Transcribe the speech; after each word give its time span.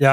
Jeg 0.00 0.10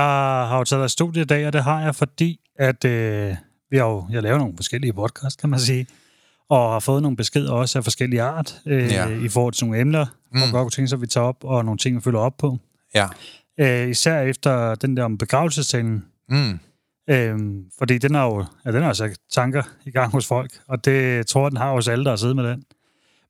har 0.47 0.57
jo 0.57 0.63
taget 0.63 0.79
dig 0.81 0.85
i 0.85 0.89
studiet 0.89 1.23
i 1.23 1.27
dag, 1.27 1.47
og 1.47 1.53
det 1.53 1.63
har 1.63 1.81
jeg, 1.81 1.95
fordi 1.95 2.39
at 2.59 2.85
øh, 2.85 3.35
vi 3.71 3.77
har 3.77 3.85
jo, 3.85 4.05
jeg 4.11 4.23
laver 4.23 4.37
nogle 4.37 4.53
forskellige 4.55 4.93
podcasts, 4.93 5.35
kan 5.35 5.49
man 5.49 5.59
sige, 5.59 5.87
og 6.49 6.71
har 6.71 6.79
fået 6.79 7.01
nogle 7.01 7.17
beskeder 7.17 7.51
også 7.51 7.77
af 7.77 7.83
forskellige 7.83 8.21
art, 8.21 8.61
øh, 8.65 8.91
Ja. 8.91 9.07
i 9.07 9.29
forhold 9.29 9.53
til 9.53 9.65
nogle 9.65 9.79
emner, 9.81 10.05
mm. 10.31 10.41
og 10.41 10.47
godt 10.51 10.73
sig, 10.73 10.93
at 10.93 11.01
vi 11.01 11.07
tager 11.07 11.27
op, 11.27 11.43
og 11.43 11.65
nogle 11.65 11.77
ting, 11.77 11.95
vi 11.95 12.01
følger 12.01 12.19
op 12.19 12.37
på. 12.37 12.57
Ja. 12.95 13.07
Øh, 13.59 13.89
især 13.89 14.21
efter 14.21 14.75
den 14.75 14.97
der 14.97 15.03
om 15.03 15.17
begravelsestalen, 15.17 16.05
Mm. 16.29 16.59
øh, 17.09 17.39
fordi 17.79 17.97
den 17.97 18.15
har 18.15 18.25
jo 18.25 18.45
ja, 18.65 18.71
den 18.71 18.83
har 18.83 18.93
sat 18.93 19.17
tanker 19.31 19.63
i 19.85 19.91
gang 19.91 20.11
hos 20.11 20.27
folk, 20.27 20.51
og 20.67 20.85
det 20.85 21.27
tror 21.27 21.43
jeg, 21.43 21.51
den 21.51 21.57
har 21.57 21.71
hos 21.71 21.87
alle, 21.87 22.03
der 22.05 22.09
har 22.11 22.15
siddet 22.17 22.35
med 22.35 22.43
den. 22.49 22.63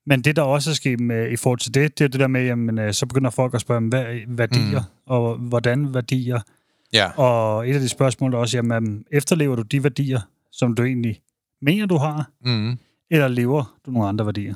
Men 0.06 0.22
det, 0.22 0.36
der 0.36 0.42
også 0.42 0.70
er 0.70 0.74
sket 0.74 1.00
med, 1.00 1.30
i 1.30 1.36
forhold 1.36 1.58
til 1.58 1.74
det, 1.74 1.98
det 1.98 2.04
er 2.04 2.08
det 2.08 2.20
der 2.20 2.26
med, 2.26 2.44
jamen, 2.44 2.78
øh, 2.78 2.94
så 2.94 3.06
begynder 3.06 3.30
folk 3.30 3.54
at 3.54 3.60
spørge, 3.60 3.88
hvad 3.88 4.04
værdier, 4.28 4.80
mm. 4.80 4.86
og 5.06 5.36
hvordan 5.36 5.94
værdier, 5.94 6.40
Ja. 6.92 7.10
Og 7.10 7.68
et 7.68 7.74
af 7.74 7.80
de 7.80 7.88
spørgsmål 7.88 8.34
er 8.34 8.38
også, 8.38 8.56
jamen, 8.56 9.04
efterlever 9.12 9.56
du 9.56 9.62
de 9.62 9.82
værdier, 9.82 10.20
som 10.52 10.74
du 10.74 10.84
egentlig 10.84 11.20
mener, 11.62 11.86
du 11.86 11.96
har, 11.96 12.30
Mm. 12.44 12.78
eller 13.10 13.28
lever 13.28 13.76
du 13.86 13.90
nogle 13.90 14.08
andre 14.08 14.26
værdier? 14.26 14.54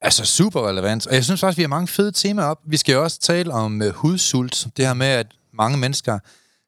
Altså 0.00 0.24
super 0.24 0.68
relevant. 0.68 1.06
Og 1.06 1.14
jeg 1.14 1.24
synes 1.24 1.40
faktisk, 1.40 1.56
vi 1.58 1.62
har 1.62 1.68
mange 1.68 1.88
fede 1.88 2.12
temaer 2.12 2.46
op. 2.46 2.60
Vi 2.66 2.76
skal 2.76 2.92
jo 2.92 3.02
også 3.02 3.20
tale 3.20 3.52
om 3.52 3.80
uh, 3.80 3.88
hudsult. 3.88 4.66
Det 4.76 4.86
her 4.86 4.94
med, 4.94 5.06
at 5.06 5.26
mange 5.52 5.78
mennesker 5.78 6.18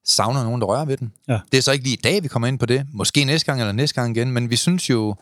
savner 0.04 0.44
nogen, 0.44 0.60
der 0.60 0.66
rører 0.66 0.84
ved 0.84 0.96
den. 0.96 1.12
Ja. 1.28 1.40
Det 1.52 1.58
er 1.58 1.62
så 1.62 1.72
ikke 1.72 1.84
lige 1.84 1.94
i 1.96 2.00
dag, 2.04 2.22
vi 2.22 2.28
kommer 2.28 2.48
ind 2.48 2.58
på 2.58 2.66
det. 2.66 2.86
Måske 2.92 3.24
næste 3.24 3.46
gang 3.46 3.60
eller 3.60 3.72
næste 3.72 3.94
gang 4.00 4.16
igen. 4.16 4.32
Men 4.32 4.50
vi 4.50 4.56
synes 4.56 4.90
jo, 4.90 5.14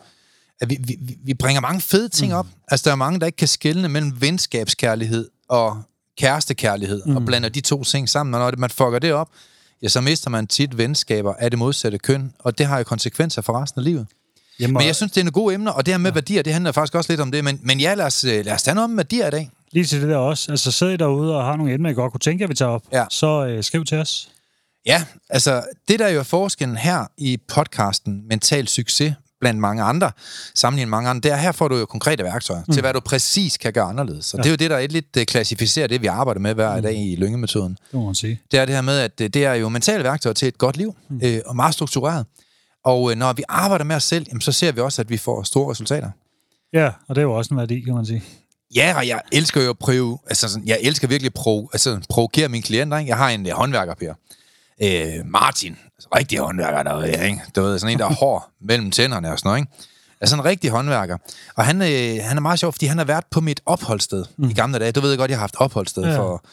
at 0.61 0.69
vi, 0.69 0.77
vi, 0.79 1.17
vi 1.23 1.33
bringer 1.33 1.61
mange 1.61 1.81
fede 1.81 2.09
ting 2.09 2.31
mm. 2.31 2.37
op. 2.37 2.47
Altså, 2.67 2.83
der 2.83 2.91
er 2.91 2.95
mange, 2.95 3.19
der 3.19 3.25
ikke 3.25 3.35
kan 3.35 3.47
skelne 3.47 3.89
mellem 3.89 4.21
venskabskærlighed 4.21 5.29
og 5.49 5.81
kærestekærlighed, 6.17 7.01
mm. 7.05 7.15
og 7.15 7.25
blander 7.25 7.49
de 7.49 7.61
to 7.61 7.83
ting 7.83 8.09
sammen. 8.09 8.33
Og 8.33 8.39
når 8.39 8.57
man 8.57 8.69
fucker 8.69 8.99
det 8.99 9.13
op, 9.13 9.29
ja, 9.81 9.87
så 9.87 10.01
mister 10.01 10.29
man 10.29 10.47
tit 10.47 10.77
venskaber 10.77 11.33
af 11.33 11.51
det 11.51 11.57
modsatte 11.59 11.97
køn, 11.97 12.33
og 12.39 12.57
det 12.57 12.65
har 12.65 12.77
jo 12.77 12.83
konsekvenser 12.83 13.41
for 13.41 13.61
resten 13.61 13.79
af 13.79 13.85
livet. 13.85 14.07
Jamen, 14.59 14.73
Men 14.73 14.87
jeg 14.87 14.95
synes, 14.95 15.11
det 15.11 15.19
er 15.19 15.23
nogle 15.23 15.31
gode 15.31 15.53
emner, 15.53 15.71
og 15.71 15.85
det 15.85 15.93
her 15.93 15.97
med 15.99 16.11
ja. 16.11 16.13
værdier, 16.13 16.41
det 16.41 16.53
handler 16.53 16.71
faktisk 16.71 16.95
også 16.95 17.11
lidt 17.11 17.21
om 17.21 17.31
det. 17.31 17.43
Men, 17.43 17.59
men 17.63 17.79
ja, 17.79 17.93
lad 17.93 18.05
os, 18.05 18.23
øh, 18.23 18.45
lad 18.45 18.53
os 18.53 18.63
tage 18.63 18.75
noget 18.75 18.89
om 18.89 18.97
værdier 18.97 19.27
i 19.27 19.31
dag. 19.31 19.49
lige 19.71 19.85
til 19.85 20.01
det 20.01 20.09
der 20.09 20.17
også, 20.17 20.51
altså 20.51 20.71
sidder 20.71 20.93
I 20.93 20.97
derude 20.97 21.37
og 21.37 21.45
har 21.45 21.55
nogle 21.55 21.73
emner, 21.73 21.89
I 21.89 21.93
godt 21.93 22.11
kunne 22.11 22.19
tænke 22.19 22.41
jer, 22.41 22.47
vi 22.47 22.55
tager 22.55 22.71
op, 22.71 22.83
Ja. 22.91 23.05
så 23.09 23.45
øh, 23.45 23.63
skriv 23.63 23.85
til 23.85 23.97
os. 23.97 24.29
Ja, 24.85 25.03
altså 25.29 25.63
det 25.87 25.99
der 25.99 26.07
jo 26.07 26.19
er 26.19 26.23
forskellen 26.23 26.77
her 26.77 27.05
i 27.17 27.37
podcasten 27.47 28.27
Mental 28.27 28.67
Succes, 28.67 29.13
blandt 29.45 29.59
mange 29.59 29.83
andre, 29.83 30.11
sammenlignet 30.55 30.89
med 30.89 30.97
mange 30.97 31.09
andre, 31.09 31.21
det 31.21 31.31
er, 31.31 31.35
her 31.35 31.51
får 31.51 31.67
du 31.67 31.77
jo 31.77 31.85
konkrete 31.85 32.23
værktøjer 32.23 32.63
mm. 32.67 32.73
til, 32.73 32.81
hvad 32.81 32.93
du 32.93 32.99
præcis 32.99 33.57
kan 33.57 33.73
gøre 33.73 33.85
anderledes. 33.85 34.33
Og 34.33 34.37
ja. 34.37 34.43
det 34.43 34.49
er 34.49 34.51
jo 34.51 34.55
det, 34.55 34.69
der 34.69 34.77
er 34.77 34.87
lidt 34.87 35.17
øh, 35.17 35.25
klassificerer 35.25 35.87
det, 35.87 36.01
vi 36.01 36.07
arbejder 36.07 36.41
med 36.41 36.53
hver 36.53 36.75
mm. 36.75 36.81
dag 36.81 36.95
i 36.95 37.15
Lynge-metoden. 37.15 37.77
Det 37.91 37.93
må 37.93 38.05
man 38.05 38.15
sige. 38.15 38.41
Det 38.51 38.59
er 38.59 38.65
det 38.65 38.75
her 38.75 38.81
med, 38.81 38.99
at 38.99 39.21
øh, 39.21 39.29
det 39.29 39.45
er 39.45 39.53
jo 39.53 39.69
mentale 39.69 40.03
værktøjer 40.03 40.33
til 40.33 40.47
et 40.47 40.57
godt 40.57 40.77
liv, 40.77 40.95
mm. 41.09 41.19
øh, 41.23 41.41
og 41.45 41.55
meget 41.55 41.73
struktureret. 41.73 42.25
Og 42.85 43.11
øh, 43.11 43.17
når 43.17 43.33
vi 43.33 43.43
arbejder 43.49 43.85
med 43.85 43.95
os 43.95 44.03
selv, 44.03 44.25
jamen, 44.29 44.41
så 44.41 44.51
ser 44.51 44.71
vi 44.71 44.81
også, 44.81 45.01
at 45.01 45.09
vi 45.09 45.17
får 45.17 45.43
store 45.43 45.71
resultater. 45.71 46.09
Ja, 46.73 46.89
og 47.07 47.15
det 47.15 47.17
er 47.17 47.25
jo 47.25 47.33
også 47.33 47.53
en 47.53 47.59
værdi, 47.59 47.81
kan 47.81 47.93
man 47.93 48.05
sige. 48.05 48.23
Ja, 48.75 48.93
og 48.97 49.07
jeg 49.07 49.21
elsker 49.31 49.63
jo 49.63 49.69
at 49.69 49.77
prøve, 49.77 50.17
altså 50.27 50.49
sådan, 50.49 50.67
jeg 50.67 50.79
elsker 50.81 51.07
virkelig 51.07 51.29
at 51.29 51.33
prov, 51.33 51.69
altså, 51.73 51.99
provokere 52.09 52.49
mine 52.49 52.63
klienter. 52.63 52.97
Ikke? 52.97 53.09
Jeg 53.09 53.17
har 53.17 53.29
en 53.29 53.45
uh, 53.45 53.51
håndværker, 53.51 53.93
Per. 53.93 54.13
Øh, 54.83 55.25
Martin, 55.25 55.77
altså, 55.97 56.09
rigtig 56.15 56.39
håndværker 56.39 56.83
derude, 56.83 57.25
ikke? 57.25 57.41
Du 57.55 57.61
ved, 57.61 57.79
sådan 57.79 57.93
en, 57.93 57.99
der 57.99 58.05
er 58.05 58.13
hård 58.13 58.49
mellem 58.69 58.91
tænderne 58.91 59.31
og 59.31 59.39
sådan 59.39 59.49
noget, 59.49 59.59
ikke? 59.59 59.71
Altså 60.21 60.35
en 60.35 60.45
rigtig 60.45 60.69
håndværker. 60.69 61.17
Og 61.55 61.65
han, 61.65 61.81
øh, 61.81 62.23
han 62.23 62.37
er 62.37 62.41
meget 62.41 62.59
sjov, 62.59 62.71
fordi 62.71 62.85
han 62.85 62.97
har 62.97 63.05
været 63.05 63.23
på 63.31 63.41
mit 63.41 63.61
opholdssted 63.65 64.25
mm. 64.37 64.49
i 64.49 64.53
gamle 64.53 64.79
dage. 64.79 64.91
Du 64.91 65.01
ved 65.01 65.17
godt, 65.17 65.31
jeg 65.31 65.37
har 65.37 65.41
haft 65.43 65.55
opholdssted 65.59 66.03
Ja. 66.03 66.17
for... 66.17 66.45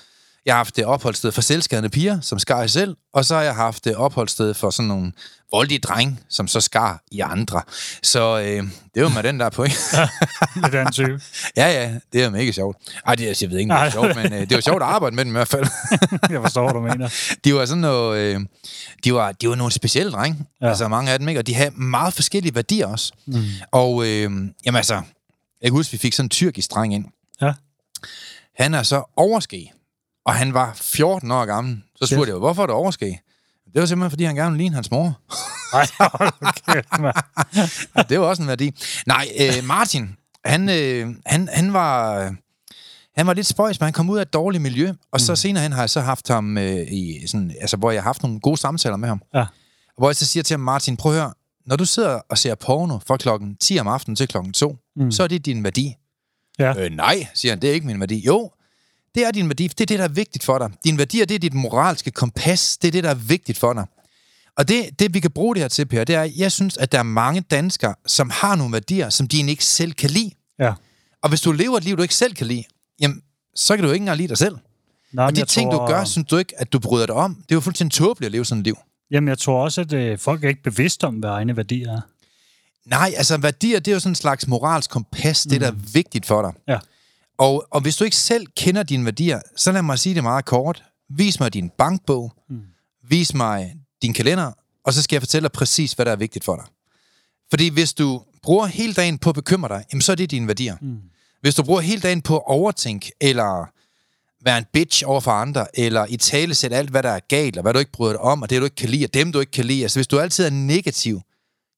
Jeg 0.47 0.54
har 0.54 0.56
haft 0.56 0.76
det 0.76 0.84
opholdssted 0.84 1.32
for 1.32 1.41
selvskadende 1.41 1.88
piger, 1.91 2.20
som 2.20 2.38
skar 2.38 2.62
i 2.62 2.69
selv, 2.69 2.97
og 3.14 3.25
så 3.25 3.34
har 3.34 3.42
jeg 3.42 3.54
haft 3.54 3.84
det 3.84 3.97
opholdssted 3.97 4.54
for 4.54 4.70
sådan 4.70 4.88
nogle 4.88 5.12
voldige 5.53 5.78
dreng, 5.78 6.20
som 6.28 6.48
så 6.48 6.60
skar 6.60 7.03
i 7.10 7.20
andre. 7.20 7.62
Så 8.03 8.38
øh, 8.38 8.64
det 8.94 9.03
var 9.03 9.08
med 9.08 9.22
den 9.22 9.41
der 9.41 9.50
på, 9.50 9.64
ikke? 9.64 9.76
Lidt 10.62 10.75
af 10.75 10.86
en 10.86 10.92
type. 10.92 11.20
Ja, 11.56 11.66
ja, 11.66 11.94
det 12.12 12.22
er 12.22 12.30
mega 12.30 12.53
sjovt. 12.53 12.76
Ej, 13.06 13.14
det, 13.14 13.42
jeg 13.42 13.50
ved 13.50 13.58
ikke, 13.58 13.75
om 13.75 13.78
det 13.80 13.86
er 13.86 13.91
sjovt, 13.91 14.16
men 14.16 14.32
øh, 14.32 14.41
det 14.41 14.54
var 14.54 14.60
sjovt 14.60 14.82
at 14.82 14.88
arbejde 14.88 15.16
med 15.16 15.25
dem 15.25 15.32
i 15.32 15.36
hvert 15.36 15.48
fald. 15.48 15.66
Jeg 16.30 16.41
forstår, 16.41 16.62
hvad 16.62 16.74
du 16.74 16.80
mener. 16.80 17.09
de 17.44 17.54
var 17.54 17.64
sådan 17.64 17.80
noget, 17.80 18.19
øh, 18.19 18.41
de, 19.04 19.14
var, 19.14 19.32
de 19.32 19.48
var 19.48 19.54
nogle 19.54 19.72
specielle 19.72 20.12
drenge, 20.12 20.47
ja. 20.60 20.64
Ja. 20.66 20.70
altså 20.70 20.88
mange 20.88 21.12
af 21.12 21.19
dem, 21.19 21.28
ikke? 21.28 21.41
og 21.41 21.47
de 21.47 21.54
havde 21.54 21.70
meget 21.70 22.14
forskellige 22.14 22.54
værdier 22.54 22.86
også. 22.86 23.12
Mm. 23.26 23.42
Og 23.72 24.03
øh, 24.03 24.22
jamen 24.66 24.76
altså, 24.76 24.94
jeg 24.94 25.03
kan 25.64 25.72
huske, 25.72 25.92
vi 25.92 25.98
fik 25.98 26.12
sådan 26.12 26.26
en 26.26 26.30
tyrkisk 26.30 26.70
dreng 26.70 26.94
ind. 26.94 27.04
Ja. 27.41 27.53
Han 28.56 28.74
er 28.74 28.82
så 28.82 29.12
overskæg, 29.16 29.72
og 30.25 30.34
han 30.34 30.55
var 30.55 30.72
14 30.75 31.31
år 31.31 31.44
gammel. 31.44 31.83
Så 31.97 32.06
spurgte 32.06 32.25
Shit. 32.25 32.28
jeg, 32.28 32.37
hvorfor 32.37 32.62
er 32.62 32.66
du 32.66 32.72
overskæg? 32.72 33.19
Det 33.72 33.81
var 33.81 33.87
simpelthen, 33.87 34.10
fordi 34.10 34.25
han 34.25 34.37
gerne 34.37 34.50
ville 34.50 34.62
ligne 34.62 34.75
hans 34.75 34.91
mor. 34.91 35.21
Ej, 35.75 35.87
hold 35.99 36.33
nu 36.43 36.49
kæft, 36.72 37.00
mand. 37.00 37.15
Ja, 37.97 38.03
det 38.03 38.21
var 38.21 38.27
også 38.27 38.43
en 38.43 38.49
værdi. 38.49 38.75
Nej, 39.06 39.28
øh, 39.41 39.65
Martin, 39.65 40.16
han, 40.44 40.69
øh, 40.69 41.15
han, 41.27 41.49
han 41.53 41.72
var... 41.72 42.34
Han 43.16 43.27
var 43.27 43.34
lidt 43.34 43.47
spøjs, 43.47 43.81
men 43.81 43.84
han 43.84 43.93
kom 43.93 44.10
ud 44.10 44.19
af 44.19 44.22
et 44.22 44.33
dårligt 44.33 44.62
miljø, 44.62 44.93
og 45.12 45.21
så 45.21 45.37
senere 45.37 45.62
hen 45.62 45.72
har 45.72 45.83
jeg 45.83 45.91
så 45.91 46.00
haft 46.00 46.28
ham 46.28 46.59
øh, 46.59 46.93
i 46.93 47.27
sådan, 47.27 47.54
altså 47.60 47.77
hvor 47.77 47.91
jeg 47.91 48.03
har 48.03 48.09
haft 48.09 48.22
nogle 48.22 48.41
gode 48.41 48.56
samtaler 48.56 48.97
med 48.97 49.09
ham. 49.09 49.22
Ja. 49.34 49.47
Hvor 49.99 50.09
jeg 50.09 50.16
så 50.16 50.27
siger 50.27 50.43
til 50.43 50.54
ham, 50.54 50.60
Martin, 50.60 50.97
prøv 50.97 51.12
at 51.12 51.19
høre, 51.19 51.33
når 51.66 51.77
du 51.77 51.84
sidder 51.84 52.21
og 52.28 52.39
ser 52.39 52.54
porno 52.54 52.99
fra 53.06 53.16
klokken 53.16 53.56
10 53.56 53.78
om 53.78 53.89
aftenen 53.89 54.16
til 54.16 54.28
klokken 54.28 54.53
2, 54.53 54.77
mm. 54.97 55.10
så 55.12 55.22
er 55.22 55.28
det 55.28 55.47
din 55.47 55.65
værdi. 55.65 55.94
Ja. 56.59 56.84
Øh, 56.84 56.91
nej, 56.91 57.27
siger 57.34 57.53
han, 57.53 57.62
det 57.62 57.71
er 57.71 57.75
ikke 57.75 57.87
min 57.87 58.00
værdi. 58.00 58.27
Jo, 58.27 58.50
det 59.15 59.25
er 59.25 59.31
din 59.31 59.49
værdi, 59.49 59.67
det 59.67 59.81
er 59.81 59.87
det, 59.87 59.99
der 59.99 60.05
er 60.05 60.09
vigtigt 60.09 60.45
for 60.45 60.59
dig. 60.59 60.71
Din 60.84 60.99
værdier, 60.99 61.25
det 61.27 61.34
er 61.34 61.39
dit 61.39 61.55
moralske 61.55 62.11
kompas, 62.11 62.77
det 62.77 62.89
er 62.89 62.93
det, 62.93 63.05
der 63.05 63.11
er 63.11 63.15
vigtigt 63.15 63.59
for 63.59 63.73
dig. 63.73 63.87
Og 64.56 64.69
det, 64.69 64.99
det 64.99 65.15
vi 65.15 65.21
kan 65.21 65.31
bruge 65.31 65.55
det 65.55 65.62
her 65.62 65.69
til, 65.69 65.87
Per, 65.87 66.05
det 66.05 66.15
er, 66.15 66.31
jeg 66.37 66.53
synes, 66.53 66.77
at 66.77 66.93
der 66.93 66.99
er 66.99 67.03
mange 67.03 67.41
danskere, 67.41 67.95
som 68.06 68.31
har 68.31 68.56
nogle 68.56 68.72
værdier, 68.72 69.09
som 69.09 69.28
de 69.28 69.51
ikke 69.51 69.65
selv 69.65 69.93
kan 69.93 70.11
lide. 70.11 70.31
Ja. 70.59 70.72
Og 71.22 71.28
hvis 71.28 71.41
du 71.41 71.53
lever 71.53 71.77
et 71.77 71.84
liv, 71.84 71.97
du 71.97 72.03
ikke 72.03 72.15
selv 72.15 72.34
kan 72.34 72.47
lide, 72.47 72.65
jamen, 73.01 73.22
så 73.55 73.77
kan 73.77 73.84
du 73.84 73.91
ikke 73.91 74.03
engang 74.03 74.16
lide 74.16 74.28
dig 74.28 74.39
selv. 74.39 74.57
Nej, 75.13 75.27
Og 75.27 75.36
de 75.36 75.45
ting, 75.45 75.72
tror, 75.72 75.86
du 75.86 75.92
gør, 75.92 76.04
synes 76.04 76.28
du 76.28 76.36
ikke, 76.36 76.60
at 76.60 76.72
du 76.72 76.78
bryder 76.78 77.07
dig 77.07 77.15
om. 77.15 77.34
Det 77.34 77.51
er 77.51 77.57
jo 77.57 77.60
fuldstændig 77.60 77.92
tåbeligt 77.95 78.27
at 78.27 78.33
leve 78.33 78.45
sådan 78.45 78.60
et 78.60 78.65
liv. 78.65 78.77
Jamen, 79.10 79.28
jeg 79.28 79.39
tror 79.39 79.65
også, 79.65 79.81
at 79.81 79.92
øh, 79.92 80.19
folk 80.19 80.45
er 80.45 80.48
ikke 80.48 80.63
bevidste 80.63 81.07
om, 81.07 81.15
hvad 81.15 81.31
egne 81.31 81.57
værdier 81.57 81.92
er. 81.92 82.01
Nej, 82.86 83.13
altså 83.16 83.36
værdier, 83.39 83.78
det 83.78 83.91
er 83.91 83.92
jo 83.95 84.01
sådan 84.01 84.10
en 84.10 84.15
slags 84.15 84.47
moralsk 84.47 84.91
kompas, 84.91 85.47
mm. 85.47 85.51
det 85.51 85.60
der 85.60 85.66
er 85.66 85.75
vigtigt 85.92 86.27
for 86.27 86.42
dig. 86.42 86.53
Ja. 86.69 86.78
Og, 87.42 87.66
og 87.71 87.80
hvis 87.80 87.97
du 87.97 88.04
ikke 88.04 88.16
selv 88.16 88.47
kender 88.56 88.83
dine 88.83 89.04
værdier, 89.04 89.41
så 89.56 89.72
lad 89.72 89.83
mig 89.83 89.98
sige 89.98 90.15
det 90.15 90.22
meget 90.22 90.44
kort. 90.44 90.84
Vis 91.10 91.41
mig 91.41 91.54
din 91.54 91.71
bankbog, 91.78 92.33
mm. 92.50 92.60
vis 93.09 93.34
mig 93.34 93.77
din 94.03 94.12
kalender, 94.12 94.53
og 94.84 94.92
så 94.92 95.03
skal 95.03 95.16
jeg 95.16 95.22
fortælle 95.22 95.48
dig 95.48 95.53
præcis, 95.53 95.92
hvad 95.92 96.06
der 96.06 96.12
er 96.12 96.16
vigtigt 96.16 96.44
for 96.44 96.56
dig. 96.56 96.65
Fordi 97.50 97.68
hvis 97.68 97.94
du 97.94 98.22
bruger 98.42 98.66
hele 98.66 98.94
dagen 98.94 99.18
på 99.18 99.28
at 99.28 99.34
bekymre 99.34 99.68
dig, 99.68 99.84
jamen 99.92 100.03
så 100.03 100.12
er 100.12 100.16
det 100.16 100.30
dine 100.30 100.47
værdier. 100.47 100.77
Mm. 100.80 100.98
Hvis 101.41 101.54
du 101.54 101.62
bruger 101.62 101.80
hele 101.80 102.00
dagen 102.00 102.22
på 102.22 102.36
at 102.36 102.42
overtænke, 102.47 103.12
eller 103.21 103.72
være 104.45 104.59
en 104.59 104.65
bitch 104.72 105.03
over 105.06 105.21
for 105.21 105.30
andre, 105.30 105.66
eller 105.78 106.06
i 106.09 106.16
tale 106.16 106.54
sætte 106.54 106.77
alt, 106.77 106.91
hvad 106.91 107.03
der 107.03 107.10
er 107.10 107.21
galt, 107.28 107.56
og 107.56 107.62
hvad 107.62 107.72
du 107.72 107.78
ikke 107.78 107.92
bryder 107.92 108.12
dig 108.12 108.21
om, 108.21 108.42
og 108.42 108.50
det 108.50 108.60
du 108.60 108.65
ikke 108.65 108.77
kan 108.77 108.88
lide, 108.88 109.04
og 109.04 109.15
dem 109.15 109.33
du 109.33 109.41
ikke 109.41 109.53
kan 109.53 109.65
lide. 109.65 109.83
Altså 109.83 109.98
hvis 109.98 110.06
du 110.06 110.18
altid 110.18 110.45
er 110.45 110.50
negativ, 110.50 111.21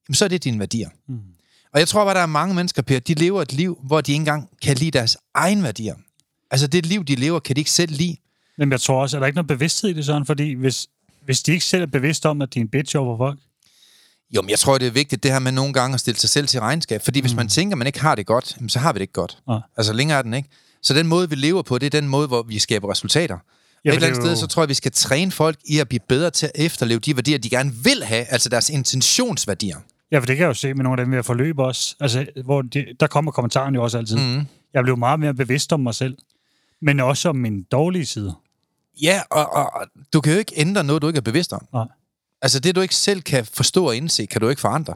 jamen, 0.09 0.15
så 0.15 0.25
er 0.25 0.29
det 0.29 0.45
dine 0.45 0.59
værdier. 0.59 0.89
Mm. 1.09 1.34
Og 1.75 1.81
jeg 1.81 1.89
tror 1.89 2.05
bare, 2.05 2.15
der 2.15 2.21
er 2.21 2.27
mange 2.27 2.55
mennesker, 2.55 2.83
Per, 2.83 2.99
de 2.99 3.15
lever 3.15 3.43
et 3.43 3.53
liv, 3.53 3.79
hvor 3.87 4.01
de 4.01 4.13
ikke 4.13 4.21
engang 4.21 4.49
kan 4.63 4.77
lide 4.77 4.91
deres 4.91 5.17
egen 5.35 5.63
værdier. 5.63 5.95
Altså 6.51 6.67
det 6.67 6.87
liv, 6.87 7.05
de 7.05 7.15
lever, 7.15 7.41
kan 7.41 7.57
de 7.57 7.61
ikke 7.61 7.71
selv 7.71 7.93
lide. 7.93 8.17
Men 8.59 8.73
jeg 8.73 8.81
tror 8.81 9.03
også, 9.03 9.17
at 9.17 9.21
der 9.21 9.25
er 9.25 9.27
ikke 9.27 9.37
noget 9.37 9.47
bevidsthed 9.49 9.91
i 9.91 9.93
det 9.93 10.05
sådan, 10.05 10.27
fordi 10.27 10.53
hvis, 10.53 10.87
hvis 11.25 11.43
de 11.43 11.53
ikke 11.53 11.65
selv 11.65 11.83
er 11.83 11.87
bevidste 11.87 12.29
om, 12.29 12.43
at 12.43 12.55
de 12.55 12.59
er 12.59 12.63
en 12.63 12.69
bitch 12.69 12.97
over 12.99 13.17
folk. 13.19 13.39
Jo, 14.37 14.43
men 14.43 14.51
jeg 14.51 14.59
tror, 14.59 14.79
det 14.79 14.87
er 14.87 14.91
vigtigt, 14.91 15.23
det 15.23 15.33
her 15.33 15.39
med 15.39 15.53
nogle 15.53 15.73
gange 15.73 15.95
at 15.95 16.01
stille 16.01 16.19
sig 16.21 16.31
selv 16.31 16.47
til 16.49 16.61
regnskab. 16.61 17.03
Fordi 17.05 17.21
hvis 17.21 17.35
man 17.35 17.49
tænker, 17.49 17.75
at 17.75 17.79
man 17.79 17.87
ikke 17.87 18.01
har 18.01 18.15
det 18.15 18.27
godt, 18.27 18.57
så 18.69 18.79
har 18.79 18.93
vi 18.93 18.97
det 18.99 19.03
ikke 19.03 19.13
godt. 19.13 19.39
Nej. 19.49 19.61
Altså, 19.77 19.93
længere 19.93 20.19
er 20.19 20.23
den 20.23 20.35
ikke. 20.35 20.49
Så 20.83 20.95
den 20.95 21.07
måde, 21.07 21.31
vi 21.31 21.37
lever 21.37 21.63
på, 21.63 21.79
det 21.79 21.87
er 21.87 22.01
den 22.01 22.09
måde, 22.09 22.27
hvor 22.29 22.43
vi 22.43 22.59
skaber 22.59 22.91
resultater. 22.91 23.35
Ja, 23.85 23.91
Et 23.91 23.95
eller 23.95 24.01
det 24.01 24.07
andet 24.07 24.19
er 24.19 24.31
jo- 24.31 24.37
sted, 24.37 24.37
så 24.37 24.47
tror 24.47 24.63
jeg, 24.63 24.69
vi 24.69 24.75
skal 24.75 24.93
træne 24.93 25.33
folk 25.33 25.59
i 25.65 25.79
at 25.79 25.89
blive 25.89 26.01
bedre 26.09 26.31
til 26.31 26.47
at 26.47 26.53
efterleve 26.55 27.01
de 27.01 27.17
værdier, 27.17 27.39
de 27.39 27.51
gerne 27.51 27.73
vil 27.75 28.05
have, 28.05 28.25
altså 28.25 28.49
deres 28.49 28.71
intentionsværdier. 28.71 29.77
Ja, 30.15 30.19
for 30.19 30.27
det 30.27 30.37
kan 30.37 30.43
jeg 30.43 30.49
jo 30.49 30.55
se 30.55 30.75
med 30.75 30.85
nogle 30.85 31.01
af 31.01 31.07
dem, 31.07 31.11
vi 31.11 31.17
har 31.17 31.23
forløb 31.23 31.59
også. 31.59 31.97
Altså, 32.01 32.27
hvor 32.45 32.63
de, 32.63 32.87
der 33.01 33.07
kommer 33.07 33.33
kommentaren 33.33 33.75
jo 33.75 33.83
også 33.83 33.99
altid. 33.99 34.17
Mm. 34.17 34.47
Jeg 34.75 34.83
blev 34.83 34.97
meget 34.97 35.21
mere 35.21 35.35
bevidst 35.35 35.73
om 35.73 35.81
mig 35.81 35.95
selv. 35.95 36.17
Men 36.83 37.01
også 37.01 37.29
om 37.29 37.37
min 37.37 37.63
dårlige 37.63 38.07
side. 38.07 38.35
Ja, 39.03 39.23
og, 39.31 39.53
og, 39.53 39.75
og 39.75 39.87
du 40.13 40.21
kan 40.21 40.33
jo 40.33 40.39
ikke 40.39 40.53
ændre 40.57 40.85
noget, 40.85 41.03
du 41.03 41.07
ikke 41.07 41.17
er 41.17 41.23
bevidst 41.23 41.53
om. 41.53 41.67
Nej. 41.73 41.87
Altså 42.43 42.61
det, 42.61 42.77
du 42.77 42.81
ikke 42.81 42.95
selv 42.95 43.23
kan 43.23 43.45
forstå 43.45 43.87
og 43.87 43.97
indse, 43.97 44.27
kan 44.27 44.41
du 44.41 44.49
ikke 44.49 44.61
forandre. 44.61 44.95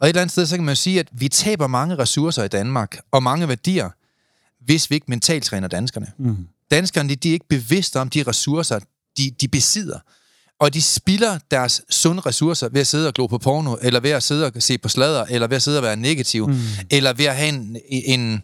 Og 0.00 0.06
et 0.06 0.08
eller 0.08 0.20
andet 0.20 0.32
sted, 0.32 0.46
så 0.46 0.56
kan 0.56 0.64
man 0.64 0.72
jo 0.72 0.76
sige, 0.76 1.00
at 1.00 1.08
vi 1.12 1.28
taber 1.28 1.66
mange 1.66 1.98
ressourcer 1.98 2.44
i 2.44 2.48
Danmark, 2.48 2.98
og 3.10 3.22
mange 3.22 3.48
værdier, 3.48 3.90
hvis 4.64 4.90
vi 4.90 4.94
ikke 4.94 5.06
mentalt 5.08 5.44
træner 5.44 5.68
danskerne. 5.68 6.12
Mm. 6.18 6.48
Danskerne, 6.70 7.08
de, 7.08 7.16
de 7.16 7.28
er 7.28 7.32
ikke 7.32 7.48
bevidste 7.48 8.00
om 8.00 8.10
de 8.10 8.22
ressourcer, 8.22 8.78
de, 9.18 9.30
de 9.30 9.48
besidder. 9.48 9.98
Og 10.60 10.74
de 10.74 10.82
spilder 10.82 11.38
deres 11.50 11.82
sunde 11.90 12.20
ressourcer 12.20 12.68
ved 12.68 12.80
at 12.80 12.86
sidde 12.86 13.08
og 13.08 13.14
glo 13.14 13.26
på 13.26 13.38
porno, 13.38 13.76
eller 13.82 14.00
ved 14.00 14.10
at 14.10 14.22
sidde 14.22 14.46
og 14.46 14.52
se 14.62 14.78
på 14.78 14.88
sladder, 14.88 15.24
eller 15.30 15.46
ved 15.46 15.56
at 15.56 15.62
sidde 15.62 15.78
og 15.78 15.82
være 15.82 15.96
negativ, 15.96 16.46
mm. 16.48 16.54
eller 16.90 17.12
ved 17.12 17.24
at 17.24 17.36
have 17.36 17.48
en, 17.48 17.76
en, 17.88 18.42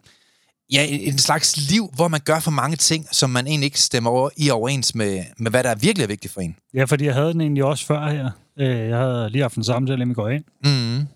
ja, 0.72 0.86
en 0.86 1.18
slags 1.18 1.56
liv, 1.70 1.90
hvor 1.94 2.08
man 2.08 2.20
gør 2.24 2.40
for 2.40 2.50
mange 2.50 2.76
ting, 2.76 3.06
som 3.12 3.30
man 3.30 3.46
egentlig 3.46 3.64
ikke 3.66 3.80
stemmer 3.80 4.10
over, 4.10 4.30
i 4.36 4.50
overens 4.50 4.94
med, 4.94 5.24
med, 5.38 5.50
hvad 5.50 5.64
der 5.64 5.70
er 5.70 5.74
virkelig 5.74 6.02
er 6.04 6.08
vigtigt 6.08 6.32
for 6.34 6.40
en. 6.40 6.56
Ja, 6.74 6.84
fordi 6.84 7.04
jeg 7.04 7.14
havde 7.14 7.32
den 7.32 7.40
egentlig 7.40 7.64
også 7.64 7.86
før 7.86 8.10
her. 8.10 8.30
Øh, 8.58 8.88
Jeg 8.88 8.98
havde 8.98 9.30
lige 9.30 9.42
haft 9.42 9.56
en 9.56 9.64
samtale, 9.64 9.94
inden 9.94 10.08
vi 10.08 10.14
går 10.14 10.28
ind. 10.28 10.44
Mm. 10.64 11.06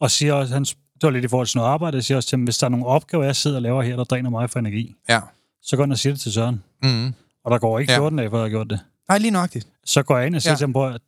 Og 0.00 0.10
siger 0.10 0.32
også, 0.32 0.54
han, 0.54 0.64
det 0.64 1.02
var 1.02 1.10
lidt 1.10 1.24
i 1.24 1.28
forhold 1.28 1.46
til 1.46 1.56
noget 1.58 1.70
arbejde, 1.70 1.96
jeg 1.96 2.04
siger 2.04 2.16
også 2.16 2.28
til 2.28 2.36
ham, 2.36 2.44
hvis 2.44 2.58
der 2.58 2.66
er 2.66 2.70
nogle 2.70 2.86
opgaver, 2.86 3.24
jeg 3.24 3.36
sidder 3.36 3.56
og 3.56 3.62
laver 3.62 3.82
her, 3.82 3.96
der 3.96 4.04
dræner 4.04 4.30
mig 4.30 4.50
for 4.50 4.58
energi, 4.58 4.94
Ja. 5.08 5.20
så 5.62 5.76
går 5.76 5.84
ind 5.84 5.92
og 5.92 5.98
siger 5.98 6.12
det 6.12 6.20
til 6.20 6.32
Søren. 6.32 6.62
Mm. 6.82 7.06
Og 7.44 7.50
der 7.50 7.58
går 7.58 7.78
ikke 7.78 7.92
Ja. 7.92 7.98
14 7.98 8.18
dage, 8.18 8.30
før 8.30 8.36
jeg 8.36 8.42
har 8.44 8.48
gjort 8.50 8.70
det. 8.70 8.80
Nej, 9.08 9.18
lige 9.18 9.30
nøjagtigt. 9.30 9.66
Så 9.86 10.02
går 10.02 10.18
jeg 10.18 10.26
ind 10.26 10.34
og 10.36 10.42
siger 10.42 10.52
Ja. 10.52 10.56
til 10.56 10.72
på, 10.72 10.86
at 10.86 11.00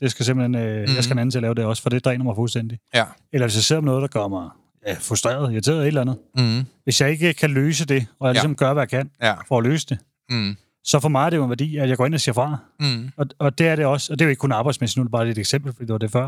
det 0.00 0.10
skal 0.10 0.24
simpelthen, 0.24 0.54
øh, 0.54 0.88
mm. 0.88 0.94
jeg 0.94 1.04
skal 1.04 1.14
en 1.14 1.18
anden 1.18 1.30
til 1.30 1.38
at 1.38 1.42
lave 1.42 1.54
det 1.54 1.64
også, 1.64 1.82
for 1.82 1.90
det 1.90 2.04
dræner 2.04 2.24
mig 2.24 2.34
fuldstændig. 2.36 2.78
Ja. 2.94 3.04
Eller 3.32 3.46
hvis 3.46 3.56
jeg 3.56 3.62
ser 3.62 3.80
noget, 3.80 4.02
der 4.02 4.08
gør 4.08 4.28
mig 4.28 4.48
ja, 4.86 4.94
frustreret, 5.00 5.52
irriteret, 5.52 5.80
et 5.80 5.86
eller 5.86 6.00
andet. 6.00 6.18
Mm. 6.36 6.64
Hvis 6.84 7.00
jeg 7.00 7.10
ikke 7.10 7.32
kan 7.32 7.50
løse 7.50 7.84
det, 7.84 8.06
og 8.20 8.26
jeg 8.28 8.34
Ja. 8.34 8.38
ligesom 8.40 8.54
gør, 8.56 8.72
hvad 8.72 8.82
jeg 8.82 8.88
kan 8.88 9.10
Ja. 9.22 9.34
for 9.48 9.58
at 9.58 9.64
løse 9.64 9.86
det, 9.86 9.98
Mm. 10.30 10.56
så 10.84 11.00
for 11.00 11.08
mig 11.08 11.26
er 11.26 11.30
det 11.30 11.36
jo 11.36 11.44
en 11.44 11.50
værdi, 11.50 11.76
at 11.76 11.88
jeg 11.88 11.96
går 11.96 12.06
ind 12.06 12.14
og 12.14 12.20
siger 12.20 12.32
fra. 12.32 12.56
Mm. 12.80 13.10
Og, 13.16 13.26
og 13.38 13.58
det 13.58 13.68
er 13.68 13.76
det 13.76 13.84
også, 13.86 14.12
og 14.12 14.18
det 14.18 14.24
er 14.24 14.26
jo 14.26 14.30
ikke 14.30 14.40
kun 14.40 14.52
arbejdsmæssigt, 14.52 14.96
nu 14.96 15.00
er 15.00 15.04
det 15.04 15.12
bare 15.12 15.28
et 15.28 15.38
eksempel, 15.38 15.72
fordi 15.72 15.86
det 15.86 15.92
var 15.92 15.98
det 15.98 16.10
før. 16.12 16.24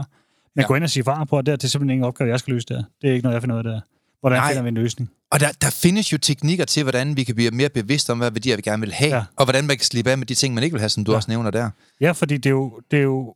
Men 0.54 0.62
Ja. 0.62 0.66
gå 0.66 0.74
ind 0.74 0.84
og 0.84 0.90
sige 0.90 1.04
fra 1.04 1.24
på, 1.24 1.38
at 1.38 1.46
det, 1.46 1.52
er- 1.64 1.68
simpelthen 1.68 1.90
ingen 1.90 2.04
opgave, 2.04 2.30
jeg 2.30 2.38
skal 2.38 2.54
løse 2.54 2.66
der. 2.68 2.82
Det 3.02 3.10
er 3.10 3.14
ikke 3.14 3.22
noget, 3.22 3.34
jeg 3.34 3.42
finder 3.42 3.56
ud 3.56 3.58
af 3.58 3.64
der. 3.64 3.80
Hvordan. 4.20 4.38
Nej. 4.38 4.48
finder 4.48 4.62
vi 4.62 4.68
en 4.68 4.74
løsning? 4.74 5.10
Og 5.32 5.40
der, 5.40 5.52
der 5.60 5.70
findes 5.70 6.12
jo 6.12 6.18
teknikker 6.18 6.64
til, 6.64 6.82
hvordan 6.82 7.16
vi 7.16 7.24
kan 7.24 7.34
blive 7.34 7.50
mere 7.50 7.68
bevidste 7.68 8.10
om, 8.10 8.18
hvad 8.18 8.30
værdier 8.30 8.56
vi 8.56 8.62
gerne 8.62 8.80
vil 8.80 8.92
have, 8.92 9.16
ja. 9.16 9.24
Og 9.36 9.44
hvordan 9.44 9.66
man 9.66 9.76
kan 9.76 9.84
slippe 9.84 10.10
af 10.10 10.18
med 10.18 10.26
de 10.26 10.34
ting, 10.34 10.54
man 10.54 10.64
ikke 10.64 10.74
vil 10.74 10.80
have, 10.80 10.88
som 10.88 11.04
du 11.04 11.12
ja. 11.12 11.16
Også 11.16 11.30
nævner 11.30 11.50
der. 11.50 11.70
Ja, 12.00 12.12
fordi 12.12 12.36
det 12.36 12.46
er 12.46 12.50
jo, 12.50 12.80
det 12.90 12.98
er 12.98 13.02
jo 13.02 13.34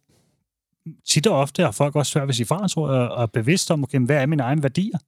tit 1.08 1.26
og 1.26 1.38
ofte 1.38 1.62
har 1.62 1.70
folk 1.70 1.96
også 1.96 2.12
svært 2.12 2.22
ved 2.22 2.28
at 2.28 2.36
sige 2.36 2.46
fra, 2.46 2.68
tror 2.68 2.92
jeg, 2.92 3.08
og 3.08 3.22
er 3.22 3.26
bevidst 3.26 3.70
om, 3.70 3.82
okay, 3.82 3.98
hvad 3.98 4.16
er 4.16 4.26
mine 4.26 4.42
egne 4.42 4.62
værdier? 4.62 4.98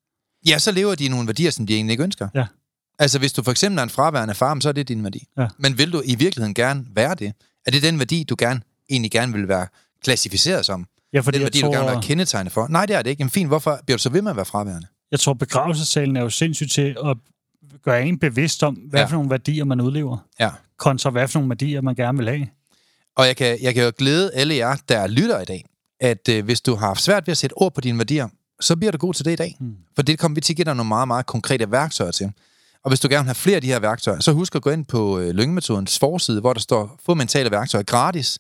Ja, 0.47 0.59
så 0.59 0.73
lever 0.73 0.95
de 0.95 1.05
i 1.05 1.09
nogle 1.09 1.27
værdier, 1.27 1.51
som 1.51 1.67
de 1.67 1.75
egentlig 1.75 1.93
ikke 1.93 2.05
ønsker. 2.05 2.29
Ja. 2.35 2.47
Altså, 2.99 3.19
hvis 3.19 3.33
du 3.33 3.43
for 3.43 3.51
eksempel 3.51 3.79
er 3.79 3.83
en 3.83 3.91
fraværende 3.91 4.35
far, 4.35 4.61
så 4.61 4.69
er 4.69 4.73
det 4.73 4.89
din 4.89 5.05
værdi. 5.05 5.29
Ja. 5.39 5.49
Men 5.59 5.79
vil 5.79 5.93
du 5.93 6.03
i 6.05 6.15
virkeligheden 6.15 6.55
gerne 6.55 6.87
være 6.95 7.15
det? 7.15 7.33
Er 7.67 7.71
det 7.71 7.83
den 7.83 7.99
værdi, 7.99 8.25
du 8.25 8.37
gerne, 8.39 8.61
egentlig 8.91 9.11
gerne 9.11 9.33
vil 9.33 9.49
være 9.49 9.67
klassificeret 10.05 10.67
som? 10.67 10.87
Ja, 11.13 11.21
Fordi 11.21 11.39
den 11.39 11.43
værdi, 11.43 11.61
tror, 11.61 11.69
du 11.69 11.73
gerne 11.73 11.87
vil 11.87 11.93
være 11.93 12.03
kendetegnet 12.03 12.53
for? 12.53 12.69
Nej, 12.69 12.87
det 12.87 12.97
er 12.97 13.03
det 13.03 13.11
ikke. 13.11 13.21
Jamen 13.21 13.31
fint, 13.31 13.49
hvorfor 13.49 13.81
bliver 13.87 13.97
du 13.97 14.03
så 14.03 14.11
ved 14.11 14.23
med 14.23 14.31
at 14.31 14.37
være 14.37 14.45
fraværende? 14.45 14.87
Jeg 15.11 15.21
tror, 15.21 15.35
begravelsessalen 15.35 16.17
er 16.17 16.21
jo 16.23 16.31
sindssygt 16.31 16.73
til 16.73 16.97
at 17.05 17.17
gøre 17.85 18.07
en 18.07 18.19
bevidst 18.19 18.63
om, 18.63 18.75
hvad 18.75 19.01
Ja. 19.01 19.07
for 19.07 19.13
nogle 19.13 19.31
værdier 19.31 19.65
man 19.65 19.81
udlever, 19.81 20.19
Ja. 20.41 20.51
kontra 20.79 21.11
hvad 21.11 21.29
for 21.29 21.39
nogle 21.39 21.51
værdier 21.51 21.81
man 21.81 21.95
gerne 21.95 22.19
vil 22.19 22.29
have. 22.29 22.47
Og 23.17 23.27
jeg 23.27 23.37
kan, 23.37 23.59
jeg 23.63 23.75
kan 23.75 23.85
jo 23.85 23.93
glæde 23.99 24.31
alle 24.35 24.55
jer, 24.55 24.77
der 24.89 25.07
lytter 25.07 25.41
i 25.41 25.45
dag, 25.45 25.65
at 26.01 26.29
øh, 26.31 26.45
hvis 26.45 26.61
du 26.61 26.75
har 26.75 26.87
haft 26.87 27.01
svært 27.03 27.27
ved 27.27 27.33
at 27.33 27.39
sætte 27.39 27.55
ord 27.55 27.75
på 27.75 27.81
dine 27.81 27.99
værdier, 27.99 28.29
så 28.61 28.77
bliver 28.77 28.93
du 28.93 28.99
god 28.99 29.15
til 29.15 29.25
det 29.25 29.33
i 29.33 29.37
dag. 29.37 29.57
Mm. 29.61 29.75
For 29.95 30.03
det 30.03 30.19
kommer 30.19 30.35
vi 30.35 30.41
til 30.41 30.53
at 30.53 30.57
give 30.57 30.65
dig 30.65 30.75
nogle 30.75 30.89
meget, 30.89 31.09
meget 31.09 31.27
konkrete 31.27 31.71
værktøjer 31.71 32.11
til. 32.11 32.33
Og 32.85 32.91
hvis 32.91 33.01
du 33.01 33.09
gerne 33.09 33.23
vil 33.25 33.29
have 33.29 33.35
flere 33.35 33.57
af 33.57 33.63
de 33.63 33.67
her 33.69 33.79
værktøjer, 33.79 34.21
så 34.21 34.33
husk 34.33 34.55
at 34.55 34.63
gå 34.63 34.71
ind 34.71 34.85
på 34.85 35.19
øh, 35.19 35.31
Lyngemetodens 35.31 35.99
forside, 35.99 36.41
hvor 36.41 36.53
der 36.53 36.61
står, 36.61 36.99
få 37.07 37.15
mentale 37.15 37.51
værktøjer 37.51 37.83
gratis. 37.85 38.39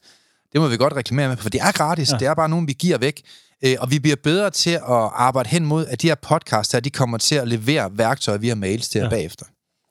Det 0.52 0.60
må 0.60 0.69
vi 0.69 0.76
godt 0.76 0.92
reklamere 0.92 1.28
med, 1.28 1.36
for 1.36 1.50
det 1.50 1.60
er 1.60 1.72
gratis. 1.72 2.12
Ja. 2.12 2.16
Det 2.19 2.26
er 2.26 2.34
bare 2.34 2.48
nogen, 2.48 2.69
vi 2.69 2.72
giver 2.72 2.98
væk. 2.98 3.22
Øh, 3.64 3.76
og 3.81 3.91
vi 3.91 3.99
bliver 3.99 4.17
bedre 4.23 4.50
til 4.50 4.70
at 4.70 4.82
arbejde 5.14 5.49
hen 5.49 5.67
mod, 5.67 5.87
at 5.87 6.03
de 6.03 6.06
her 6.08 6.14
podcasts 6.14 6.73
her, 6.73 6.81
de 6.81 6.91
kommer 6.91 7.19
til 7.19 7.35
at 7.35 7.49
levere 7.49 7.99
værktøjer 7.99 8.38
via 8.38 8.55
mails 8.55 8.88
til 8.88 8.99
jer 8.99 9.05
Ja. 9.05 9.11
bagefter. 9.11 9.47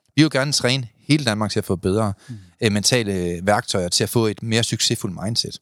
Vi 0.06 0.12
vil 0.16 0.24
jo 0.24 0.30
gerne 0.40 0.52
træne 0.52 0.88
hele 1.08 1.26
Danmark 1.26 1.52
til 1.52 1.60
at 1.60 1.66
få 1.66 1.76
bedre 1.76 2.14
mm. 2.30 2.36
øh, 2.62 2.72
mentale 2.72 3.40
værktøjer, 3.44 3.90
til 3.90 4.04
at 4.04 4.10
få 4.10 4.26
et 4.28 4.44
mere 4.44 4.64
succesfuldt 4.64 5.24
mindset. 5.24 5.58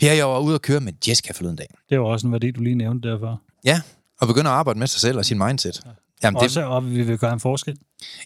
Per, 0.00 0.12
jeg 0.12 0.28
var 0.28 0.38
ude 0.38 0.54
at 0.54 0.62
køre 0.62 0.80
med 0.80 0.92
Jessica 1.08 1.32
forleden 1.32 1.56
dag. 1.56 1.66
Det 1.88 1.94
er 1.94 1.96
jo 1.96 2.06
også 2.06 2.26
en 2.26 2.32
værdi, 2.32 2.50
du 2.50 2.60
lige 2.60 2.74
nævnte 2.74 3.08
derfor. 3.08 3.42
Ja, 3.64 3.80
og 4.20 4.26
begynder 4.26 4.50
at 4.50 4.56
arbejde 4.56 4.78
med 4.78 4.86
sig 4.86 5.00
selv 5.00 5.18
og 5.18 5.24
sin 5.24 5.38
mindset. 5.38 5.82
Jamen, 6.22 6.36
det, 6.38 6.44
Også, 6.44 6.62
og 6.64 6.90
vi 6.90 7.02
vil 7.02 7.18
gøre 7.18 7.32
en 7.32 7.40
forskel. 7.40 7.78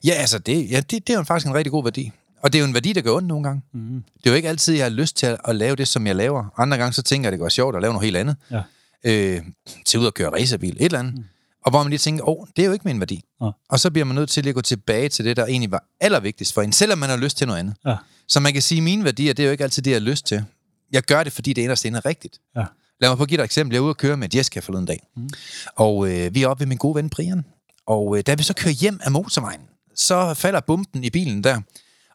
ja, 0.05 0.13
altså, 0.13 0.39
det, 0.39 0.71
ja, 0.71 0.77
det, 0.81 0.91
det 0.91 1.11
er 1.11 1.17
jo 1.17 1.23
faktisk 1.23 1.47
en 1.47 1.55
rigtig 1.55 1.71
god 1.71 1.83
værdi. 1.85 2.13
Og 2.43 2.53
det 2.53 2.59
er 2.59 2.61
jo 2.61 2.67
en 2.67 2.75
værdi, 2.75 2.93
der 2.93 3.01
gør 3.01 3.13
ondt 3.13 3.29
nogle 3.29 3.45
gange. 3.45 3.63
Mm. 3.73 4.05
Det 4.19 4.27
er 4.27 4.31
jo 4.31 4.37
ikke 4.37 4.49
altid, 4.49 4.75
jeg 4.75 4.85
har 4.85 4.91
lyst 4.91 5.17
til 5.17 5.27
at, 5.27 5.39
at 5.49 5.57
lave 5.57 5.77
det, 5.77 5.89
som 5.89 6.07
jeg 6.07 6.17
laver. 6.17 6.45
Andre 6.57 6.79
gange, 6.79 6.93
så 6.93 7.03
tænker 7.03 7.27
jeg, 7.27 7.29
at 7.29 7.33
det 7.33 7.41
går 7.41 7.49
sjovt 7.49 7.77
at 7.77 7.83
lave 7.83 7.93
noget 7.93 8.05
helt 8.05 8.17
andet. 8.17 8.37
Ja. 8.51 8.63
Øh, 9.05 9.43
til 9.85 10.01
ud 10.01 10.07
at 10.07 10.15
køre 10.15 10.29
racerbil, 10.29 10.77
et 10.77 10.85
eller 10.85 10.99
andet. 10.99 11.15
Mm. 11.15 11.25
Og 11.65 11.71
hvor 11.71 11.83
man 11.83 11.91
lige 11.91 11.99
tænker, 11.99 12.29
åh, 12.29 12.41
oh, 12.41 12.47
det 12.57 12.63
er 12.63 12.67
jo 12.67 12.73
ikke 12.73 12.89
min 12.89 13.01
værdi. 13.01 13.25
Ja. 13.43 13.51
Og 13.69 13.81
så 13.81 13.91
bliver 13.91 14.05
man 14.05 14.15
nødt 14.15 14.31
til 14.31 14.49
at 14.49 14.55
gå 14.55 14.61
tilbage 14.61 15.09
til 15.09 15.25
det, 15.25 15.37
der 15.37 15.47
egentlig 15.47 15.71
var 15.71 15.85
allervigtigst 16.01 16.55
for 16.55 16.63
en, 16.63 16.73
selvom 16.73 16.99
man 16.99 17.11
har 17.11 17.17
lyst 17.17 17.37
til 17.37 17.47
noget 17.47 17.61
andet. 17.61 17.75
Ja. 17.87 17.97
Så 18.29 18.41
man 18.41 18.53
kan 18.53 18.63
sige, 18.63 18.79
at 18.79 18.83
mine 18.83 19.05
værdier, 19.05 19.33
det 19.33 19.43
er 19.43 19.47
jo 19.47 19.53
ikke 19.53 19.65
altid 19.65 19.83
det, 19.83 19.91
jeg 19.91 20.01
har 20.01 20.07
lyst 20.11 20.27
til. 20.27 20.45
Jeg 20.93 21.03
gør 21.03 21.25
det, 21.25 21.33
fordi 21.33 21.53
det 21.53 21.63
inderst 21.63 21.85
inde 21.85 21.97
er 21.97 22.07
rigtigt. 22.07 22.41
Ja. 22.57 22.65
Lad 23.01 23.11
mig 23.11 23.21
at 23.21 23.29
give 23.29 23.37
dig 23.37 23.43
et 23.43 23.45
eksempel. 23.45 23.75
Jeg 23.75 23.79
er 23.79 23.83
ude 23.83 23.91
at 23.91 23.97
køre 23.97 24.17
med 24.17 24.29
Jessica 24.35 24.61
forleden 24.61 24.87
dag. 24.87 25.07
Mm. 25.17 25.29
Og 25.77 26.11
øh, 26.11 26.35
vi 26.35 26.43
er 26.43 26.49
oppe 26.49 26.61
ved 26.61 26.67
min 26.67 26.79
gode 26.79 26.95
ven 26.95 27.11
Brian. 27.11 27.45
Og 27.87 28.19
øh, 28.19 28.23
da 28.27 28.35
vi 28.35 28.43
så 28.43 28.55
kører 28.55 28.75
hjem 28.75 29.01
af 29.03 29.13
motorvejen, 29.13 29.61
så 29.95 30.35
falder 30.35 30.61
bomben 30.61 31.05
i 31.05 31.11
bilen 31.11 31.45
der. 31.45 31.61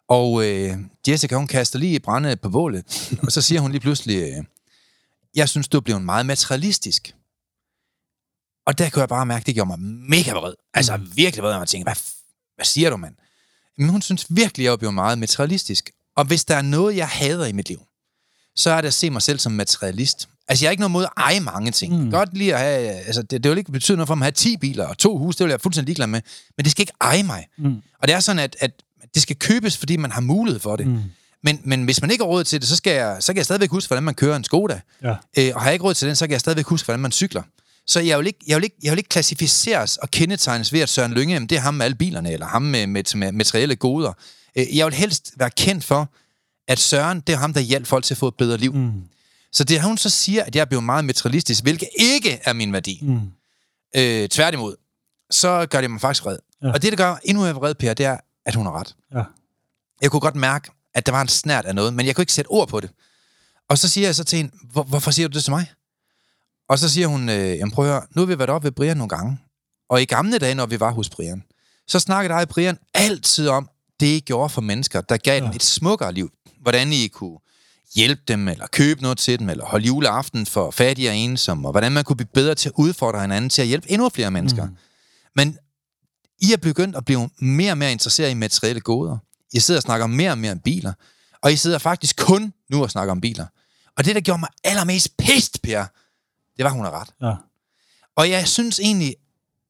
Og 0.08 0.46
øh, 0.46 0.76
Jessica, 1.08 1.36
hun 1.36 1.46
kaster 1.46 1.78
lige 1.78 2.00
brænde 2.00 2.36
på 2.36 2.50
bålet. 2.50 2.84
og 3.24 3.32
så 3.32 3.42
siger 3.42 3.60
hun 3.60 3.70
lige 3.70 3.80
pludselig, 3.80 4.16
øh, 4.22 4.44
jeg 5.34 5.48
synes, 5.48 5.68
du 5.68 5.80
blevet 5.80 6.02
meget 6.02 6.26
materialistisk. 6.26 7.14
Og 8.66 8.78
der 8.78 8.90
kunne 8.90 9.00
jeg 9.00 9.08
bare 9.08 9.26
mærke, 9.26 9.46
det 9.46 9.54
gjorde 9.54 9.68
mig 9.68 9.80
mega 9.80 10.32
vred. 10.32 10.54
Altså 10.74 10.96
virkelig 11.14 11.42
vred, 11.42 11.52
og 11.52 11.60
jeg 11.60 11.68
tænkte, 11.68 11.84
hvad, 11.84 11.96
hvad 12.54 12.64
siger 12.64 12.90
du, 12.90 12.96
mand? 12.96 13.14
Men 13.78 13.88
hun 13.88 14.02
synes 14.02 14.26
virkelig, 14.28 14.64
jeg 14.64 14.72
er 14.72 14.76
blevet 14.76 14.94
meget 14.94 15.18
materialistisk. 15.18 15.90
Og 16.16 16.24
hvis 16.24 16.44
der 16.44 16.56
er 16.56 16.62
noget, 16.62 16.96
jeg 16.96 17.08
hader 17.08 17.46
i 17.46 17.52
mit 17.52 17.68
liv, 17.68 17.80
så 18.56 18.70
er 18.70 18.80
det 18.80 18.88
at 18.88 18.94
se 18.94 19.10
mig 19.10 19.22
selv 19.22 19.38
som 19.38 19.52
materialist. 19.52 20.28
Altså, 20.48 20.64
jeg 20.64 20.68
har 20.68 20.70
ikke 20.70 20.80
noget 20.80 20.90
mod 20.90 21.04
at 21.04 21.10
eje 21.16 21.40
mange 21.40 21.70
ting. 21.70 22.04
Mm. 22.04 22.10
Godt 22.10 22.34
lige 22.34 22.54
at 22.54 22.60
have... 22.60 22.90
Altså, 22.90 23.22
det, 23.22 23.42
det 23.42 23.50
vil 23.50 23.58
ikke 23.58 23.72
betyde 23.72 23.96
noget 23.96 24.06
for 24.06 24.14
mig 24.14 24.26
at 24.26 24.40
have 24.44 24.52
10 24.52 24.56
biler 24.56 24.86
og 24.86 24.98
to 24.98 25.18
huse, 25.18 25.38
det 25.38 25.44
vil 25.44 25.50
jeg 25.50 25.60
fuldstændig 25.60 25.86
ligeglad 25.86 26.06
med. 26.06 26.20
Men 26.56 26.64
det 26.64 26.72
skal 26.72 26.82
ikke 26.82 26.92
eje 27.00 27.22
mig. 27.22 27.46
Mm. 27.58 27.76
Og 28.02 28.08
det 28.08 28.14
er 28.14 28.20
sådan, 28.20 28.38
at, 28.38 28.56
at 28.60 28.82
det 29.14 29.22
skal 29.22 29.36
købes, 29.36 29.76
fordi 29.76 29.96
man 29.96 30.10
har 30.10 30.20
mulighed 30.20 30.60
for 30.60 30.76
det. 30.76 30.86
Mm. 30.86 31.02
Men, 31.42 31.60
men 31.64 31.84
hvis 31.84 32.00
man 32.00 32.10
ikke 32.10 32.24
har 32.24 32.28
råd 32.28 32.44
til 32.44 32.60
det, 32.60 32.68
så, 32.68 32.76
skal 32.76 32.92
jeg, 32.92 33.16
så 33.20 33.32
kan 33.32 33.36
jeg 33.36 33.44
stadigvæk 33.44 33.70
huske, 33.70 33.88
hvordan 33.88 34.04
man 34.04 34.14
kører 34.14 34.36
en 34.36 34.44
Skoda. 34.44 34.80
Ja. 35.02 35.14
Øh, 35.38 35.52
og 35.54 35.60
har 35.60 35.68
jeg 35.68 35.72
ikke 35.72 35.84
råd 35.84 35.94
til 35.94 36.08
den, 36.08 36.16
så 36.16 36.26
kan 36.26 36.32
jeg 36.32 36.40
stadigvæk 36.40 36.66
huske, 36.66 36.86
hvordan 36.86 37.00
man 37.00 37.12
cykler. 37.12 37.42
Så 37.86 38.00
jeg 38.00 38.18
vil 38.18 38.26
ikke, 38.26 38.38
jeg 38.46 38.56
vil 38.56 38.64
ikke, 38.64 38.76
jeg 38.82 38.90
vil 38.90 38.98
ikke 38.98 39.08
klassificeres 39.08 39.96
og 39.96 40.10
kendetegnes 40.10 40.72
ved, 40.72 40.80
at 40.80 40.88
Søren 40.88 41.12
Lynge, 41.12 41.34
jamen, 41.34 41.48
det 41.48 41.56
er 41.56 41.60
ham 41.60 41.74
med 41.74 41.84
alle 41.84 41.94
bilerne, 41.94 42.32
eller 42.32 42.46
ham 42.46 42.62
med, 42.62 42.86
med, 42.86 43.16
med 43.16 43.32
materielle 43.32 43.76
goder. 43.76 44.12
Øh, 44.56 44.76
jeg 44.76 44.86
vil 44.86 44.94
helst 44.94 45.32
være 45.36 45.50
kendt 45.50 45.84
for, 45.84 46.10
at 46.68 46.78
Søren, 46.78 47.20
det 47.20 47.32
er 47.32 47.36
ham, 47.36 47.52
der 47.52 47.60
hjælper 47.60 47.86
folk 47.86 48.04
til 48.04 48.14
at 48.14 48.18
få 48.18 48.28
et 48.28 48.34
bedre 48.34 48.56
liv. 48.56 48.74
Mm. 48.74 48.92
Så 49.52 49.64
det 49.64 49.82
hun 49.82 49.98
så 49.98 50.10
siger, 50.10 50.44
at 50.44 50.56
jeg 50.56 50.60
er 50.60 50.64
blevet 50.64 50.84
meget 50.84 51.04
materialistisk, 51.04 51.62
hvilket 51.62 51.88
ikke 51.98 52.40
er 52.44 52.52
min 52.52 52.72
værdi. 52.72 52.98
Mm. 53.02 53.20
Øh, 53.96 54.28
tværtimod, 54.28 54.76
så 55.30 55.66
gør 55.66 55.80
det 55.80 55.90
mig 55.90 56.00
faktisk 56.00 56.24
vred. 56.24 56.38
Ja. 56.62 56.72
Og 56.72 56.82
det, 56.82 56.92
der 56.92 56.96
gør 56.96 57.16
endnu 57.24 57.42
mere 57.42 57.54
vred, 57.54 57.74
Per, 57.74 57.94
det 57.94 58.06
er, 58.06 58.16
at 58.48 58.54
hun 58.54 58.66
har 58.66 58.80
ret. 58.80 58.96
Ja. 59.14 59.22
Jeg 60.02 60.10
kunne 60.10 60.20
godt 60.20 60.36
mærke, 60.36 60.70
at 60.94 61.06
der 61.06 61.12
var 61.12 61.22
en 61.22 61.28
snært 61.28 61.64
af 61.64 61.74
noget, 61.74 61.94
men 61.94 62.06
jeg 62.06 62.14
kunne 62.14 62.22
ikke 62.22 62.32
sætte 62.32 62.48
ord 62.48 62.68
på 62.68 62.80
det. 62.80 62.90
Og 63.68 63.78
så 63.78 63.88
siger 63.88 64.08
jeg 64.08 64.14
så 64.14 64.24
til 64.24 64.36
hende, 64.36 64.52
Hvor, 64.72 64.82
hvorfor 64.82 65.10
siger 65.10 65.28
du 65.28 65.34
det 65.34 65.44
til 65.44 65.50
mig? 65.50 65.72
Og 66.68 66.78
så 66.78 66.88
siger 66.88 67.06
hun, 67.06 67.28
øh, 67.28 67.58
jamen 67.58 67.70
prøv 67.70 67.84
at 67.84 67.90
høre, 67.90 68.02
nu 68.14 68.20
har 68.20 68.26
vi 68.26 68.38
været 68.38 68.50
oppe 68.50 68.64
ved 68.64 68.72
Brian 68.72 68.96
nogle 68.96 69.08
gange. 69.08 69.38
Og 69.88 70.02
i 70.02 70.04
gamle 70.04 70.38
dage, 70.38 70.54
når 70.54 70.66
vi 70.66 70.80
var 70.80 70.90
hos 70.90 71.10
Brian, 71.10 71.42
så 71.86 71.98
snakkede 71.98 72.34
jeg 72.34 72.42
og 72.42 72.48
Brian 72.48 72.78
altid 72.94 73.48
om, 73.48 73.68
det 74.00 74.06
I 74.06 74.20
gjorde 74.20 74.48
for 74.48 74.60
mennesker, 74.60 75.00
der 75.00 75.16
gav 75.16 75.42
ja. 75.42 75.46
dem 75.46 75.54
et 75.56 75.62
smukkere 75.62 76.12
liv. 76.12 76.30
Hvordan 76.60 76.92
I 76.92 77.06
kunne 77.06 77.38
hjælpe 77.94 78.22
dem, 78.28 78.48
eller 78.48 78.66
købe 78.66 79.02
noget 79.02 79.18
til 79.18 79.38
dem, 79.38 79.48
eller 79.48 79.64
holde 79.64 79.86
juleaften 79.86 80.46
for 80.46 80.70
fattige 80.70 81.10
og 81.10 81.16
ensomme, 81.16 81.68
og 81.68 81.72
hvordan 81.72 81.92
man 81.92 82.04
kunne 82.04 82.16
blive 82.16 82.28
bedre 82.34 82.54
til 82.54 82.68
at 82.68 82.72
udfordre 82.76 83.20
hinanden 83.20 83.50
til 83.50 83.62
at 83.62 83.68
hjælpe 83.68 83.90
endnu 83.90 84.08
flere 84.08 84.30
mennesker. 84.30 84.64
Mm. 84.64 84.76
Men 85.36 85.58
I 86.40 86.52
er 86.52 86.56
begyndt 86.56 86.96
at 86.96 87.04
blive 87.04 87.30
mere 87.38 87.72
og 87.72 87.78
mere 87.78 87.92
interesseret 87.92 88.30
i 88.30 88.34
materielle 88.34 88.80
goder. 88.80 89.18
I 89.52 89.60
sidder 89.60 89.78
og 89.78 89.82
snakker 89.82 90.06
mere 90.06 90.30
og 90.30 90.38
mere 90.38 90.52
om 90.52 90.58
biler. 90.58 90.92
Og 91.42 91.52
I 91.52 91.56
sidder 91.56 91.78
faktisk 91.78 92.16
kun 92.16 92.52
nu 92.70 92.82
og 92.82 92.90
snakker 92.90 93.12
om 93.12 93.20
biler. 93.20 93.46
Og 93.96 94.04
det, 94.04 94.14
der 94.14 94.20
gjorde 94.20 94.40
mig 94.40 94.48
allermest 94.64 95.16
pist, 95.16 95.62
Per, 95.62 95.84
det 96.56 96.64
var, 96.64 96.70
hun 96.70 96.84
har 96.84 97.00
ret. 97.00 97.08
Ja. 97.22 97.34
Og 98.16 98.30
jeg 98.30 98.48
synes 98.48 98.80
egentlig, 98.80 99.16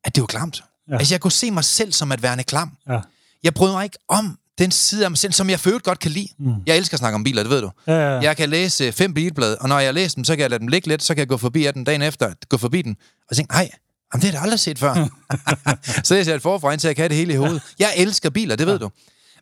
at 0.04 0.14
det 0.14 0.20
var 0.20 0.26
klamt. 0.26 0.64
Ja. 0.88 0.98
Altså, 0.98 1.14
jeg 1.14 1.20
kunne 1.20 1.32
se 1.32 1.50
mig 1.50 1.64
selv 1.64 1.92
som 1.92 2.12
at 2.12 2.22
være 2.22 2.44
klam. 2.44 2.76
Ja. 2.88 3.00
Jeg 3.42 3.54
bryder 3.54 3.72
mig 3.72 3.84
ikke 3.84 3.98
om 4.08 4.38
den 4.58 4.70
side 4.70 5.04
af 5.04 5.10
mig 5.10 5.18
selv, 5.18 5.32
som 5.32 5.50
jeg 5.50 5.66
øvrigt 5.66 5.84
godt 5.84 5.98
kan 5.98 6.10
lide. 6.10 6.28
Mm. 6.38 6.54
Jeg 6.66 6.76
elsker 6.76 6.94
at 6.94 6.98
snakke 6.98 7.14
om 7.14 7.24
biler, 7.24 7.42
det 7.42 7.50
ved 7.50 7.60
du. 7.60 7.70
Ja, 7.86 7.92
ja, 7.92 8.14
ja. 8.14 8.20
Jeg 8.20 8.36
kan 8.36 8.48
læse 8.48 8.92
fem 8.92 9.14
bilblade, 9.14 9.58
og 9.58 9.68
når 9.68 9.78
jeg 9.78 9.94
læser 9.94 10.14
dem, 10.14 10.24
så 10.24 10.32
kan 10.32 10.40
jeg 10.40 10.50
lade 10.50 10.60
dem 10.60 10.68
ligge 10.68 10.88
lidt, 10.88 11.02
så 11.02 11.14
kan 11.14 11.18
jeg 11.18 11.28
gå 11.28 11.36
forbi 11.36 11.66
af 11.66 11.74
den 11.74 11.84
dagen 11.84 12.02
efter, 12.02 12.34
gå 12.48 12.56
forbi 12.56 12.82
den, 12.82 12.96
og 13.30 13.36
tænke, 13.36 13.52
nej, 13.52 13.70
jamen, 14.12 14.22
det 14.22 14.30
har 14.30 14.32
jeg 14.32 14.42
aldrig 14.42 14.60
set 14.60 14.78
før. 14.78 15.08
så 16.04 16.14
jeg 16.14 16.34
et 16.34 16.42
forfra, 16.42 16.72
indtil 16.72 16.88
jeg 16.88 16.96
kan 16.96 17.02
have 17.02 17.08
det 17.08 17.16
hele 17.16 17.32
i 17.32 17.36
hovedet. 17.36 17.62
Jeg 17.78 17.94
elsker 17.96 18.30
biler, 18.30 18.56
det 18.56 18.66
ved 18.66 18.74
ja. 18.74 18.78
du. 18.78 18.90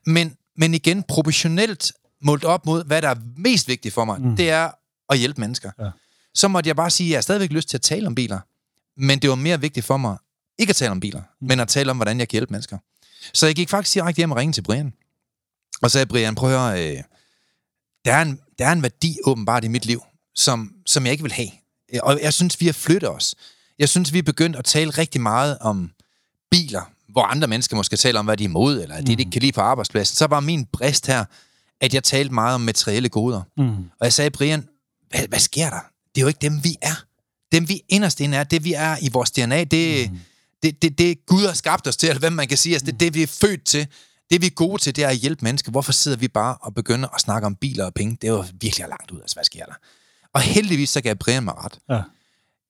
Men, 0.06 0.37
men 0.56 0.75
igen, 0.75 1.02
proportionelt 1.02 1.92
målt 2.23 2.44
op 2.44 2.66
mod, 2.66 2.85
hvad 2.85 3.02
der 3.02 3.08
er 3.08 3.16
mest 3.37 3.68
vigtigt 3.68 3.94
for 3.94 4.04
mig, 4.04 4.20
mm. 4.20 4.37
det 4.37 4.50
er 4.50 4.70
at 5.08 5.18
hjælpe 5.18 5.40
mennesker. 5.40 5.70
Ja. 5.78 5.90
Så 6.35 6.49
måtte 6.49 6.68
jeg 6.68 6.76
bare 6.76 6.90
sige, 6.90 7.06
at 7.06 7.11
jeg 7.11 7.16
har 7.16 7.23
stadigvæk 7.23 7.50
lyst 7.50 7.68
til 7.68 7.76
at 7.76 7.82
tale 7.82 8.06
om 8.06 8.14
biler, 8.14 8.40
men 8.96 9.18
det 9.18 9.30
var 9.30 9.37
mere 9.37 9.61
vigtigt 9.61 9.87
for 9.87 9.96
mig, 9.96 10.16
ikke 10.58 10.70
at 10.70 10.76
tale 10.76 10.90
om 10.90 11.00
biler, 11.00 11.20
mm. 11.20 11.49
men 11.49 11.61
at 11.61 11.68
tale 11.68 11.90
om, 11.90 11.96
hvordan 11.96 12.18
jeg 12.18 12.28
kan 12.28 12.37
hjælpe 12.37 12.52
mennesker. 12.52 12.78
Så 13.35 13.46
jeg 13.46 13.54
gik 13.54 13.70
faktisk 13.70 13.94
direkte 13.94 14.16
hjem 14.16 14.30
og 14.30 14.37
ringede 14.37 14.56
til 14.56 14.62
Brian. 14.62 14.92
Og 15.82 15.90
sagde, 15.90 16.06
Brian, 16.06 16.35
prøv 16.35 16.54
at 16.54 16.58
høre, 16.58 16.96
øh, 16.96 17.02
der, 18.04 18.12
er 18.12 18.23
en, 18.23 18.40
der 18.58 18.66
er 18.66 18.73
en 18.73 18.82
værdi 18.82 19.16
åbenbart 19.25 19.64
i 19.64 19.68
mit 19.68 19.87
liv, 19.87 20.02
som, 20.35 20.75
som 20.87 21.04
jeg 21.04 21.12
ikke 21.12 21.25
vil 21.25 21.32
have. 21.32 21.49
Og 22.02 22.20
jeg 22.23 22.32
synes, 22.32 22.61
vi 22.61 22.66
har 22.66 22.73
flyttet 22.73 23.11
os. 23.11 23.35
Jeg 23.78 23.88
synes, 23.88 24.12
vi 24.12 24.18
er 24.18 24.23
begyndt 24.23 24.56
at 24.56 24.64
tale 24.64 24.90
rigtig 24.90 25.21
meget 25.21 25.59
om 25.61 25.90
biler, 26.50 26.90
hvor 27.09 27.23
andre 27.23 27.49
mennesker 27.49 27.76
måske 27.76 27.97
taler 27.97 28.21
om, 28.21 28.26
hvad 28.26 28.37
de 28.37 28.45
er 28.45 28.49
imod, 28.49 28.83
eller 28.83 28.97
det, 28.97 29.06
de 29.06 29.12
ikke 29.12 29.30
kan 29.30 29.42
lide 29.42 29.52
på 29.52 29.61
arbejdspladsen. 29.61 30.16
Så 30.16 30.26
var 30.26 30.40
min 30.40 30.66
brist 30.66 31.06
her, 31.06 31.25
at 31.80 31.95
jeg 31.95 32.04
talte 32.04 32.35
meget 32.35 32.54
om 32.54 32.61
materielle 32.61 33.09
goder. 33.09 33.42
Mm. 33.56 33.68
Og 33.68 34.04
jeg 34.04 34.12
sagde, 34.12 34.30
Brian, 34.30 34.68
hvad, 35.11 35.28
hvad 35.28 35.38
sker 35.38 35.71
der? 35.71 35.80
Det 36.14 36.21
er 36.21 36.23
jo 36.23 36.28
ikke 36.28 36.38
dem, 36.42 36.64
vi 36.64 36.76
er. 36.83 37.04
Dem, 37.52 37.68
vi 37.68 37.83
inderst 37.88 38.21
inde 38.21 38.37
er, 38.37 38.45
det 38.45 38.64
vi 38.64 38.73
er 38.73 38.97
i 39.02 39.09
vores 39.12 39.30
DNA, 39.30 39.64
det, 39.64 40.11
mm. 40.11 40.18
det, 40.62 40.83
det, 40.83 40.99
det 40.99 41.26
Gud 41.26 41.47
har 41.47 41.52
skabt 41.52 41.87
os 41.87 41.97
til, 41.97 42.09
eller 42.09 42.21
hvad 42.21 42.30
man 42.30 42.49
kan 42.49 42.59
sige. 42.59 42.75
Altså, 42.75 42.87
det, 42.87 43.00
det 43.00 43.14
vi 43.14 43.23
er 43.23 43.26
født 43.26 43.64
til. 43.64 43.87
Det 44.30 44.40
vi 44.40 44.47
er 44.47 44.50
gode 44.50 44.83
til, 44.83 44.97
det 44.97 45.04
er 45.04 45.09
at 45.09 45.16
hjælpe 45.16 45.45
mennesker. 45.45 45.71
Hvorfor 45.71 45.92
sidder 45.92 46.16
vi 46.16 46.28
bare 46.28 46.56
og 46.61 46.75
begynder 46.75 47.09
at 47.09 47.21
snakke 47.21 47.47
om 47.47 47.54
biler 47.54 47.85
og 47.85 47.95
penge? 47.95 48.18
Det 48.21 48.28
er 48.28 48.33
jo 48.33 48.45
virkelig 48.61 48.87
langt 48.88 49.11
ud. 49.11 49.21
Altså, 49.21 49.37
hvad 49.37 49.45
sker 49.45 49.64
der? 49.64 49.75
Og 50.35 50.40
heldigvis 50.40 50.90
så 50.90 51.00
gav 51.00 51.14
Brian 51.14 51.42
mig 51.42 51.54
ret. 51.64 51.78
Ja. 51.88 52.02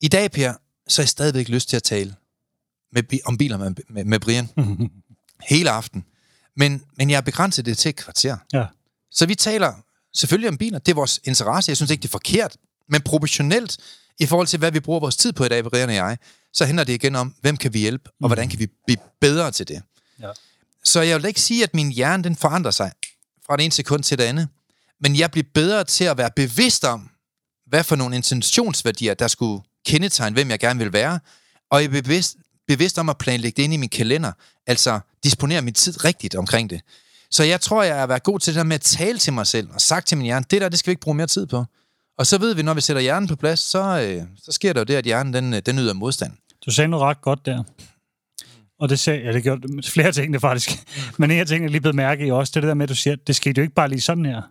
I 0.00 0.08
dag, 0.08 0.30
Per, 0.30 0.54
så 0.88 1.02
har 1.02 1.05
jeg 1.05 1.09
stadigvæk 1.09 1.49
lyst 1.49 1.69
til 1.69 1.76
at 1.76 1.83
tale 1.83 2.14
med, 2.93 3.19
om 3.25 3.38
biler 3.38 3.57
med, 3.57 3.75
med, 3.88 4.05
med 4.05 4.21
Brian. 4.21 4.49
Hele 5.50 5.71
aften. 5.71 6.05
Men, 6.57 6.83
men 6.97 7.11
jeg 7.11 7.16
har 7.16 7.23
begrænset 7.23 7.66
det 7.66 7.78
til 7.78 7.88
et 7.88 7.97
kvarter. 7.97 8.37
ja. 8.52 8.66
Så 9.11 9.26
vi 9.26 9.35
taler 9.35 9.73
selvfølgelig 10.14 10.49
om 10.49 10.59
biler. 10.59 10.78
Det 10.78 10.93
er 10.93 10.97
vores 10.97 11.21
interesse. 11.25 11.71
Jeg 11.71 11.76
synes 11.76 11.90
ikke, 11.90 12.02
det 12.02 12.09
er 12.09 12.12
forkert. 12.12 12.57
Men 12.88 13.02
proportionelt 13.02 13.78
i 14.19 14.26
forhold 14.26 14.47
til, 14.47 14.59
hvad 14.59 14.73
vi 14.73 14.81
bruger 14.81 15.00
vores 15.00 15.16
tid 15.16 15.33
på 15.33 15.45
i 15.45 15.49
dag, 15.49 15.64
Brian 15.64 15.88
og 15.88 15.95
jeg, 15.95 16.19
så 16.52 16.64
handler 16.64 16.85
det 16.85 16.93
igen 16.93 17.16
om, 17.16 17.35
hvem 17.40 17.57
kan 17.57 17.75
vi 17.75 17.78
hjælpe, 17.78 18.11
og 18.23 18.28
hvordan 18.28 18.49
kan 18.49 18.59
vi 18.59 18.66
blive 18.87 18.99
bedre 19.21 19.50
til 19.50 19.69
det. 19.69 19.83
Ja. 20.21 20.31
Så 20.85 21.00
jeg 21.00 21.16
vil 21.16 21.28
ikke 21.28 21.40
sige, 21.40 21.62
at 21.62 21.75
min 21.75 21.90
hjerne 21.90 22.25
den 22.25 22.37
forandrer 22.37 22.71
sig 22.71 22.93
fra 23.47 23.57
det 23.57 23.64
ene 23.64 23.73
sekund 23.73 24.02
til 24.02 24.19
det 24.19 24.25
andet. 24.25 24.49
Men 25.00 25.16
jeg 25.16 25.31
bliver 25.31 25.47
bedre 25.55 25.85
til 25.85 26.05
at 26.05 26.16
være 26.16 26.31
bevidst 26.37 26.85
om, 26.85 27.11
hvad 27.66 27.85
for 27.85 27.97
nogle 27.97 28.16
intentionsværdier, 28.16 29.14
der 29.14 29.28
skulle 29.28 29.62
kendetegne, 29.87 30.35
hvem 30.35 30.50
jeg 30.50 30.59
gerne 30.59 30.78
vil 30.78 30.93
være. 30.93 31.21
Og 31.71 31.83
jeg 31.83 31.87
er 31.87 32.02
bevidst, 32.02 32.37
bevidst 32.69 32.99
om 32.99 33.09
at 33.09 33.19
planlægge 33.19 33.57
det 33.57 33.62
ind 33.62 33.75
i 33.75 33.76
min 33.76 33.88
kalender. 33.88 34.33
Altså 34.66 35.00
disponere 35.25 35.62
min 35.62 35.75
tid 35.75 36.05
rigtigt 36.05 36.35
omkring 36.35 36.71
det. 36.71 36.81
Så 37.31 37.43
jeg 37.43 37.61
tror, 37.61 37.83
jeg 37.83 37.97
har 37.97 38.07
været 38.07 38.23
god 38.23 38.38
til 38.38 38.55
det 38.55 38.59
der 38.59 38.64
med 38.64 38.75
at 38.75 38.81
tale 38.81 39.19
til 39.19 39.33
mig 39.33 39.47
selv 39.47 39.69
og 39.75 39.81
sagt 39.81 40.07
til 40.07 40.19
min 40.19 40.25
hjerne, 40.25 40.45
det 40.50 40.61
der, 40.61 40.69
det 40.69 40.78
skal 40.78 40.90
vi 40.90 40.93
ikke 40.93 41.00
bruge 41.00 41.16
mere 41.16 41.26
tid 41.26 41.47
på. 41.47 41.64
Og 42.19 42.26
så 42.26 42.38
ved 42.38 42.55
vi, 42.55 42.62
når 42.62 42.75
vi 42.75 42.81
sætter 42.81 43.02
hjernen 43.02 43.28
på 43.28 43.37
plads, 43.37 43.61
så, 43.61 44.00
øh, 44.00 44.23
så 44.45 44.52
sker 44.52 44.73
der 44.73 44.81
jo 44.81 44.85
det, 44.85 44.95
at 44.95 45.05
hjernen 45.05 45.35
den, 45.35 45.55
øh, 45.55 45.62
den 45.66 45.78
yder 45.78 45.95
modstand. 45.95 46.33
Du 46.66 46.71
sagde 46.71 46.88
noget 46.88 47.05
ret 47.05 47.21
godt 47.21 47.47
der. 47.47 47.62
Og 48.81 48.88
det 48.88 48.99
sagde, 48.99 49.21
ja, 49.21 49.33
det 49.33 49.43
gjorde 49.43 49.83
flere 49.83 50.12
ting 50.12 50.33
det 50.33 50.40
faktisk. 50.40 50.71
Men 51.19 51.31
en 51.31 51.38
af 51.38 51.47
tingene, 51.47 51.64
jeg 51.64 51.71
lige 51.71 51.81
blevet 51.81 51.95
mærke 51.95 52.26
i 52.26 52.31
også, 52.31 52.52
det 52.55 52.62
det 52.62 52.69
der 52.69 52.75
med, 52.75 52.83
at 52.83 52.88
du 52.88 52.95
siger, 52.95 53.16
det 53.26 53.37
skete 53.37 53.59
jo 53.59 53.62
ikke 53.62 53.75
bare 53.75 53.88
lige 53.88 54.00
sådan 54.00 54.26
her. 54.26 54.43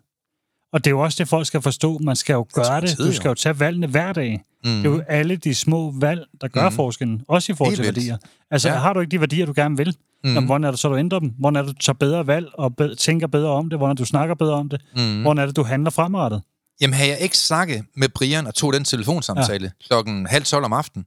Og 0.76 0.84
det 0.86 0.88
er 0.90 0.92
jo 0.92 1.00
også 1.00 1.16
det, 1.20 1.28
folk 1.28 1.48
skal 1.48 1.62
forstå. 1.62 1.98
Man 2.04 2.16
skal 2.16 2.34
jo 2.34 2.46
gøre 2.54 2.82
det. 2.82 2.90
tid, 2.90 3.08
Du 3.08 3.14
skal 3.14 3.28
jo 3.30 3.34
tage 3.34 3.60
valgene 3.60 3.88
hver 3.88 4.14
dag. 4.14 4.42
Mm. 4.64 4.72
Det 4.72 4.86
er 4.86 4.90
jo 4.90 5.04
alle 5.08 5.36
de 5.36 5.56
små 5.56 5.94
valg, 6.00 6.26
der 6.42 6.48
gør 6.48 6.70
Mhm. 6.70 6.76
forskellen. 6.76 7.22
Også 7.28 7.52
i 7.52 7.56
forhold 7.56 7.76
til 7.76 7.84
vildt. 7.86 7.96
værdier. 7.96 8.18
Altså, 8.52 8.70
Ja. 8.70 8.76
har 8.76 8.94
du 8.94 9.00
ikke 9.00 9.12
de 9.12 9.20
værdier, 9.20 9.46
du 9.46 9.54
gerne 9.56 9.78
vil? 9.78 9.96
Mm. 10.24 10.34
Jamen, 10.34 10.46
hvordan 10.46 10.64
er 10.64 10.72
det 10.72 10.80
så, 10.80 10.90
du 10.90 10.98
ændrer 10.98 11.20
dem? 11.20 11.34
Hvordan 11.40 11.56
er 11.56 11.62
det, 11.68 11.76
du 11.76 11.80
tager 11.80 11.98
bedre 11.98 12.28
valg 12.28 12.48
og 12.54 12.76
be- 12.76 12.96
tænker 12.96 13.28
bedre 13.28 13.50
om 13.50 13.70
det? 13.70 13.80
Hvordan 13.80 13.90
er 13.92 13.94
det, 13.94 14.00
du 14.00 14.06
snakker 14.06 14.36
bedre 14.36 14.54
om 14.54 14.70
det? 14.70 14.82
Mm. 14.96 15.22
Hvordan 15.22 15.42
er 15.42 15.46
det, 15.46 15.56
du 15.56 15.64
handler 15.64 15.90
fremadrettet? 15.92 16.42
Jamen, 16.82 16.94
havde 16.94 17.10
jeg 17.10 17.20
ikke 17.20 17.38
snakket 17.38 17.86
med 17.96 18.10
Brian 18.10 18.48
og 18.48 18.54
tog 18.56 18.74
den 18.74 18.84
telefonsamtale 18.84 19.66
ja. 19.82 19.88
klokken 19.88 20.26
halv 20.26 20.44
tolv 20.46 20.66
om 20.66 20.74
aftenen, 20.74 21.06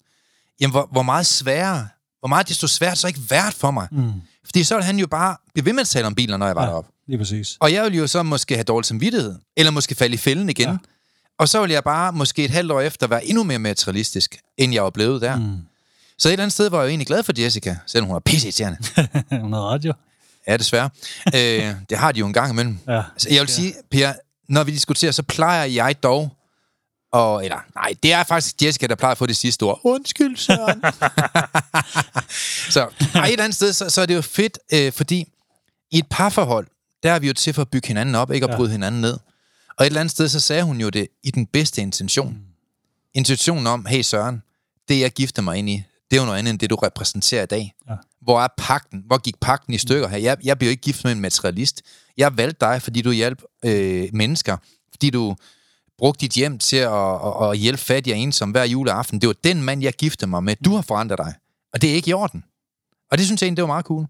jamen, 0.60 0.70
hvor, 0.72 0.88
hvor 0.92 1.02
meget 1.02 1.26
sværere, 1.26 1.88
hvor 2.20 2.28
meget 2.28 2.48
desto 2.48 2.66
svært 2.66 2.98
så 2.98 3.06
ikke 3.06 3.20
været 3.30 3.54
for 3.54 3.70
mig. 3.70 3.88
Mm. 3.90 4.12
Fordi 4.44 4.64
så 4.64 4.74
ville 4.74 4.84
han 4.86 4.98
jo 4.98 5.06
bare 5.06 5.36
blive 5.54 5.64
ved 5.66 5.72
med 5.72 5.80
at 5.80 5.86
tale 5.88 6.06
om 6.06 6.14
biler, 6.14 6.36
når 6.36 6.46
jeg 6.46 6.56
var. 6.56 6.62
Ja. 6.64 6.68
deroppe. 6.70 6.90
Lige 7.08 7.18
præcis. 7.18 7.56
Og 7.60 7.72
jeg 7.72 7.84
ville 7.84 7.98
jo 7.98 8.06
så 8.06 8.22
måske 8.22 8.54
have 8.54 8.64
dårlig 8.64 8.86
samvittighed, 8.86 9.34
eller 9.56 9.70
måske 9.70 9.94
falde 9.94 10.14
i 10.14 10.18
fælden 10.18 10.48
igen. 10.48 10.68
Ja. 10.68 10.76
Og 11.38 11.48
så 11.48 11.60
ville 11.60 11.74
jeg 11.74 11.84
bare 11.84 12.12
måske 12.12 12.44
et 12.44 12.50
halvt 12.50 12.72
år 12.72 12.80
efter 12.80 13.06
være 13.06 13.26
endnu 13.26 13.44
mere 13.44 13.58
materialistisk, 13.58 14.38
end 14.56 14.74
jeg 14.74 14.84
var 14.84 14.90
blevet 14.90 15.22
der. 15.22 15.36
Mm. 15.36 15.56
Så 16.18 16.28
et 16.28 16.32
eller 16.32 16.42
andet 16.42 16.52
sted 16.52 16.70
var 16.70 16.78
jeg 16.78 16.84
jo 16.84 16.88
egentlig 16.88 17.06
glad 17.06 17.22
for 17.22 17.32
Jessica, 17.38 17.76
selvom 17.86 18.06
hun 18.06 18.16
er 18.16 18.20
pisseirriterende. 18.20 18.78
Hun 19.42 19.52
har 19.52 19.80
jo. 19.84 19.92
ja, 20.46 20.56
desværre. 20.56 20.90
øh, 21.26 21.74
det 21.90 21.98
har 21.98 22.12
de 22.12 22.20
jo 22.20 22.26
en 22.26 22.32
gang 22.32 22.52
imellem. 22.52 22.78
Ja. 22.88 23.02
Altså, 23.12 23.28
jeg 23.30 23.40
vil 23.40 23.48
sige, 23.48 23.74
Per, 23.90 24.12
når 24.48 24.64
vi 24.64 24.72
diskuterer, 24.72 25.12
så 25.12 25.22
plejer 25.22 25.64
jeg 25.64 26.02
dog, 26.02 26.36
og, 27.12 27.44
eller 27.44 27.56
nej, 27.74 27.94
det 28.02 28.12
er 28.12 28.24
faktisk 28.24 28.62
Jessica, 28.62 28.86
der 28.86 28.94
plejer 28.94 29.12
at 29.12 29.18
få 29.18 29.26
det 29.26 29.36
sidste 29.36 29.62
ord. 29.62 29.80
Undskyld, 29.84 30.36
Søren. 30.36 30.82
så 32.74 32.80
ej, 33.14 33.26
et 33.26 33.32
eller 33.32 33.44
andet 33.44 33.54
sted, 33.54 33.72
så, 33.72 33.90
så 33.90 34.00
er 34.02 34.06
det 34.06 34.14
jo 34.14 34.22
fedt, 34.22 34.58
øh, 34.72 34.92
fordi 34.92 35.28
i 35.90 35.98
et 35.98 36.06
parforhold, 36.10 36.66
der 37.02 37.12
er 37.12 37.18
vi 37.18 37.26
jo 37.26 37.32
til 37.32 37.52
for 37.54 37.62
at 37.62 37.68
bygge 37.70 37.88
hinanden 37.88 38.14
op, 38.14 38.32
ikke 38.32 38.44
at 38.44 38.50
Ja. 38.50 38.56
bryde 38.56 38.70
hinanden 38.70 39.00
ned. 39.00 39.18
Og 39.76 39.84
et 39.84 39.86
eller 39.86 40.00
andet 40.00 40.10
sted, 40.10 40.28
så 40.28 40.40
sagde 40.40 40.62
hun 40.62 40.80
jo 40.80 40.88
det 40.88 41.08
i 41.22 41.30
den 41.30 41.46
bedste 41.46 41.82
intention. 41.82 42.32
Mm. 42.32 42.40
Intentionen 43.14 43.66
om, 43.66 43.86
hey 43.86 44.02
Søren, 44.02 44.42
det 44.88 45.00
jeg 45.00 45.10
gifter 45.12 45.42
mig 45.42 45.56
ind 45.56 45.70
i, 45.70 45.82
det 46.10 46.16
er 46.16 46.20
jo 46.20 46.26
noget 46.26 46.38
andet 46.38 46.50
end 46.50 46.58
det, 46.58 46.70
du 46.70 46.74
repræsenterer 46.74 47.42
i 47.42 47.46
dag. 47.46 47.74
Ja. 47.88 47.94
Hvor 48.20 48.40
er 48.42 48.48
pakten? 48.58 49.02
Hvor 49.06 49.18
gik 49.18 49.40
pakten 49.40 49.74
i 49.74 49.78
stykker 49.78 50.08
her? 50.08 50.18
Jeg, 50.18 50.36
jeg 50.44 50.58
bliver 50.58 50.68
jo 50.68 50.70
ikke 50.70 50.80
gift 50.80 51.04
med 51.04 51.12
en 51.12 51.20
materialist. 51.20 51.82
Jeg 52.16 52.36
valgte 52.36 52.66
dig, 52.66 52.82
fordi 52.82 53.02
du 53.02 53.10
hjalp 53.10 53.42
øh, 53.64 54.08
mennesker. 54.12 54.56
Fordi 54.90 55.10
du 55.10 55.36
brugte 55.98 56.20
dit 56.20 56.32
hjem 56.32 56.58
til 56.58 56.76
at, 56.76 56.92
at, 56.92 57.50
at 57.50 57.58
hjælpe 57.58 57.82
fattige 57.82 58.14
og 58.14 58.18
ensomme 58.18 58.52
hver 58.52 58.64
juleaften. 58.64 59.20
Det 59.20 59.26
var 59.26 59.34
den 59.44 59.62
mand, 59.62 59.82
jeg 59.82 59.92
giftede 59.92 60.30
mig 60.30 60.44
med. 60.44 60.56
Du 60.64 60.74
har 60.74 60.82
forandret 60.82 61.18
dig. 61.18 61.34
Og 61.72 61.82
det 61.82 61.90
er 61.90 61.94
ikke 61.94 62.10
i 62.10 62.12
orden. 62.12 62.44
Og 63.10 63.18
det 63.18 63.26
synes 63.26 63.42
jeg 63.42 63.46
egentlig, 63.46 63.56
det 63.56 63.62
var 63.62 63.66
meget 63.74 63.84
cool. 63.84 64.06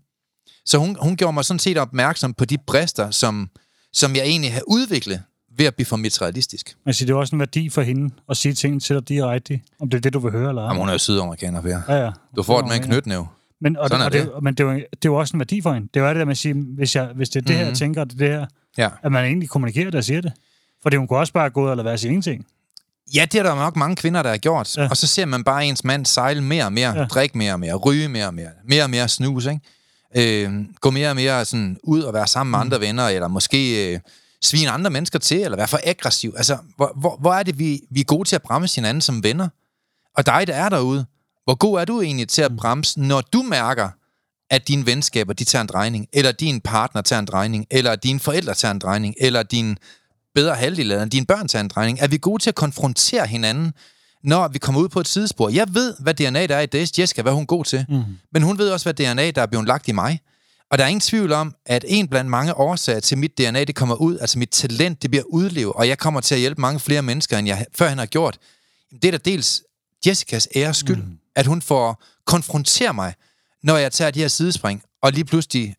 Så 0.64 0.78
hun, 0.78 0.96
hun 1.00 1.16
gjorde 1.16 1.32
mig 1.32 1.44
sådan 1.44 1.58
set 1.58 1.78
opmærksom 1.78 2.34
på 2.34 2.44
de 2.44 2.58
brister, 2.66 3.10
som, 3.10 3.50
som 3.92 4.16
jeg 4.16 4.24
egentlig 4.24 4.52
har 4.52 4.62
udviklet 4.66 5.22
ved 5.58 5.66
at 5.66 5.74
blive 5.74 5.86
for 5.86 5.96
materialistisk. 5.96 6.76
Men 6.84 6.94
siger, 6.94 7.06
det 7.06 7.12
er 7.14 7.18
også 7.18 7.36
en 7.36 7.40
værdi 7.40 7.68
for 7.68 7.82
hende 7.82 8.14
at 8.30 8.36
sige 8.36 8.54
ting 8.54 8.82
til 8.82 8.96
dig 8.96 9.08
direkte, 9.08 9.60
om 9.80 9.90
det 9.90 9.96
er 9.96 10.00
det, 10.00 10.12
du 10.12 10.18
vil 10.18 10.32
høre 10.32 10.48
eller 10.48 10.62
ej. 10.62 10.68
Jamen, 10.68 10.80
hun 10.80 10.88
er 10.88 10.92
jo 10.92 10.98
sydamerikaner, 10.98 11.60
Per. 11.62 11.80
Ja, 11.88 12.04
ja. 12.04 12.10
Du 12.36 12.42
får 12.42 12.56
Det 12.60 12.64
det 12.64 12.78
med 12.78 12.86
en 12.86 12.92
knytnæve. 12.92 13.26
Men, 13.60 13.76
og, 13.76 13.88
Sådan 13.88 14.06
og 14.06 14.12
det. 14.12 14.22
det. 14.22 14.32
Men 14.42 14.54
det 14.54 14.64
er, 14.66 14.72
jo, 14.72 14.74
det 14.74 14.84
er 14.92 14.98
jo 15.04 15.14
også 15.14 15.36
en 15.36 15.40
værdi 15.40 15.60
for 15.60 15.72
hende. 15.72 15.88
Det 15.94 16.00
er 16.00 16.04
jo 16.04 16.08
det 16.08 16.16
der 16.16 16.24
med 16.24 16.30
at 16.32 16.38
sige, 16.38 16.54
hvis, 16.54 16.96
jeg, 16.96 17.08
hvis 17.16 17.28
det 17.28 17.36
er 17.42 17.46
det 17.46 17.54
her, 17.56 17.62
jeg 17.62 17.68
Mhm. 17.68 17.76
tænker, 17.76 18.04
det 18.04 18.12
er 18.22 18.26
det 18.26 18.28
her, 18.38 18.46
Ja. 18.78 18.88
at 19.02 19.12
man 19.12 19.24
egentlig 19.24 19.48
kommunikerer 19.48 19.84
det 19.90 19.94
og 19.94 20.04
siger 20.04 20.20
det. 20.20 20.32
Fordi 20.82 20.96
hun 20.96 21.08
kunne 21.08 21.18
også 21.18 21.32
bare 21.32 21.50
gå 21.50 21.64
ud 21.64 21.68
og 21.68 21.76
lade 21.76 21.84
være 21.84 21.98
sige 21.98 22.08
ingenting. 22.08 22.46
Ja, 23.14 23.26
det 23.32 23.38
er 23.38 23.42
der 23.42 23.54
nok 23.54 23.76
mange 23.76 23.96
kvinder, 23.96 24.22
der 24.22 24.30
har 24.30 24.36
gjort. 24.36 24.76
Ja. 24.76 24.88
Og 24.90 24.96
så 24.96 25.06
ser 25.06 25.26
man 25.26 25.44
bare 25.44 25.66
ens 25.66 25.84
mand 25.84 26.06
sejle 26.06 26.40
mere 26.40 26.64
og 26.64 26.72
mere. 26.72 26.98
Ja. 26.98 27.04
drikke 27.04 27.38
mere 27.38 27.52
og 27.52 27.60
mere, 27.60 27.74
ryge 27.74 28.08
mere 28.08 28.26
og 28.26 28.34
mere, 28.34 28.48
mere 28.64 28.82
og 28.82 28.90
mere 28.90 29.08
snus, 29.08 29.46
ikke? 29.46 29.60
Øh, 30.16 30.64
gå 30.80 30.90
mere 30.90 31.10
og 31.10 31.16
mere 31.16 31.44
sådan 31.44 31.78
ud 31.82 32.02
og 32.02 32.14
være 32.14 32.26
sammen 32.26 32.50
med 32.50 32.58
andre 32.58 32.80
venner, 32.80 33.08
eller 33.08 33.28
måske 33.28 33.92
øh, 33.92 34.00
svine 34.42 34.70
andre 34.70 34.90
mennesker 34.90 35.18
til, 35.18 35.40
eller 35.40 35.56
være 35.56 35.68
for 35.68 35.80
aggressiv. 35.84 36.34
Altså, 36.36 36.58
hvor, 36.76 36.92
hvor, 36.96 37.16
hvor 37.16 37.34
er 37.34 37.42
det, 37.42 37.58
vi, 37.58 37.80
vi 37.90 38.00
er 38.00 38.04
gode 38.04 38.28
til 38.28 38.36
at 38.36 38.42
bremse 38.42 38.74
hinanden 38.74 39.00
som 39.00 39.24
venner? 39.24 39.48
Og 40.16 40.26
dig, 40.26 40.46
der 40.46 40.54
er 40.54 40.68
derude, 40.68 41.06
hvor 41.44 41.54
god 41.54 41.80
er 41.80 41.84
du 41.84 42.02
egentlig 42.02 42.28
til 42.28 42.42
at 42.42 42.56
bremse, 42.56 43.00
når 43.00 43.20
du 43.20 43.42
mærker, 43.42 43.88
at 44.50 44.68
dine 44.68 44.86
venskaber, 44.86 45.32
de 45.32 45.44
tager 45.44 45.62
en 45.62 45.68
drejning, 45.68 46.08
eller 46.12 46.32
din 46.32 46.60
partner 46.60 47.02
tager 47.02 47.20
en 47.20 47.26
drejning, 47.26 47.66
eller 47.70 47.96
dine 47.96 48.20
forældre 48.20 48.54
tager 48.54 48.72
en 48.72 48.78
drejning, 48.78 49.14
eller 49.20 49.42
din 49.42 49.78
bedre 50.34 50.54
halvdel 50.54 50.90
eller 50.90 51.04
dine 51.04 51.26
børn 51.26 51.48
tager 51.48 51.60
en 51.62 51.68
drejning? 51.68 52.00
Er 52.00 52.08
vi 52.08 52.18
gode 52.18 52.42
til 52.42 52.50
at 52.50 52.54
konfrontere 52.54 53.26
hinanden, 53.26 53.72
når 54.24 54.48
vi 54.48 54.58
kommer 54.58 54.80
ud 54.80 54.88
på 54.88 55.00
et 55.00 55.08
sidespor? 55.08 55.48
Jeg 55.48 55.74
ved, 55.74 55.94
hvad 55.98 56.14
DNA 56.14 56.46
der 56.46 56.56
er 56.56 56.60
i 56.60 56.66
Days 56.66 56.98
Jessica, 56.98 57.22
hvad 57.22 57.32
hun 57.32 57.42
er 57.42 57.46
god 57.46 57.64
til. 57.64 57.86
Mm. 57.88 58.02
Men 58.32 58.42
hun 58.42 58.58
ved 58.58 58.70
også, 58.70 58.84
hvad 58.84 58.94
DNA 58.94 59.30
der 59.30 59.42
er 59.42 59.46
blevet 59.46 59.66
lagt 59.66 59.88
i 59.88 59.92
mig. 59.92 60.20
Og 60.70 60.78
der 60.78 60.84
er 60.84 60.88
ingen 60.88 61.00
tvivl 61.00 61.32
om, 61.32 61.54
at 61.66 61.84
en 61.88 62.08
blandt 62.08 62.30
mange 62.30 62.54
årsager 62.54 63.00
til 63.00 63.18
mit 63.18 63.38
DNA, 63.38 63.64
det 63.64 63.74
kommer 63.74 63.94
ud, 63.94 64.18
altså 64.18 64.38
mit 64.38 64.48
talent, 64.48 65.02
det 65.02 65.10
bliver 65.10 65.24
udlevet, 65.24 65.72
og 65.72 65.88
jeg 65.88 65.98
kommer 65.98 66.20
til 66.20 66.34
at 66.34 66.40
hjælpe 66.40 66.60
mange 66.60 66.80
flere 66.80 67.02
mennesker, 67.02 67.38
end 67.38 67.48
jeg 67.48 67.66
førhen 67.74 67.98
har 67.98 68.06
gjort. 68.06 68.38
Det 69.02 69.04
er 69.04 69.10
da 69.10 69.18
dels 69.18 69.62
Jessicas 70.06 70.48
æres 70.56 70.76
skyld, 70.76 70.96
mm. 70.96 71.18
at 71.36 71.46
hun 71.46 71.62
får 71.62 72.02
konfrontere 72.26 72.94
mig, 72.94 73.14
når 73.62 73.76
jeg 73.76 73.92
tager 73.92 74.10
de 74.10 74.20
her 74.20 74.28
sidespring, 74.28 74.82
og 75.02 75.12
lige 75.12 75.24
pludselig 75.24 75.74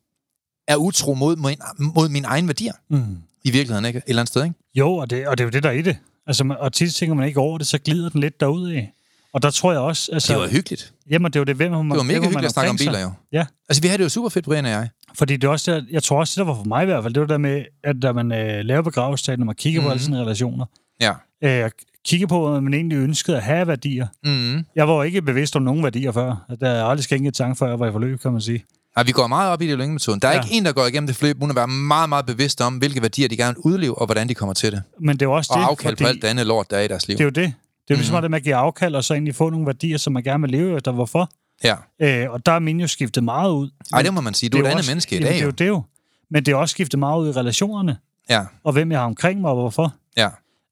er 0.68 0.76
utro 0.76 1.14
mod, 1.14 1.36
mod, 1.36 1.56
mod 1.80 2.10
mine 2.10 2.28
egne 2.28 2.48
værdier. 2.48 2.74
Mm. 2.90 3.18
I 3.44 3.52
virkeligheden, 3.52 3.86
ikke? 3.86 3.98
Et 3.98 4.04
eller 4.08 4.22
andet 4.22 4.32
sted, 4.32 4.44
ikke? 4.44 4.56
Jo, 4.76 4.96
og 4.96 5.10
det, 5.10 5.28
og 5.28 5.38
det 5.38 5.44
er 5.44 5.46
jo 5.46 5.52
det, 5.52 5.64
der 5.64 5.70
er 5.70 5.74
i 5.74 5.82
det. 5.82 5.98
Altså, 6.30 6.56
og 6.60 6.74
tit 6.74 6.94
tænker 6.96 7.16
man 7.16 7.28
ikke 7.28 7.40
over 7.40 7.58
det, 7.58 7.68
så 7.68 7.78
glider 7.80 8.10
den 8.10 8.22
lidt 8.22 8.40
derud 8.40 8.70
af. 8.72 8.92
Og 9.34 9.42
der 9.42 9.52
tror 9.52 9.72
jeg 9.72 9.82
også... 9.82 10.10
Altså, 10.14 10.34
Det 10.34 10.42
var 10.42 10.48
hyggeligt. 10.48 10.94
Jamen, 11.10 11.32
det 11.34 11.40
var 11.40 11.46
det, 11.46 11.56
hvem 11.56 11.72
man, 11.72 11.90
Det 11.90 11.98
var 11.98 12.04
mega 12.04 12.20
hvem 12.20 12.24
hyggeligt 12.30 12.46
at 12.46 12.52
snakke 12.52 12.70
om 12.70 12.78
biler, 12.78 13.00
jo. 13.00 13.12
Ja, 13.32 13.46
Altså, 13.70 13.82
vi 13.82 13.88
havde 13.88 13.98
det 13.98 14.04
jo 14.04 14.10
super 14.10 14.30
fedt, 14.30 14.46
Brian 14.46 14.66
og 14.66 14.72
jeg. 14.72 14.90
fordi 15.18 15.34
det 15.38 15.48
er 15.48 15.52
også 15.52 15.72
der, 15.72 15.82
jeg 15.92 16.04
tror 16.04 16.20
også, 16.20 16.32
det 16.32 16.48
der 16.48 16.54
var 16.54 16.60
for 16.62 16.68
mig 16.68 16.84
i 16.84 16.86
hvert 16.86 17.04
fald, 17.04 17.14
det 17.14 17.22
var 17.22 17.28
der 17.28 17.38
med, 17.38 17.66
at 17.84 17.96
da 18.02 18.12
man 18.12 18.32
øh, 18.32 18.66
laver 18.66 18.82
begravelsestaten, 18.82 19.40
når 19.40 19.46
man 19.46 19.56
kigger 19.56 19.80
mm-hmm. 19.82 19.88
på 19.88 19.92
alle 19.92 20.04
sådan 20.04 20.22
relationer, 20.22 20.66
Ja. 21.02 21.14
øh, 21.44 21.72
kigge 22.06 22.28
på, 22.28 22.50
hvad 22.52 22.62
man 22.62 22.74
egentlig 22.74 22.96
ønskede 22.96 23.38
at 23.38 23.44
have 23.44 23.68
værdier. 23.68 24.08
Mm. 24.24 24.66
Jeg 24.76 24.88
var 24.88 24.94
jo 24.94 25.02
ikke 25.02 25.22
bevidst 25.22 25.56
om 25.56 25.62
nogen 25.62 25.84
værdier 25.84 26.12
før. 26.12 26.46
Der 26.62 26.70
er 26.70 26.84
aldrig 26.84 27.04
skænket 27.04 27.34
tanke 27.34 27.56
før, 27.58 27.68
jeg 27.68 27.80
var 27.80 27.88
i 27.88 27.92
forløb, 27.92 28.20
kan 28.22 28.32
man 28.32 28.42
sige. 28.42 28.64
Ja, 28.98 29.04
vi 29.04 29.12
går 29.12 29.28
meget 29.28 29.52
op 29.52 29.62
i 29.62 29.68
det 29.72 29.90
metoden. 29.90 30.20
Der 30.20 30.28
er 30.28 30.34
Ja. 30.34 30.42
ikke 30.44 30.56
en, 30.56 30.66
der 30.66 30.72
går 30.72 30.86
igennem 30.86 31.08
det 31.08 31.16
forløb, 31.16 31.38
uden 31.42 31.50
at 31.52 31.56
være 31.56 31.68
meget, 31.68 32.10
meget 32.10 32.26
bevidst 32.26 32.62
om, 32.62 32.78
hvilke 32.78 33.02
værdier 33.02 33.28
de 33.28 33.38
gerne 33.38 33.56
vil 33.56 33.72
udleve, 33.74 33.98
og 33.98 34.06
hvordan 34.06 34.30
de 34.30 34.34
kommer 34.34 34.54
til 34.54 34.72
det. 34.72 34.82
Men 35.00 35.16
det 35.16 35.22
er 35.22 35.26
jo 35.26 35.34
også 35.34 35.54
Og 35.54 35.60
det, 35.60 35.66
afkald 35.66 35.96
på 35.98 36.04
alt 36.08 36.22
det 36.22 36.28
andet 36.28 36.48
lort, 36.48 36.72
der 36.72 36.78
er 36.78 36.82
i 36.82 36.88
deres 36.88 37.08
liv. 37.08 37.18
det 37.18 37.22
er 37.22 37.26
jo 37.26 37.30
det. 37.30 37.36
Det 37.46 37.46
er 37.46 37.52
jo 37.90 37.96
ligesom 37.96 38.16
Mhm. 38.16 38.22
det 38.22 38.32
med 38.32 38.38
at 38.40 38.44
give 38.44 38.56
afkald, 38.56 38.96
og 38.96 39.04
så 39.04 39.14
egentlig 39.14 39.36
få 39.36 39.50
nogle 39.50 39.66
værdier, 39.66 39.98
som 39.98 40.14
man 40.14 40.24
gerne 40.24 40.42
vil 40.42 40.52
leve 40.52 40.76
efter. 40.78 40.92
Hvorfor? 40.92 41.30
Ja. 41.64 41.76
Øh, 42.02 42.32
og 42.32 42.46
der 42.46 42.52
er 42.52 42.60
min 42.60 42.80
jo 42.80 42.88
skiftet 42.88 43.24
meget 43.24 43.52
ud. 43.52 43.70
Ej, 43.94 44.02
det 44.02 44.14
må 44.14 44.22
man 44.22 44.34
sige. 44.34 44.50
Du 44.50 44.58
er 44.58 44.62
Det 44.62 44.68
et 44.68 44.70
andet 44.72 44.80
også- 44.80 44.92
menneske 44.92 45.16
i 45.16 45.20
jamen, 45.20 45.26
dag, 45.28 45.34
Det 45.36 45.42
er 45.42 45.46
jo 45.46 45.52
det 45.52 45.68
jo. 45.68 45.84
Men 46.32 46.46
det 46.46 46.52
er 46.52 46.56
også 46.56 46.72
skiftet 46.74 47.00
meget 47.00 47.22
ud 47.22 47.28
i 47.28 47.32
relationerne, 47.32 47.98
Ja, 48.30 48.42
og 48.64 48.74
hvem 48.74 48.92
jeg 48.92 49.00
har 49.00 49.06
omkring 49.06 49.42
mig, 49.42 49.50
og 49.52 49.56
hvorfor. 49.56 49.94
ja. 50.18 50.30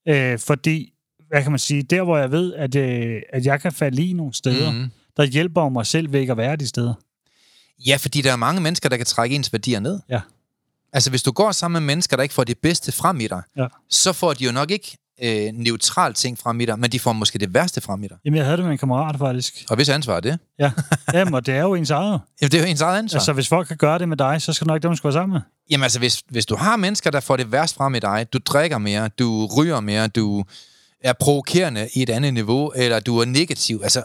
Øh, 0.09 0.39
fordi, 0.39 0.93
hvad 1.29 1.41
kan 1.43 1.51
man 1.51 1.59
sige, 1.59 1.83
der 1.83 2.03
hvor 2.03 2.17
jeg 2.17 2.31
ved, 2.31 2.53
at, 2.53 2.75
øh, 2.75 3.21
at 3.33 3.45
jeg 3.45 3.61
kan 3.61 3.71
falde 3.71 4.05
i 4.05 4.13
nogle 4.13 4.33
steder, 4.33 4.71
mm. 4.71 4.89
Der 5.17 5.23
hjælper 5.25 5.69
mig 5.69 5.85
selv 5.85 6.15
ikke 6.15 6.31
at 6.31 6.37
være 6.37 6.55
de 6.55 6.67
steder. 6.67 6.93
Ja, 7.85 7.95
fordi 7.95 8.21
der 8.21 8.31
er 8.31 8.35
mange 8.35 8.61
mennesker, 8.61 8.89
der 8.89 8.97
kan 8.97 9.05
trække 9.05 9.35
ens 9.35 9.53
værdier 9.53 9.79
ned. 9.79 9.99
Ja. 10.09 10.21
Altså, 10.93 11.09
hvis 11.09 11.23
du 11.23 11.31
går 11.31 11.51
sammen 11.51 11.83
med 11.83 11.87
mennesker, 11.93 12.15
der 12.15 12.23
ikke 12.23 12.35
får 12.35 12.43
det 12.43 12.57
bedste 12.57 12.91
frem 12.91 13.19
i 13.19 13.27
dig, 13.27 13.41
Ja. 13.57 13.67
så 13.89 14.13
får 14.13 14.33
de 14.33 14.43
jo 14.43 14.51
nok 14.51 14.71
ikke 14.71 14.97
øh, 15.23 15.53
neutral 15.53 16.13
ting 16.13 16.39
frem 16.39 16.59
i 16.61 16.65
dig, 16.65 16.79
men 16.79 16.91
de 16.91 16.99
får 16.99 17.13
måske 17.13 17.39
det 17.39 17.53
værste 17.53 17.81
frem 17.81 18.03
i 18.03 18.07
dig. 18.07 18.17
Jamen, 18.25 18.37
jeg 18.37 18.45
havde 18.45 18.57
det 18.57 18.65
med 18.65 18.71
en 18.71 18.77
kammerat, 18.77 19.15
faktisk. 19.19 19.65
Og 19.69 19.75
hvis 19.75 19.89
ansvar 19.89 20.15
er 20.15 20.19
det? 20.19 20.39
Ja, 20.59 20.71
Jamen, 21.13 21.33
og 21.33 21.45
det 21.45 21.53
er 21.55 21.61
jo 21.61 21.75
ens 21.75 21.89
eget. 21.89 22.19
Jamen, 22.41 22.51
det 22.51 22.57
er 22.57 22.61
jo 22.61 22.67
ens 22.69 22.81
eget 22.81 22.97
ansvar. 22.99 23.19
Altså, 23.19 23.33
hvis 23.33 23.47
folk 23.47 23.67
kan 23.67 23.77
gøre 23.77 23.99
det 23.99 24.09
med 24.09 24.17
dig, 24.17 24.41
så 24.41 24.53
skal 24.53 24.65
det 24.65 24.73
nok 24.73 24.83
dem, 24.83 24.91
du 24.91 24.97
skal 24.97 25.07
være 25.07 25.13
sammen 25.13 25.33
med. 25.33 25.41
Jamen 25.71 25.83
altså, 25.83 25.99
hvis, 25.99 26.23
hvis 26.29 26.45
du 26.45 26.55
har 26.55 26.75
mennesker, 26.75 27.11
der 27.11 27.19
får 27.19 27.37
det 27.37 27.51
værst 27.51 27.75
frem 27.75 27.95
i 27.95 27.99
dig, 27.99 28.27
du 28.33 28.39
drikker 28.45 28.77
mere, 28.77 29.07
du 29.07 29.45
ryger 29.57 29.79
mere, 29.79 30.07
du 30.07 30.43
er 31.01 31.13
provokerende 31.13 31.89
i 31.93 32.01
et 32.03 32.09
andet 32.09 32.33
niveau, 32.33 32.71
eller 32.75 32.99
du 32.99 33.17
er 33.17 33.25
negativ, 33.25 33.79
altså, 33.83 34.03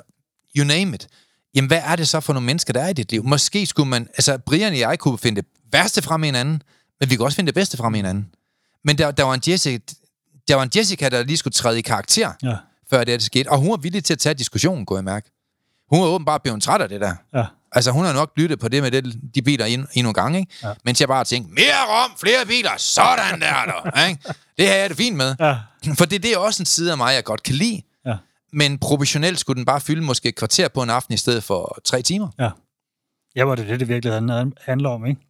you 0.56 0.64
name 0.66 0.94
it. 0.94 1.08
Jamen, 1.54 1.68
hvad 1.68 1.80
er 1.84 1.96
det 1.96 2.08
så 2.08 2.20
for 2.20 2.32
nogle 2.32 2.46
mennesker, 2.46 2.72
der 2.72 2.80
er 2.82 2.88
i 2.88 2.92
dit 2.92 3.10
liv? 3.10 3.24
Måske 3.24 3.66
skulle 3.66 3.88
man, 3.88 4.08
altså, 4.14 4.38
Brian 4.38 4.72
og 4.72 4.78
jeg 4.78 4.98
kunne 4.98 5.18
finde 5.18 5.40
det 5.42 5.48
værste 5.72 6.02
frem 6.02 6.22
i 6.24 6.26
hinanden, 6.26 6.62
men 7.00 7.10
vi 7.10 7.16
kunne 7.16 7.26
også 7.26 7.36
finde 7.36 7.46
det 7.46 7.54
bedste 7.54 7.76
frem 7.76 7.94
i 7.94 7.98
hinanden. 7.98 8.28
Men 8.84 8.98
der, 8.98 9.10
der, 9.10 9.24
var 9.24 9.34
en 9.34 9.42
Jessica, 9.48 9.78
der 10.48 10.54
var 10.54 10.62
en 10.62 10.70
Jessica, 10.76 11.08
der 11.08 11.22
lige 11.24 11.36
skulle 11.36 11.52
træde 11.54 11.78
i 11.78 11.82
karakter, 11.82 12.32
Ja, 12.42 12.54
før 12.90 12.98
det, 12.98 13.08
her, 13.08 13.16
det 13.16 13.22
skete, 13.26 13.50
og 13.50 13.58
hun 13.58 13.70
var 13.70 13.76
villig 13.76 14.04
til 14.04 14.12
at 14.12 14.18
tage 14.18 14.34
diskussionen, 14.34 14.86
kunne 14.86 14.96
jeg 14.96 15.04
mærke. 15.04 15.30
Hun 15.90 16.00
var 16.00 16.06
åbenbart 16.06 16.42
blevet 16.42 16.62
træt 16.62 16.80
af 16.80 16.88
det 16.88 17.00
der. 17.00 17.14
ja. 17.34 17.44
Altså, 17.74 17.90
hun 17.90 18.04
har 18.04 18.12
nok 18.12 18.32
lyttet 18.36 18.58
på 18.58 18.68
det 18.68 18.82
med 18.82 18.90
det, 18.90 19.14
de 19.34 19.42
biler 19.42 19.64
ind, 19.66 19.86
endnu 19.92 20.10
en 20.10 20.14
gang, 20.14 20.36
ikke? 20.36 20.52
Ja. 20.62 20.72
Mens 20.84 21.00
jeg 21.00 21.08
bare 21.08 21.24
tænkte, 21.24 21.52
mere 21.54 21.82
rom, 21.88 22.10
flere 22.20 22.46
biler, 22.46 22.70
sådan 22.78 23.40
der, 23.40 23.54
der, 23.64 24.04
ikke? 24.08 24.34
Det 24.58 24.68
har 24.68 24.74
jeg 24.74 24.88
det 24.88 24.96
fint 24.96 25.16
med. 25.16 25.34
ja. 25.40 25.56
For 25.98 26.04
det, 26.04 26.22
det 26.22 26.32
er 26.32 26.38
også 26.38 26.62
en 26.62 26.66
side 26.66 26.90
af 26.90 26.96
mig, 26.96 27.14
jeg 27.14 27.24
godt 27.24 27.42
kan 27.42 27.54
lide. 27.54 27.82
Men 28.52 28.78
professionelt 28.78 29.38
skulle 29.38 29.56
den 29.56 29.64
bare 29.64 29.80
fylde 29.80 30.02
måske 30.02 30.28
et 30.28 30.36
kvarter 30.36 30.68
på 30.68 30.82
en 30.82 30.90
aften 30.90 31.14
i 31.14 31.16
stedet 31.16 31.44
for 31.44 31.78
tre 31.84 32.02
timer. 32.02 32.28
Ja. 32.38 32.50
Ja, 33.36 33.44
hvor 33.44 33.54
det 33.54 33.68
det, 33.68 33.80
det 33.80 33.88
virkelig 33.88 34.14
han- 34.14 34.52
handler 34.60 34.88
om, 34.88 35.06
ikke? 35.06 35.20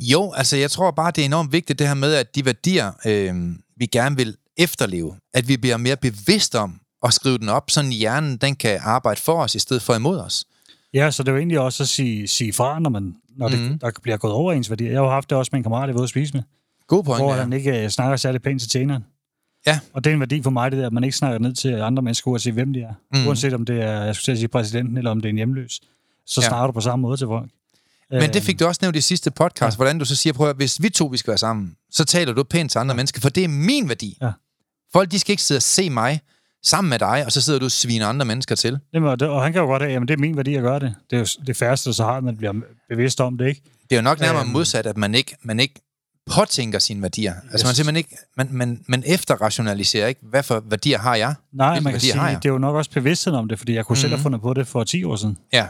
Jo, 0.00 0.32
altså 0.32 0.56
jeg 0.56 0.70
tror 0.70 0.90
bare, 0.90 1.10
det 1.10 1.22
er 1.22 1.26
enormt 1.26 1.52
vigtigt 1.52 1.78
det 1.78 1.86
her 1.86 1.94
med, 1.94 2.14
at 2.14 2.34
de 2.34 2.44
værdier, 2.44 2.92
øh, 3.06 3.34
vi 3.76 3.86
gerne 3.86 4.16
vil 4.16 4.36
efterleve, 4.56 5.16
at 5.34 5.48
vi 5.48 5.56
bliver 5.56 5.76
mere 5.76 5.96
bevidste 5.96 6.58
om 6.58 6.80
at 7.02 7.14
skrive 7.14 7.38
den 7.38 7.48
op, 7.48 7.70
så 7.70 7.82
hjernen 7.82 8.36
den 8.36 8.56
kan 8.56 8.78
arbejde 8.82 9.20
for 9.20 9.42
os, 9.42 9.54
i 9.54 9.58
stedet 9.58 9.82
for 9.82 9.94
imod 9.94 10.18
os. 10.18 10.44
Ja, 10.94 11.10
så 11.10 11.22
det 11.22 11.28
er 11.28 11.32
jo 11.32 11.38
egentlig 11.38 11.60
også 11.60 11.82
at 11.82 11.88
sige, 11.88 12.28
sige 12.28 12.52
fra, 12.52 12.78
når, 12.78 12.90
man, 12.90 13.14
når 13.36 13.48
det, 13.48 13.58
Mhm. 13.58 13.78
der 13.78 13.90
bliver 14.02 14.16
gået 14.16 14.32
over 14.32 14.52
ens 14.52 14.70
værdier. 14.70 14.90
Jeg 14.90 14.98
har 14.98 15.04
jo 15.04 15.10
haft 15.10 15.30
det 15.30 15.38
også 15.38 15.48
med 15.52 15.58
en 15.58 15.62
kammerat, 15.64 15.86
jeg 15.86 15.94
var 15.94 16.00
ude 16.00 16.04
at 16.04 16.10
spise 16.10 16.34
med, 16.34 16.42
God 16.86 17.04
point, 17.04 17.22
hvor 17.22 17.34
ja. 17.34 17.40
han 17.40 17.52
ikke 17.52 17.82
øh, 17.84 17.88
snakker 17.88 18.16
særlig 18.16 18.42
pænt 18.42 18.60
til 18.60 18.70
tjeneren. 18.70 19.04
Ja. 19.66 19.80
Og 19.92 20.04
det 20.04 20.10
er 20.10 20.14
en 20.14 20.20
værdi 20.20 20.42
for 20.42 20.50
mig, 20.50 20.70
det 20.70 20.78
der, 20.78 20.86
at 20.86 20.92
man 20.92 21.04
ikke 21.04 21.16
snakker 21.16 21.38
ned 21.38 21.54
til 21.54 21.68
andre 21.74 22.02
mennesker, 22.02 22.30
uanset 22.30 22.52
hvem 22.54 22.72
de 22.72 22.80
er. 22.80 22.94
Mm. 23.14 23.26
Uanset 23.26 23.54
om 23.54 23.64
det 23.64 23.82
er, 23.82 24.02
jeg 24.04 24.14
skulle 24.16 24.32
at 24.32 24.38
sige 24.38 24.48
præsidenten, 24.48 24.96
eller 24.98 25.10
om 25.10 25.20
det 25.20 25.28
er 25.28 25.30
en 25.30 25.36
hjemløs. 25.36 25.80
Så 26.26 26.40
Ja. 26.40 26.48
snakker 26.48 26.66
du 26.66 26.72
på 26.72 26.80
samme 26.80 27.02
måde 27.02 27.16
til 27.16 27.26
folk. 27.26 27.50
Men 28.10 28.32
det 28.32 28.42
fik 28.42 28.60
du 28.60 28.66
også 28.66 28.78
nævnt 28.82 28.96
i 28.96 29.00
sidste 29.00 29.30
podcast, 29.30 29.74
ja. 29.74 29.76
hvordan 29.76 29.98
du 29.98 30.04
så 30.04 30.16
siger, 30.16 30.32
prøv 30.32 30.48
at, 30.50 30.56
hvis 30.56 30.82
vi 30.82 30.88
to 30.88 31.06
vi 31.06 31.16
skal 31.16 31.30
være 31.30 31.38
sammen, 31.38 31.76
så 31.90 32.04
taler 32.04 32.32
du 32.32 32.42
pænt 32.42 32.70
til 32.70 32.78
andre 32.78 32.92
ja. 32.92 32.96
mennesker, 32.96 33.20
for 33.20 33.28
det 33.28 33.44
er 33.44 33.48
min 33.48 33.88
værdi. 33.88 34.18
Ja. 34.22 34.30
Folk, 34.92 35.10
de 35.10 35.18
skal 35.18 35.32
ikke 35.32 35.42
sidde 35.42 35.58
og 35.58 35.62
se 35.62 35.90
mig 35.90 36.20
sammen 36.64 36.88
med 36.90 36.98
dig, 36.98 37.22
og 37.26 37.32
så 37.32 37.40
sidder 37.40 37.58
du 37.58 37.64
og 37.64 37.70
sviner 37.70 38.06
andre 38.06 38.26
mennesker 38.26 38.54
til. 38.54 38.78
Jamen, 38.94 39.08
og, 39.08 39.20
det, 39.20 39.28
og 39.28 39.42
han 39.42 39.52
kan 39.52 39.60
jo 39.60 39.66
godt 39.66 39.82
have, 39.82 39.92
jamen 39.92 40.08
det 40.08 40.14
er 40.14 40.18
min 40.18 40.36
værdi 40.36 40.54
at 40.54 40.62
gøre 40.62 40.80
det. 40.80 40.94
Det 41.10 41.16
er 41.16 41.20
jo 41.20 41.26
det 41.46 41.56
færreste, 41.56 41.92
så 41.94 42.04
har, 42.04 42.12
at 42.12 42.24
man 42.24 42.36
bliver 42.36 42.52
bevidst 42.88 43.20
om 43.20 43.38
det, 43.38 43.48
ikke? 43.48 43.60
Det 43.90 43.96
er 43.96 43.96
jo 43.96 44.02
nok 44.02 44.20
nærmere 44.20 44.42
Øhm. 44.42 44.50
modsat, 44.52 44.86
at 44.86 44.96
man 44.96 45.14
ikke, 45.14 45.36
man 45.42 45.60
ikke 45.60 45.74
påtænker 46.30 46.78
sine 46.78 47.02
værdier. 47.02 47.32
Altså 47.52 47.54
Yes. 47.54 47.64
man 47.64 47.74
simpelthen 47.74 47.96
ikke, 47.96 48.16
man, 48.36 48.48
man, 48.50 48.84
man 48.88 49.02
efterrationaliserer 49.06 50.06
ikke, 50.06 50.20
hvad 50.22 50.42
for 50.42 50.60
værdier 50.66 50.98
har 50.98 51.14
jeg? 51.14 51.34
Nej, 51.52 51.70
Hvilke 51.70 51.84
man 51.84 51.92
kan 51.92 52.00
sige, 52.00 52.14
har 52.14 52.28
jeg? 52.28 52.42
det 52.42 52.48
er 52.48 52.52
jo 52.52 52.58
nok 52.58 52.74
også 52.76 52.90
bevidstheden 52.90 53.38
om 53.38 53.48
det, 53.48 53.58
fordi 53.58 53.74
jeg 53.74 53.84
kunne 53.86 53.94
mm-hmm. 53.94 54.00
selv 54.00 54.10
have 54.10 54.16
Mhm. 54.16 54.22
fundet 54.22 54.40
på 54.40 54.54
det 54.54 54.66
for 54.66 54.84
10 54.84 55.04
år 55.04 55.16
siden. 55.16 55.38
Ja, 55.52 55.66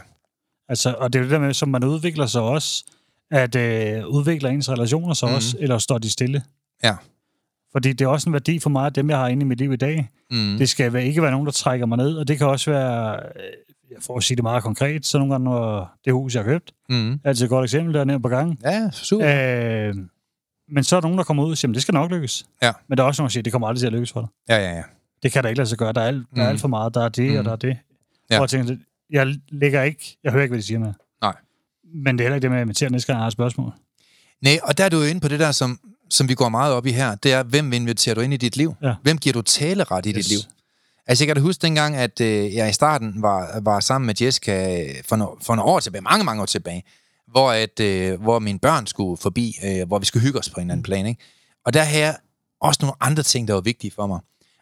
Altså, 0.69 0.95
og 0.97 1.13
det 1.13 1.19
er 1.19 1.23
jo 1.23 1.29
det 1.29 1.31
der 1.31 1.39
med, 1.39 1.53
som 1.53 1.69
man 1.69 1.83
udvikler 1.83 2.25
sig 2.25 2.41
også, 2.41 2.83
at 3.31 3.55
øh, 3.55 4.07
udvikler 4.07 4.49
ens 4.49 4.69
relationer 4.69 5.13
sig 5.13 5.27
mm. 5.27 5.31
Mhm. 5.31 5.35
også, 5.35 5.57
eller 5.59 5.77
står 5.77 5.97
de 5.97 6.09
stille. 6.09 6.43
ja. 6.83 6.95
Fordi 7.71 7.93
det 7.93 8.05
er 8.05 8.09
også 8.09 8.29
en 8.29 8.33
værdi 8.33 8.59
for 8.59 8.69
mig, 8.69 8.85
at 8.85 8.95
dem, 8.95 9.09
jeg 9.09 9.17
har 9.17 9.27
inde 9.27 9.41
i 9.41 9.45
mit 9.45 9.57
liv 9.57 9.73
i 9.73 9.75
dag, 9.75 10.09
Mm. 10.31 10.57
det 10.57 10.69
skal 10.69 10.95
ikke 10.95 11.21
være 11.21 11.31
nogen, 11.31 11.45
der 11.45 11.51
trækker 11.51 11.85
mig 11.85 11.97
ned, 11.97 12.13
og 12.17 12.27
det 12.27 12.37
kan 12.37 12.47
også 12.47 12.71
være, 12.71 13.15
øh, 13.15 13.21
jeg 13.91 13.97
får 14.01 14.17
at 14.17 14.23
sige 14.23 14.35
det 14.35 14.43
meget 14.43 14.63
konkret, 14.63 15.05
så 15.05 15.17
nogle 15.17 15.33
gange, 15.33 15.45
når 15.45 15.91
det 16.05 16.13
hus, 16.13 16.35
jeg 16.35 16.43
har 16.43 16.49
købt, 16.49 16.71
Mm. 16.89 17.11
er 17.13 17.17
altid 17.23 17.43
et 17.43 17.49
godt 17.49 17.63
eksempel, 17.63 17.93
der 17.93 17.99
er 17.99 18.05
nævnt 18.05 18.23
på 18.23 18.29
gangen. 18.29 18.57
Ja, 18.63 18.89
super. 18.91 19.27
Øh, 19.89 19.95
men 20.69 20.83
så 20.83 20.95
er 20.95 20.99
der 20.99 21.07
nogen, 21.07 21.17
der 21.17 21.23
kommer 21.23 21.43
ud 21.45 21.51
og 21.51 21.57
siger, 21.57 21.67
"Men 21.69 21.73
det 21.73 21.81
skal 21.81 21.93
nok 21.93 22.11
lykkes. 22.11 22.45
Ja. 22.61 22.71
Men 22.87 22.97
der 22.97 23.03
er 23.03 23.07
også 23.07 23.21
nogen, 23.21 23.27
der 23.27 23.31
siger, 23.31 23.43
det 23.43 23.51
kommer 23.51 23.67
aldrig 23.67 23.79
til 23.79 23.87
at 23.87 23.93
lykkes 23.93 24.11
for 24.11 24.21
dig. 24.21 24.29
Ja, 24.49 24.57
ja, 24.69 24.75
ja. 24.75 24.83
Det 25.23 25.31
kan 25.31 25.43
der 25.43 25.49
ikke 25.49 25.57
lade 25.59 25.69
sig 25.69 25.77
gøre. 25.77 25.93
Der 25.93 26.01
er, 26.01 26.07
alt, 26.07 26.25
der 26.35 26.41
er 26.41 26.45
Mm. 26.45 26.49
alt 26.51 26.61
for 26.61 26.67
meget. 26.67 26.93
Der 26.93 27.05
er 27.05 27.09
det, 27.09 27.31
mm. 27.31 27.35
og 27.37 27.41
Mm. 27.41 27.43
der 27.45 27.51
er 27.51 27.55
det. 27.55 27.77
Ja. 28.31 28.35
Og 28.37 28.41
jeg 28.41 28.49
tænker, 28.49 28.75
jeg 29.09 29.35
lægger 29.49 29.83
ikke... 29.83 30.17
Jeg 30.23 30.31
hører 30.31 30.43
ikke, 30.43 30.51
hvad 30.51 30.61
de 30.61 30.65
siger 30.67 30.79
med. 30.79 30.93
Nej. 31.21 31.33
Men 31.95 32.17
det 32.17 32.23
er 32.23 32.25
heller 32.27 32.35
ikke 32.35 32.43
det 32.43 32.51
med 32.51 32.57
at 32.59 32.63
invitere 32.65 32.89
næste 32.89 33.07
gang, 33.07 33.17
jeg 33.17 33.21
har 33.23 33.27
et 33.27 33.33
spørgsmål. 33.33 33.71
Nej, 34.41 34.59
og 34.63 34.77
der 34.77 34.85
er 34.85 34.89
du 34.89 34.97
jo 34.97 35.03
inde 35.03 35.21
på 35.21 35.27
det 35.27 35.39
der, 35.39 35.51
som, 35.51 35.79
som 36.09 36.29
vi 36.29 36.33
går 36.35 36.49
meget 36.49 36.73
op 36.73 36.85
i 36.85 36.91
her. 36.91 37.15
Det 37.15 37.33
er, 37.33 37.43
hvem 37.43 37.73
inviterer 37.73 38.15
du 38.15 38.21
ind 38.21 38.33
i 38.33 38.37
dit 38.37 38.57
liv? 38.57 38.75
Ja. 38.81 38.93
Hvem 39.03 39.17
giver 39.17 39.33
du 39.33 39.41
taleret 39.41 40.05
i 40.05 40.09
yes. 40.09 40.15
dit 40.15 40.29
liv? 40.29 40.39
Altså, 41.07 41.23
jeg 41.23 41.27
kan 41.27 41.35
da 41.35 41.41
huske 41.41 41.61
dengang, 41.61 41.95
at 41.95 42.21
øh, 42.21 42.55
jeg 42.55 42.69
i 42.69 42.73
starten 42.73 43.21
var, 43.21 43.59
var 43.61 43.79
sammen 43.79 44.05
med 44.05 44.21
Jessica 44.21 44.81
øh, 44.83 44.89
for, 45.05 45.15
no, 45.15 45.27
for 45.41 45.55
nogle 45.55 45.71
år 45.71 45.79
tilbage, 45.79 46.01
mange, 46.01 46.23
mange 46.25 46.41
år 46.41 46.45
tilbage, 46.45 46.83
hvor, 47.33 47.51
at, 47.51 47.79
øh, 47.79 48.21
hvor 48.21 48.39
mine 48.39 48.59
børn 48.59 48.87
skulle 48.87 49.17
forbi, 49.17 49.55
øh, 49.63 49.87
hvor 49.87 49.99
vi 49.99 50.05
skulle 50.05 50.23
hygge 50.23 50.39
os 50.39 50.49
på 50.49 50.59
en 50.59 50.61
eller 50.61 50.73
anden 50.73 50.83
plan. 50.83 51.05
Ikke? 51.05 51.21
Og 51.65 51.73
der 51.73 51.83
havde 51.83 52.03
jeg 52.03 52.17
også 52.61 52.79
nogle 52.81 52.95
andre 52.99 53.23
ting, 53.23 53.47
der 53.47 53.53
var 53.53 53.61
vigtige 53.61 53.91
for 53.91 54.07
mig. 54.07 54.19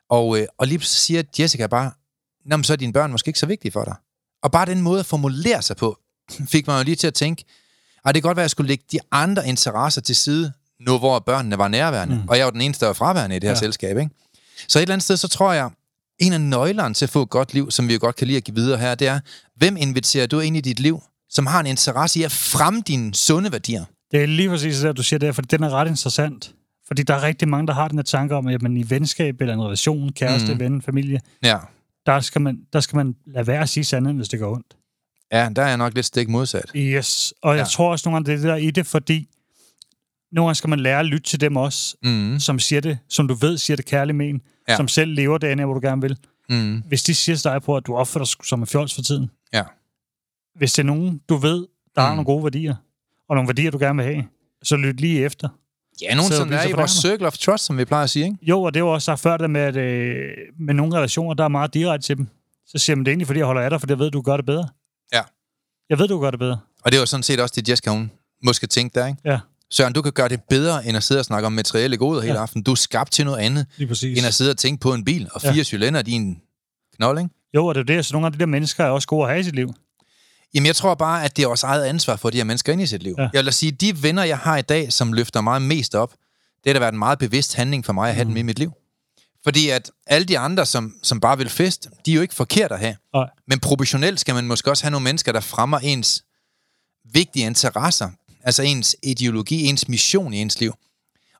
Og, 0.10 0.39
øh, 0.39 0.47
og 0.57 0.67
lige 0.67 0.81
så 0.81 0.99
siger 0.99 1.23
Jessica 1.39 1.67
bare, 1.67 1.91
Nå, 2.45 2.57
men 2.57 2.63
så 2.63 2.73
er 2.73 2.77
dine 2.77 2.93
børn 2.93 3.12
måske 3.12 3.29
ikke 3.29 3.39
så 3.39 3.45
vigtige 3.45 3.71
for 3.71 3.84
dig. 3.84 3.95
Og 4.43 4.51
bare 4.51 4.65
den 4.65 4.81
måde 4.81 4.99
at 4.99 5.05
formulere 5.05 5.62
sig 5.62 5.77
på, 5.77 5.97
fik 6.53 6.67
mig 6.67 6.79
jo 6.79 6.84
lige 6.84 6.95
til 6.95 7.07
at 7.07 7.13
tænke, 7.13 7.45
at 8.05 8.15
det 8.15 8.23
kan 8.23 8.29
godt 8.29 8.36
være, 8.36 8.43
at 8.43 8.45
jeg 8.45 8.51
skulle 8.51 8.67
lægge 8.67 8.84
de 8.91 8.99
andre 9.12 9.47
interesser 9.47 10.01
til 10.01 10.15
side, 10.15 10.53
nu 10.79 10.97
hvor 10.97 11.19
børnene 11.19 11.57
var 11.57 11.67
nærværende. 11.67 12.15
Mm. 12.15 12.29
Og 12.29 12.38
jeg 12.38 12.45
var 12.45 12.51
den 12.51 12.62
eneste, 12.62 12.79
der 12.86 12.88
var 12.88 12.93
fraværende 12.93 13.36
i 13.36 13.39
det 13.39 13.47
her 13.47 13.49
ja. 13.49 13.55
Ja. 13.55 13.60
selskab. 13.60 13.97
Ikke? 13.97 14.12
Så 14.67 14.79
et 14.79 14.81
eller 14.81 14.93
andet 14.93 15.03
sted, 15.03 15.17
så 15.17 15.27
tror 15.27 15.53
jeg, 15.53 15.69
en 16.19 16.34
af 16.34 16.41
nøglerne 16.41 16.93
til 16.93 17.05
at 17.05 17.10
få 17.10 17.21
et 17.21 17.29
godt 17.29 17.53
liv, 17.53 17.71
som 17.71 17.88
vi 17.88 17.93
jo 17.93 17.99
godt 18.01 18.15
kan 18.15 18.27
lide 18.27 18.38
at 18.38 18.43
give 18.43 18.55
videre 18.55 18.77
her, 18.77 18.95
det 18.95 19.07
er, 19.07 19.19
hvem 19.55 19.77
inviterer 19.77 20.27
du 20.27 20.39
ind 20.39 20.57
i 20.57 20.62
dit 20.62 20.79
liv, 20.79 21.01
som 21.32 21.46
har 21.46 21.60
en 21.60 21.65
interesse 21.67 22.20
i 22.20 22.24
at 22.24 22.32
fremme 22.32 22.82
dine 22.88 23.13
sunde 23.13 23.52
værdier? 23.52 23.86
Det 24.12 24.22
er 24.24 24.28
lige 24.28 24.50
præcis 24.50 24.80
det, 24.80 24.98
du 24.98 25.04
siger 25.04 25.20
der, 25.20 25.32
for 25.32 25.41
den 25.41 25.63
er 25.63 25.70
ret 25.70 25.88
interessant. 25.88 26.54
Fordi 26.88 27.04
der 27.04 27.13
er 27.13 27.22
rigtig 27.24 27.48
mange, 27.48 27.67
der 27.67 27.74
har 27.74 27.88
den 27.88 27.98
her 27.98 28.04
tanke 28.04 28.36
om, 28.36 28.48
at 28.48 28.62
man 28.62 28.78
i 28.78 28.89
venskab 28.89 29.41
eller 29.41 29.54
en 29.54 29.62
relation, 29.62 30.12
kæreste, 30.12 30.54
mm. 30.54 30.60
ven, 30.60 30.82
familie, 30.82 31.20
Ja. 31.44 31.58
der 32.06 32.20
skal, 32.20 32.41
man, 32.41 32.60
der 32.74 32.80
skal 32.80 32.98
man 32.98 33.15
lade 33.28 33.48
være 33.48 33.62
at 33.62 33.70
sige 33.70 33.84
sandheden, 33.84 34.17
hvis 34.17 34.30
det 34.30 34.39
går 34.39 34.54
ondt. 34.56 34.76
Ja, 35.32 35.50
der 35.56 35.62
er 35.62 35.67
jeg 35.67 35.78
nok 35.78 35.94
lidt 35.94 36.06
stik 36.06 36.30
modsat. 36.30 36.72
Yes. 36.76 37.34
Og 37.44 37.56
jeg 37.58 37.62
Ja. 37.63 37.67
tror 37.67 37.91
også 37.91 38.10
nogle 38.10 38.15
gange, 38.15 38.26
det 38.32 38.34
er 38.34 38.38
det 38.38 38.48
der 38.62 38.67
i 38.67 38.72
det, 38.72 38.86
fordi 38.88 39.28
nogle 40.32 40.48
gange 40.48 40.56
skal 40.56 40.70
man 40.70 40.80
lære 40.80 41.00
at 41.00 41.06
lytte 41.06 41.30
til 41.30 41.41
dem 41.41 41.56
også, 41.56 41.96
Mm. 42.04 42.39
som 42.39 42.60
siger 42.60 42.82
det, 42.82 42.98
som 43.10 43.28
du 43.28 43.34
ved 43.34 43.58
siger 43.58 43.78
det 43.78 43.86
kærligt 43.86 44.15
men, 44.15 44.41
ja. 44.70 44.76
som 44.76 44.88
selv 44.88 45.12
lever 45.13 45.38
det 45.38 45.48
andet, 45.48 45.65
hvor 45.65 45.74
du 45.74 45.80
gerne 45.88 46.02
vil. 46.02 46.17
Mm. 46.50 46.84
Hvis 46.88 47.04
de 47.04 47.15
siger 47.15 47.36
til 47.36 47.44
dig 47.44 47.62
på, 47.62 47.78
at 47.78 47.88
du 47.88 47.96
opfører 47.96 48.24
dig 48.26 48.34
som 48.48 48.60
en 48.60 48.67
fjols 48.67 48.96
for 48.96 49.02
tiden, 49.02 49.30
Ja. 49.54 49.63
Hvis 50.56 50.74
det 50.74 50.80
er 50.80 50.86
nogen, 50.86 51.22
du 51.30 51.36
ved, 51.36 51.58
der 51.96 52.02
mm. 52.02 52.06
har 52.06 52.10
nogle 52.10 52.26
gode 52.26 52.44
værdier, 52.44 52.76
og 53.30 53.36
nogle 53.36 53.48
værdier, 53.48 53.72
du 53.72 53.78
gerne 53.78 54.04
vil 54.04 54.14
have, 54.14 54.24
så 54.64 54.76
lyt 54.76 55.00
lige 55.02 55.26
efter. 55.26 55.50
Ja, 56.02 56.16
nogen 56.16 56.32
som 56.32 56.54
er 56.54 56.68
i 56.68 56.72
vores 56.72 56.92
circle 56.92 57.28
of 57.28 57.38
trust, 57.38 57.66
som 57.66 57.78
vi 57.78 57.86
plejer 57.86 58.04
at 58.04 58.10
sige, 58.10 58.26
ikke? 58.26 58.38
Jo, 58.42 58.62
og 58.64 58.74
det 58.74 58.84
var 58.84 58.90
også 58.90 59.06
sagt 59.06 59.20
før, 59.20 59.38
det 59.38 59.50
med, 59.50 59.62
at 59.62 59.76
øh, 59.76 60.32
med 60.60 60.74
nogle 60.74 60.98
relationer, 60.98 61.34
der 61.34 61.44
er 61.44 61.48
meget 61.48 61.74
direkte 61.74 62.08
til 62.08 62.18
dem. 62.18 62.28
Så 62.68 62.78
siger 62.78 62.96
man, 62.96 63.06
det 63.06 63.12
er 63.12 63.14
egentlig, 63.14 63.28
fordi 63.28 63.38
jeg 63.40 63.46
holder 63.46 63.62
af 63.62 63.70
dig, 63.70 63.80
for 63.80 63.88
jeg 63.90 64.00
ved, 64.00 64.12
du 64.12 64.22
gør 64.22 64.38
det 64.38 64.46
bedre. 64.46 64.68
Ja. 65.14 65.22
Jeg 65.90 66.00
ved, 66.00 66.08
du 66.08 66.20
gør 66.20 66.32
det 66.32 66.40
bedre. 66.40 66.60
Og 66.84 66.92
det 66.92 67.00
var 67.00 67.06
sådan 67.06 67.24
set 67.24 67.40
også 67.40 67.54
det, 67.56 67.70
Jessica, 67.70 67.90
hun 67.90 68.12
måske 68.44 68.68
tænkte 68.68 69.00
der, 69.00 69.08
ikke? 69.08 69.20
Ja. 69.26 69.40
Søren, 69.72 69.94
du 69.94 70.02
kan 70.02 70.12
gøre 70.12 70.30
det 70.30 70.42
bedre, 70.50 70.86
end 70.88 70.98
at 70.98 71.04
sidde 71.04 71.20
og 71.22 71.26
snakke 71.26 71.46
om 71.46 71.52
materielle 71.54 71.98
goder 71.98 72.22
hele 72.22 72.34
Ja. 72.34 72.42
aften. 72.42 72.64
Du 72.64 72.72
er 72.72 72.76
skabt 72.76 73.12
til 73.12 73.26
noget 73.26 73.38
andet, 73.40 73.66
end 74.04 74.26
at 74.26 74.34
sidde 74.34 74.52
og 74.52 74.58
tænke 74.58 74.82
på 74.82 74.94
en 74.94 75.04
bil 75.06 75.30
og 75.34 75.42
fire 75.42 75.54
Ja. 75.54 75.64
cylinder 75.64 76.04
i 76.08 76.12
en 76.12 76.42
knold, 76.96 77.20
ikke? 77.20 77.30
Jo, 77.56 77.66
og 77.66 77.76
det 77.76 77.82
er 77.82 77.86
det, 77.96 78.06
så 78.06 78.14
nogle 78.14 78.26
af 78.26 78.32
de 78.34 78.40
der 78.40 78.46
mennesker 78.46 78.84
er 78.84 78.90
også 78.90 79.08
gode 79.08 79.24
at 79.24 79.30
have 79.30 79.40
i 79.40 79.44
sit 79.44 79.56
liv. 79.56 79.74
Jamen, 80.54 80.68
jeg 80.68 80.76
tror 80.76 80.96
bare, 80.96 81.24
at 81.24 81.38
det 81.38 81.44
er 81.44 81.48
vores 81.48 81.64
eget 81.64 81.84
ansvar 81.86 82.16
for 82.16 82.30
de 82.30 82.38
her 82.38 82.44
mennesker 82.44 82.74
ind 82.74 82.82
i 82.82 82.86
sit 82.86 83.04
liv. 83.04 83.16
Ja. 83.18 83.30
Jeg 83.34 83.46
vil 83.46 83.54
sige, 83.54 83.72
de 83.72 84.04
venner, 84.04 84.24
jeg 84.24 84.38
har 84.38 84.58
i 84.58 84.62
dag, 84.62 84.94
som 84.94 85.14
løfter 85.14 85.42
mig 85.42 85.62
mest 85.62 85.96
op, 85.96 86.14
det 86.64 86.70
har 86.70 86.74
da 86.74 86.80
været 86.80 86.94
en 86.94 87.00
meget 87.00 87.20
bevidst 87.20 87.56
handling 87.56 87.86
for 87.86 87.94
mig 87.94 88.10
at 88.10 88.16
have 88.16 88.26
mm. 88.26 88.30
dem 88.30 88.38
i 88.38 88.42
mit 88.42 88.60
liv. 88.60 88.72
Fordi 89.44 89.70
at 89.70 89.92
alle 90.08 90.26
de 90.26 90.40
andre, 90.40 90.66
som, 90.66 90.94
som 91.04 91.20
bare 91.20 91.38
vil 91.38 91.50
fest, 91.50 91.90
de 92.06 92.12
er 92.12 92.16
jo 92.16 92.22
ikke 92.22 92.34
forkert 92.34 92.72
at 92.72 92.80
have. 92.80 92.96
Nej. 93.14 93.30
Men 93.48 93.60
proportionelt 93.60 94.20
skal 94.20 94.36
man 94.36 94.48
måske 94.48 94.70
også 94.70 94.84
have 94.84 94.92
nogle 94.92 95.04
mennesker, 95.04 95.32
der 95.32 95.40
fremmer 95.40 95.80
ens 95.80 96.24
vigtige 97.14 97.46
interesser. 97.46 98.10
Altså 98.44 98.64
ens 98.64 98.96
ideologi, 99.04 99.66
ens 99.66 99.88
mission 99.88 100.34
i 100.34 100.38
ens 100.38 100.60
liv. 100.60 100.74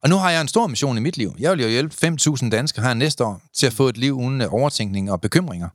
Og 0.04 0.10
nu 0.10 0.16
har 0.16 0.32
jeg 0.32 0.42
en 0.42 0.48
stor 0.48 0.68
mission 0.68 0.98
i 0.98 1.00
mit 1.00 1.18
liv. 1.18 1.36
Jeg 1.40 1.52
vil 1.52 1.62
jo 1.62 1.70
hjælpe 1.70 2.08
5.000 2.08 2.50
danskere 2.50 2.86
her 2.86 2.94
næste 2.94 3.26
år 3.26 3.42
til 3.54 3.68
at 3.68 3.74
få 3.74 3.88
et 3.88 3.98
liv 3.98 4.14
uden 4.14 4.42
øh, 4.42 4.54
overtænkning 4.54 5.12
og 5.12 5.22
bekymringer. 5.22 5.70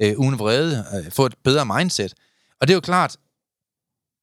Øh, 0.00 0.14
uden 0.16 0.38
vrede. 0.38 0.84
Øh, 0.94 1.12
få 1.12 1.26
et 1.26 1.34
bedre 1.44 1.66
mindset. 1.66 2.14
Og 2.60 2.66
det 2.68 2.72
er 2.72 2.76
jo 2.76 2.80
klart, 2.80 3.16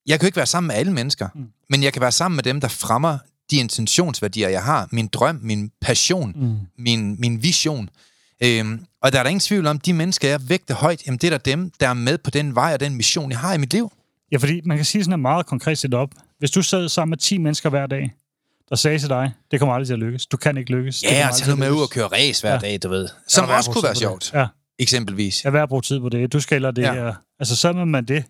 jeg 0.07 0.19
kan 0.19 0.25
jo 0.25 0.27
ikke 0.27 0.37
være 0.37 0.45
sammen 0.45 0.67
med 0.67 0.75
alle 0.75 0.93
mennesker, 0.93 1.27
mm. 1.35 1.47
men 1.69 1.83
jeg 1.83 1.93
kan 1.93 2.01
være 2.01 2.11
sammen 2.11 2.35
med 2.35 2.43
dem, 2.43 2.61
der 2.61 2.67
fremmer 2.67 3.17
de 3.51 3.55
intentionsværdier, 3.57 4.49
jeg 4.49 4.63
har. 4.63 4.87
Min 4.91 5.07
drøm, 5.07 5.39
min 5.41 5.71
passion, 5.81 6.33
mm. 6.35 6.57
min, 6.77 7.15
min 7.19 7.43
vision. 7.43 7.89
Øhm, 8.43 8.85
og 9.01 9.11
der 9.11 9.19
er 9.19 9.23
der 9.23 9.29
ingen 9.29 9.39
tvivl 9.39 9.67
om, 9.67 9.79
de 9.79 9.93
mennesker, 9.93 10.29
jeg 10.29 10.49
vægter 10.49 10.75
højt, 10.75 11.05
jamen 11.05 11.17
det 11.17 11.27
er 11.27 11.31
der 11.31 11.37
dem, 11.37 11.71
der 11.79 11.87
er 11.87 11.93
med 11.93 12.17
på 12.17 12.29
den 12.29 12.55
vej 12.55 12.73
og 12.73 12.79
den 12.79 12.95
mission, 12.95 13.31
jeg 13.31 13.39
har 13.39 13.53
i 13.53 13.57
mit 13.57 13.73
liv. 13.73 13.91
Ja, 14.31 14.37
fordi 14.37 14.61
man 14.65 14.77
kan 14.77 14.85
sige 14.85 15.03
sådan 15.03 15.13
et 15.13 15.19
meget 15.19 15.45
konkret 15.45 15.77
set 15.77 15.93
op. 15.93 16.09
Hvis 16.39 16.51
du 16.51 16.61
sad 16.61 16.89
sammen 16.89 17.09
med 17.09 17.17
10 17.17 17.37
mennesker 17.37 17.69
hver 17.69 17.87
dag, 17.87 18.13
der 18.69 18.75
sagde 18.75 18.99
til 18.99 19.09
dig, 19.09 19.31
det 19.51 19.59
kommer 19.59 19.75
aldrig 19.75 19.87
til 19.87 19.93
at 19.93 19.99
lykkes. 19.99 20.25
Du 20.25 20.37
kan 20.37 20.57
ikke 20.57 20.71
lykkes. 20.71 20.99
Det 20.99 21.11
Ja, 21.11 21.27
og 21.29 21.35
tage 21.37 21.57
med 21.57 21.71
ud 21.71 21.81
og 21.81 21.89
køre 21.89 22.07
race 22.07 22.41
hver 22.41 22.53
Ja. 22.53 22.59
dag, 22.59 22.79
du 22.83 22.89
ved. 22.89 23.09
Som 23.27 23.49
Er 23.49 23.53
også 23.53 23.71
kunne 23.71 23.83
være 23.83 23.95
sjovt, 23.95 24.29
det? 24.33 24.39
Ja, 24.39 24.47
eksempelvis. 24.79 25.43
jeg 25.43 25.55
er 25.55 25.63
at 25.63 25.69
bruge 25.69 25.81
tid 25.81 25.99
på 25.99 26.09
det. 26.09 26.33
Du 26.33 26.39
skal 26.39 26.55
eller 26.55 26.71
det 26.71 26.81
Ja. 26.81 26.93
her. 26.93 27.13
Altså, 27.39 27.55
så 27.55 27.73
med 27.73 27.85
man 27.85 28.05
det. 28.05 28.23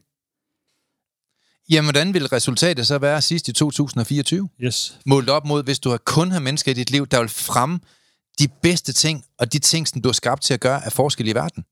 Jamen, 1.69 1.85
hvordan 1.85 2.13
vil 2.13 2.27
resultatet 2.27 2.87
så 2.87 2.97
være 2.97 3.21
sidst 3.21 3.47
i 3.47 3.53
2024? 3.53 4.49
Yes. 4.61 4.99
Målt 5.05 5.29
op 5.29 5.45
mod, 5.45 5.63
hvis 5.63 5.79
du 5.79 5.89
har 5.89 5.97
kun 5.97 6.31
har 6.31 6.39
mennesker 6.39 6.71
i 6.71 6.73
dit 6.73 6.91
liv, 6.91 7.07
der 7.07 7.19
vil 7.19 7.29
fremme 7.29 7.79
de 8.39 8.47
bedste 8.61 8.93
ting, 8.93 9.25
og 9.39 9.53
de 9.53 9.59
ting, 9.59 9.87
som 9.87 10.01
du 10.01 10.09
er 10.09 10.13
skabt 10.13 10.41
til 10.41 10.53
at 10.53 10.59
gøre, 10.59 10.85
af 10.85 10.91
forskel 10.91 11.27
i 11.27 11.31
verden. 11.35 11.63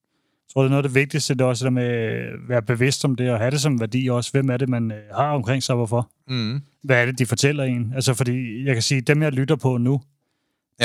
Jeg 0.48 0.54
tror, 0.54 0.62
det 0.62 0.68
er 0.68 0.70
noget 0.70 0.84
af 0.84 0.90
det 0.90 0.96
vigtigste, 0.96 1.34
det 1.34 1.42
er 1.42 1.46
også 1.46 1.66
det 1.66 1.74
med 1.74 1.84
at 1.84 2.22
være 2.50 2.62
bevidst 2.62 3.06
om 3.06 3.16
det, 3.16 3.32
og 3.32 3.38
have 3.40 3.52
det 3.52 3.62
som 3.62 3.80
værdi 3.80 4.08
også. 4.10 4.32
Hvem 4.32 4.50
er 4.50 4.58
det, 4.58 4.70
man 4.70 4.92
øh, 4.92 4.98
har 5.16 5.32
omkring 5.32 5.64
sig, 5.64 5.74
og 5.74 5.78
hvorfor? 5.78 6.12
Mm. 6.28 6.62
Hvad 6.84 7.02
er 7.02 7.06
det, 7.06 7.20
de 7.20 7.26
fortæller 7.26 7.64
en? 7.64 7.92
Altså, 7.96 8.14
fordi 8.14 8.66
jeg 8.66 8.74
kan 8.76 8.82
sige, 8.82 9.02
dem 9.02 9.22
jeg 9.24 9.32
lytter 9.32 9.56
på 9.56 9.78
nu, 9.78 10.02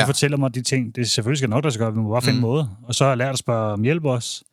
Ja. 0.01 0.07
fortæller 0.07 0.37
mig 0.37 0.55
de 0.55 0.63
ting. 0.63 0.95
Det 0.97 1.01
er 1.03 1.07
selvfølgelig 1.07 1.39
skal 1.39 1.51
nok, 1.51 1.65
der 1.65 1.71
skal 1.71 1.85
gøre, 1.85 1.95
vi 1.95 2.01
må 2.01 2.11
bare 2.11 2.23
finde 2.23 2.39
Mm. 2.39 2.45
en 2.45 2.51
måde. 2.51 2.69
Og 2.83 2.95
så 2.95 3.05
har 3.05 3.11
jeg 3.11 3.19
lært 3.19 3.33
at 3.33 3.39
spørge 3.39 3.73
om 3.73 3.83
hjælp 3.83 4.05
også. 4.05 4.45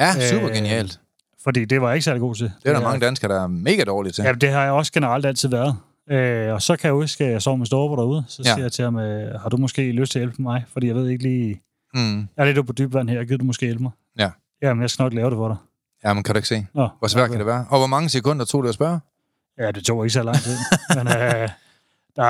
Ja, 0.00 0.28
super 0.30 0.48
Øh, 0.48 0.54
genialt. 0.54 1.00
Fordi 1.44 1.64
det 1.64 1.80
var 1.80 1.88
jeg 1.88 1.96
ikke 1.96 2.04
særlig 2.04 2.20
god 2.20 2.34
til. 2.34 2.52
Det 2.62 2.68
er 2.68 2.72
der 2.72 2.80
mange 2.80 3.06
danskere, 3.06 3.32
der 3.34 3.42
er 3.42 3.46
mega 3.46 3.84
dårlige 3.84 4.12
til. 4.12 4.24
Ja, 4.24 4.32
det 4.32 4.50
har 4.50 4.62
jeg 4.62 4.72
også 4.72 4.92
generelt 4.92 5.26
altid 5.26 5.48
været. 5.48 5.76
Øh, 6.10 6.52
og 6.54 6.62
så 6.62 6.76
kan 6.76 6.86
jeg 6.88 6.92
huske, 6.94 7.24
at 7.24 7.32
jeg 7.32 7.42
sov 7.42 7.58
med 7.58 7.66
Storber 7.66 7.96
derude. 7.96 8.24
Så 8.28 8.42
Ja. 8.44 8.52
siger 8.54 8.64
jeg 8.64 8.72
til 8.72 8.84
ham, 8.84 8.98
øh, 8.98 9.40
har 9.40 9.48
du 9.48 9.56
måske 9.56 9.92
lyst 9.92 10.12
til 10.12 10.18
at 10.18 10.20
hjælpe 10.26 10.42
mig? 10.42 10.64
Fordi 10.72 10.86
jeg 10.86 10.94
ved 10.94 11.08
ikke 11.08 11.22
lige... 11.22 11.60
Mm. 11.94 12.18
Jeg 12.18 12.26
er 12.36 12.44
lidt 12.44 12.66
på 12.66 12.72
dyb 12.72 12.94
vand 12.94 13.08
her. 13.10 13.24
Gider 13.24 13.36
du 13.38 13.44
måske 13.44 13.66
hjælpe 13.66 13.82
mig? 13.82 13.92
Ja. 14.18 14.30
Jamen, 14.62 14.82
jeg 14.82 14.90
skal 14.90 15.02
nok 15.02 15.12
lave 15.14 15.30
det 15.30 15.36
for 15.36 15.48
dig. 15.48 15.56
Ja, 16.04 16.12
men 16.12 16.22
kan 16.22 16.34
du 16.34 16.38
ikke 16.38 16.48
se? 16.48 16.66
Nå, 16.74 16.88
Hvor 16.98 17.08
svært 17.08 17.22
okay. 17.24 17.30
kan 17.30 17.38
det 17.38 17.46
være? 17.46 17.66
Og 17.70 17.78
hvor 17.78 17.86
mange 17.86 18.08
sekunder 18.08 18.44
tog 18.44 18.62
det 18.62 18.68
at 18.68 18.74
spørge? 18.74 19.00
Ja, 19.58 19.70
det 19.70 19.84
tog 19.84 20.04
ikke 20.04 20.12
så 20.12 20.22
lang 20.22 20.36
tid. 20.36 20.56
Men 20.96 21.06
øh, 21.08 21.48
der, 22.16 22.24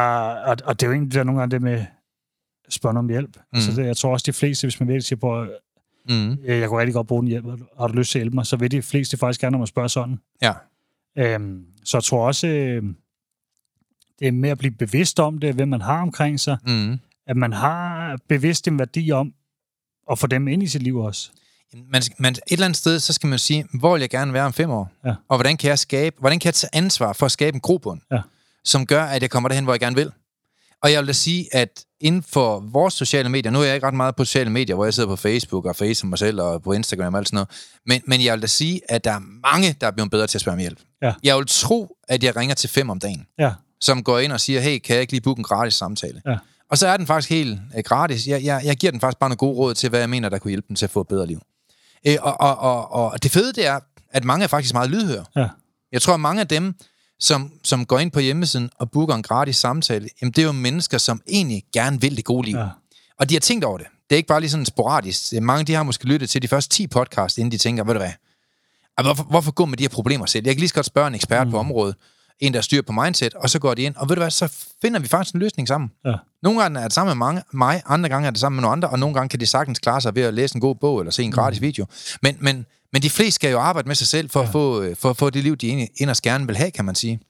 og, 0.46 0.56
og 0.64 0.80
det 0.80 0.82
er 0.82 0.86
jo 0.86 0.92
egentlig 0.92 1.14
der 1.14 1.20
er 1.20 1.24
nogle 1.24 1.40
gange 1.40 1.50
det 1.50 1.62
med 1.62 1.84
spørge 2.68 2.98
om 2.98 3.08
hjælp. 3.08 3.36
Mm. 3.36 3.42
Altså, 3.52 3.72
det, 3.72 3.86
jeg 3.86 3.96
tror 3.96 4.12
også, 4.12 4.24
de 4.26 4.32
fleste, 4.32 4.64
hvis 4.64 4.80
man 4.80 4.88
virkelig 4.88 5.04
siger 5.04 5.18
på, 5.20 5.42
øh, 5.42 5.48
Mm. 6.10 6.36
jeg 6.44 6.68
kunne 6.68 6.80
rigtig 6.80 6.94
godt 6.94 7.06
bruge 7.06 7.22
den 7.22 7.28
hjælp, 7.28 7.44
har 7.78 7.86
du 7.88 7.94
lyst 7.94 8.10
til 8.10 8.18
at 8.18 8.22
hjælpe 8.22 8.34
mig, 8.34 8.46
så 8.46 8.56
vil 8.56 8.70
de 8.70 8.82
fleste 8.82 9.16
faktisk 9.16 9.40
gerne, 9.40 9.50
når 9.52 9.58
man 9.58 9.66
spørger 9.66 9.88
sådan. 9.88 10.18
Ja. 10.42 10.52
Øhm, 11.18 11.64
så 11.84 11.96
jeg 11.96 12.04
tror 12.04 12.26
også, 12.26 12.46
øh, 12.46 12.82
det 14.18 14.28
er 14.28 14.32
med 14.32 14.50
at 14.50 14.58
blive 14.58 14.70
bevidst 14.70 15.20
om 15.20 15.38
det, 15.38 15.54
hvem 15.54 15.68
man 15.68 15.80
har 15.80 16.02
omkring 16.02 16.40
sig, 16.40 16.58
Mm. 16.66 16.98
at 17.26 17.36
man 17.36 17.52
har 17.52 18.18
bevidst 18.28 18.68
en 18.68 18.78
værdi 18.78 19.10
om 19.10 19.32
at 20.10 20.18
få 20.18 20.26
dem 20.26 20.48
ind 20.48 20.62
i 20.62 20.66
sit 20.66 20.82
liv 20.82 20.96
også. 20.96 21.30
Man, 21.74 22.02
man, 22.18 22.32
et 22.32 22.40
eller 22.50 22.64
andet 22.66 22.76
sted, 22.76 22.98
så 23.00 23.12
skal 23.12 23.28
man 23.28 23.38
sige, 23.38 23.64
hvor 23.80 23.92
vil 23.92 24.00
jeg 24.00 24.10
gerne 24.10 24.32
være 24.32 24.44
om 24.44 24.52
fem 24.52 24.70
år? 24.70 24.90
Ja. 25.04 25.14
Og 25.28 25.36
hvordan 25.36 25.56
kan 25.56 25.68
jeg 25.70 25.78
skabe, 25.78 26.16
hvordan 26.18 26.38
kan 26.38 26.46
jeg 26.46 26.54
tage 26.54 26.70
ansvar 26.72 27.12
for 27.12 27.26
at 27.26 27.32
skabe 27.32 27.54
en 27.54 27.60
grobund, 27.60 28.00
Ja. 28.12 28.20
som 28.64 28.86
gør, 28.86 29.02
at 29.02 29.22
jeg 29.22 29.30
kommer 29.30 29.48
derhen, 29.48 29.64
hvor 29.64 29.72
jeg 29.72 29.80
gerne 29.80 29.96
vil? 29.96 30.12
Og 30.82 30.92
jeg 30.92 31.00
vil 31.00 31.08
da 31.08 31.12
sige, 31.12 31.48
at 31.54 31.84
inden 32.00 32.22
for 32.22 32.60
vores 32.72 32.94
sociale 32.94 33.28
medier, 33.28 33.50
nu 33.52 33.60
er 33.60 33.64
jeg 33.64 33.74
ikke 33.74 33.86
ret 33.86 33.94
meget 33.94 34.16
på 34.16 34.24
sociale 34.24 34.50
medier, 34.50 34.74
hvor 34.74 34.84
jeg 34.84 34.94
sidder 34.94 35.08
på 35.08 35.16
Facebook 35.16 35.64
og 35.66 35.76
Face 35.76 36.06
mig 36.06 36.18
selv 36.18 36.40
og 36.40 36.62
på 36.62 36.72
Instagram 36.72 37.14
og 37.14 37.18
alt 37.18 37.28
sådan 37.28 37.36
noget, 37.36 37.48
men, 37.86 38.02
men 38.06 38.24
jeg 38.24 38.32
vil 38.34 38.42
da 38.42 38.46
sige, 38.46 38.80
at 38.88 39.04
der 39.04 39.12
er 39.12 39.20
mange, 39.52 39.76
der 39.80 39.86
er 39.86 39.90
blevet 39.90 40.10
bedre 40.10 40.26
til 40.26 40.38
at 40.38 40.40
spørge 40.40 40.54
om 40.54 40.58
hjælp. 40.60 40.78
Ja. 41.02 41.12
Jeg 41.22 41.36
vil 41.36 41.44
tro, 41.48 41.96
at 42.08 42.24
jeg 42.24 42.36
ringer 42.36 42.54
til 42.54 42.70
fem 42.70 42.90
om 42.90 42.98
dagen, 43.00 43.26
Ja, 43.38 43.52
som 43.80 44.04
går 44.04 44.18
ind 44.18 44.32
og 44.32 44.40
siger, 44.40 44.60
hey, 44.60 44.78
kan 44.78 44.94
jeg 44.94 45.00
ikke 45.00 45.12
lige 45.12 45.20
booke 45.20 45.38
en 45.38 45.44
gratis 45.44 45.74
samtale? 45.74 46.22
Ja. 46.26 46.36
Og 46.70 46.78
så 46.78 46.88
er 46.88 46.96
den 46.96 47.06
faktisk 47.06 47.30
helt 47.30 47.60
øh, 47.76 47.82
gratis. 47.84 48.26
Jeg, 48.26 48.44
jeg, 48.44 48.62
jeg 48.64 48.76
giver 48.76 48.90
den 48.90 49.00
faktisk 49.00 49.18
bare 49.18 49.30
nogle 49.30 49.36
gode 49.36 49.56
råd 49.56 49.74
til, 49.74 49.88
hvad 49.90 50.00
jeg 50.00 50.10
mener, 50.10 50.28
der 50.28 50.38
kunne 50.38 50.50
hjælpe 50.50 50.68
dem 50.68 50.76
til 50.76 50.86
at 50.86 50.90
få 50.90 51.00
et 51.00 51.08
bedre 51.08 51.26
liv. 51.26 51.40
Øh, 52.06 52.16
og, 52.20 52.40
og, 52.40 52.58
og, 52.58 52.90
og 53.12 53.22
det 53.22 53.30
fede 53.30 53.52
det 53.52 53.66
er, 53.66 53.80
at 54.10 54.24
mange 54.24 54.44
er 54.44 54.48
faktisk 54.48 54.74
meget 54.74 54.90
lydhøre. 54.90 55.24
ja, 55.36 55.48
Jeg 55.92 56.02
tror, 56.02 56.14
at 56.14 56.20
mange 56.20 56.40
af 56.40 56.48
dem, 56.48 56.74
som, 57.20 57.52
som 57.64 57.86
går 57.86 57.98
ind 57.98 58.10
på 58.10 58.20
hjemmesiden 58.20 58.70
og 58.78 58.90
booker 58.90 59.14
en 59.14 59.22
gratis 59.22 59.56
samtale, 59.56 60.08
jamen 60.22 60.32
det 60.32 60.42
er 60.42 60.46
jo 60.46 60.52
mennesker, 60.52 60.98
som 60.98 61.20
egentlig 61.28 61.62
gerne 61.72 62.00
vil 62.00 62.16
det 62.16 62.24
gode 62.24 62.46
liv. 62.46 62.56
ja. 62.56 62.68
Og 63.18 63.30
de 63.30 63.34
har 63.34 63.40
tænkt 63.40 63.64
over 63.64 63.78
det. 63.78 63.86
Det 64.10 64.14
er 64.14 64.16
ikke 64.16 64.26
bare 64.26 64.40
lige 64.40 64.50
sådan 64.50 64.66
sporadisk. 64.66 65.32
Mange 65.42 65.64
de 65.64 65.74
har 65.74 65.82
måske 65.82 66.04
lyttet 66.04 66.30
til 66.30 66.42
de 66.42 66.48
første 66.48 66.74
10 66.76 66.86
podcast, 66.86 67.38
inden 67.38 67.52
de 67.52 67.58
tænker, 67.58 67.84
ved 67.84 67.94
du 67.94 68.00
hvad, 68.00 68.12
"Ah, 68.98 69.04
hvorfor, 69.04 69.24
hvorfor 69.24 69.52
gå 69.52 69.64
med 69.64 69.76
de 69.78 69.82
her 69.84 69.88
problemer 69.88 70.26
selv? 70.26 70.46
Jeg 70.46 70.54
kan 70.54 70.60
lige 70.60 70.68
så 70.68 70.74
godt 70.74 70.86
spørge 70.86 71.08
en 71.08 71.14
ekspert 71.14 71.46
mm. 71.46 71.50
på 71.50 71.58
området, 71.58 71.94
en, 72.40 72.54
der 72.54 72.60
styrer 72.60 72.82
på 72.82 72.92
mindset, 72.92 73.34
og 73.34 73.50
så 73.50 73.58
går 73.58 73.74
de 73.74 73.82
ind, 73.82 73.96
og 73.96 74.08
ved 74.08 74.16
du 74.16 74.20
hvad, 74.20 74.30
så 74.30 74.52
finder 74.82 75.00
vi 75.00 75.08
faktisk 75.08 75.34
en 75.34 75.40
løsning 75.40 75.68
sammen. 75.68 75.90
Ja. 76.04 76.14
Nogle 76.42 76.60
gange 76.62 76.80
er 76.80 76.84
det 76.84 76.92
sammen 76.92 77.10
med 77.10 77.26
mange, 77.26 77.42
mig, 77.52 77.82
andre 77.86 78.08
gange 78.08 78.26
er 78.26 78.30
det 78.30 78.40
sammen 78.40 78.56
med 78.56 78.62
nogle 78.62 78.72
andre, 78.72 78.88
og 78.88 78.98
nogle 78.98 79.14
gange 79.14 79.28
kan 79.28 79.40
de 79.40 79.46
sagtens 79.46 79.78
klare 79.78 80.00
sig 80.00 80.14
ved 80.14 80.22
at 80.22 80.34
læse 80.34 80.54
en 80.56 80.60
god 80.60 80.74
bog 80.74 81.00
eller 81.00 81.10
se 81.10 81.22
en 81.22 81.32
gratis 81.32 81.60
mm. 81.60 81.66
video. 81.66 81.86
Men, 82.22 82.36
men, 82.40 82.66
men 82.92 83.02
de 83.02 83.10
fleste 83.10 83.32
skal 83.34 83.50
jo 83.50 83.58
arbejde 83.60 83.88
med 83.88 83.94
sig 83.94 84.06
selv 84.06 84.30
for, 84.30 84.40
ja. 84.40 84.46
at, 84.46 84.52
få, 84.52 84.82
øh, 84.82 84.96
for 84.96 85.10
at 85.10 85.16
få 85.16 85.30
det 85.30 85.42
liv, 85.42 85.56
de 85.56 85.68
egentlig 85.68 85.88
inderst 85.96 86.22
gerne 86.22 86.46
vil 86.46 86.56
have, 86.56 86.70
kan 86.70 86.84
man 86.84 86.94
sige. 86.94 87.20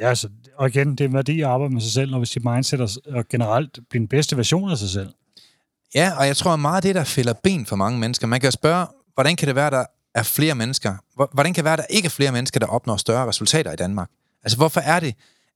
Ja, 0.00 0.08
altså, 0.08 0.28
og 0.56 0.68
igen, 0.68 0.96
det 0.96 1.04
er 1.04 1.08
værdi 1.08 1.40
at 1.40 1.46
arbejde 1.46 1.72
med 1.74 1.80
sig 1.82 1.92
selv, 1.92 2.12
og 2.12 2.18
hvis 2.18 2.28
sit 2.28 2.44
mindset 2.44 2.80
og 3.06 3.28
generelt 3.28 3.78
blive 3.90 4.00
den 4.00 4.08
bedste 4.08 4.36
version 4.36 4.70
af 4.70 4.78
sig 4.78 4.88
selv. 4.88 5.10
Ja, 5.94 6.12
og 6.18 6.26
jeg 6.26 6.36
tror 6.36 6.56
meget 6.56 6.76
af 6.76 6.82
det, 6.82 6.94
der 6.94 7.04
fælder 7.04 7.32
ben 7.32 7.66
for 7.66 7.76
mange 7.76 7.98
mennesker. 7.98 8.26
Man 8.26 8.40
kan 8.40 8.46
jo 8.46 8.50
spørge, 8.50 8.86
hvordan 9.14 9.36
kan 9.36 9.48
det 9.48 9.54
være, 9.54 9.70
der 9.70 9.84
er 10.14 10.22
flere 10.22 10.54
mennesker? 10.54 10.96
Hvor- 11.14 11.30
Hvordan 11.32 11.54
kan 11.54 11.62
det 11.62 11.64
være, 11.64 11.76
der 11.76 11.84
ikke 11.90 12.06
er 12.06 12.10
flere 12.10 12.32
mennesker, 12.32 12.60
der 12.60 12.66
opnår 12.66 12.96
større 12.96 13.28
resultater 13.28 13.72
i 13.72 13.76
Danmark? 13.76 14.10
Altså, 14.42 14.56
hvorfor 14.56 14.80
er 14.80 15.00
det, 15.00 15.14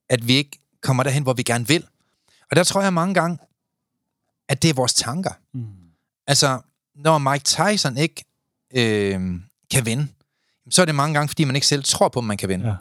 at 0.09 0.29
vi 0.29 0.33
ikke 0.33 0.59
kommer 0.83 1.03
derhen, 1.03 1.23
hvor 1.23 1.33
vi 1.33 1.42
gerne 1.42 1.68
vil? 1.68 1.85
Og 2.51 2.57
der 2.57 2.64
tror 2.64 2.83
jeg 2.83 2.92
mange 2.92 3.14
gange, 3.14 3.38
at 4.49 4.62
det 4.62 4.71
er 4.71 4.75
vores 4.75 4.94
tanker. 4.94 5.31
Mm. 5.55 5.66
Altså, 6.27 6.61
når 6.97 7.18
Mike 7.18 7.44
Tyson 7.44 7.97
ikke 7.97 8.25
øh, 8.75 9.21
kan 9.70 9.87
vinde, 9.87 10.09
så 10.70 10.83
er 10.83 10.87
det 10.87 10.94
mange 10.94 11.14
gange, 11.14 11.28
fordi 11.28 11.44
man 11.44 11.57
ikke 11.57 11.66
selv 11.66 11.85
tror 11.85 12.09
på, 12.09 12.18
at 12.18 12.24
man 12.24 12.37
kan 12.37 12.48
vinde. 12.48 12.68
Ja. 12.68 12.74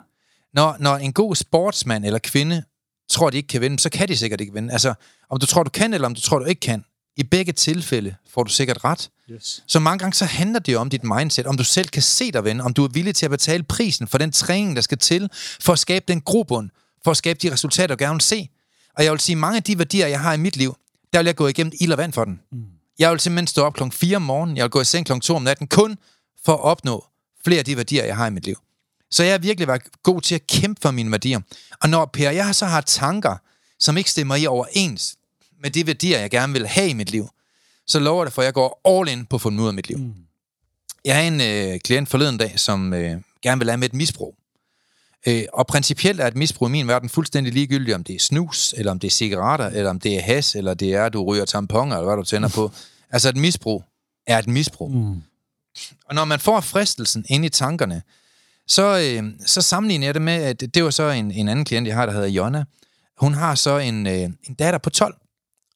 Når, 0.54 0.76
når 0.80 0.96
en 0.96 1.12
god 1.12 1.34
sportsmand 1.34 2.04
eller 2.04 2.18
kvinde 2.18 2.62
tror, 3.08 3.30
de 3.30 3.36
ikke 3.36 3.46
kan 3.46 3.60
vinde, 3.60 3.78
så 3.78 3.90
kan 3.90 4.08
de 4.08 4.16
sikkert 4.16 4.40
ikke 4.40 4.52
vinde. 4.52 4.72
Altså, 4.72 4.94
om 5.30 5.40
du 5.40 5.46
tror, 5.46 5.62
du 5.62 5.70
kan, 5.70 5.94
eller 5.94 6.06
om 6.06 6.14
du 6.14 6.20
tror, 6.20 6.38
du 6.38 6.44
ikke 6.44 6.60
kan. 6.60 6.84
I 7.16 7.22
begge 7.22 7.52
tilfælde 7.52 8.14
får 8.30 8.42
du 8.42 8.50
sikkert 8.50 8.84
ret. 8.84 9.10
Yes. 9.30 9.62
Så 9.66 9.80
mange 9.80 9.98
gange 9.98 10.14
så 10.14 10.24
handler 10.24 10.60
det 10.60 10.72
jo 10.72 10.78
om 10.78 10.90
dit 10.90 11.04
mindset, 11.04 11.46
om 11.46 11.56
du 11.56 11.64
selv 11.64 11.88
kan 11.88 12.02
se 12.02 12.32
dig 12.32 12.44
vinde, 12.44 12.64
om 12.64 12.74
du 12.74 12.84
er 12.84 12.88
villig 12.88 13.14
til 13.14 13.26
at 13.26 13.30
betale 13.30 13.62
prisen 13.62 14.08
for 14.08 14.18
den 14.18 14.32
træning, 14.32 14.76
der 14.76 14.82
skal 14.82 14.98
til, 14.98 15.30
for 15.60 15.72
at 15.72 15.78
skabe 15.78 16.04
den 16.08 16.20
grobund, 16.20 16.70
for 17.04 17.10
at 17.10 17.16
skabe 17.16 17.38
de 17.42 17.52
resultater, 17.52 17.94
du 17.94 18.04
gerne 18.04 18.14
vil 18.14 18.20
se. 18.20 18.48
Og 18.94 19.04
jeg 19.04 19.12
vil 19.12 19.20
sige, 19.20 19.36
mange 19.36 19.56
af 19.56 19.62
de 19.62 19.78
værdier, 19.78 20.06
jeg 20.06 20.20
har 20.20 20.32
i 20.32 20.36
mit 20.36 20.56
liv, 20.56 20.76
der 21.12 21.18
vil 21.18 21.26
jeg 21.26 21.36
gå 21.36 21.46
igennem 21.46 21.72
ild 21.80 21.92
og 21.92 21.98
vand 21.98 22.12
for 22.12 22.24
den. 22.24 22.40
Mm. 22.52 22.64
Jeg 22.98 23.10
vil 23.10 23.20
simpelthen 23.20 23.46
stå 23.46 23.62
op 23.64 23.74
klokken 23.74 23.92
4 23.92 24.16
om 24.16 24.22
morgenen, 24.22 24.56
jeg 24.56 24.62
vil 24.62 24.70
gå 24.70 24.80
i 24.80 24.84
seng 24.84 25.06
klokken 25.06 25.20
2 25.20 25.36
om 25.36 25.42
natten, 25.42 25.66
kun 25.66 25.98
for 26.48 26.54
at 26.54 26.60
opnå 26.60 27.04
flere 27.44 27.58
af 27.58 27.64
de 27.64 27.76
værdier, 27.76 28.04
jeg 28.04 28.16
har 28.16 28.26
i 28.26 28.30
mit 28.30 28.44
liv. 28.44 28.56
Så 29.10 29.22
jeg 29.22 29.32
har 29.32 29.38
virkelig 29.38 29.68
været 29.68 29.82
god 30.02 30.20
til 30.20 30.34
at 30.34 30.46
kæmpe 30.46 30.80
for 30.80 30.90
mine 30.90 31.10
værdier. 31.10 31.40
Og 31.82 31.88
når 31.88 32.04
Per, 32.04 32.30
jeg 32.30 32.54
så 32.54 32.66
har 32.66 32.80
tanker, 32.80 33.36
som 33.78 33.96
ikke 33.96 34.10
stemmer 34.10 34.34
i 34.34 34.46
overens 34.46 35.16
med 35.62 35.70
de 35.70 35.86
værdier, 35.86 36.18
jeg 36.18 36.30
gerne 36.30 36.52
vil 36.52 36.66
have 36.66 36.88
i 36.88 36.92
mit 36.92 37.10
liv, 37.10 37.28
så 37.86 37.98
lover 37.98 38.24
det 38.24 38.32
for, 38.32 38.42
at 38.42 38.46
jeg 38.46 38.54
går 38.54 38.80
all 38.84 39.08
in 39.08 39.26
på 39.26 39.36
at 39.36 39.42
få 39.42 39.50
dem 39.50 39.58
ud 39.58 39.66
af 39.66 39.74
mit 39.74 39.88
liv. 39.88 39.98
Mm. 39.98 40.14
Jeg 41.04 41.16
har 41.16 41.22
en 41.22 41.40
øh, 41.40 41.80
klient 41.80 42.08
forleden 42.08 42.36
dag, 42.36 42.60
som 42.60 42.94
øh, 42.94 43.16
gerne 43.42 43.58
vil 43.58 43.70
have 43.70 43.78
med 43.78 43.88
et 43.88 43.94
misbrug. 43.94 44.36
Øh, 45.26 45.44
og 45.52 45.66
principielt 45.66 46.20
er 46.20 46.26
et 46.26 46.36
misbrug 46.36 46.68
i 46.68 46.72
min 46.72 46.88
verden 46.88 47.08
fuldstændig 47.08 47.52
ligegyldigt, 47.52 47.94
om 47.94 48.04
det 48.04 48.14
er 48.14 48.20
snus, 48.20 48.74
eller 48.76 48.92
om 48.92 48.98
det 48.98 49.06
er 49.06 49.12
cigaretter, 49.12 49.66
eller 49.66 49.90
om 49.90 50.00
det 50.00 50.16
er 50.16 50.20
has, 50.20 50.54
eller 50.54 50.74
det 50.74 50.94
er, 50.94 51.04
at 51.04 51.12
du 51.12 51.24
ryger 51.24 51.44
tamponer, 51.44 51.96
eller 51.96 52.06
hvad 52.06 52.16
du 52.16 52.24
tænder 52.24 52.48
på. 52.48 52.70
Altså 53.10 53.28
et 53.28 53.36
misbrug 53.36 53.84
er 54.26 54.38
et 54.38 54.46
misbrug. 54.46 54.90
Mm. 54.90 55.22
Og 56.04 56.14
når 56.14 56.24
man 56.24 56.40
får 56.40 56.60
fristelsen 56.60 57.24
ind 57.28 57.44
i 57.44 57.48
tankerne, 57.48 58.02
så, 58.66 58.98
øh, 58.98 59.32
så 59.46 59.62
sammenligner 59.62 60.06
jeg 60.06 60.14
det 60.14 60.22
med, 60.22 60.34
at 60.34 60.74
det 60.74 60.84
var 60.84 60.90
så 60.90 61.10
en, 61.10 61.30
en 61.30 61.48
anden 61.48 61.64
klient, 61.64 61.86
jeg 61.86 61.96
har, 61.96 62.06
der 62.06 62.12
hedder 62.12 62.28
Jonna. 62.28 62.64
hun 63.18 63.34
har 63.34 63.54
så 63.54 63.78
en, 63.78 64.06
øh, 64.06 64.22
en 64.22 64.54
datter 64.58 64.78
på 64.78 64.90
12. 64.90 65.16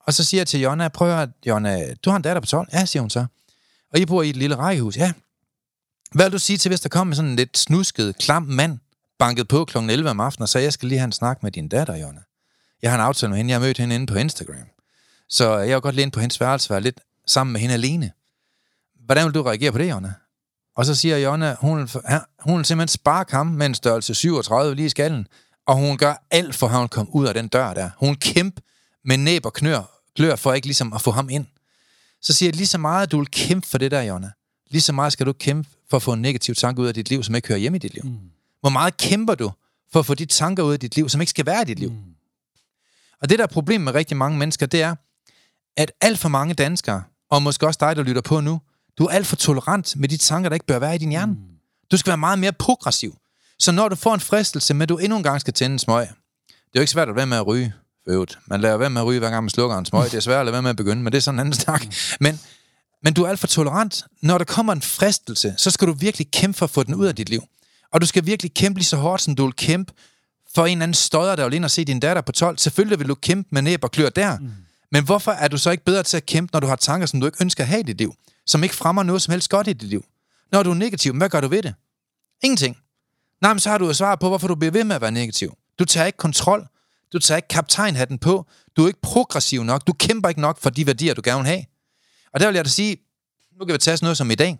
Og 0.00 0.14
så 0.14 0.24
siger 0.24 0.40
jeg 0.40 0.46
til 0.46 0.60
Jonna, 0.60 0.88
prøv 0.88 1.08
at 1.08 1.16
høre, 1.16 1.28
Jonna, 1.46 1.94
du 1.94 2.10
har 2.10 2.16
en 2.16 2.22
datter 2.22 2.40
på 2.40 2.46
12? 2.46 2.68
Ja, 2.72 2.84
siger 2.84 3.00
hun 3.00 3.10
så. 3.10 3.26
Og 3.92 3.98
I 3.98 4.06
bor 4.06 4.22
i 4.22 4.30
et 4.30 4.36
lille 4.36 4.56
rækkehus? 4.56 4.96
Ja. 4.96 5.12
Hvad 6.12 6.24
vil 6.24 6.32
du 6.32 6.38
sige 6.38 6.56
til, 6.56 6.68
hvis 6.68 6.80
der 6.80 6.88
kommer 6.88 7.14
sådan 7.14 7.30
en 7.30 7.36
lidt 7.36 7.58
snusket, 7.58 8.16
klam 8.18 8.42
mand, 8.42 8.78
banket 9.18 9.48
på 9.48 9.64
kl. 9.64 9.78
11 9.78 10.10
om 10.10 10.20
aftenen, 10.20 10.42
og 10.42 10.48
sagde, 10.48 10.64
jeg 10.64 10.72
skal 10.72 10.88
lige 10.88 10.98
have 10.98 11.04
en 11.04 11.12
snak 11.12 11.42
med 11.42 11.52
din 11.52 11.68
datter, 11.68 11.96
Jonna. 11.96 12.20
Jeg 12.82 12.90
har 12.90 12.98
en 12.98 13.04
aftale 13.04 13.30
med 13.30 13.36
hende, 13.36 13.50
jeg 13.50 13.60
har 13.60 13.66
mødt 13.66 13.78
hende 13.78 13.94
inde 13.94 14.06
på 14.06 14.14
Instagram. 14.14 14.66
Så 15.28 15.58
jeg 15.58 15.74
har 15.74 15.80
godt 15.80 15.94
lige 15.94 16.02
ind 16.02 16.12
på 16.12 16.20
hendes 16.20 16.40
værelse, 16.40 16.70
være 16.70 16.80
lidt 16.80 17.00
sammen 17.26 17.52
med 17.52 17.60
hende 17.60 17.74
alene. 17.74 18.12
Hvordan 19.12 19.26
vil 19.26 19.34
du 19.34 19.42
reagere 19.42 19.72
på 19.72 19.78
det, 19.78 19.90
Jonna? 19.90 20.12
Og 20.76 20.86
så 20.86 20.94
siger 20.94 21.16
Jonna, 21.16 21.56
hun 21.60 21.78
vil, 21.78 21.90
ja, 22.10 22.18
hun 22.38 22.56
vil 22.56 22.64
simpelthen 22.64 22.88
sparke 22.88 23.32
ham 23.32 23.46
med 23.46 23.66
en 23.66 23.74
størrelse 23.74 24.14
37 24.14 24.74
lige 24.74 24.86
i 24.86 24.88
skallen, 24.88 25.26
og 25.66 25.76
hun 25.76 25.96
gør 25.96 26.26
alt 26.30 26.54
for, 26.54 26.66
at 26.66 26.72
han 26.72 26.80
vil 26.80 26.88
komme 26.88 27.14
ud 27.14 27.26
af 27.26 27.34
den 27.34 27.48
dør 27.48 27.74
der. 27.74 27.90
Hun 27.96 28.14
kæmpe 28.14 28.62
med 29.04 29.16
næb 29.16 29.46
og 29.46 29.52
knør, 29.52 29.82
klør 30.16 30.36
for 30.36 30.52
ikke 30.52 30.66
ligesom 30.66 30.92
at 30.92 31.00
få 31.00 31.10
ham 31.10 31.28
ind. 31.30 31.46
Så 32.20 32.32
siger 32.32 32.48
jeg, 32.48 32.56
lige 32.56 32.66
så 32.66 32.78
meget 32.78 33.12
du 33.12 33.18
vil 33.18 33.28
kæmpe 33.30 33.68
for 33.68 33.78
det 33.78 33.90
der, 33.90 34.02
Jonna, 34.02 34.30
lige 34.70 34.82
så 34.82 34.92
meget 34.92 35.12
skal 35.12 35.26
du 35.26 35.32
kæmpe 35.32 35.68
for 35.90 35.96
at 35.96 36.02
få 36.02 36.12
en 36.12 36.22
negativ 36.22 36.54
tanke 36.54 36.82
ud 36.82 36.86
af 36.86 36.94
dit 36.94 37.08
liv, 37.08 37.22
som 37.22 37.34
ikke 37.34 37.48
hører 37.48 37.58
hjemme 37.58 37.76
i 37.76 37.78
dit 37.78 37.94
liv. 37.94 38.04
Mm. 38.04 38.18
Hvor 38.60 38.70
meget 38.70 38.96
kæmper 38.96 39.34
du 39.34 39.52
for 39.92 40.00
at 40.00 40.06
få 40.06 40.14
de 40.14 40.26
tanker 40.26 40.62
ud 40.62 40.72
af 40.72 40.80
dit 40.80 40.96
liv, 40.96 41.08
som 41.08 41.20
ikke 41.20 41.30
skal 41.30 41.46
være 41.46 41.62
i 41.62 41.64
dit 41.64 41.78
liv? 41.78 41.90
Mm. 41.90 42.14
Og 43.20 43.28
det, 43.28 43.38
der 43.38 43.44
er 43.44 43.48
problemet 43.48 43.84
med 43.84 43.94
rigtig 43.94 44.16
mange 44.16 44.38
mennesker, 44.38 44.66
det 44.66 44.82
er, 44.82 44.94
at 45.76 45.92
alt 46.00 46.18
for 46.18 46.28
mange 46.28 46.54
danskere, 46.54 47.02
og 47.30 47.42
måske 47.42 47.66
også 47.66 47.78
dig, 47.80 47.96
der 47.96 48.02
lytter 48.02 48.22
på 48.22 48.40
nu, 48.40 48.60
du 48.98 49.04
er 49.04 49.10
alt 49.10 49.26
for 49.26 49.36
tolerant 49.36 49.96
med 49.96 50.08
de 50.08 50.16
tanker, 50.16 50.48
der 50.48 50.54
ikke 50.54 50.66
bør 50.66 50.78
være 50.78 50.94
i 50.94 50.98
din 50.98 51.10
hjerne. 51.10 51.32
Mm. 51.32 51.38
Du 51.90 51.96
skal 51.96 52.10
være 52.10 52.18
meget 52.18 52.38
mere 52.38 52.52
progressiv. 52.52 53.16
Så 53.58 53.72
når 53.72 53.88
du 53.88 53.96
får 53.96 54.14
en 54.14 54.20
fristelse, 54.20 54.74
men 54.74 54.88
du 54.88 54.98
endnu 54.98 55.16
en 55.16 55.22
gang 55.22 55.40
skal 55.40 55.54
tænde 55.54 55.72
en 55.74 55.78
smøg, 55.78 56.00
det 56.02 56.08
er 56.48 56.80
jo 56.80 56.80
ikke 56.80 56.92
svært 56.92 57.08
at 57.08 57.16
være 57.16 57.26
med 57.26 57.36
at 57.36 57.46
ryge, 57.46 57.72
for 58.08 58.26
Man 58.46 58.60
lader 58.60 58.76
være 58.76 58.90
med 58.90 59.00
at 59.00 59.06
ryge, 59.06 59.18
hver 59.18 59.30
gang 59.30 59.44
man 59.44 59.50
slukker 59.50 59.78
en 59.78 59.84
smøg. 59.84 60.04
Det 60.04 60.14
er 60.14 60.20
svært 60.20 60.40
at 60.40 60.46
lade 60.46 60.52
være 60.52 60.62
med 60.62 60.70
at 60.70 60.76
begynde, 60.76 61.02
men 61.02 61.12
det 61.12 61.18
er 61.18 61.22
sådan 61.22 61.36
en 61.36 61.40
anden 61.40 61.54
snak. 61.54 61.86
Men, 62.20 62.40
men 63.02 63.14
du 63.14 63.24
er 63.24 63.28
alt 63.28 63.40
for 63.40 63.46
tolerant. 63.46 64.04
Når 64.22 64.38
der 64.38 64.44
kommer 64.44 64.72
en 64.72 64.82
fristelse, 64.82 65.54
så 65.56 65.70
skal 65.70 65.88
du 65.88 65.92
virkelig 65.92 66.30
kæmpe 66.30 66.58
for 66.58 66.66
at 66.66 66.70
få 66.70 66.82
den 66.82 66.94
ud 66.94 67.06
af 67.06 67.14
dit 67.14 67.28
liv. 67.28 67.42
Og 67.92 68.00
du 68.00 68.06
skal 68.06 68.26
virkelig 68.26 68.54
kæmpe 68.54 68.78
lige 68.78 68.86
så 68.86 68.96
hårdt, 68.96 69.22
som 69.22 69.34
du 69.34 69.44
vil 69.44 69.54
kæmpe 69.54 69.92
for 70.54 70.66
en 70.66 70.72
eller 70.72 70.82
anden 70.82 70.94
støder, 70.94 71.36
der 71.36 71.44
vil 71.44 71.54
ind 71.54 71.64
og 71.64 71.70
se 71.70 71.84
din 71.84 72.00
datter 72.00 72.22
på 72.22 72.32
12. 72.32 72.58
Selvfølgelig 72.58 72.98
vil 72.98 73.08
du 73.08 73.14
kæmpe 73.14 73.48
med 73.52 73.62
næb 73.62 73.84
og 73.84 73.90
klør 73.90 74.08
der. 74.08 74.38
Mm. 74.38 74.50
Men 74.92 75.04
hvorfor 75.04 75.32
er 75.32 75.48
du 75.48 75.58
så 75.58 75.70
ikke 75.70 75.84
bedre 75.84 76.02
til 76.02 76.16
at 76.16 76.26
kæmpe, 76.26 76.50
når 76.52 76.60
du 76.60 76.66
har 76.66 76.76
tanker, 76.76 77.06
som 77.06 77.20
du 77.20 77.26
ikke 77.26 77.38
ønsker 77.40 77.64
at 77.64 77.68
have 77.68 77.80
i 77.80 77.82
dit 77.82 77.98
liv? 77.98 78.14
Som 78.46 78.62
ikke 78.62 78.74
fremmer 78.74 79.02
noget 79.02 79.22
som 79.22 79.32
helst 79.32 79.50
godt 79.50 79.68
i 79.68 79.72
dit 79.72 79.88
liv? 79.88 80.04
Når 80.52 80.62
du 80.62 80.70
er 80.70 80.74
negativ, 80.74 81.12
hvad 81.12 81.28
gør 81.28 81.40
du 81.40 81.48
ved 81.48 81.62
det? 81.62 81.74
Ingenting. 82.42 82.76
Nej, 83.40 83.52
men 83.52 83.60
så 83.60 83.70
har 83.70 83.78
du 83.78 83.86
jo 83.86 83.92
svar 83.92 84.16
på, 84.16 84.28
hvorfor 84.28 84.48
du 84.48 84.54
bliver 84.54 84.72
ved 84.72 84.84
med 84.84 84.96
at 84.96 85.02
være 85.02 85.10
negativ. 85.10 85.56
Du 85.78 85.84
tager 85.84 86.06
ikke 86.06 86.16
kontrol. 86.16 86.68
Du 87.12 87.18
tager 87.18 87.36
ikke 87.36 87.48
kaptajnhatten 87.48 88.18
på. 88.18 88.46
Du 88.76 88.84
er 88.84 88.86
ikke 88.86 89.00
progressiv 89.00 89.64
nok. 89.64 89.86
Du 89.86 89.92
kæmper 89.92 90.28
ikke 90.28 90.40
nok 90.40 90.58
for 90.58 90.70
de 90.70 90.86
værdier, 90.86 91.14
du 91.14 91.22
gerne 91.24 91.38
vil 91.38 91.46
have. 91.46 91.64
Og 92.32 92.40
der 92.40 92.46
vil 92.46 92.54
jeg 92.54 92.64
da 92.64 92.70
sige, 92.70 92.96
nu 93.58 93.64
kan 93.64 93.72
vi 93.72 93.78
tage 93.78 93.96
sådan 93.96 94.04
noget 94.04 94.16
som 94.16 94.30
i 94.30 94.34
dag. 94.34 94.58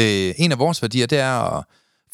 Øh, 0.00 0.34
en 0.38 0.52
af 0.52 0.58
vores 0.58 0.82
værdier, 0.82 1.06
det 1.06 1.18
er 1.18 1.58
at 1.58 1.64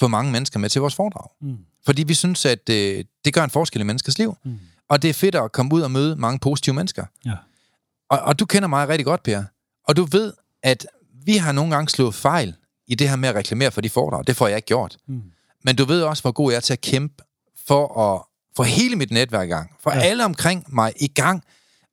få 0.00 0.08
mange 0.08 0.32
mennesker 0.32 0.58
med 0.58 0.70
til 0.70 0.80
vores 0.80 0.94
foredrag. 0.94 1.28
Mm. 1.40 1.58
Fordi 1.84 2.02
vi 2.02 2.14
synes, 2.14 2.46
at 2.46 2.68
øh, 2.70 3.04
det 3.24 3.34
gør 3.34 3.44
en 3.44 3.50
forskel 3.50 3.80
i 3.80 3.84
menneskers 3.84 4.18
liv. 4.18 4.36
Mm. 4.44 4.58
Og 4.88 5.02
det 5.02 5.10
er 5.10 5.14
fedt 5.14 5.34
at 5.34 5.52
komme 5.52 5.74
ud 5.74 5.82
og 5.82 5.90
møde 5.90 6.16
mange 6.16 6.38
positive 6.38 6.74
mennesker. 6.74 7.06
Ja. 7.24 7.34
Og, 8.10 8.18
og 8.18 8.38
du 8.38 8.46
kender 8.46 8.68
mig 8.68 8.88
rigtig 8.88 9.04
godt, 9.04 9.22
Per. 9.22 9.44
Og 9.84 9.96
du 9.96 10.04
ved, 10.04 10.32
at 10.62 10.86
vi 11.24 11.36
har 11.36 11.52
nogle 11.52 11.74
gange 11.74 11.88
slået 11.88 12.14
fejl 12.14 12.54
i 12.86 12.94
det 12.94 13.08
her 13.08 13.16
med 13.16 13.28
at 13.28 13.34
reklamere 13.34 13.70
for 13.70 13.80
de 13.80 13.90
foredrag. 13.90 14.26
Det 14.26 14.36
får 14.36 14.48
jeg 14.48 14.56
ikke 14.56 14.66
gjort. 14.66 14.96
Mm. 15.08 15.22
Men 15.64 15.76
du 15.76 15.84
ved 15.84 16.02
også, 16.02 16.22
hvor 16.22 16.32
god 16.32 16.50
jeg 16.50 16.56
er 16.56 16.60
til 16.60 16.72
at 16.72 16.80
kæmpe 16.80 17.24
for 17.66 18.00
at 18.00 18.22
få 18.56 18.62
hele 18.62 18.96
mit 18.96 19.10
netværk 19.10 19.48
i 19.48 19.50
gang. 19.50 19.70
For 19.80 19.90
ja. 19.90 20.00
alle 20.00 20.24
omkring 20.24 20.64
mig 20.74 20.92
i 20.96 21.08
gang. 21.08 21.42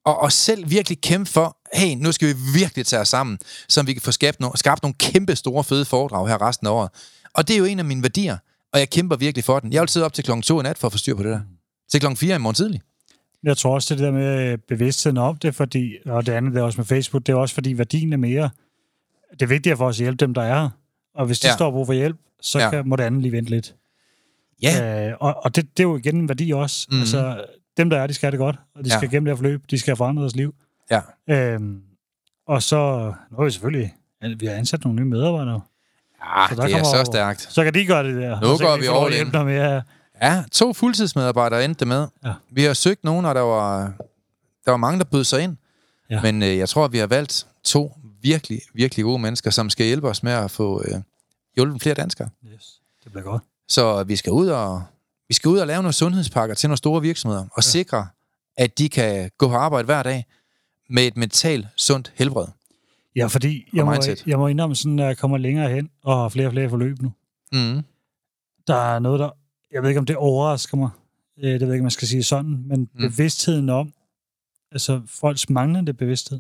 Og, 0.06 0.20
og 0.20 0.32
selv 0.32 0.70
virkelig 0.70 1.02
kæmpe 1.02 1.32
for, 1.32 1.58
hey, 1.74 1.96
nu 1.96 2.12
skal 2.12 2.28
vi 2.28 2.34
virkelig 2.54 2.86
tage 2.86 3.00
os 3.00 3.10
sammen, 3.10 3.40
så 3.70 3.84
vi 3.84 3.94
kan 3.94 4.02
få 4.02 4.12
skabt, 4.12 4.38
no- 4.44 4.52
skabt 4.56 4.84
nogle 4.84 4.94
kæmpe 4.94 5.36
store 5.36 5.64
fede 5.64 5.86
foredrag 5.86 6.28
her 6.28 6.42
resten 6.42 6.68
af 6.68 6.72
året. 6.72 6.90
Og 7.34 7.48
det 7.48 7.54
er 7.54 7.58
jo 7.58 7.66
en 7.66 7.80
af 7.80 7.86
mine 7.86 8.04
værdier, 8.04 8.38
og 8.74 8.80
jeg 8.80 8.90
kæmper 8.90 9.16
virkelig 9.16 9.44
for 9.44 9.60
den. 9.60 9.74
Jeg 9.74 9.82
vil 9.82 9.90
sidde 9.90 10.06
op 10.06 10.14
til 10.14 10.24
klokken 10.24 10.42
2 10.42 10.60
i 10.60 10.64
nat 10.64 10.78
for 10.78 10.88
at 10.88 10.92
få 10.92 10.98
styr 10.98 11.16
på 11.16 11.24
det 11.24 11.32
der. 11.32 11.40
Til 11.92 12.00
klokken 12.00 12.18
4 12.18 12.36
i 12.36 12.38
morgen 12.38 12.56
tidlig. 12.56 12.82
Jeg 13.44 13.58
tror 13.58 13.74
også, 13.74 13.96
det 13.96 14.04
der 14.04 14.12
med 14.12 14.58
bevidstheden 14.58 15.18
om 15.18 15.38
det, 15.38 15.56
fordi, 15.56 15.96
og 16.06 16.26
det 16.26 16.32
andet 16.32 16.54
der 16.54 16.62
også 16.62 16.80
med 16.80 16.86
Facebook, 16.86 17.26
det 17.26 17.34
er 17.34 17.38
også 17.38 17.56
fordi 17.56 17.78
værdien 17.78 18.14
er 18.14 18.18
mere, 18.18 18.50
det 19.34 19.42
er 19.42 19.48
vigtigt 19.48 19.78
for 19.78 19.88
os 19.88 20.00
at 20.00 20.04
hjælpe 20.04 20.26
dem, 20.26 20.34
der 20.34 20.42
er 20.42 20.70
Og 21.16 21.26
hvis 21.26 21.40
de 21.40 21.48
ja. 21.48 21.54
står 21.54 21.72
brug 21.72 21.86
for 21.86 21.94
hjælp, 21.94 22.18
så 22.42 22.60
ja. 22.60 22.70
kan, 22.70 22.88
må 22.88 22.96
det 22.96 23.04
andet 23.04 23.22
lige 23.22 23.32
vente 23.32 23.50
lidt. 23.50 23.76
Ja. 24.62 25.10
Øh, 25.10 25.16
og 25.20 25.44
og 25.44 25.56
det, 25.56 25.78
det 25.78 25.84
er 25.84 25.88
jo 25.88 25.98
igen 25.98 26.16
en 26.16 26.30
værdi 26.30 26.52
også. 26.52 26.88
Mm-hmm. 26.90 27.02
Altså, 27.02 27.46
dem, 27.78 27.90
der 27.90 27.98
er, 28.00 28.08
de 28.08 28.14
skal 28.14 28.28
have 28.28 28.32
det 28.32 28.40
godt, 28.40 28.56
og 28.76 28.86
de 28.86 28.90
ja. 28.90 28.98
skal 28.98 29.10
gennem 29.10 29.26
det 29.26 29.32
her 29.32 29.36
forløb, 29.36 29.64
de 29.72 29.80
skal 29.80 29.92
have 29.92 29.98
forandret 29.98 30.22
deres 30.22 30.36
liv. 30.36 30.56
Ja. 30.92 31.02
Øhm, 31.30 31.82
og 32.48 32.64
så, 32.64 33.14
nu 33.32 33.38
er 33.38 33.46
vi 33.46 33.52
selvfølgelig, 33.52 33.94
vi 34.38 34.46
har 34.46 34.54
ansat 34.54 34.84
nogle 34.84 35.00
nye 35.02 35.10
medarbejdere. 35.10 35.62
Ja, 36.22 36.48
så 36.50 36.56
der 36.56 36.68
det 36.68 36.76
er 36.76 36.84
så 36.84 37.04
stærkt. 37.06 37.42
Så 37.42 37.64
kan 37.64 37.74
de 37.74 37.86
gøre 37.86 38.04
det 38.04 38.16
der. 38.16 38.42
Nu 38.42 38.48
går 38.58 38.78
vi 38.82 38.88
over 38.88 39.10
ind. 39.10 39.44
Med, 39.44 39.82
Ja, 40.22 40.44
to 40.52 40.74
fuldtidsmedarbejdere 40.74 41.66
endte 41.66 41.86
med. 41.86 42.08
Ja. 42.26 42.34
Vi 42.50 42.64
har 42.64 42.74
søgt 42.74 43.04
nogen, 43.04 43.26
og 43.26 43.36
der 43.36 43.42
var, 43.42 43.94
der 44.66 44.72
var 44.72 44.78
mange, 44.78 45.00
der 45.00 45.06
bød 45.06 45.24
sig 45.24 45.42
ind. 45.44 45.58
Ja. 46.10 46.22
Men 46.22 46.44
øh, 46.44 46.58
jeg 46.58 46.70
tror, 46.70 46.86
at 46.86 46.92
vi 46.92 46.98
har 46.98 47.08
valgt 47.08 47.48
to 47.64 47.94
virkelig, 48.22 48.62
virkelig 48.74 49.06
gode 49.06 49.20
mennesker, 49.20 49.52
som 49.52 49.70
skal 49.70 49.86
hjælpe 49.86 50.10
os 50.10 50.24
med 50.24 50.32
at 50.32 50.52
få 50.52 50.84
øh, 50.86 51.02
hjulpet 51.56 51.82
flere 51.82 51.96
danskere. 51.96 52.30
Yes, 52.54 52.82
det 53.04 53.12
bliver 53.12 53.24
godt. 53.24 53.44
Så 53.68 54.04
vi 54.04 54.16
skal 54.16 54.32
ud 54.32 54.48
og 54.48 54.84
vi 55.28 55.34
skal 55.34 55.50
ud 55.50 55.58
og 55.58 55.68
lave 55.68 55.82
nogle 55.82 55.94
sundhedspakker 55.94 56.56
til 56.56 56.70
nogle 56.70 56.78
store 56.78 57.02
virksomheder, 57.02 57.42
og 57.42 57.50
ja. 57.58 57.62
sikre, 57.62 58.08
at 58.58 58.78
de 58.78 58.90
kan 58.90 59.32
gå 59.38 59.48
på 59.48 59.54
arbejde 59.54 59.86
hver 59.86 60.04
dag 60.04 60.26
med 60.90 61.04
et 61.04 61.18
mentalt 61.18 61.68
sundt 61.76 62.14
helbred. 62.16 62.48
Ja, 63.16 63.28
fordi 63.28 63.70
jeg 63.74 63.86
må, 63.86 63.96
jeg 64.28 64.40
må 64.40 64.48
indrømme 64.48 64.76
sådan, 64.76 65.00
at 65.00 65.06
jeg 65.06 65.18
kommer 65.18 65.38
længere 65.38 65.70
hen 65.70 65.90
og 66.04 66.18
har 66.18 66.30
flere 66.30 66.48
og 66.48 66.54
flere 66.54 66.70
forløb 66.70 67.02
nu. 67.02 67.14
Mm. 67.52 67.82
Der 68.68 68.76
er 68.76 69.00
noget, 69.00 69.20
der 69.20 69.30
jeg 69.72 69.82
ved 69.82 69.90
ikke, 69.90 70.00
om 70.00 70.06
det 70.06 70.16
overrasker 70.16 70.78
mig, 70.78 70.90
øh, 71.38 71.52
det 71.52 71.62
ved 71.62 71.68
jeg 71.68 71.74
ikke, 71.74 71.82
om 71.82 71.86
man 71.86 71.92
skal 71.92 72.08
sige 72.08 72.24
sådan, 72.24 72.64
men 72.66 72.80
mm. 72.80 72.88
bevidstheden 73.00 73.70
om, 73.70 73.94
altså 74.72 75.02
folks 75.08 75.50
manglende 75.50 75.94
bevidsthed. 75.94 76.40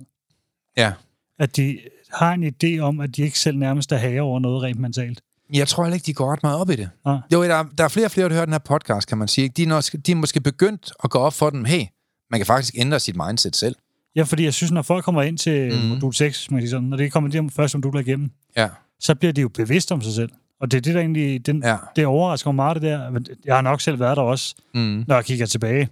Ja. 0.77 0.93
At 1.39 1.55
de 1.55 1.79
har 2.13 2.33
en 2.33 2.43
idé 2.43 2.79
om, 2.79 2.99
at 2.99 3.15
de 3.15 3.21
ikke 3.21 3.39
selv 3.39 3.57
nærmest 3.57 3.91
er 3.91 3.97
herre 3.97 4.21
over 4.21 4.39
noget 4.39 4.63
rent 4.63 4.79
mentalt. 4.79 5.21
Jeg 5.53 5.67
tror 5.67 5.83
heller 5.83 5.95
ikke, 5.95 6.05
de 6.05 6.13
går 6.13 6.31
ret 6.31 6.43
meget 6.43 6.59
op 6.59 6.69
i 6.69 6.75
det. 6.75 6.89
Ja. 7.05 7.17
Jo, 7.33 7.43
der, 7.43 7.63
der 7.77 7.83
er 7.83 7.87
flere 7.87 8.07
og 8.07 8.11
flere, 8.11 8.29
der 8.29 8.35
hører 8.35 8.45
den 8.45 8.53
her 8.53 8.59
podcast, 8.59 9.07
kan 9.07 9.17
man 9.17 9.27
sige. 9.27 9.49
De 9.49 9.63
er, 9.63 9.99
de 10.05 10.11
er 10.11 10.15
måske 10.15 10.41
begyndt 10.41 10.91
at 11.03 11.09
gå 11.09 11.19
op 11.19 11.33
for 11.33 11.49
dem, 11.49 11.65
hey, 11.65 11.85
man 12.31 12.39
kan 12.39 12.45
faktisk 12.45 12.73
ændre 12.77 12.99
sit 12.99 13.15
mindset 13.15 13.55
selv. 13.55 13.75
Ja, 14.15 14.23
fordi 14.23 14.43
jeg 14.43 14.53
synes, 14.53 14.71
når 14.71 14.81
folk 14.81 15.05
kommer 15.05 15.21
ind 15.21 15.37
til 15.37 15.73
mm. 15.73 15.87
modul 15.87 16.13
6, 16.13 16.51
man 16.51 16.61
sige 16.61 16.69
sådan, 16.69 16.87
når 16.87 16.97
det 16.97 17.11
kommer 17.11 17.29
de 17.29 17.49
første 17.49 17.77
moduler 17.77 17.99
igennem, 17.99 18.31
ja. 18.57 18.69
så 18.99 19.15
bliver 19.15 19.33
de 19.33 19.41
jo 19.41 19.47
bevidste 19.49 19.91
om 19.91 20.01
sig 20.01 20.13
selv. 20.13 20.29
Og 20.59 20.71
det 20.71 20.77
er 20.77 20.81
det, 20.81 20.93
der 20.93 20.99
egentlig... 20.99 21.45
Den, 21.45 21.63
ja. 21.63 21.77
Det 21.95 22.05
overrasker 22.05 22.51
mig 22.51 22.55
meget, 22.55 22.75
det 22.75 22.81
der. 22.81 23.19
Jeg 23.45 23.55
har 23.55 23.61
nok 23.61 23.81
selv 23.81 23.99
været 23.99 24.17
der 24.17 24.23
også, 24.23 24.55
mm. 24.73 25.03
når 25.07 25.15
jeg 25.15 25.25
kigger 25.25 25.45
tilbage. 25.45 25.89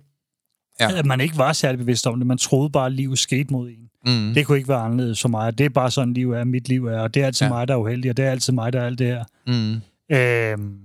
Ja. 0.79 0.97
At 0.97 1.05
man 1.05 1.21
ikke 1.21 1.37
var 1.37 1.53
særlig 1.53 1.79
bevidst 1.79 2.07
om 2.07 2.19
det. 2.19 2.27
Man 2.27 2.37
troede 2.37 2.69
bare, 2.69 2.85
at 2.85 2.91
livet 2.91 3.19
skete 3.19 3.53
mod 3.53 3.69
en. 3.69 3.89
Mm. 4.05 4.33
Det 4.33 4.45
kunne 4.45 4.57
ikke 4.57 4.69
være 4.69 4.79
anderledes 4.79 5.21
for 5.21 5.29
mig. 5.29 5.57
Det 5.57 5.65
er 5.65 5.69
bare 5.69 5.91
sådan, 5.91 6.13
livet 6.13 6.39
er. 6.39 6.43
Mit 6.43 6.67
liv 6.67 6.85
er. 6.85 6.99
Og 6.99 7.13
det 7.13 7.21
er 7.21 7.25
altid 7.25 7.45
ja. 7.45 7.53
mig, 7.53 7.67
der 7.67 7.73
er 7.73 7.77
uheldig. 7.77 8.11
Og 8.11 8.17
det 8.17 8.25
er 8.25 8.31
altid 8.31 8.53
mig, 8.53 8.73
der 8.73 8.81
er 8.81 8.85
alt 8.85 8.99
det 8.99 9.07
her. 9.07 9.23
Mm. 9.47 9.81
Øhm, 10.15 10.79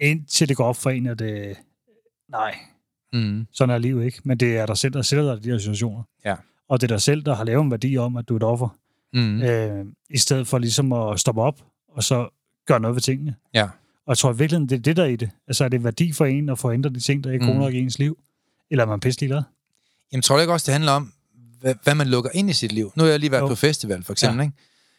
indtil 0.00 0.48
det 0.48 0.56
går 0.56 0.64
op 0.64 0.76
for 0.76 0.90
en, 0.90 1.06
at 1.06 1.18
det... 1.18 1.56
Nej. 2.30 2.54
Mm. 3.12 3.46
Sådan 3.52 3.74
er 3.74 3.78
livet 3.78 4.04
ikke. 4.04 4.20
Men 4.24 4.38
det 4.38 4.56
er 4.56 4.66
dig 4.66 4.76
selv, 4.78 4.92
der 4.92 5.02
sætter 5.02 5.24
dig 5.24 5.36
i 5.36 5.40
de 5.40 5.50
her 5.50 5.58
situationer. 5.58 6.02
Ja. 6.24 6.34
Og 6.68 6.80
det 6.80 6.90
er 6.90 6.94
dig 6.94 7.02
selv, 7.02 7.22
der 7.22 7.34
har 7.34 7.44
lavet 7.44 7.64
en 7.64 7.70
værdi 7.70 7.96
om, 7.96 8.16
at 8.16 8.28
du 8.28 8.34
er 8.34 8.36
et 8.36 8.42
offer. 8.42 8.68
Mm. 9.12 9.42
Øh, 9.42 9.86
I 10.10 10.18
stedet 10.18 10.46
for 10.46 10.58
ligesom 10.58 10.92
at 10.92 11.20
stoppe 11.20 11.42
op, 11.42 11.60
og 11.88 12.04
så 12.04 12.28
gøre 12.72 12.80
noget 12.80 12.94
ved 12.94 13.02
tingene. 13.02 13.34
Ja. 13.54 13.64
Og 13.64 14.08
jeg 14.08 14.18
tror 14.18 14.32
virkelig, 14.32 14.60
det 14.60 14.72
er 14.72 14.78
det, 14.78 14.96
der 14.96 15.02
er 15.02 15.06
i 15.06 15.16
det. 15.16 15.30
Altså, 15.48 15.64
er 15.64 15.68
det 15.68 15.84
værdi 15.84 16.12
for 16.12 16.26
en 16.26 16.48
at 16.48 16.58
få 16.58 16.72
ændret 16.72 16.94
de 16.94 17.00
ting, 17.00 17.24
der 17.24 17.32
ikke 17.32 17.52
mm. 17.52 17.62
i 17.62 17.78
ens 17.78 17.98
liv? 17.98 18.18
Eller 18.70 18.84
er 18.84 18.88
man 18.88 19.00
pisselig 19.00 19.28
glad? 19.28 19.42
Jamen, 20.12 20.22
tror 20.22 20.36
jeg 20.36 20.42
ikke 20.42 20.52
også, 20.52 20.64
det 20.64 20.72
handler 20.72 20.92
om, 20.92 21.12
hvad, 21.60 21.74
hvad 21.82 21.94
man 21.94 22.06
lukker 22.06 22.30
ind 22.34 22.50
i 22.50 22.52
sit 22.52 22.72
liv? 22.72 22.92
Nu 22.96 23.02
har 23.02 23.10
jeg 23.10 23.20
lige 23.20 23.30
været 23.30 23.42
jo. 23.42 23.48
på 23.48 23.54
festival, 23.54 24.04
for 24.04 24.12
eksempel, 24.12 24.38
ja. 24.38 24.42
ikke? 24.42 24.56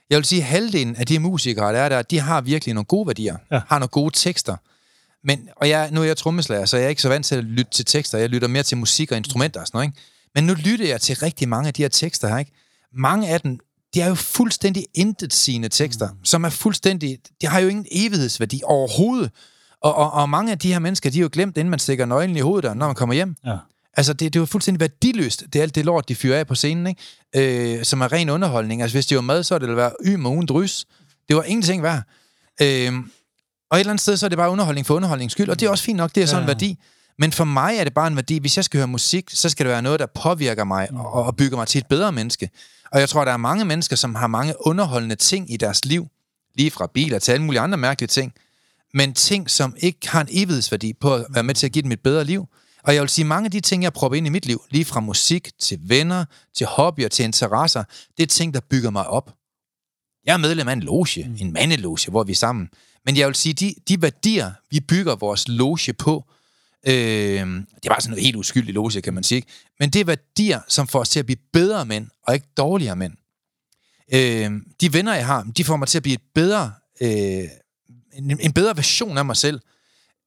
Jeg 0.09 0.17
vil 0.17 0.25
sige, 0.25 0.41
at 0.41 0.47
halvdelen 0.47 0.95
af 0.95 1.05
de 1.05 1.19
musikere, 1.19 1.73
der 1.73 1.79
er 1.79 1.89
der, 1.89 2.01
de 2.01 2.19
har 2.19 2.41
virkelig 2.41 2.73
nogle 2.73 2.85
gode 2.85 3.07
værdier. 3.07 3.37
Ja. 3.51 3.61
Har 3.67 3.79
nogle 3.79 3.87
gode 3.87 4.15
tekster. 4.15 4.55
Men, 5.23 5.49
og 5.55 5.69
jeg, 5.69 5.91
nu 5.91 6.01
er 6.01 6.05
jeg 6.05 6.17
trommeslager, 6.17 6.65
så 6.65 6.77
jeg 6.77 6.85
er 6.85 6.89
ikke 6.89 7.01
så 7.01 7.09
vant 7.09 7.25
til 7.25 7.35
at 7.35 7.43
lytte 7.43 7.71
til 7.71 7.85
tekster. 7.85 8.17
Jeg 8.17 8.29
lytter 8.29 8.47
mere 8.47 8.63
til 8.63 8.77
musik 8.77 9.11
og 9.11 9.17
instrumenter 9.17 9.59
og 9.59 9.67
sådan 9.67 9.77
noget, 9.77 9.87
ikke? 9.87 9.99
Men 10.35 10.43
nu 10.43 10.53
lytter 10.53 10.87
jeg 10.87 11.01
til 11.01 11.15
rigtig 11.15 11.49
mange 11.49 11.67
af 11.67 11.73
de 11.73 11.81
her 11.81 11.89
tekster 11.89 12.27
her, 12.27 12.37
ikke? 12.37 12.51
Mange 12.93 13.27
af 13.27 13.41
dem, 13.41 13.59
de 13.93 14.01
er 14.01 14.07
jo 14.07 14.15
fuldstændig 14.15 14.85
intet 14.93 15.33
sine 15.33 15.69
tekster, 15.69 16.09
mm. 16.11 16.25
som 16.25 16.43
er 16.43 16.49
fuldstændig, 16.49 17.17
de 17.41 17.47
har 17.47 17.59
jo 17.59 17.67
ingen 17.67 17.85
evighedsværdi 17.91 18.61
overhovedet. 18.65 19.31
Og, 19.81 19.95
og, 19.95 20.11
og 20.11 20.29
mange 20.29 20.51
af 20.51 20.59
de 20.59 20.71
her 20.71 20.79
mennesker, 20.79 21.09
de 21.09 21.17
er 21.17 21.21
jo 21.21 21.29
glemt, 21.31 21.57
inden 21.57 21.69
man 21.69 21.79
stikker 21.79 22.05
nøglen 22.05 22.37
i 22.37 22.39
hovedet, 22.39 22.77
når 22.77 22.85
man 22.85 22.95
kommer 22.95 23.15
hjem. 23.15 23.35
Ja. 23.45 23.57
Altså, 23.93 24.13
det, 24.13 24.33
det 24.33 24.39
er 24.39 24.41
jo 24.41 24.45
fuldstændig 24.45 24.79
værdiløst, 24.79 25.43
det 25.53 25.59
er 25.59 25.63
alt 25.63 25.75
det 25.75 25.85
lort, 25.85 26.09
de 26.09 26.15
fyrer 26.15 26.39
af 26.39 26.47
på 26.47 26.55
scenen, 26.55 26.87
ikke? 26.87 27.77
Øh, 27.77 27.85
som 27.85 28.01
er 28.01 28.11
ren 28.11 28.29
underholdning. 28.29 28.81
Altså, 28.81 28.95
hvis 28.95 29.05
det 29.05 29.15
var 29.15 29.21
mad, 29.21 29.43
så 29.43 29.53
ville 29.53 29.67
det 29.67 29.77
være 29.77 29.91
ym 30.05 30.25
og 30.25 30.47
drys. 30.47 30.85
Det 31.27 31.35
var 31.35 31.43
ingenting 31.43 31.83
værd. 31.83 32.03
Øh, 32.61 32.93
og 33.71 33.77
et 33.77 33.79
eller 33.79 33.91
andet 33.91 34.01
sted, 34.01 34.17
så 34.17 34.25
er 34.25 34.29
det 34.29 34.37
bare 34.37 34.49
underholdning 34.49 34.87
for 34.87 34.95
underholdningens 34.95 35.31
skyld, 35.31 35.49
og 35.49 35.59
det 35.59 35.65
er 35.65 35.69
også 35.69 35.83
fint 35.83 35.97
nok, 35.97 36.15
det 36.15 36.23
er 36.23 36.27
sådan 36.27 36.39
ja. 36.39 36.43
en 36.43 36.47
værdi. 36.47 36.77
Men 37.19 37.31
for 37.31 37.43
mig 37.43 37.77
er 37.77 37.83
det 37.83 37.93
bare 37.93 38.07
en 38.07 38.15
værdi. 38.15 38.37
Hvis 38.37 38.57
jeg 38.57 38.65
skal 38.65 38.77
høre 38.77 38.87
musik, 38.87 39.29
så 39.29 39.49
skal 39.49 39.65
det 39.65 39.71
være 39.71 39.81
noget, 39.81 39.99
der 39.99 40.05
påvirker 40.05 40.63
mig 40.63 40.91
og, 40.91 41.11
og 41.25 41.35
bygger 41.35 41.57
mig 41.57 41.67
til 41.67 41.79
et 41.79 41.87
bedre 41.87 42.11
menneske. 42.11 42.49
Og 42.91 42.99
jeg 42.99 43.09
tror, 43.09 43.25
der 43.25 43.31
er 43.31 43.37
mange 43.37 43.65
mennesker, 43.65 43.95
som 43.95 44.15
har 44.15 44.27
mange 44.27 44.53
underholdende 44.59 45.15
ting 45.15 45.53
i 45.53 45.57
deres 45.57 45.85
liv. 45.85 46.07
Lige 46.55 46.71
fra 46.71 46.87
biler 46.93 47.19
til 47.19 47.31
alle 47.31 47.45
mulige 47.45 47.59
andre 47.59 47.77
mærkelige 47.77 48.07
ting. 48.07 48.33
Men 48.93 49.13
ting, 49.13 49.49
som 49.49 49.75
ikke 49.77 50.09
har 50.09 50.21
en 50.21 50.27
evighedsværdi 50.31 50.93
på 50.93 51.15
at 51.15 51.25
være 51.29 51.43
med 51.43 51.55
til 51.55 51.65
at 51.65 51.71
give 51.71 51.83
dem 51.83 51.91
et 51.91 51.99
bedre 51.99 52.23
liv. 52.23 52.47
Og 52.83 52.93
jeg 52.93 53.01
vil 53.01 53.09
sige, 53.09 53.25
mange 53.25 53.45
af 53.45 53.51
de 53.51 53.59
ting, 53.59 53.83
jeg 53.83 53.93
prøver 53.93 54.13
ind 54.13 54.27
i 54.27 54.29
mit 54.29 54.45
liv, 54.45 54.61
lige 54.69 54.85
fra 54.85 54.99
musik 54.99 55.51
til 55.59 55.79
venner, 55.83 56.25
til 56.55 56.67
hobbyer, 56.67 57.07
til 57.07 57.25
interesser, 57.25 57.83
det 58.17 58.23
er 58.23 58.27
ting, 58.27 58.53
der 58.53 58.59
bygger 58.59 58.89
mig 58.89 59.07
op. 59.07 59.33
Jeg 60.25 60.33
er 60.33 60.37
medlem 60.37 60.67
af 60.67 60.73
en 60.73 60.79
loge, 60.79 61.25
mm. 61.27 61.35
en 61.39 61.53
mandeloge, 61.53 62.11
hvor 62.11 62.23
vi 62.23 62.31
er 62.31 62.35
sammen. 62.35 62.69
Men 63.05 63.17
jeg 63.17 63.27
vil 63.27 63.35
sige, 63.35 63.53
de, 63.53 63.75
de 63.87 64.01
værdier, 64.01 64.51
vi 64.69 64.79
bygger 64.79 65.15
vores 65.15 65.47
loge 65.47 65.93
på, 65.93 66.25
øh, 66.87 66.93
det 66.93 67.85
er 67.85 67.89
bare 67.89 68.01
sådan 68.01 68.09
noget 68.11 68.23
helt 68.25 68.35
uskyldigt 68.35 68.75
loge, 68.75 69.01
kan 69.01 69.13
man 69.13 69.23
sige. 69.23 69.35
Ikke? 69.35 69.47
Men 69.79 69.89
det 69.89 70.01
er 70.01 70.05
værdier, 70.05 70.59
som 70.67 70.87
får 70.87 70.99
os 70.99 71.09
til 71.09 71.19
at 71.19 71.25
blive 71.25 71.37
bedre 71.53 71.85
mænd, 71.85 72.07
og 72.27 72.33
ikke 72.33 72.47
dårligere 72.57 72.95
mænd. 72.95 73.13
Øh, 74.13 74.51
de 74.81 74.93
venner, 74.93 75.13
jeg 75.15 75.25
har, 75.25 75.43
de 75.57 75.63
får 75.63 75.75
mig 75.77 75.87
til 75.87 75.97
at 75.99 76.03
blive 76.03 76.13
et 76.13 76.21
bedre, 76.35 76.71
øh, 77.01 77.09
en, 78.13 78.39
en 78.39 78.53
bedre 78.53 78.75
version 78.77 79.17
af 79.17 79.25
mig 79.25 79.37
selv. 79.37 79.59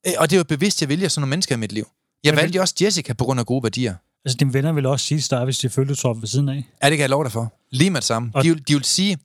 Øh, 0.06 0.12
og 0.18 0.30
det 0.30 0.36
er 0.36 0.40
jo 0.40 0.44
bevidst, 0.44 0.78
at 0.78 0.80
jeg 0.82 0.88
vælger 0.88 1.08
sådan 1.08 1.20
nogle 1.20 1.30
mennesker 1.30 1.54
i 1.54 1.58
mit 1.58 1.72
liv. 1.72 1.86
Jeg 2.24 2.32
Men- 2.32 2.36
valgte 2.42 2.60
også 2.60 2.74
Jessica 2.80 3.12
på 3.12 3.24
grund 3.24 3.40
af 3.40 3.46
gode 3.46 3.62
værdier. 3.62 3.94
Altså, 4.24 4.36
dine 4.36 4.54
venner 4.54 4.72
vil 4.72 4.86
også 4.86 5.06
sige 5.06 5.20
til 5.20 5.30
dig, 5.30 5.44
hvis 5.44 5.58
de 5.58 5.68
følte 5.70 5.94
trop 5.94 6.20
ved 6.20 6.28
siden 6.28 6.48
af. 6.48 6.64
Ja, 6.82 6.90
det 6.90 6.96
kan 6.96 7.00
jeg 7.02 7.10
love 7.10 7.24
dig 7.24 7.32
for. 7.32 7.52
Lige 7.70 7.90
med 7.90 8.00
det 8.00 8.06
samme. 8.06 8.30
Og- 8.34 8.44
De, 8.44 8.48
vil- 8.50 8.68
de 8.68 8.74
vil 8.74 8.84
sige, 8.84 9.18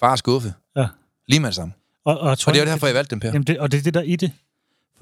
far 0.00 0.12
er 0.12 0.16
skuffe. 0.16 0.54
Ja. 0.76 0.86
Lige 1.28 1.40
med 1.40 1.48
det 1.48 1.54
samme. 1.56 1.74
Og, 2.04 2.18
og, 2.18 2.38
tror, 2.38 2.50
Og 2.50 2.54
det 2.54 2.60
er 2.62 2.66
jo 2.66 2.70
derfor, 2.72 2.86
jeg 2.86 2.94
valgte 2.94 3.10
dem, 3.10 3.20
Per. 3.20 3.28
Jamen 3.28 3.42
det, 3.42 3.58
og 3.58 3.72
det 3.72 3.78
er 3.78 3.82
det, 3.82 3.94
der 3.94 4.00
er 4.00 4.04
i 4.04 4.16
det. 4.16 4.32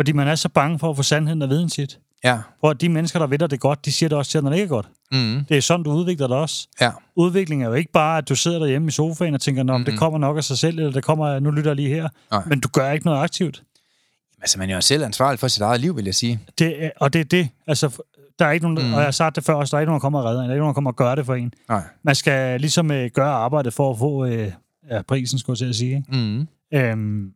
Fordi 0.01 0.13
man 0.13 0.29
er 0.29 0.35
så 0.35 0.49
bange 0.49 0.79
for 0.79 0.91
at 0.91 0.97
få 0.97 1.03
sandheden 1.03 1.43
af 1.43 1.49
viden 1.49 1.69
sit. 1.69 1.99
Ja. 2.25 2.39
Hvor 2.61 2.73
de 2.73 2.89
mennesker, 2.89 3.19
der 3.19 3.27
ved 3.27 3.39
det 3.39 3.61
godt, 3.61 3.85
de 3.85 3.93
siger 3.93 4.09
det 4.09 4.19
også 4.19 4.31
til 4.31 4.43
når 4.43 4.51
det 4.51 4.57
ikke 4.57 4.65
er 4.65 4.69
godt. 4.69 4.89
Mm. 5.13 5.45
Det 5.49 5.57
er 5.57 5.61
sådan, 5.61 5.85
du 5.85 5.93
udvikler 5.93 6.27
dig 6.27 6.37
også. 6.37 6.69
Ja. 6.81 6.91
Udvikling 7.17 7.63
er 7.63 7.69
jo 7.69 7.75
ikke 7.75 7.93
bare, 7.93 8.19
at 8.19 8.29
du 8.29 8.35
sidder 8.35 8.59
derhjemme 8.59 8.89
i 8.89 8.91
sofaen 8.91 9.35
og 9.35 9.41
tænker, 9.41 9.73
om 9.75 9.85
det 9.85 9.99
kommer 9.99 10.19
nok 10.19 10.37
af 10.37 10.45
sig 10.45 10.59
selv, 10.59 10.79
eller 10.79 10.93
det 10.93 11.05
kommer, 11.05 11.39
nu 11.39 11.51
lytter 11.51 11.71
jeg 11.71 11.77
lige 11.77 11.89
her. 11.89 12.09
Nej. 12.31 12.43
Men 12.47 12.61
du 12.61 12.69
gør 12.69 12.91
ikke 12.91 13.07
noget 13.07 13.23
aktivt. 13.23 13.63
Altså, 14.41 14.59
man 14.59 14.71
er 14.71 14.75
jo 14.75 14.81
selv 14.81 15.05
ansvarlig 15.05 15.39
for 15.39 15.49
sit 15.49 15.63
eget 15.63 15.81
liv, 15.81 15.97
vil 15.97 16.05
jeg 16.05 16.15
sige. 16.15 16.41
Det 16.59 16.85
er, 16.85 16.91
og 17.01 17.13
det 17.13 17.21
er 17.21 17.25
det. 17.25 17.49
Altså, 17.67 18.03
der 18.39 18.47
er 18.47 18.51
ikke 18.51 18.63
nogen, 18.69 18.79
Mm. 18.79 18.89
mm. 18.89 18.93
og 18.95 18.99
jeg 18.99 19.07
har 19.07 19.11
sagt 19.13 19.37
det 19.37 19.45
før 19.45 19.55
også, 19.55 19.71
der 19.71 19.79
er 19.79 19.81
ikke 19.81 19.89
nogen, 19.91 19.99
der 20.01 20.03
kommer 20.03 20.19
og 20.19 20.25
redder 20.25 20.41
en. 20.43 20.45
Der 20.45 20.51
er 20.51 20.55
ikke 20.55 20.61
nogen, 20.61 20.71
der 20.71 20.75
kommer 20.75 20.91
og 20.91 20.97
gør 20.97 21.15
det 21.15 21.27
for 21.27 21.35
en. 21.35 21.53
Nej. 21.69 21.83
Man 22.03 22.15
skal 22.15 22.61
ligesom 22.61 22.91
øh, 22.91 23.11
gøre 23.15 23.33
arbejdet 23.33 23.73
for 23.75 23.91
at 23.91 23.99
få 23.99 24.25
øh, 24.27 24.53
ja, 24.91 25.03
prisen, 25.03 25.39
skulle 25.39 25.55
jeg 25.55 25.59
til 25.59 25.69
at 25.69 25.75
sige. 25.77 25.97
Ikke? 25.97 26.17
Mm. 26.17 26.49
Øhm, 26.79 27.31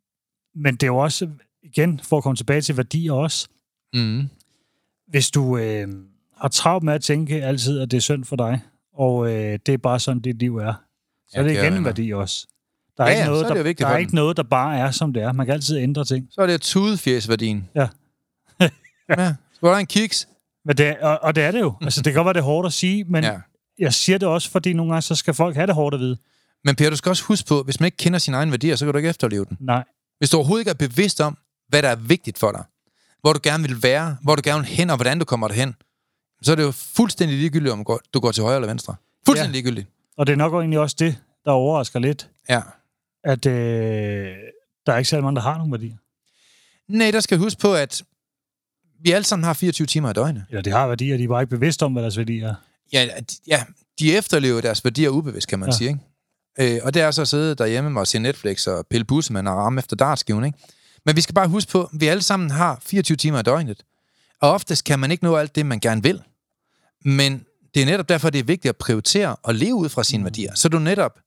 men 0.55 0.75
det 0.75 0.83
er 0.83 0.87
jo 0.87 0.97
også, 0.97 1.29
igen, 1.65 2.01
for 2.05 2.17
at 2.17 2.23
komme 2.23 2.37
tilbage 2.37 2.61
til 2.61 2.77
værdier 2.77 3.13
også, 3.13 3.49
Mm. 3.95 4.29
hvis 5.09 5.31
du 5.31 5.57
øh, 5.59 5.89
har 6.41 6.49
travlt 6.49 6.85
med 6.85 6.93
at 6.95 7.03
tænke 7.03 7.45
altid, 7.45 7.81
at 7.81 7.91
det 7.91 7.97
er 7.97 8.01
synd 8.01 8.25
for 8.25 8.37
dig, 8.37 8.61
og 8.95 9.31
øh, 9.33 9.59
det 9.67 9.73
er 9.75 9.79
bare 9.79 10.01
sådan, 10.01 10.21
dit 10.21 10.39
liv 10.39 10.57
er, 10.57 10.73
så 11.29 11.33
Ja, 11.35 11.39
er 11.43 11.43
det 11.43 11.53
igen 11.53 11.73
en 11.73 11.85
værdi 11.85 12.13
også. 12.13 12.47
Der 12.97 13.05
er, 13.05 13.09
Ja, 13.09 13.13
ikke, 13.13 13.21
ja, 13.23 13.27
noget, 13.29 13.43
er 13.45 13.49
der, 13.63 13.73
der 13.73 13.87
er 13.87 13.97
ikke 13.97 14.15
noget, 14.15 14.37
der 14.37 14.43
bare 14.43 14.79
er, 14.79 14.91
som 14.91 15.13
det 15.13 15.23
er. 15.23 15.33
Man 15.33 15.47
kan 15.47 15.53
altid 15.53 15.77
ændre 15.79 16.05
ting. 16.05 16.29
Så 16.31 16.41
er 16.41 16.47
det 16.47 16.61
tudefjæsværdien. 16.61 17.69
Ja. 17.75 17.89
ja. 19.19 19.35
Var 19.63 19.71
der 19.73 19.77
en 19.77 19.87
kiks. 19.87 20.29
Men 20.65 20.77
det, 20.77 20.87
er- 20.87 21.07
og, 21.07 21.19
og 21.23 21.35
det 21.35 21.43
er 21.45 21.51
det 21.51 21.61
jo. 21.61 21.75
Altså, 21.83 22.03
det 22.03 22.13
kan 22.13 22.19
godt 22.19 22.25
være, 22.27 22.33
det 22.35 22.41
er 22.41 22.45
hårdt 22.45 22.67
at 22.67 22.73
sige, 22.73 23.05
men 23.05 23.25
Ja. 23.25 23.33
ja. 23.33 23.39
jeg 23.79 23.95
siger 23.95 24.19
det 24.19 24.29
også, 24.29 24.51
fordi 24.51 24.73
nogle 24.73 24.93
gange, 24.93 25.03
så 25.03 25.15
skal 25.15 25.35
folk 25.35 25.55
have 25.57 25.67
det 25.67 25.75
hårdt 25.75 25.95
at 25.95 26.01
vide. 26.01 26.17
Men 26.65 26.77
Per, 26.77 26.91
du 26.91 26.97
skal 26.97 27.11
også 27.11 27.25
huske 27.25 27.49
på, 27.49 27.63
hvis 27.63 27.81
man 27.81 27.87
ikke 27.87 27.97
kender 27.97 28.19
sine 28.19 28.37
egne 28.37 28.51
værdier, 28.51 28.77
så 28.77 28.85
kan 28.85 28.93
du 28.93 28.97
ikke 28.97 29.09
efterleve 29.09 29.45
den. 29.45 29.57
Nej. 29.61 29.85
Hvis 30.19 30.31
du 30.31 30.37
overhovedet 30.37 30.61
ikke 30.61 30.71
er 30.71 30.89
bevidst 30.89 31.21
om, 31.21 31.39
hvad 31.69 31.83
der 31.83 31.89
er 31.89 31.97
vigtigt 31.97 32.39
for 32.39 32.53
dig, 32.53 32.65
hvor 33.21 33.33
du 33.33 33.41
gerne 33.43 33.63
vil 33.69 33.83
være, 33.83 34.17
hvor 34.23 34.37
du 34.37 34.43
gerne 34.45 34.61
vil 34.61 34.69
hen, 34.69 34.91
og 34.91 34.97
hvordan 34.97 35.19
du 35.19 35.25
kommer 35.25 35.49
derhen, 35.49 35.75
så 36.43 36.53
er 36.53 36.57
det 36.57 36.63
jo 36.63 36.71
fuldstændig 36.71 37.39
ligegyldigt, 37.39 37.73
om 37.73 37.85
du 38.15 38.21
går- 38.21 38.33
til 38.33 38.43
højre 38.43 38.57
eller 38.57 38.69
venstre. 38.69 38.95
Fuldstændig 39.27 39.55
Ja. 39.55 39.61
ligegyldigt. 39.63 39.89
Og 40.17 40.27
det 40.27 40.33
er 40.33 40.37
nok 40.37 40.53
egentlig 40.55 40.79
også 40.79 40.97
det, 40.99 41.19
der 41.45 41.51
overrasker 41.51 41.99
lidt, 41.99 42.31
Ja. 42.49 42.61
at 43.25 43.47
øh, 43.47 43.55
der 44.87 44.93
er 44.93 44.97
ikke 44.97 45.09
særlig 45.11 45.25
mange, 45.25 45.37
der 45.37 45.43
har 45.43 45.59
nogle 45.59 45.73
værdier. 45.73 45.97
Nej, 46.89 47.11
der 47.11 47.21
skal 47.21 47.39
huske 47.39 47.61
på, 47.61 47.75
at 47.75 48.03
vi 49.01 49.11
alle 49.11 49.25
sammen 49.25 49.45
har 49.45 49.53
24 49.53 49.87
timer 49.87 50.11
i 50.11 50.13
døgnet. 50.13 50.45
Eller 50.51 50.63
de 50.63 50.71
har 50.71 50.87
værdier, 50.87 51.17
de 51.17 51.25
er 51.25 51.29
bare 51.29 51.43
ikke 51.43 51.51
bevidste 51.51 51.83
om, 51.83 51.93
hvad 51.93 52.03
deres 52.03 52.19
værdier 52.19 52.49
er. 52.49 52.55
Ja, 52.93 53.09
de- 53.21 53.37
ja, 53.47 53.65
de 53.99 54.17
efterlever 54.17 54.61
deres 54.61 54.85
værdier 54.85 55.09
ubevidst, 55.09 55.49
kan 55.49 55.59
man 55.59 55.69
ja. 55.69 55.73
Ja. 55.73 55.77
sige. 55.77 56.01
Ikke? 56.61 56.77
Øh, 56.77 56.81
og 56.85 56.95
det 56.95 57.03
er 57.03 57.11
så 57.11 57.23
at 57.23 57.29
sidde 57.29 57.55
derhjemme 57.55 58.01
og 58.01 58.07
se 58.07 58.19
Netflix 58.19 58.67
og 58.67 58.87
pille 58.91 59.05
bussemand 59.05 59.49
og 59.49 59.57
ramme 59.57 59.79
efter 59.79 59.97
dartskiven. 59.97 60.45
Ikke? 60.45 60.59
Men 61.07 61.17
vi 61.17 61.21
skal 61.21 61.35
bare 61.35 61.49
huske 61.49 61.73
på, 61.73 61.83
at 61.83 61.89
vi 61.93 62.07
alle 62.07 62.23
sammen 62.23 62.51
har 62.51 62.79
24 62.83 63.17
timer 63.17 63.39
i 63.39 63.43
døgnet. 63.43 63.85
Og 64.41 64.51
oftest 64.51 64.85
kan 64.85 64.99
man 64.99 65.11
ikke 65.11 65.25
nå 65.25 65.37
alt 65.37 65.55
det, 65.55 65.67
man 65.67 65.81
gerne 65.81 66.03
vil. 66.03 66.23
Men 67.05 67.45
det 67.75 67.83
er 67.83 67.87
netop 67.87 68.09
derfor, 68.09 68.31
det 68.31 68.39
er 68.39 68.45
vigtigt 68.45 68.71
at 68.71 68.77
prioritere 68.77 69.37
og 69.43 69.55
leve 69.55 69.75
ud 69.75 69.89
fra 69.89 70.05
sine 70.05 70.25
værdier. 70.25 70.55
Så 70.55 70.69
du 70.69 70.79
netop 70.79 71.19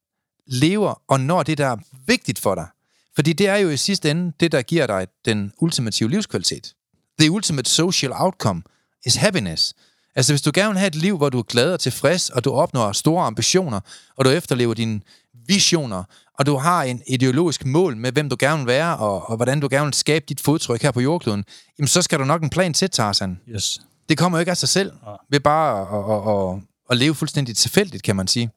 lever 0.47 1.01
og 1.07 1.19
når 1.19 1.43
det, 1.43 1.57
der 1.57 1.67
er 1.67 1.77
vigtigt 2.07 2.39
for 2.39 2.55
dig. 2.55 2.67
Fordi 3.15 3.33
det 3.33 3.47
er 3.47 3.55
jo 3.55 3.69
i 3.69 3.77
sidste 3.77 4.11
ende 4.11 4.33
det, 4.39 4.51
der 4.51 4.61
giver 4.61 4.87
dig 4.87 5.07
den 5.25 5.51
ultimative 5.57 6.09
livskvalitet. 6.09 6.73
The 7.19 7.31
ultimate 7.31 7.69
social 7.69 8.11
outcome 8.15 8.61
is 9.05 9.15
happiness. 9.15 9.75
Altså 10.15 10.33
hvis 10.33 10.41
du 10.41 10.51
gerne 10.53 10.69
vil 10.69 10.79
have 10.79 10.87
et 10.87 10.95
liv, 10.95 11.17
hvor 11.17 11.29
du 11.29 11.39
er 11.39 11.43
glad 11.43 11.73
og 11.73 11.79
tilfreds, 11.79 12.29
og 12.29 12.45
du 12.45 12.51
opnår 12.51 12.91
store 12.91 13.25
ambitioner, 13.25 13.79
og 14.15 14.25
du 14.25 14.29
efterlever 14.29 14.73
dine 14.73 15.01
visioner, 15.47 16.03
og 16.37 16.45
du 16.45 16.57
har 16.57 16.83
en 16.83 17.01
ideologisk 17.07 17.65
mål 17.65 17.97
med, 17.97 18.11
hvem 18.11 18.29
du 18.29 18.35
gerne 18.39 18.57
vil 18.57 18.67
være, 18.67 18.97
og, 18.97 19.29
og 19.29 19.35
hvordan 19.35 19.59
du 19.59 19.67
gerne 19.71 19.85
vil 19.85 19.93
skabe 19.93 20.25
dit 20.29 20.41
fodtryk 20.41 20.81
her 20.81 20.91
på 20.91 21.01
jordkloden, 21.01 21.45
jamen 21.79 21.87
så 21.87 22.01
skal 22.01 22.19
du 22.19 22.25
nok 22.25 22.43
en 22.43 22.49
plan 22.49 22.73
til, 22.73 22.89
Tarzan. 22.89 23.39
Yes. 23.49 23.81
Det 24.09 24.17
kommer 24.17 24.37
jo 24.37 24.39
ikke 24.39 24.49
af 24.49 24.57
sig 24.57 24.69
selv, 24.69 24.91
ved 25.29 25.39
bare 25.39 25.81
at, 25.81 26.11
at, 26.11 26.55
at, 26.55 26.61
at 26.89 26.97
leve 26.97 27.15
fuldstændig 27.15 27.57
tilfældigt, 27.57 28.03
kan 28.03 28.15
man 28.15 28.27
sige. 28.27 28.49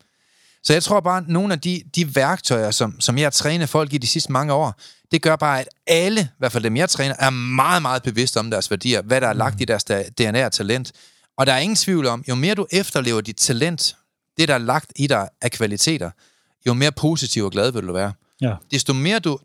Så 0.62 0.72
jeg 0.72 0.82
tror 0.82 1.00
bare, 1.00 1.18
at 1.18 1.28
nogle 1.28 1.52
af 1.52 1.60
de, 1.60 1.82
de 1.94 2.16
værktøjer, 2.16 2.70
som, 2.70 3.00
som 3.00 3.18
jeg 3.18 3.24
har 3.24 3.30
trænet 3.30 3.68
folk 3.68 3.92
i 3.92 3.98
de 3.98 4.06
sidste 4.06 4.32
mange 4.32 4.52
år, 4.52 4.80
det 5.10 5.22
gør 5.22 5.36
bare, 5.36 5.60
at 5.60 5.68
alle, 5.86 6.20
i 6.20 6.38
hvert 6.38 6.52
fald 6.52 6.64
dem 6.64 6.76
jeg 6.76 6.90
træner, 6.90 7.14
er 7.18 7.30
meget, 7.30 7.82
meget 7.82 8.02
bevidste 8.02 8.40
om 8.40 8.50
deres 8.50 8.70
værdier, 8.70 9.02
hvad 9.02 9.20
der 9.20 9.28
er 9.28 9.32
lagt 9.32 9.60
i 9.60 9.64
deres 9.64 9.84
DNA 10.18 10.46
og 10.46 10.52
talent. 10.52 10.92
Og 11.38 11.46
der 11.46 11.52
er 11.52 11.58
ingen 11.58 11.76
tvivl 11.76 12.06
om, 12.06 12.24
jo 12.28 12.34
mere 12.34 12.54
du 12.54 12.66
efterlever 12.70 13.20
dit 13.20 13.36
talent, 13.36 13.96
det 14.38 14.48
der 14.48 14.54
er 14.54 14.58
lagt 14.58 14.92
i 14.96 15.06
dig 15.06 15.28
af 15.42 15.50
kvaliteter, 15.50 16.10
jo 16.66 16.74
mere 16.74 16.92
positiv 16.92 17.44
og 17.44 17.50
glad 17.50 17.72
vil 17.72 17.86
du 17.86 17.92
være. 17.92 18.12
Ja. 18.40 18.54
Desto 18.70 18.92
mere 18.92 19.18
du, 19.18 19.38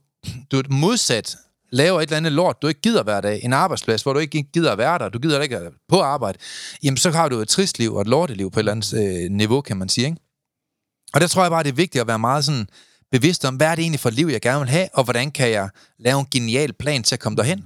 du 0.51 0.57
er 0.59 0.63
modsat 0.69 1.35
laver 1.71 1.99
et 2.01 2.03
eller 2.03 2.17
andet 2.17 2.31
lort, 2.31 2.61
du 2.61 2.67
ikke 2.67 2.81
gider 2.81 3.03
hver 3.03 3.21
dag, 3.21 3.39
en 3.43 3.53
arbejdsplads, 3.53 4.03
hvor 4.03 4.13
du 4.13 4.19
ikke 4.19 4.43
gider 4.53 4.71
at 4.71 4.77
være 4.77 4.99
der, 4.99 5.09
du 5.09 5.19
gider 5.19 5.41
ikke 5.41 5.57
at 5.57 5.71
på 5.89 6.01
arbejde, 6.01 6.37
jamen 6.83 6.97
så 6.97 7.11
har 7.11 7.29
du 7.29 7.39
et 7.39 7.47
trist 7.47 7.79
liv 7.79 7.93
og 7.95 8.01
et 8.01 8.07
lorteliv 8.07 8.51
på 8.51 8.59
et 8.59 8.61
eller 8.61 8.71
andet 8.71 9.23
øh, 9.25 9.31
niveau, 9.31 9.61
kan 9.61 9.77
man 9.77 9.89
sige. 9.89 10.05
Ikke? 10.05 10.17
Og 11.13 11.21
der 11.21 11.27
tror 11.27 11.41
jeg 11.41 11.51
bare, 11.51 11.63
det 11.63 11.69
er 11.69 11.73
vigtigt 11.73 12.01
at 12.01 12.07
være 12.07 12.19
meget 12.19 12.45
sådan 12.45 12.67
bevidst 13.11 13.45
om, 13.45 13.55
hvad 13.55 13.67
er 13.67 13.75
det 13.75 13.81
egentlig 13.81 13.99
for 13.99 14.09
et 14.09 14.15
liv, 14.15 14.27
jeg 14.27 14.41
gerne 14.41 14.59
vil 14.59 14.69
have, 14.69 14.87
og 14.93 15.03
hvordan 15.03 15.31
kan 15.31 15.51
jeg 15.51 15.69
lave 15.99 16.19
en 16.19 16.25
genial 16.31 16.73
plan 16.73 17.03
til 17.03 17.15
at 17.15 17.19
komme 17.19 17.35
derhen? 17.37 17.65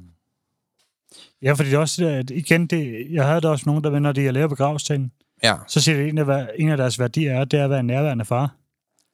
Ja, 1.41 1.53
fordi 1.53 1.69
det 1.69 1.75
er 1.75 1.79
også, 1.79 2.03
det, 2.05 2.09
at 2.11 2.29
igen, 2.29 2.67
det, 2.67 3.07
jeg 3.11 3.25
havde 3.27 3.41
da 3.41 3.47
også 3.47 3.63
nogen, 3.65 3.83
der 3.83 3.99
når 3.99 4.11
de 4.11 4.27
er 4.27 4.31
lærer 4.31 4.47
begravstænden, 4.47 5.11
Ja, 5.43 5.55
så 5.67 5.81
siger 5.81 5.97
det, 5.97 6.07
en 6.07 6.17
af, 6.17 6.25
hvad- 6.25 6.47
en 6.59 6.69
af 6.69 6.77
deres 6.77 6.99
værdier 6.99 7.31
er, 7.33 7.45
det 7.45 7.59
er 7.59 7.63
at 7.63 7.69
være 7.69 7.79
en 7.79 7.87
nærværende 7.87 8.25
far. 8.25 8.55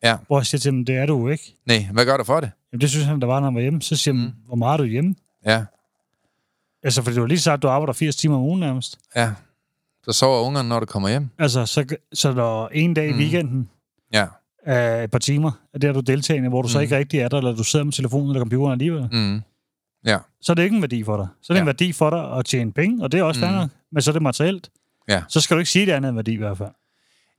Ja. 0.10 0.18
Hvor 0.28 0.40
jeg 0.40 0.46
siger 0.46 0.60
til 0.60 0.72
dem, 0.72 0.86
det 0.86 0.96
er 0.96 1.06
du 1.06 1.30
ikke. 1.30 1.56
Nej, 1.66 1.88
hvad 1.94 2.06
gør 2.06 2.18
du 2.18 2.24
for 2.24 2.40
det? 2.40 2.52
Jamen, 2.74 2.82
det 2.82 2.90
synes 2.90 3.06
han, 3.06 3.20
der 3.22 3.28
var, 3.28 3.40
når 3.40 3.48
han 3.48 3.56
var 3.56 3.62
hjemme. 3.62 3.82
Så 3.82 3.96
siger 3.96 4.16
jeg, 4.16 4.24
mm. 4.26 4.32
hvor 4.48 4.56
meget 4.56 4.74
er 4.74 4.78
du 4.78 4.84
hjemme? 4.90 5.16
Ja, 5.46 5.66
Altså, 6.84 7.02
fordi 7.02 7.16
du 7.16 7.22
har 7.22 7.28
lige 7.28 7.40
sagt, 7.40 7.54
at 7.54 7.62
du 7.62 7.68
arbejder 7.68 7.94
80 7.94 8.16
timer 8.16 8.36
om 8.36 8.42
ugen 8.42 8.60
nærmest. 8.60 9.00
ja. 9.16 9.32
Så 10.04 10.12
sover 10.12 10.42
ungerne, 10.48 10.70
når 10.70 10.80
du 10.80 10.86
kommer 10.86 11.10
hjem. 11.10 11.30
Altså, 11.40 11.66
så, 11.66 11.86
så 12.14 12.34
når 12.34 12.68
en 12.74 12.94
dag 12.94 13.10
i 13.10 13.12
Mm. 13.12 13.18
weekenden 13.20 13.70
Ja. 14.14 14.26
er 14.66 15.04
et 15.04 15.12
par 15.12 15.20
timer, 15.20 15.52
er 15.74 15.80
det, 15.80 15.88
er 15.88 15.94
du 15.94 16.00
deltagende, 16.00 16.50
hvor 16.50 16.62
du 16.62 16.66
mm. 16.66 16.70
så 16.70 16.80
ikke 16.80 16.98
rigtig 16.98 17.20
er 17.20 17.28
der, 17.28 17.38
eller 17.38 17.56
du 17.56 17.64
sidder 17.64 17.86
med 17.86 17.94
telefonen 17.94 18.30
eller 18.30 18.40
computeren 18.40 18.72
alligevel, 18.72 19.10
Mm. 19.12 19.42
Ja. 20.06 20.18
så 20.42 20.52
er 20.52 20.54
det 20.54 20.64
ikke 20.64 20.76
en 20.76 20.82
værdi 20.82 21.04
for 21.04 21.18
dig. 21.18 21.28
Så 21.42 21.54
er 21.54 21.56
det 21.56 21.60
Ja. 21.60 21.62
en 21.62 21.66
værdi 21.66 21.92
for 21.94 22.10
dig 22.10 22.38
at 22.38 22.46
tjene 22.46 22.72
penge, 22.72 23.04
og 23.04 23.12
det 23.12 23.20
er 23.20 23.24
også 23.24 23.40
Mm. 23.46 23.48
fair 23.54 23.68
men 23.92 24.02
så 24.02 24.12
er 24.12 24.14
det 24.14 24.22
materielt. 24.22 24.70
Ja. 25.10 25.24
Så 25.30 25.42
skal 25.42 25.56
du 25.56 25.60
ikke 25.60 25.72
sige, 25.72 25.86
det 25.86 25.92
er 25.92 25.96
andet 25.96 26.10
end 26.10 26.16
værdi 26.18 26.34
i 26.34 26.38
hvert 26.38 26.58
fald. 26.58 26.70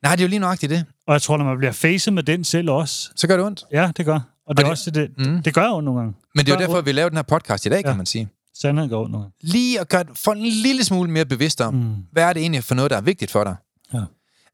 Nej, 0.07 0.17
det 0.17 0.23
er 0.23 0.27
jo 0.27 0.29
lige 0.31 0.39
nøjagtigt 0.41 0.71
det. 0.71 0.85
Og 1.07 1.13
jeg 1.13 1.23
tror, 1.23 1.37
når 1.37 1.45
man 1.45 1.59
bliver 1.59 1.73
facet 1.73 2.13
med 2.13 2.23
den 2.23 2.45
selv 2.45 2.71
også, 2.71 3.11
Så 3.17 3.27
gør 3.29 3.37
det 3.37 3.47
ondt. 3.47 3.65
ja, 3.73 3.91
det 3.97 4.05
gør. 4.05 4.21
Og 4.47 4.57
det, 4.57 4.63
er 4.63 4.67
det- 4.67 4.71
også 4.71 4.91
det, 4.91 5.11
Mm. 5.19 5.43
det, 5.43 5.55
gør 5.55 5.69
ondt 5.71 5.85
nogle 5.85 6.01
gange. 6.01 6.15
Men 6.35 6.47
det 6.47 6.53
er 6.53 6.55
jo 6.57 6.61
gør 6.61 6.67
derfor, 6.67 6.81
vi 6.81 6.93
laver 6.93 7.09
den 7.09 7.19
her 7.19 7.23
podcast 7.23 7.67
i 7.67 7.69
dag, 7.69 7.85
kan 7.85 7.91
Ja. 7.93 7.97
man 7.97 8.07
sige. 8.07 8.29
Sandheden 8.55 8.91
går 8.91 9.01
ondt 9.03 9.13
nogle 9.13 9.25
gange. 9.25 9.35
Lige 9.41 9.81
at 9.81 9.89
gøre 9.89 10.05
folk 10.15 10.39
en 10.39 10.45
lille 10.47 10.85
smule 10.85 11.11
mere 11.11 11.25
bevidst 11.27 11.61
om, 11.61 11.75
Mm. 11.75 11.95
hvad 12.13 12.23
er 12.25 12.33
det 12.33 12.41
egentlig 12.41 12.65
for 12.65 12.75
noget, 12.75 12.91
der 12.91 12.97
er 12.97 13.01
vigtigt 13.01 13.31
for 13.31 13.45
dig? 13.45 13.57
Ja. 13.95 14.01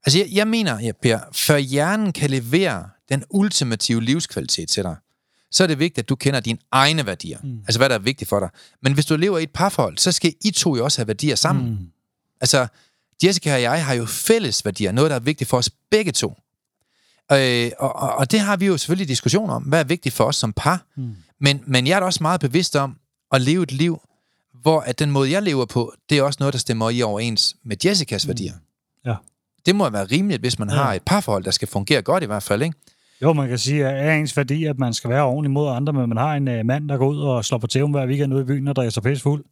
Altså, 0.05 0.19
jeg, 0.19 0.27
jeg 0.31 0.47
mener, 0.47 0.79
ja, 0.79 0.91
Per, 1.01 1.19
før 1.31 1.57
hjernen 1.57 2.11
kan 2.13 2.29
levere 2.29 2.85
den 3.09 3.23
ultimative 3.29 4.01
livskvalitet 4.03 4.69
til 4.69 4.83
dig, 4.83 4.95
så 5.51 5.63
er 5.63 5.67
det 5.67 5.79
vigtigt, 5.79 6.03
at 6.05 6.09
du 6.09 6.15
kender 6.15 6.39
dine 6.39 6.57
egne 6.71 7.05
værdier. 7.05 7.37
Mm. 7.43 7.57
Altså, 7.59 7.79
hvad 7.79 7.89
der 7.89 7.95
er 7.95 7.99
vigtigt 7.99 8.29
for 8.29 8.39
dig. 8.39 8.49
Men 8.81 8.93
hvis 8.93 9.05
du 9.05 9.15
lever 9.15 9.37
i 9.37 9.43
et 9.43 9.49
parforhold, 9.51 9.97
så 9.97 10.11
skal 10.11 10.33
I 10.45 10.51
to 10.51 10.75
jo 10.75 10.83
også 10.83 10.99
have 10.99 11.07
værdier 11.07 11.35
sammen. 11.35 11.65
Mm. 11.65 11.71
Mm. 11.71 11.87
Altså, 12.41 12.67
Jessica 13.23 13.53
og 13.55 13.61
jeg 13.61 13.85
har 13.85 13.93
jo 13.93 14.05
fælles 14.05 14.65
værdier, 14.65 14.91
noget, 14.91 15.09
der 15.09 15.15
er 15.15 15.19
vigtigt 15.19 15.49
for 15.49 15.57
os 15.57 15.69
begge 15.91 16.11
to. 16.11 16.33
Øh, 17.31 17.71
og, 17.79 17.95
og, 17.95 18.15
og 18.15 18.31
det 18.31 18.39
har 18.39 18.57
vi 18.57 18.65
jo 18.65 18.77
selvfølgelig 18.77 19.07
diskussioner 19.07 19.53
om, 19.53 19.63
hvad 19.63 19.79
er 19.79 19.83
vigtigt 19.83 20.15
for 20.15 20.23
os 20.23 20.35
som 20.35 20.53
par. 20.53 20.85
Mm. 20.97 21.15
Men, 21.39 21.63
men 21.67 21.87
jeg 21.87 21.95
er 21.95 21.99
da 21.99 22.05
også 22.05 22.19
meget 22.23 22.41
bevidst 22.41 22.75
om 22.75 22.95
at 23.31 23.41
leve 23.41 23.63
et 23.63 23.71
liv, 23.71 24.01
hvor 24.61 24.79
at 24.79 24.99
den 24.99 25.11
måde, 25.11 25.31
jeg 25.31 25.41
lever 25.41 25.65
på, 25.65 25.93
det 26.09 26.17
er 26.17 26.23
også 26.23 26.37
noget, 26.39 26.53
der 26.53 26.59
stemmer 26.59 26.89
i 26.89 27.01
overens 27.01 27.55
med 27.65 27.77
Jessicas 27.85 28.27
værdier. 28.27 28.53
Ja. 29.05 29.15
Det 29.65 29.75
må 29.75 29.89
være 29.89 30.05
rimeligt, 30.05 30.41
hvis 30.41 30.59
man 30.59 30.69
Ja. 30.69 30.75
har 30.75 30.93
et 30.93 31.01
parforhold, 31.05 31.43
der 31.43 31.51
skal 31.51 31.67
fungere 31.67 32.01
godt 32.01 32.23
i 32.23 32.25
hvert 32.25 32.43
fald, 32.43 32.61
ikke? 32.61 32.75
Jo, 33.21 33.33
man 33.33 33.49
kan 33.49 33.57
sige, 33.57 33.87
at 33.87 34.07
er 34.07 34.13
ens 34.13 34.37
værdi, 34.37 34.65
at 34.65 34.79
man 34.79 34.93
skal 34.93 35.09
være 35.09 35.23
ordentlig 35.23 35.51
mod 35.51 35.69
andre, 35.75 35.93
men 35.93 36.09
man 36.09 36.17
har 36.17 36.33
en 36.35 36.47
uh, 36.47 36.65
mand, 36.65 36.89
der 36.89 36.97
går 36.97 37.07
ud 37.09 37.19
og 37.21 37.45
slår 37.45 37.57
på 37.57 37.67
tæven 37.67 37.91
hver 37.91 38.07
weekend 38.07 38.33
ude 38.33 38.41
i 38.41 38.45
byen 38.45 38.67
og 38.67 38.75
drikker 38.75 38.91
sig 38.91 39.03
pisse 39.03 39.21
fuld. 39.23 39.43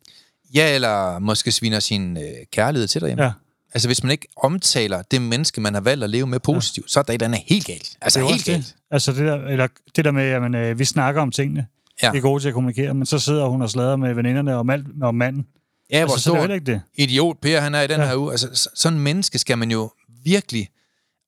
Ja, 0.53 0.75
eller 0.75 1.19
måske 1.19 1.51
sviner 1.51 1.79
sin 1.79 2.17
øh, 2.17 2.23
kærlighed 2.51 2.87
til 2.87 3.01
derhjemme. 3.01 3.23
Ja. 3.23 3.31
Altså, 3.73 3.87
hvis 3.87 4.03
man 4.03 4.11
ikke 4.11 4.27
omtaler 4.37 5.01
det 5.01 5.21
menneske, 5.21 5.61
man 5.61 5.73
har 5.73 5.81
valgt 5.81 6.03
at 6.03 6.09
leve 6.09 6.27
med 6.27 6.39
positivt, 6.39 6.85
ja. 6.85 6.89
så 6.91 6.99
er 6.99 7.03
der 7.03 7.13
et 7.13 7.21
andet 7.21 7.41
helt 7.47 7.65
galt. 7.65 7.97
Altså, 8.01 8.19
Det 8.19 8.25
er 8.25 8.31
helt 8.31 8.45
galt. 8.45 8.65
det. 8.65 8.75
Altså 8.91 9.11
det 9.11 9.19
der, 9.19 9.35
eller 9.35 9.67
det 9.95 10.05
der 10.05 10.11
med, 10.11 10.23
at 10.23 10.41
man, 10.41 10.55
øh, 10.55 10.79
vi 10.79 10.85
snakker 10.85 11.21
om 11.21 11.31
tingene. 11.31 11.67
Ja. 12.03 12.11
Vi 12.11 12.17
er 12.17 12.21
gode 12.21 12.43
til 12.43 12.47
at 12.47 12.53
kommunikere, 12.53 12.93
men 12.93 13.05
så 13.05 13.19
sidder 13.19 13.47
hun 13.47 13.61
og 13.61 13.69
slader 13.69 13.95
med 13.95 14.13
veninderne 14.13 14.55
om, 14.55 14.69
alt, 14.69 14.85
om 15.01 15.15
manden. 15.15 15.45
Ja, 15.91 16.05
hvor 16.05 16.13
altså, 16.13 16.23
så 16.23 16.33
er 16.33 16.37
det 16.37 16.45
stor 16.45 16.53
ikke 16.53 16.65
det. 16.65 16.81
idiot 16.95 17.37
Per 17.41 17.59
han 17.61 17.75
er 17.75 17.81
i 17.81 17.87
den 17.87 17.99
ja. 17.99 18.07
Her 18.07 18.15
uge. 18.15 18.31
Altså, 18.31 18.69
sådan 18.75 18.97
en 18.97 19.03
menneske 19.03 19.39
skal 19.39 19.57
man 19.57 19.71
jo 19.71 19.91
virkelig 20.23 20.69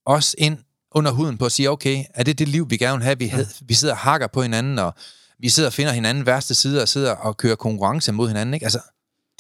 også 0.06 0.36
ind 0.38 0.58
under 0.92 1.12
huden 1.12 1.38
på 1.38 1.46
at 1.46 1.52
sige, 1.52 1.70
okay, 1.70 2.04
er 2.14 2.24
det 2.24 2.40
det 2.40 2.48
liv, 2.48 2.70
vi 2.70 2.78
gerne 2.78 2.98
vil 2.98 3.04
have? 3.04 3.20
Vi, 3.20 3.26
ja. 3.26 3.46
vi 3.62 3.74
sidder 3.74 3.94
og 3.94 3.98
hakker 4.00 4.28
på 4.28 4.42
hinanden, 4.42 4.80
og 4.80 4.94
vi 5.40 5.50
sidder 5.50 5.70
og 5.70 5.74
finder 5.74 5.92
hinanden 5.92 6.26
værste 6.26 6.56
sider, 6.56 6.82
og 6.82 6.88
sidder 6.88 7.12
og 7.12 7.38
kører 7.38 7.56
konkurrence 7.56 8.12
mod 8.12 8.28
hinanden, 8.28 8.54
ikke? 8.54 8.64
Altså, 8.66 8.80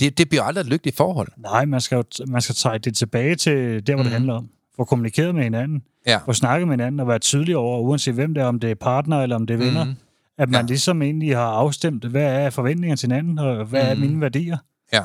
det, 0.03 0.17
det 0.17 0.29
bliver 0.29 0.43
aldrig 0.43 0.61
et 0.61 0.67
lykkeligt 0.67 0.97
forhold. 0.97 1.27
Nej, 1.37 1.65
man 1.65 1.81
skal 1.81 1.95
jo 1.95 2.03
man 2.27 2.41
skal 2.41 2.55
trække 2.55 2.83
det 2.83 2.95
tilbage 2.97 3.35
til 3.35 3.87
der, 3.87 3.93
hvor 3.93 4.03
mm. 4.03 4.09
det 4.09 4.13
handler 4.13 4.33
om. 4.33 4.49
Få 4.75 4.83
kommunikeret 4.83 5.35
med 5.35 5.43
hinanden. 5.43 5.83
Ja. 6.07 6.17
Få 6.25 6.33
snakket 6.33 6.67
med 6.67 6.73
hinanden 6.73 6.99
og 6.99 7.07
være 7.07 7.19
tydelig 7.19 7.57
over, 7.57 7.79
uanset 7.79 8.13
hvem 8.13 8.33
det 8.33 8.41
er, 8.43 8.47
om 8.47 8.59
det 8.59 8.71
er 8.71 8.75
partner 8.75 9.21
eller 9.21 9.35
om 9.35 9.47
det 9.47 9.53
er 9.53 9.57
venner. 9.57 9.83
Mhm. 9.83 9.95
At 10.37 10.49
man 10.49 10.55
Ja. 10.59 10.61
ja. 10.61 10.67
ligesom 10.67 11.01
egentlig 11.01 11.35
har 11.37 11.45
afstemt, 11.45 12.05
hvad 12.05 12.23
er 12.45 12.49
forventningerne 12.49 12.97
til 12.97 13.07
hinanden, 13.11 13.39
og 13.39 13.65
hvad 13.65 13.83
mm. 13.83 13.89
er 13.89 13.93
Mhm. 13.95 14.01
mine 14.01 14.21
værdier. 14.21 14.57
Ja. 14.93 15.03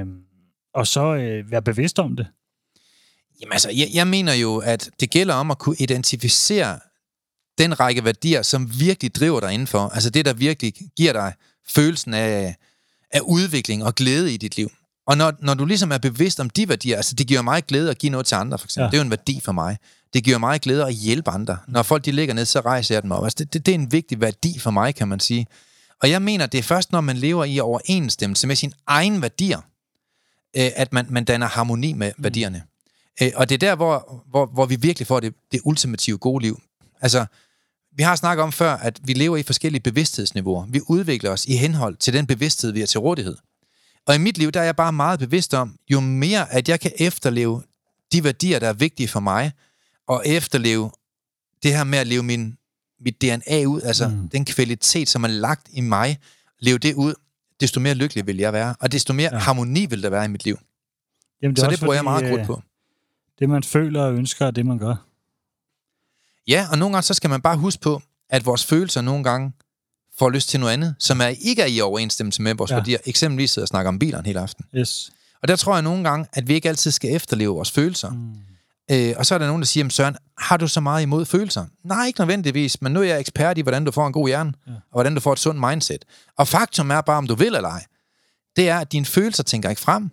Øh, 0.00 0.06
og 0.74 0.86
så 0.86 1.14
øh, 1.14 1.50
være 1.50 1.62
bevidst 1.62 1.98
om 1.98 2.16
det. 2.16 2.26
Jamen 3.40 3.52
altså, 3.52 3.70
jeg, 3.70 3.88
jeg 3.94 4.06
mener 4.06 4.34
jo, 4.34 4.56
at 4.56 4.90
det 5.00 5.10
gælder 5.10 5.34
om 5.34 5.50
at 5.50 5.58
kunne 5.58 5.76
identificere 5.78 6.78
den 7.58 7.80
række 7.80 8.04
værdier, 8.04 8.42
som 8.42 8.70
virkelig 8.80 9.14
driver 9.14 9.40
dig 9.40 9.52
indenfor. 9.52 9.78
Altså 9.88 10.10
det, 10.10 10.24
der 10.24 10.32
virkelig 10.34 10.74
giver 10.96 11.12
dig 11.12 11.32
følelsen 11.68 12.14
af, 12.14 12.56
af 13.16 13.20
udvikling 13.20 13.84
og 13.84 13.94
glæde 13.94 14.34
i 14.34 14.36
dit 14.36 14.56
liv. 14.56 14.70
Og 15.06 15.16
når, 15.16 15.32
når 15.40 15.54
du 15.54 15.64
ligesom 15.64 15.92
er 15.92 15.98
bevidst 15.98 16.40
om 16.40 16.50
de 16.50 16.68
værdier, 16.68 16.96
altså 16.96 17.14
det 17.14 17.26
giver 17.26 17.42
mig 17.42 17.64
glæde 17.64 17.90
at 17.90 17.98
give 17.98 18.10
noget 18.10 18.26
til 18.26 18.34
andre, 18.34 18.58
for 18.58 18.66
eksempel. 18.66 18.84
Ja. 18.84 18.90
Det 18.90 18.94
er 18.94 18.98
jo 18.98 19.04
en 19.04 19.10
værdi 19.10 19.40
for 19.44 19.52
mig. 19.52 19.76
Det 20.14 20.24
giver 20.24 20.38
mig 20.38 20.60
glæde 20.60 20.86
at 20.86 20.94
hjælpe 20.94 21.30
andre. 21.30 21.58
Når 21.68 21.82
folk 21.82 22.04
de 22.04 22.12
ligger 22.12 22.34
ned, 22.34 22.44
så 22.44 22.60
rejser 22.60 22.94
jeg 22.94 23.02
dem 23.02 23.12
op. 23.12 23.24
Altså 23.24 23.36
det, 23.38 23.52
det, 23.52 23.66
det 23.66 23.72
er 23.72 23.78
en 23.78 23.92
vigtig 23.92 24.20
værdi 24.20 24.58
for 24.58 24.70
mig, 24.70 24.94
kan 24.94 25.08
man 25.08 25.20
sige. 25.20 25.46
Og 26.02 26.10
jeg 26.10 26.22
mener, 26.22 26.46
det 26.46 26.58
er 26.58 26.62
først, 26.62 26.92
når 26.92 27.00
man 27.00 27.16
lever 27.16 27.44
i 27.44 27.60
overensstemmelse 27.60 28.46
med 28.46 28.56
sine 28.56 28.72
egne 28.86 29.22
værdier, 29.22 29.58
øh, 30.56 30.70
at 30.76 30.92
man, 30.92 31.06
man 31.10 31.24
danner 31.24 31.46
harmoni 31.46 31.92
med 31.92 32.12
værdierne. 32.18 32.62
Øh, 33.22 33.32
og 33.34 33.48
det 33.48 33.54
er 33.54 33.58
der, 33.58 33.74
hvor, 33.74 34.24
hvor, 34.30 34.46
hvor 34.46 34.66
vi 34.66 34.76
virkelig 34.76 35.06
får 35.06 35.20
det, 35.20 35.34
det 35.52 35.60
ultimative 35.64 36.18
gode 36.18 36.42
liv. 36.42 36.60
Altså, 37.00 37.26
vi 37.96 38.02
har 38.02 38.16
snakket 38.16 38.42
om 38.42 38.52
før, 38.52 38.72
at 38.72 39.00
vi 39.04 39.12
lever 39.12 39.36
i 39.36 39.42
forskellige 39.42 39.82
bevidsthedsniveauer. 39.82 40.66
Vi 40.66 40.80
udvikler 40.88 41.30
os 41.30 41.46
i 41.46 41.56
henhold 41.56 41.96
til 41.96 42.12
den 42.12 42.26
bevidsthed, 42.26 42.72
vi 42.72 42.80
har 42.80 42.86
til 42.86 43.00
rådighed. 43.00 43.36
Og 44.06 44.14
i 44.14 44.18
mit 44.18 44.38
liv, 44.38 44.52
der 44.52 44.60
er 44.60 44.64
jeg 44.64 44.76
bare 44.76 44.92
meget 44.92 45.18
bevidst 45.18 45.54
om, 45.54 45.76
jo 45.90 46.00
mere, 46.00 46.52
at 46.52 46.68
jeg 46.68 46.80
kan 46.80 46.92
efterleve 46.98 47.62
de 48.12 48.24
værdier, 48.24 48.58
der 48.58 48.68
er 48.68 48.72
vigtige 48.72 49.08
for 49.08 49.20
mig, 49.20 49.52
og 50.08 50.22
efterleve 50.26 50.90
det 51.62 51.76
her 51.76 51.84
med 51.84 51.98
at 51.98 52.06
leve 52.06 52.22
min, 52.22 52.56
mit 53.00 53.22
DNA 53.22 53.64
ud, 53.66 53.80
altså 53.82 54.08
mm. 54.08 54.28
Den 54.28 54.44
kvalitet, 54.44 55.08
som 55.08 55.24
er 55.24 55.28
lagt 55.28 55.68
i 55.72 55.80
mig, 55.80 56.18
leve 56.60 56.78
det 56.78 56.94
ud, 56.94 57.14
desto 57.60 57.80
mere 57.80 57.94
lykkelig 57.94 58.26
vil 58.26 58.36
jeg 58.36 58.52
være, 58.52 58.74
og 58.80 58.92
desto 58.92 59.12
mere 59.12 59.30
ja. 59.32 59.38
Harmoni 59.38 59.86
vil 59.86 60.02
der 60.02 60.10
være 60.10 60.24
i 60.24 60.28
mit 60.28 60.44
liv. 60.44 60.58
Jamen, 61.42 61.56
Så 61.56 61.66
er 61.66 61.70
det 61.70 61.80
bruger 61.80 61.94
jeg 61.94 62.04
meget 62.04 62.22
fordi, 62.22 62.30
krudt 62.30 62.40
øh, 62.40 62.46
på. 62.46 62.62
Det, 63.38 63.48
man 63.48 63.62
føler 63.62 64.02
og 64.02 64.14
ønsker, 64.14 64.46
er 64.46 64.50
det, 64.50 64.66
man 64.66 64.78
gør. 64.78 65.05
Ja, 66.48 66.66
og 66.70 66.78
nogle 66.78 66.92
gange 66.94 67.02
så 67.02 67.14
skal 67.14 67.30
man 67.30 67.40
bare 67.40 67.56
huske 67.56 67.82
på, 67.82 68.02
at 68.30 68.46
vores 68.46 68.64
følelser 68.64 69.00
nogle 69.00 69.24
gange 69.24 69.52
får 70.18 70.30
lyst 70.30 70.48
til 70.48 70.60
noget 70.60 70.72
andet, 70.72 70.94
som 70.98 71.20
er 71.20 71.26
ikke 71.26 71.62
er 71.62 71.66
i 71.66 71.80
overensstemmelse 71.80 72.42
med 72.42 72.54
vores 72.54 72.70
ja. 72.70 72.76
Værdier. 72.76 72.98
Eksempelvis 73.06 73.50
sidder 73.50 73.64
og 73.64 73.68
snakker 73.68 73.88
om 73.88 73.98
bilerne 73.98 74.26
hele 74.26 74.40
aften. 74.40 74.64
Yes. 74.76 75.10
Og 75.42 75.48
der 75.48 75.56
tror 75.56 75.74
jeg 75.74 75.82
nogle 75.82 76.08
gange, 76.08 76.26
at 76.32 76.48
vi 76.48 76.54
ikke 76.54 76.68
altid 76.68 76.90
skal 76.90 77.14
efterleve 77.14 77.54
vores 77.54 77.70
følelser. 77.70 78.10
Mm. 78.10 78.34
Øh, 78.90 79.14
og 79.16 79.26
så 79.26 79.34
er 79.34 79.38
der 79.38 79.46
nogen, 79.46 79.62
der 79.62 79.66
siger, 79.66 79.80
"Jamen, 79.82 79.90
Søren, 79.90 80.16
har 80.38 80.56
du 80.56 80.68
så 80.68 80.80
meget 80.80 81.02
imod 81.02 81.24
følelser? 81.24 81.66
Nej, 81.84 82.06
ikke 82.06 82.20
nødvendigvis, 82.20 82.82
men 82.82 82.92
nu 82.92 83.00
er 83.00 83.04
jeg 83.04 83.20
ekspert 83.20 83.58
i, 83.58 83.60
hvordan 83.60 83.84
du 83.84 83.90
får 83.90 84.06
en 84.06 84.12
god 84.12 84.28
hjerne. 84.28 84.52
Ja. 84.66 84.72
og 84.72 84.78
hvordan 84.92 85.14
du 85.14 85.20
får 85.20 85.32
et 85.32 85.38
sundt 85.38 85.60
mindset. 85.70 86.04
Og 86.38 86.48
faktum 86.48 86.90
er 86.90 87.00
bare, 87.00 87.18
om 87.18 87.26
du 87.26 87.34
vil 87.34 87.54
eller 87.54 87.68
ej, 87.68 87.84
det 88.56 88.68
er, 88.68 88.78
at 88.78 88.92
dine 88.92 89.04
følelser 89.06 89.42
tænker 89.42 89.70
ikke 89.70 89.82
frem. 89.82 90.10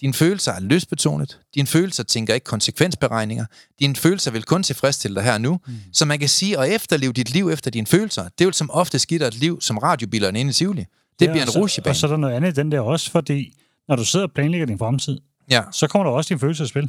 Dine 0.00 0.12
følelser 0.14 0.52
er 0.52 0.60
lystbetonet. 0.60 1.38
Dine 1.54 1.66
følelser 1.66 2.02
tænker 2.04 2.34
ikke 2.34 2.44
konsekvensberegninger. 2.44 3.44
Dine 3.80 3.96
følelser 3.96 4.30
vil 4.30 4.42
kun 4.42 4.62
tilfredsstille 4.62 5.14
dig 5.14 5.24
her 5.24 5.32
og 5.32 5.40
nu. 5.40 5.60
Mm. 5.66 5.72
Så 5.92 6.04
man 6.04 6.18
kan 6.18 6.28
sige, 6.28 6.58
at 6.58 6.72
efterleve 6.74 7.12
dit 7.12 7.32
liv 7.34 7.48
efter 7.48 7.70
dine 7.70 7.86
følelser, 7.86 8.28
det 8.38 8.46
vil 8.46 8.54
som 8.54 8.70
ofte 8.70 8.98
skidt 8.98 9.22
et 9.22 9.34
liv 9.34 9.60
som 9.60 9.78
radiobilerne 9.78 10.40
inde 10.40 10.50
i 10.50 10.52
Tivoli. 10.52 10.84
Det 11.20 11.26
Ja, 11.26 11.32
bliver 11.32 11.44
en 11.44 11.50
rushebane. 11.50 11.92
Og 11.92 11.96
så 11.96 12.06
er 12.06 12.10
der 12.10 12.16
noget 12.16 12.34
andet 12.34 12.52
i 12.58 12.60
den 12.60 12.72
der 12.72 12.80
også, 12.80 13.10
fordi 13.10 13.52
når 13.88 13.96
du 13.96 14.04
sidder 14.04 14.26
og 14.26 14.32
planlægger 14.32 14.66
din 14.66 14.78
fremtid, 14.78 15.18
Ja. 15.50 15.62
så 15.72 15.86
kommer 15.86 16.04
der 16.10 16.16
også 16.16 16.28
din 16.28 16.38
følelse 16.38 16.64
i 16.64 16.66
spil. 16.66 16.88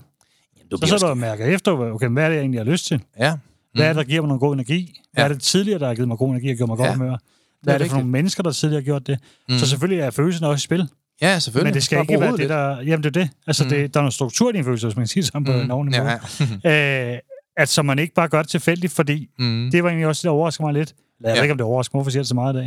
Du 0.71 0.77
Så 0.77 0.85
sidder 0.85 0.99
du 0.99 1.05
og 1.07 1.17
mærker 1.17 1.45
efter, 1.45 1.71
okay, 1.71 2.07
hvad 2.07 2.23
er 2.23 2.27
det, 2.29 2.35
jeg 2.35 2.41
egentlig 2.41 2.59
har 2.59 2.71
lyst 2.71 2.85
til? 2.85 3.01
Ja. 3.19 3.37
Hvad 3.73 3.85
er 3.85 3.89
det, 3.89 3.95
der 3.95 4.03
giver 4.03 4.21
mig 4.21 4.27
noget 4.27 4.39
god 4.39 4.53
energi? 4.53 4.99
Hvad 5.13 5.23
Ja. 5.23 5.29
er 5.29 5.33
det 5.33 5.41
tidligere, 5.43 5.79
der 5.79 5.87
har 5.87 5.95
givet 5.95 6.07
mig 6.07 6.17
god 6.17 6.29
energi 6.29 6.49
og 6.51 6.57
gjort 6.57 6.69
mig 6.69 6.77
godt 6.77 6.87
Ja. 6.87 6.93
humør? 6.95 7.13
er 7.13 7.17
Hvad 7.61 7.73
er 7.73 7.77
det 7.77 7.87
for 7.89 7.95
nogle 7.97 8.09
mennesker, 8.11 8.43
der 8.43 8.51
tidligere 8.51 8.81
har 8.81 8.85
gjort 8.85 9.07
det? 9.07 9.19
Mm. 9.49 9.53
Mm. 9.53 9.59
Så 9.59 9.67
selvfølgelig 9.67 10.01
er 10.01 10.09
følelsen 10.11 10.45
også 10.45 10.61
i 10.61 10.65
spil. 10.65 10.89
Ja, 11.21 11.39
selvfølgelig. 11.39 11.67
Men 11.67 11.73
det 11.73 11.83
skal 11.83 12.01
ikke 12.01 12.19
være 12.19 12.37
det, 12.37 12.49
der... 12.49 12.81
Jamen, 12.81 13.03
det 13.03 13.17
er 13.17 13.21
det. 13.21 13.29
Altså, 13.47 13.63
Mm. 13.63 13.69
mm. 13.69 13.75
det, 13.75 13.93
der 13.93 13.99
er 13.99 14.01
noget 14.03 14.13
struktur 14.13 14.49
i 14.49 14.53
din 14.53 14.63
følelse, 14.63 14.87
hvis 14.87 14.95
man 14.95 15.03
kan 15.03 15.07
sige 15.07 15.23
sådan 15.23 15.43
på 15.43 15.51
lidt. 15.51 15.63
en 15.63 15.71
ordentlig 15.71 16.01
måde. 16.01 16.19
ja. 16.63 17.11
Øh, 17.13 17.19
at 17.57 17.69
så 17.69 17.81
man 17.81 17.99
ikke 17.99 18.13
bare 18.13 18.27
gør 18.27 18.41
det 18.41 18.49
tilfældigt, 18.49 18.93
fordi 18.93 19.29
mm. 19.39 19.69
det 19.71 19.83
var 19.83 19.89
egentlig 19.89 20.07
også 20.07 20.19
det, 20.19 20.23
der 20.23 20.29
overrasker 20.31 20.63
mig 20.63 20.73
lidt. 20.73 20.93
Jeg 21.21 21.27
Ja. 21.27 21.33
ved 21.35 21.41
ikke, 21.41 21.51
om 21.51 21.57
det 21.57 21.65
overrasker 21.65 21.95
mig, 21.95 21.99
hvorfor 21.99 22.11
siger 22.11 22.19
jeg 22.19 22.23
det 22.23 22.27
så 22.29 22.35
meget 22.35 22.53
i 22.53 22.57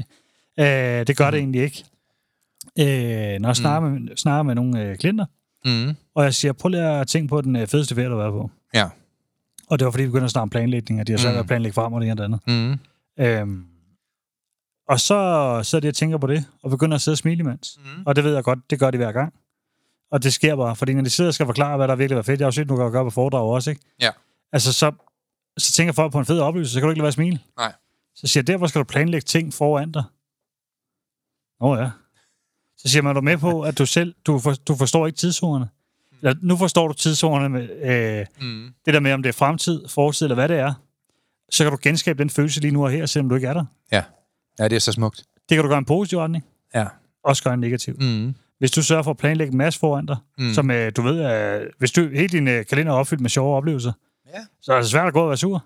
dag. 0.59 1.01
Øh, 1.01 1.07
det 1.07 1.17
gør 1.17 1.31
det 1.31 1.39
egentlig 1.39 1.63
ikke. 1.63 1.85
Øh, 2.79 3.41
når 3.41 3.49
jeg 3.49 3.57
snakker, 3.57 3.89
med, 3.91 4.17
snakker 4.17 4.43
med 4.43 4.55
nogle 4.55 4.83
øh, 4.83 4.97
klienter, 4.97 5.27
Mm. 5.67 5.95
og 6.15 6.25
jeg 6.25 6.35
siger, 6.35 6.53
prøv 6.53 6.69
lige 6.69 6.83
at 6.83 7.07
tænke 7.07 7.29
på 7.29 7.41
den 7.41 7.57
øh, 7.57 7.67
fedeste 7.67 7.95
ferie, 7.95 8.09
du 8.09 8.15
har 8.15 8.19
været 8.23 8.33
på. 8.33 8.51
Ja. 8.75 8.85
Og 9.71 9.79
det 9.79 9.85
var, 9.85 9.91
fordi 9.91 10.03
vi 10.03 10.09
begyndte 10.09 10.25
at 10.25 10.31
snakke 10.31 10.43
om 10.43 10.51
planlægning, 10.51 11.01
og 11.01 11.07
de 11.07 11.13
har 11.13 11.19
svært 11.19 11.35
Mm. 11.35 11.41
at 11.41 11.47
planlægge 11.47 11.75
frem 11.75 11.93
og 11.93 12.01
det 12.01 12.11
ene 12.11 12.13
og 12.13 12.19
det 12.19 12.25
andet. 12.49 12.79
Mm. 13.19 13.25
Øhm, 13.25 13.65
og 14.89 15.01
så 15.01 15.61
sidder 15.63 15.81
de 15.83 15.89
og 15.89 15.95
tænker 15.95 16.19
på 16.19 16.27
det, 16.27 16.45
og 16.63 16.71
begynder 16.71 16.95
at 16.95 17.01
sidde 17.01 17.15
og 17.15 17.19
smile 17.19 17.39
imens. 17.41 17.79
Mm. 17.85 18.03
Og 18.07 18.17
det 18.17 18.25
ved 18.25 18.35
jeg 18.35 18.45
godt, 18.45 18.71
det 18.71 18.79
gør 18.79 18.91
de 18.91 18.97
hver 18.99 19.13
gang. 19.13 19.35
Og 20.11 20.23
det 20.23 20.33
sker 20.33 20.57
bare, 20.57 20.77
fordi 20.77 20.95
når 20.95 21.03
de 21.03 21.11
sidder 21.11 21.29
og 21.31 21.35
skal 21.35 21.47
forklare, 21.47 21.77
hvad 21.77 21.89
der 21.89 21.97
virkelig 21.97 22.17
var 22.17 22.23
fedt, 22.23 22.41
jeg 22.41 22.45
har 22.45 22.49
jo 22.49 22.53
set, 22.53 22.69
du 22.69 22.77
kan 22.77 22.93
gøre 22.93 23.05
på 23.05 23.11
foredrag 23.11 23.43
også, 23.43 23.71
ikke? 23.71 23.83
Ja. 24.01 24.11
Altså, 24.53 24.73
så, 24.73 24.93
så 25.59 25.73
tænker 25.73 25.93
folk 25.93 26.13
på 26.13 26.19
en 26.19 26.25
fed 26.27 26.41
oplevelse, 26.41 26.73
så 26.73 26.81
kan 26.81 26.87
du 26.87 26.91
ikke 26.91 26.99
lade 26.99 27.03
være 27.03 27.09
at 27.09 27.15
smile. 27.15 27.39
Nej. 27.59 27.73
Så 28.15 28.27
siger 28.27 28.43
jeg, 28.43 28.47
derfor 28.47 28.67
skal 28.67 28.79
du 28.79 28.85
planlægge 28.85 29.25
ting 29.25 29.55
foran 29.55 29.93
dig. 29.93 30.03
Nå 31.61 31.77
ja. 31.77 31.91
Så 32.77 32.89
siger 32.89 33.03
man, 33.03 33.11
er 33.11 33.15
du 33.15 33.21
med 33.21 33.39
på, 33.39 33.63
at 33.69 33.79
du 33.79 33.87
selv, 33.87 34.15
du, 34.27 34.39
for, 34.39 34.53
du 34.53 34.75
forstår 34.77 35.07
ikke 35.07 35.17
tidszonerne. 35.17 35.69
Eller, 36.23 36.35
nu 36.43 36.57
forstår 36.57 36.89
du 36.89 36.95
tidszonerne 36.95 37.49
med 37.49 37.69
øh, 38.21 38.27
Mm. 38.41 38.75
det 38.85 38.95
der 38.95 39.01
med, 39.01 39.13
om 39.13 39.23
det 39.23 39.29
er 39.29 39.33
fremtid, 39.33 39.89
fortid 39.89 40.27
eller 40.27 40.35
hvad 40.35 40.49
det 40.49 40.59
er. 40.59 40.75
Så 41.51 41.65
kan 41.65 41.71
du 41.73 41.79
genskabe 41.83 42.19
den 42.19 42.31
følelse 42.31 42.61
lige 42.61 42.71
nu 42.71 42.85
og 42.85 42.91
her, 42.91 43.07
selvom 43.07 43.29
du 43.29 43.35
ikke 43.35 43.47
er 43.47 43.55
der. 43.55 43.65
Ja. 43.93 44.03
Ja, 44.59 44.65
det 44.69 44.77
er 44.77 44.81
så 44.81 44.93
smukt. 44.93 45.17
Det 45.49 45.55
kan 45.57 45.63
du 45.63 45.69
gøre 45.69 45.79
en 45.79 45.85
positiv 45.85 46.19
retning, 46.19 46.45
Ja. 46.75 46.87
også 47.25 47.43
gøre 47.45 47.55
en 47.55 47.61
negativ. 47.61 47.95
Mm. 48.01 48.35
Hvis 48.59 48.71
du 48.71 48.83
sørger 48.83 49.03
for 49.03 49.11
at 49.11 49.17
planlægge 49.17 49.51
en 49.53 49.59
masse 49.59 49.81
foran 49.81 50.07
dig, 50.07 50.17
Mm. 50.39 50.55
som 50.55 50.71
øh, 50.71 50.93
du 50.97 51.03
ved, 51.03 51.33
øh, 51.33 51.61
hvis 51.79 51.93
du, 51.93 52.09
hele 52.09 52.29
din 52.29 52.49
øh, 52.49 52.67
kalender 52.67 52.93
er 52.93 52.97
opfyldt 52.97 53.21
med 53.21 53.31
sjove 53.31 53.57
oplevelser, 53.57 53.93
Ja. 54.27 54.41
så 54.63 54.73
er 54.73 54.77
det 54.81 54.87
svært 54.91 55.07
at 55.07 55.13
gå 55.13 55.21
og 55.23 55.29
være 55.29 55.37
sur. 55.37 55.65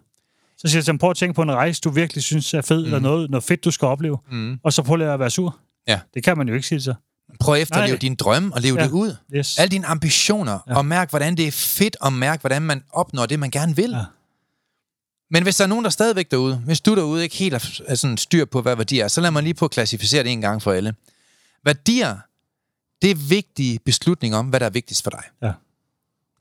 Så 0.56 0.68
siger 0.68 0.78
jeg 0.78 0.84
til 0.84 0.98
prøv 0.98 1.10
at 1.10 1.16
tænke 1.16 1.34
på 1.34 1.42
en 1.42 1.52
rejse, 1.52 1.80
du 1.80 1.90
virkelig 1.90 2.22
synes 2.22 2.54
er 2.54 2.60
fed, 2.60 2.78
mm. 2.80 2.84
eller 2.84 2.98
noget, 2.98 3.30
noget 3.30 3.44
fedt, 3.44 3.64
du 3.64 3.70
skal 3.70 3.86
opleve, 3.88 4.18
Mm. 4.30 4.58
og 4.62 4.72
så 4.72 4.82
prøv 4.82 5.00
at 5.00 5.20
være 5.20 5.30
sur. 5.30 5.56
Ja. 5.88 6.00
Det 6.14 6.24
kan 6.24 6.38
man 6.38 6.48
jo 6.48 6.54
ikke 6.54 6.66
sige 6.66 6.80
så. 6.80 6.94
Prøv 7.40 7.54
at 7.54 7.60
efterleve 7.62 7.88
Nej. 7.88 7.98
din 7.98 8.14
drømme 8.14 8.54
og 8.54 8.60
leve 8.60 8.78
Ja. 8.78 8.84
det 8.84 8.90
ud. 8.90 9.16
Yes. 9.34 9.58
Alle 9.58 9.70
dine 9.70 9.86
ambitioner. 9.86 10.58
Ja. 10.68 10.76
og 10.76 10.86
mærk, 10.86 11.10
hvordan 11.10 11.36
det 11.36 11.46
er 11.46 11.50
fedt, 11.52 11.96
og 12.00 12.12
mærk, 12.12 12.40
hvordan 12.40 12.62
man 12.62 12.82
opnår 12.92 13.26
det, 13.26 13.38
man 13.38 13.50
gerne 13.50 13.76
vil. 13.76 13.90
Ja. 13.90 14.04
Men 15.30 15.42
hvis 15.42 15.56
der 15.56 15.64
er 15.64 15.68
nogen, 15.68 15.84
der 15.84 15.88
er 15.88 15.92
stadigvæk 15.92 16.30
derude, 16.30 16.56
hvis 16.56 16.80
du 16.80 16.94
derude 16.94 17.22
ikke 17.22 17.36
helt 17.36 17.54
er 17.86 17.94
sådan 17.94 18.16
styr 18.16 18.44
på, 18.44 18.62
hvad 18.62 18.76
værdier 18.76 19.04
er, 19.04 19.08
så 19.08 19.20
lad 19.20 19.30
mig 19.30 19.42
lige 19.42 19.54
på 19.54 19.64
at 19.64 19.70
klassificere 19.70 20.22
det 20.22 20.32
en 20.32 20.40
gang 20.40 20.62
for 20.62 20.72
alle. 20.72 20.94
Værdier, 21.64 22.16
det 23.02 23.10
er 23.10 23.14
vigtige 23.14 23.78
beslutninger 23.78 24.38
om, 24.38 24.46
hvad 24.48 24.60
der 24.60 24.66
er 24.66 24.70
vigtigst 24.70 25.02
for 25.02 25.10
dig. 25.10 25.22
Ja. 25.42 25.52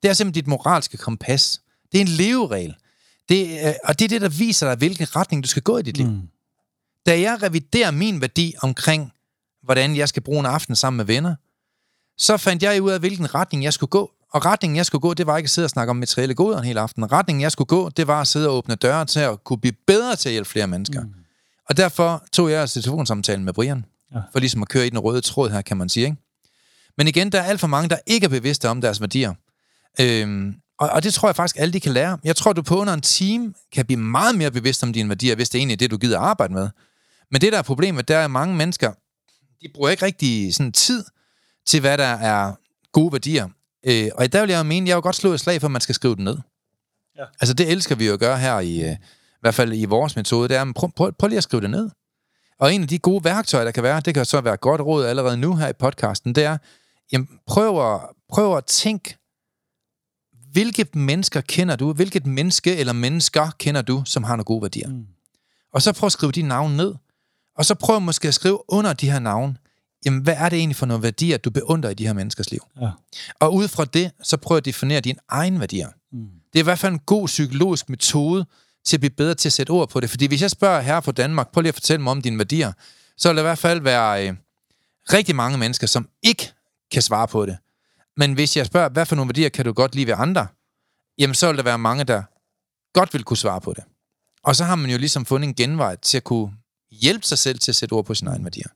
Det 0.03 0.09
er 0.09 0.13
simpelthen 0.13 0.43
dit 0.43 0.47
moralske 0.47 0.97
kompas. 0.97 1.61
Det 1.91 1.97
er 1.97 2.01
en 2.01 2.07
leveregel. 2.07 2.75
Det, 3.29 3.65
er- 3.65 3.73
og 3.83 3.99
det 3.99 4.05
er 4.05 4.09
det, 4.09 4.21
der 4.21 4.29
viser 4.29 4.67
dig, 4.67 4.77
hvilken 4.77 5.15
retning 5.15 5.43
du 5.43 5.47
skal 5.49 5.61
gå 5.63 5.77
i 5.77 5.81
dit 5.81 5.97
liv. 5.97 6.07
Mm. 6.07 6.21
Da 7.05 7.19
jeg 7.21 7.43
reviderer 7.43 7.91
min 7.91 8.21
værdi 8.21 8.53
omkring, 8.61 9.11
hvordan 9.63 9.95
jeg 9.95 10.09
skal 10.09 10.21
bruge 10.23 10.39
en 10.39 10.45
aften 10.45 10.75
sammen 10.75 10.97
med 10.97 11.05
venner, 11.05 11.35
så 12.17 12.37
fandt 12.37 12.63
jeg 12.63 12.81
ud 12.81 12.91
af, 12.91 12.99
hvilken 12.99 13.35
retning 13.35 13.63
jeg 13.63 13.73
skulle 13.73 13.89
gå. 13.89 14.11
Og 14.37 14.45
retningen, 14.45 14.77
jeg 14.77 14.85
skulle 14.85 15.01
gå, 15.01 15.13
det 15.13 15.27
var 15.27 15.37
ikke 15.37 15.47
at 15.47 15.51
sidde 15.51 15.65
og 15.65 15.69
snakke 15.69 15.89
om 15.89 15.95
materielle 15.95 16.35
goder 16.35 16.57
en 16.57 16.63
hel 16.63 16.77
aften. 16.77 17.11
Retningen, 17.11 17.41
jeg 17.41 17.51
skulle 17.51 17.67
gå, 17.67 17.89
det 17.89 18.07
var 18.07 18.21
at 18.21 18.27
sidde 18.27 18.49
og 18.49 18.55
åbne 18.55 18.75
døre 18.75 19.05
til 19.05 19.19
at 19.19 19.43
kunne 19.43 19.59
blive 19.59 19.73
bedre 19.87 20.15
til 20.15 20.29
at 20.29 20.33
hjælpe 20.33 20.49
flere 20.49 20.67
mennesker. 20.67 21.01
Mm. 21.01 21.13
Og 21.69 21.77
derfor 21.77 22.25
tog 22.31 22.51
jeg 22.51 22.61
altså 22.61 22.81
telefonsamtalen 22.81 23.45
med 23.45 23.53
Brian. 23.53 23.85
Ja. 24.13 24.19
For 24.31 24.39
ligesom 24.39 24.61
at 24.61 24.69
køre 24.69 24.87
i 24.87 24.89
den 24.89 24.99
røde 24.99 25.21
tråd 25.21 25.49
her, 25.49 25.61
kan 25.61 25.77
man 25.77 25.89
sige. 25.89 26.05
Ikke? 26.05 26.17
Men 26.97 27.07
igen, 27.07 27.31
der 27.31 27.41
er 27.41 27.43
alt 27.43 27.59
for 27.59 27.67
mange, 27.67 27.89
der 27.89 27.97
ikke 28.07 28.25
er 28.25 28.29
bevidste 28.29 28.69
om 28.69 28.81
deres 28.81 29.01
værdier. 29.01 29.33
Øhm, 29.99 30.55
og, 30.79 30.89
og 30.89 31.03
det 31.03 31.13
tror 31.13 31.27
jeg 31.27 31.35
faktisk, 31.35 31.55
alle 31.59 31.73
de 31.73 31.79
kan 31.79 31.91
lære. 31.91 32.17
Jeg 32.23 32.35
tror, 32.35 32.53
du 32.53 32.61
på 32.61 32.77
under 32.79 32.93
en 32.93 33.01
time 33.01 33.53
kan 33.73 33.85
blive 33.85 33.99
meget 33.99 34.35
mere 34.35 34.51
bevidst 34.51 34.83
om 34.83 34.93
dine 34.93 35.09
værdier, 35.09 35.35
hvis 35.35 35.49
det 35.49 35.57
er 35.57 35.59
egentlig 35.59 35.79
det, 35.79 35.91
du 35.91 35.97
gider 35.97 36.19
arbejde 36.19 36.53
med. 36.53 36.69
Men 37.31 37.41
det, 37.41 37.51
der 37.51 37.57
er 37.57 37.63
problemet, 37.63 38.07
der 38.07 38.17
er 38.17 38.27
mange 38.27 38.55
mennesker, 38.55 38.91
de 39.61 39.67
bruger 39.75 39.89
ikke 39.89 40.05
rigtig 40.05 40.55
sådan 40.55 40.71
tid 40.71 41.03
til, 41.67 41.79
hvad 41.79 41.97
der 41.97 42.03
er 42.03 42.53
gode 42.91 43.11
værdier. 43.11 43.47
Øh, 43.87 44.09
og 44.15 44.33
der 44.33 44.41
vil 44.41 44.49
jeg 44.49 44.57
jo 44.57 44.63
mene, 44.63 44.89
jeg 44.89 44.95
vil 44.95 45.01
godt 45.01 45.15
slå 45.15 45.33
et 45.33 45.39
slag 45.39 45.61
for, 45.61 45.67
at 45.67 45.71
man 45.71 45.81
skal 45.81 45.95
skrive 45.95 46.15
det 46.15 46.23
ned. 46.23 46.37
Ja. 47.17 47.23
Altså 47.41 47.53
det 47.53 47.71
elsker 47.71 47.95
vi 47.95 48.07
jo 48.07 48.13
at 48.13 48.19
gøre 48.19 48.37
her 48.37 48.59
i, 48.59 48.81
øh, 48.81 48.91
i 48.91 49.41
hvert 49.41 49.55
fald 49.55 49.73
i 49.73 49.85
vores 49.85 50.15
metode, 50.15 50.49
det 50.49 50.57
er, 50.57 50.73
prøv, 50.75 50.91
prøv, 50.95 51.13
prøv 51.19 51.27
lige 51.27 51.37
at 51.37 51.43
skrive 51.43 51.61
det 51.61 51.69
ned. 51.69 51.89
Og 52.59 52.73
en 52.73 52.81
af 52.81 52.87
de 52.87 52.99
gode 52.99 53.23
værktøjer, 53.23 53.63
der 53.65 53.71
kan 53.71 53.83
være, 53.83 53.99
det 53.99 54.13
kan 54.13 54.25
så 54.25 54.41
være 54.41 54.57
godt 54.57 54.81
råd 54.81 55.05
allerede 55.05 55.37
nu 55.37 55.55
her 55.55 55.67
i 55.67 55.73
podcasten, 55.73 56.35
det 56.35 56.43
er, 56.43 56.57
jamen, 57.11 57.29
prøv, 57.47 57.93
at, 57.93 58.01
prøv 58.29 58.57
at 58.57 58.65
tænke, 58.65 59.17
hvilke 60.51 60.87
mennesker 60.93 61.41
kender 61.41 61.75
du, 61.75 61.93
hvilket 61.93 62.25
menneske 62.25 62.77
eller 62.77 62.93
mennesker 62.93 63.51
kender 63.59 63.81
du, 63.81 64.03
som 64.05 64.23
har 64.23 64.35
nogle 64.35 64.43
gode 64.43 64.61
værdier. 64.61 64.89
Mm. 64.89 65.05
Og 65.73 65.81
så 65.81 65.93
prøv 65.93 66.05
at 66.05 66.11
skrive 66.11 66.31
de 66.31 66.41
navne 66.41 66.77
ned. 66.77 66.95
Og 67.57 67.65
så 67.65 67.75
prøv 67.75 68.01
måske 68.01 68.27
at 68.27 68.33
skrive 68.33 68.59
under 68.67 68.93
de 68.93 69.11
her 69.11 69.19
navne, 69.19 69.57
jamen 70.05 70.21
hvad 70.21 70.35
er 70.37 70.49
det 70.49 70.59
egentlig 70.59 70.75
for 70.75 70.85
nogle 70.85 71.03
værdier, 71.03 71.37
du 71.37 71.49
beundrer 71.49 71.89
i 71.89 71.93
de 71.93 72.05
her 72.05 72.13
menneskers 72.13 72.51
liv? 72.51 72.59
Ja. 72.81 72.89
Og 73.39 73.53
ud 73.53 73.67
fra 73.67 73.85
det, 73.85 74.11
så 74.23 74.37
prøv 74.37 74.57
at 74.57 74.65
definere 74.65 74.99
dine 74.99 75.19
egne 75.29 75.59
værdier. 75.59 75.89
Mm. 76.11 76.27
Det 76.53 76.59
er 76.59 76.63
i 76.63 76.63
hvert 76.63 76.79
fald 76.79 76.93
en 76.93 76.99
god 76.99 77.27
psykologisk 77.27 77.89
metode 77.89 78.45
til 78.85 78.97
at 78.97 79.01
blive 79.01 79.09
bedre 79.09 79.35
til 79.35 79.49
at 79.49 79.53
sætte 79.53 79.71
ord 79.71 79.89
på 79.89 79.99
det. 79.99 80.09
Fordi 80.09 80.25
hvis 80.27 80.41
jeg 80.41 80.51
spørger 80.51 80.81
her 80.81 80.99
på 80.99 81.11
Danmark, 81.11 81.51
prøv 81.51 81.61
lige 81.61 81.69
at 81.69 81.75
fortælle 81.75 82.03
mig 82.03 82.11
om 82.11 82.21
dine 82.21 82.37
værdier, 82.37 82.71
så 83.17 83.29
vil 83.29 83.35
der 83.35 83.41
i 83.41 83.45
hvert 83.45 83.57
fald 83.57 83.81
være 83.81 84.27
øh, 84.27 84.35
rigtig 85.13 85.35
mange 85.35 85.57
mennesker, 85.57 85.87
som 85.87 86.09
ikke 86.23 86.51
kan 86.91 87.01
svare 87.01 87.27
på 87.27 87.45
det. 87.45 87.57
Men 88.17 88.33
hvis 88.33 88.57
jeg 88.57 88.65
spørger, 88.65 88.89
hvad 88.89 89.05
for 89.05 89.15
nogle 89.15 89.29
værdier 89.29 89.49
kan 89.49 89.65
du 89.65 89.73
godt 89.73 89.95
lide 89.95 90.07
ved 90.07 90.13
andre, 90.17 90.47
jamen 91.17 91.33
så 91.33 91.47
vil 91.47 91.57
der 91.57 91.63
være 91.63 91.77
mange, 91.77 92.03
der 92.03 92.23
godt 92.93 93.13
vil 93.13 93.23
kunne 93.23 93.37
svare 93.37 93.61
på 93.61 93.73
det. 93.73 93.83
Og 94.43 94.55
så 94.55 94.63
har 94.63 94.75
man 94.75 94.91
jo 94.91 94.97
ligesom 94.97 95.25
fundet 95.25 95.47
en 95.47 95.55
genvej 95.55 95.95
til 95.95 96.17
at 96.17 96.23
kunne 96.23 96.51
hjælpe 96.91 97.25
sig 97.25 97.37
selv 97.37 97.59
til 97.59 97.71
at 97.71 97.75
sætte 97.75 97.93
ord 97.93 98.05
på 98.05 98.13
sine 98.13 98.31
egne 98.31 98.43
værdier. 98.43 98.67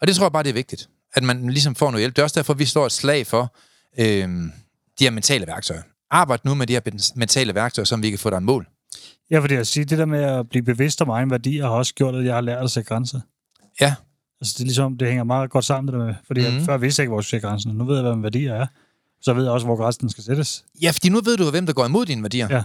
Og 0.00 0.06
det 0.06 0.16
tror 0.16 0.24
jeg 0.24 0.32
bare, 0.32 0.42
det 0.42 0.50
er 0.50 0.54
vigtigt, 0.54 0.88
at 1.14 1.22
man 1.22 1.50
ligesom 1.50 1.74
får 1.74 1.90
noget 1.90 2.02
hjælp. 2.02 2.16
Det 2.16 2.22
er 2.22 2.24
også 2.24 2.40
derfor, 2.40 2.54
vi 2.54 2.64
slår 2.64 2.86
et 2.86 2.92
slag 2.92 3.26
for 3.26 3.54
øh, 3.98 4.28
de 4.98 5.04
her 5.04 5.10
mentale 5.10 5.46
værktøjer. 5.46 5.82
Arbejd 6.10 6.40
nu 6.44 6.54
med 6.54 6.66
de 6.66 6.72
her 6.72 7.10
mentale 7.16 7.54
værktøjer, 7.54 7.84
som 7.84 8.02
vi 8.02 8.10
kan 8.10 8.18
få 8.18 8.30
dig 8.30 8.42
mål. 8.42 8.66
Ja, 9.30 9.38
fordi 9.38 9.54
jeg 9.54 9.66
siger, 9.66 9.84
det 9.84 9.98
der 9.98 10.04
med 10.04 10.22
at 10.22 10.48
blive 10.48 10.62
bevidst 10.62 11.02
om 11.02 11.08
egen 11.08 11.30
værdier 11.30 11.64
har 11.64 11.70
også 11.70 11.94
gjort, 11.94 12.14
at 12.14 12.24
jeg 12.24 12.34
har 12.34 12.40
lært 12.40 12.64
at 12.64 12.70
sætte 12.70 12.88
grænser. 12.88 13.20
Ja. 13.80 13.94
Altså, 14.40 14.54
det 14.58 14.60
er 14.60 14.64
ligesom, 14.64 14.98
det 14.98 15.08
hænger 15.08 15.24
meget 15.24 15.50
godt 15.50 15.64
sammen 15.64 15.94
det 15.94 16.00
der 16.00 16.06
med, 16.06 16.14
fordi 16.26 16.40
mm. 16.40 16.56
jeg, 16.56 16.64
før 16.64 16.76
vidste 16.76 17.00
jeg 17.00 17.04
ikke, 17.04 17.10
hvor 17.10 17.18
jeg 17.20 17.24
skulle 17.24 17.40
grænsen. 17.40 17.72
Nu 17.72 17.84
ved 17.84 17.94
jeg, 17.94 18.02
hvad 18.02 18.12
en 18.12 18.22
værdier 18.22 18.54
er. 18.54 18.66
Så 19.22 19.34
ved 19.34 19.42
jeg 19.42 19.52
også, 19.52 19.66
hvor 19.66 19.76
grænsen 19.76 20.10
skal 20.10 20.24
sættes. 20.24 20.64
Ja, 20.82 20.90
fordi 20.90 21.08
nu 21.08 21.20
ved 21.20 21.36
du, 21.36 21.50
hvem 21.50 21.66
der 21.66 21.72
går 21.72 21.86
imod 21.86 22.06
dine 22.06 22.22
værdier. 22.22 22.48
Ja. 22.50 22.62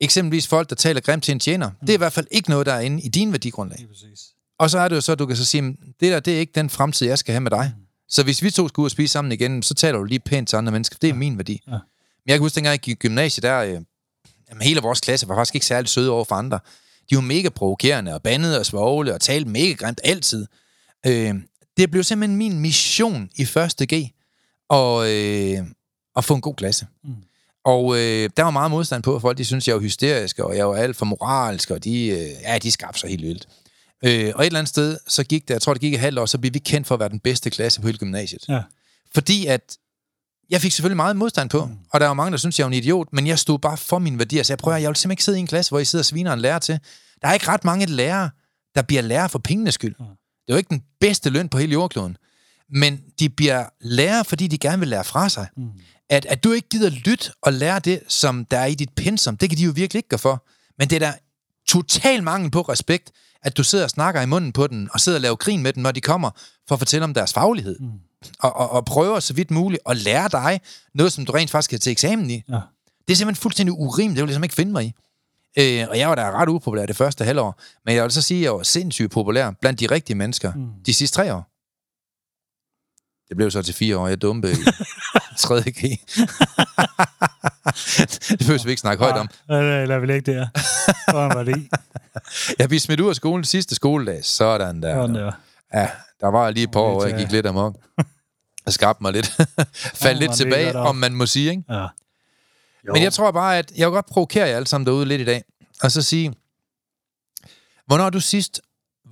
Eksempelvis 0.00 0.48
folk, 0.48 0.70
der 0.70 0.76
taler 0.76 1.00
grimt 1.00 1.24
til 1.24 1.32
en 1.32 1.40
tjener. 1.40 1.68
Mm. 1.68 1.74
Det 1.80 1.90
er 1.90 1.94
i 1.94 1.98
hvert 1.98 2.12
fald 2.12 2.26
ikke 2.30 2.50
noget, 2.50 2.66
der 2.66 2.72
er 2.72 2.80
inde 2.80 3.02
i 3.02 3.08
din 3.08 3.32
værdigrundlag. 3.32 3.78
Ja, 3.80 3.86
præcis. 3.86 4.20
Og 4.58 4.70
så 4.70 4.78
er 4.78 4.88
det 4.88 4.96
jo 4.96 5.00
så, 5.00 5.12
at 5.12 5.18
du 5.18 5.26
kan 5.26 5.36
så 5.36 5.44
sige, 5.44 5.62
det 6.00 6.12
der, 6.12 6.20
det 6.20 6.34
er 6.34 6.38
ikke 6.38 6.52
den 6.54 6.70
fremtid, 6.70 7.06
jeg 7.06 7.18
skal 7.18 7.32
have 7.32 7.40
med 7.40 7.50
dig. 7.50 7.72
Mm. 7.76 7.82
Så 8.08 8.22
hvis 8.22 8.42
vi 8.42 8.50
to 8.50 8.68
skal 8.68 8.80
ud 8.80 8.86
og 8.86 8.90
spise 8.90 9.12
sammen 9.12 9.32
igen, 9.32 9.62
så 9.62 9.74
taler 9.74 9.98
du 9.98 10.04
lige 10.04 10.20
pænt 10.20 10.48
til 10.48 10.56
andre 10.56 10.72
mennesker. 10.72 10.96
Det 11.00 11.08
er 11.08 11.12
ja. 11.12 11.18
min 11.18 11.38
værdi. 11.38 11.62
Ja. 11.66 11.72
Men 11.72 11.80
jeg 12.26 12.34
kan 12.34 12.40
huske, 12.40 12.54
dengang 12.54 12.72
jeg 12.72 12.80
gik 12.80 12.92
i 12.92 12.98
gymnasiet, 12.98 13.42
der, 13.42 13.58
øh, 13.58 13.80
jamen, 14.48 14.62
hele 14.62 14.80
vores 14.80 15.00
klasse 15.00 15.28
var 15.28 15.34
faktisk 15.34 15.54
ikke 15.54 15.66
særlig 15.66 15.88
søde 15.88 16.10
over 16.10 16.24
for 16.24 16.34
andre. 16.34 16.60
De 17.10 17.16
var 17.16 17.22
mega 17.22 17.48
provokerende 17.48 18.14
og 18.14 18.22
bandede 18.22 18.58
og 18.58 18.66
svogle 18.66 19.14
og 19.14 19.20
talte 19.20 19.50
mega 19.50 19.72
grimt 19.72 20.00
altid. 20.04 20.46
Øh, 21.06 21.34
det 21.76 21.90
blev 21.90 22.02
simpelthen 22.02 22.36
min 22.38 22.60
mission 22.60 23.30
i 23.36 23.44
første 23.44 23.86
G 23.94 24.12
og, 24.68 25.12
øh, 25.12 25.58
at 26.16 26.24
få 26.24 26.34
en 26.34 26.40
god 26.40 26.54
klasse. 26.54 26.86
Mm. 27.04 27.14
Og 27.64 27.96
øh, 27.96 28.30
der 28.36 28.42
var 28.42 28.50
meget 28.50 28.70
modstand 28.70 29.02
på, 29.02 29.16
at 29.16 29.20
folk 29.20 29.38
de 29.38 29.44
synes, 29.44 29.68
jeg 29.68 29.74
var 29.74 29.80
hysterisk, 29.80 30.38
og 30.38 30.56
jeg 30.56 30.68
var 30.68 30.76
alt 30.76 30.96
for 30.96 31.04
moralsk, 31.04 31.70
og 31.70 31.84
de, 31.84 32.06
øh, 32.06 32.28
ja, 32.42 32.58
de 32.58 32.70
skabte 32.70 33.00
sig 33.00 33.10
helt 33.10 33.22
vildt. 33.22 33.48
Øh, 34.04 34.32
og 34.34 34.42
et 34.42 34.46
eller 34.46 34.58
andet 34.58 34.68
sted, 34.68 34.98
så 35.06 35.24
gik 35.24 35.48
det, 35.48 35.54
jeg 35.54 35.62
tror, 35.62 35.74
det 35.74 35.80
gik 35.80 35.94
et 35.94 36.00
halvt 36.00 36.18
år, 36.18 36.26
så 36.26 36.38
blev 36.38 36.54
vi 36.54 36.58
kendt 36.58 36.86
for 36.86 36.94
at 36.94 37.00
være 37.00 37.08
den 37.08 37.20
bedste 37.20 37.50
klasse 37.50 37.80
på 37.80 37.86
hele 37.86 37.98
gymnasiet. 37.98 38.44
Ja. 38.48 38.62
Fordi 39.14 39.46
at 39.46 39.78
jeg 40.50 40.60
fik 40.60 40.72
selvfølgelig 40.72 40.96
meget 40.96 41.16
modstand 41.16 41.50
på, 41.50 41.64
mm. 41.64 41.76
og 41.90 42.00
der 42.00 42.06
var 42.06 42.14
mange, 42.14 42.30
der 42.30 42.36
synes 42.36 42.58
jeg 42.58 42.64
var 42.64 42.68
en 42.68 42.74
idiot, 42.74 43.08
men 43.12 43.26
jeg 43.26 43.38
stod 43.38 43.58
bare 43.58 43.76
for 43.76 43.98
mine 43.98 44.18
værdier, 44.18 44.42
så 44.42 44.52
jeg 44.52 44.58
prøver, 44.58 44.76
jeg 44.76 44.88
vil 44.88 44.96
simpelthen 44.96 45.10
ikke 45.12 45.24
sidde 45.24 45.38
i 45.38 45.40
en 45.40 45.46
klasse, 45.46 45.70
hvor 45.70 45.78
I 45.78 45.84
sidder 45.84 46.02
og 46.02 46.06
sviner 46.06 46.32
en 46.32 46.40
lærer 46.40 46.58
til. 46.58 46.80
Der 47.22 47.28
er 47.28 47.32
ikke 47.32 47.48
ret 47.48 47.64
mange 47.64 47.86
lærere, 47.86 48.30
der 48.74 48.82
bliver 48.82 49.02
lærer 49.02 49.28
for 49.28 49.38
pengenes 49.38 49.74
skyld. 49.74 49.94
Mm. 49.98 50.04
Det 50.04 50.52
er 50.52 50.54
jo 50.54 50.56
ikke 50.56 50.70
den 50.70 50.82
bedste 51.00 51.30
løn 51.30 51.48
på 51.48 51.58
hele 51.58 51.72
jordkloden. 51.72 52.16
Men 52.70 53.00
de 53.18 53.28
bliver 53.28 53.64
lærer, 53.80 54.22
fordi 54.22 54.46
de 54.46 54.58
gerne 54.58 54.78
vil 54.78 54.88
lære 54.88 55.04
fra 55.04 55.28
sig. 55.28 55.46
Mm. 55.56 55.70
At, 56.10 56.26
at 56.26 56.44
du 56.44 56.52
ikke 56.52 56.68
gider 56.68 56.90
lytte 56.90 57.32
og 57.42 57.52
lære 57.52 57.78
det, 57.78 58.00
som 58.08 58.44
der 58.44 58.58
er 58.58 58.66
i 58.66 58.74
dit 58.74 58.90
pensum, 58.96 59.36
det 59.36 59.48
kan 59.48 59.58
de 59.58 59.62
jo 59.62 59.72
virkelig 59.74 59.98
ikke 59.98 60.08
gøre 60.08 60.18
for. 60.18 60.46
Men 60.78 60.90
det 60.90 60.96
er 60.96 61.00
der 61.00 61.12
total 61.68 62.22
mangel 62.22 62.50
på 62.50 62.60
respekt, 62.60 63.12
at 63.42 63.56
du 63.56 63.64
sidder 63.64 63.84
og 63.84 63.90
snakker 63.90 64.20
i 64.20 64.26
munden 64.26 64.52
på 64.52 64.66
den, 64.66 64.88
og 64.92 65.00
sidder 65.00 65.18
og 65.18 65.22
laver 65.22 65.36
grin 65.36 65.62
med 65.62 65.72
den, 65.72 65.82
når 65.82 65.92
de 65.92 66.00
kommer, 66.00 66.30
for 66.68 66.74
at 66.74 66.78
fortælle 66.78 67.04
om 67.04 67.14
deres 67.14 67.32
faglighed. 67.32 67.78
Mm. 67.80 67.90
Og, 68.38 68.56
og, 68.56 68.70
og 68.70 68.84
prøver 68.84 69.20
så 69.20 69.34
vidt 69.34 69.50
muligt 69.50 69.82
at 69.88 69.96
lære 69.96 70.28
dig 70.28 70.60
noget, 70.94 71.12
som 71.12 71.26
du 71.26 71.32
rent 71.32 71.50
faktisk 71.50 71.70
kan 71.70 71.80
til 71.80 71.92
eksamen 71.92 72.30
i. 72.30 72.42
Ja. 72.48 72.60
Det 73.08 73.14
er 73.14 73.16
simpelthen 73.16 73.42
fuldstændig 73.42 73.72
urimeligt. 73.72 74.16
Det 74.16 74.22
vil 74.22 74.22
jeg 74.22 74.26
ligesom 74.26 74.42
ikke 74.42 74.54
finde 74.54 74.72
mig 74.72 74.84
i. 74.84 74.92
Øh, 75.58 75.88
og 75.88 75.98
jeg 75.98 76.08
var 76.08 76.14
da 76.14 76.30
ret 76.30 76.48
upopulær 76.48 76.86
det 76.86 76.96
første 76.96 77.24
halvår. 77.24 77.60
Men 77.86 77.94
jeg 77.94 78.02
vil 78.04 78.10
så 78.10 78.22
sige, 78.22 78.38
at 78.38 78.44
jeg 78.44 78.52
var 78.52 78.62
sindssygt 78.62 79.10
populær 79.10 79.50
blandt 79.60 79.80
de 79.80 79.86
rigtige 79.86 80.16
mennesker 80.16 80.52
mm. 80.54 80.68
de 80.86 80.94
sidste 80.94 81.16
tre 81.16 81.34
år. 81.34 81.57
Det 83.28 83.36
blev 83.36 83.50
så 83.50 83.62
til 83.62 83.74
fire 83.74 83.98
år. 83.98 84.08
Jeg 84.08 84.22
dumpe 84.22 84.50
i 84.50 84.54
tredje 85.38 85.70
G. 85.70 85.82
det 88.28 88.38
behøver 88.38 88.64
vi 88.64 88.70
ikke 88.70 88.80
snakke 88.80 89.04
højt 89.04 89.16
om. 89.16 89.28
Nej, 89.48 89.84
lad 89.84 90.00
vi 90.00 90.12
ikke 90.12 90.32
det 90.32 90.50
Hvordan 91.10 91.36
var 91.36 91.42
det 91.42 91.68
Jeg 92.58 92.68
blev 92.68 92.80
smidt 92.80 93.00
ud 93.00 93.08
af 93.08 93.16
skolen 93.16 93.44
sidste 93.44 93.74
skoledag. 93.74 94.24
Sådan 94.24 94.82
der. 94.82 94.94
Sådan 94.94 95.14
der. 95.14 95.32
Ja, 95.74 95.90
der 96.20 96.26
var 96.28 96.50
lige 96.50 96.64
et 96.64 96.70
par 96.70 96.80
år, 96.80 97.06
jeg 97.06 97.18
gik 97.18 97.32
lidt 97.32 97.46
amok. 97.46 97.76
Jeg 98.66 98.72
skabte 98.72 99.02
mig 99.02 99.12
lidt. 99.12 99.26
Faldt 99.74 100.18
lidt 100.18 100.34
tilbage, 100.34 100.76
om 100.76 100.96
man 100.96 101.14
må 101.14 101.26
sige, 101.26 101.50
ikke? 101.50 101.62
Ja. 101.68 101.80
Jo. 101.80 102.92
Men 102.92 103.02
jeg 103.02 103.12
tror 103.12 103.30
bare, 103.30 103.58
at 103.58 103.72
jeg 103.76 103.86
vil 103.88 103.94
godt 103.94 104.06
provokere 104.06 104.48
jer 104.48 104.56
alle 104.56 104.66
sammen 104.66 104.86
derude 104.86 105.06
lidt 105.06 105.20
i 105.20 105.24
dag, 105.24 105.42
og 105.82 105.90
så 105.90 106.02
sige, 106.02 106.34
hvornår 107.86 108.02
har 108.04 108.10
du 108.10 108.20
sidst 108.20 108.60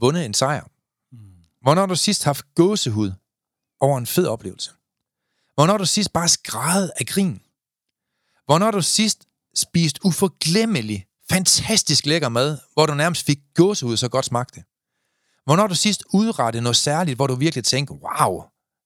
vundet 0.01 0.25
en 0.25 0.35
sejr? 0.35 0.65
Mm. 1.13 1.19
Hvornår 1.63 1.83
har 1.83 1.87
du 1.87 1.97
sidst 1.97 2.25
haft 2.25 2.45
gåsehud 2.55 3.13
over 3.81 3.99
en 3.99 4.07
fed 4.07 4.27
oplevelse? 4.27 4.71
Hvornår 5.55 5.77
du 5.77 5.85
sidst 5.85 6.13
bare 6.13 6.29
skrædet 6.29 6.93
af 7.01 7.07
grin? 7.07 7.43
Hvornår 8.47 8.71
du 8.71 8.83
sidst 8.83 9.27
spist 9.55 9.99
uforglemmelig, 10.05 11.07
fantastisk 11.31 12.07
lækker 12.07 12.29
mad, 12.29 12.59
hvor 12.73 12.87
du 12.87 12.95
nærmest 12.95 13.27
fik 13.27 13.39
gåsehud, 13.55 13.97
så 13.97 14.09
godt 14.09 14.25
smagte? 14.25 14.65
Hvornår 15.45 15.67
du 15.67 15.75
sidst 15.75 16.05
udrettet 16.13 16.63
noget 16.63 16.77
særligt, 16.77 17.17
hvor 17.17 17.27
du 17.27 17.35
virkelig 17.35 17.65
tænker, 17.65 17.95
wow, 17.95 18.43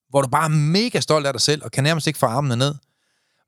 hvor 0.09 0.23
du 0.23 0.29
bare 0.29 0.45
er 0.45 0.49
mega 0.49 1.01
stolt 1.01 1.27
af 1.27 1.33
dig 1.33 1.41
selv, 1.41 1.65
og 1.65 1.71
kan 1.71 1.85
nærmest 1.85 2.07
ikke 2.07 2.19
få 2.19 2.27
armene 2.27 2.57
ned? 2.57 2.75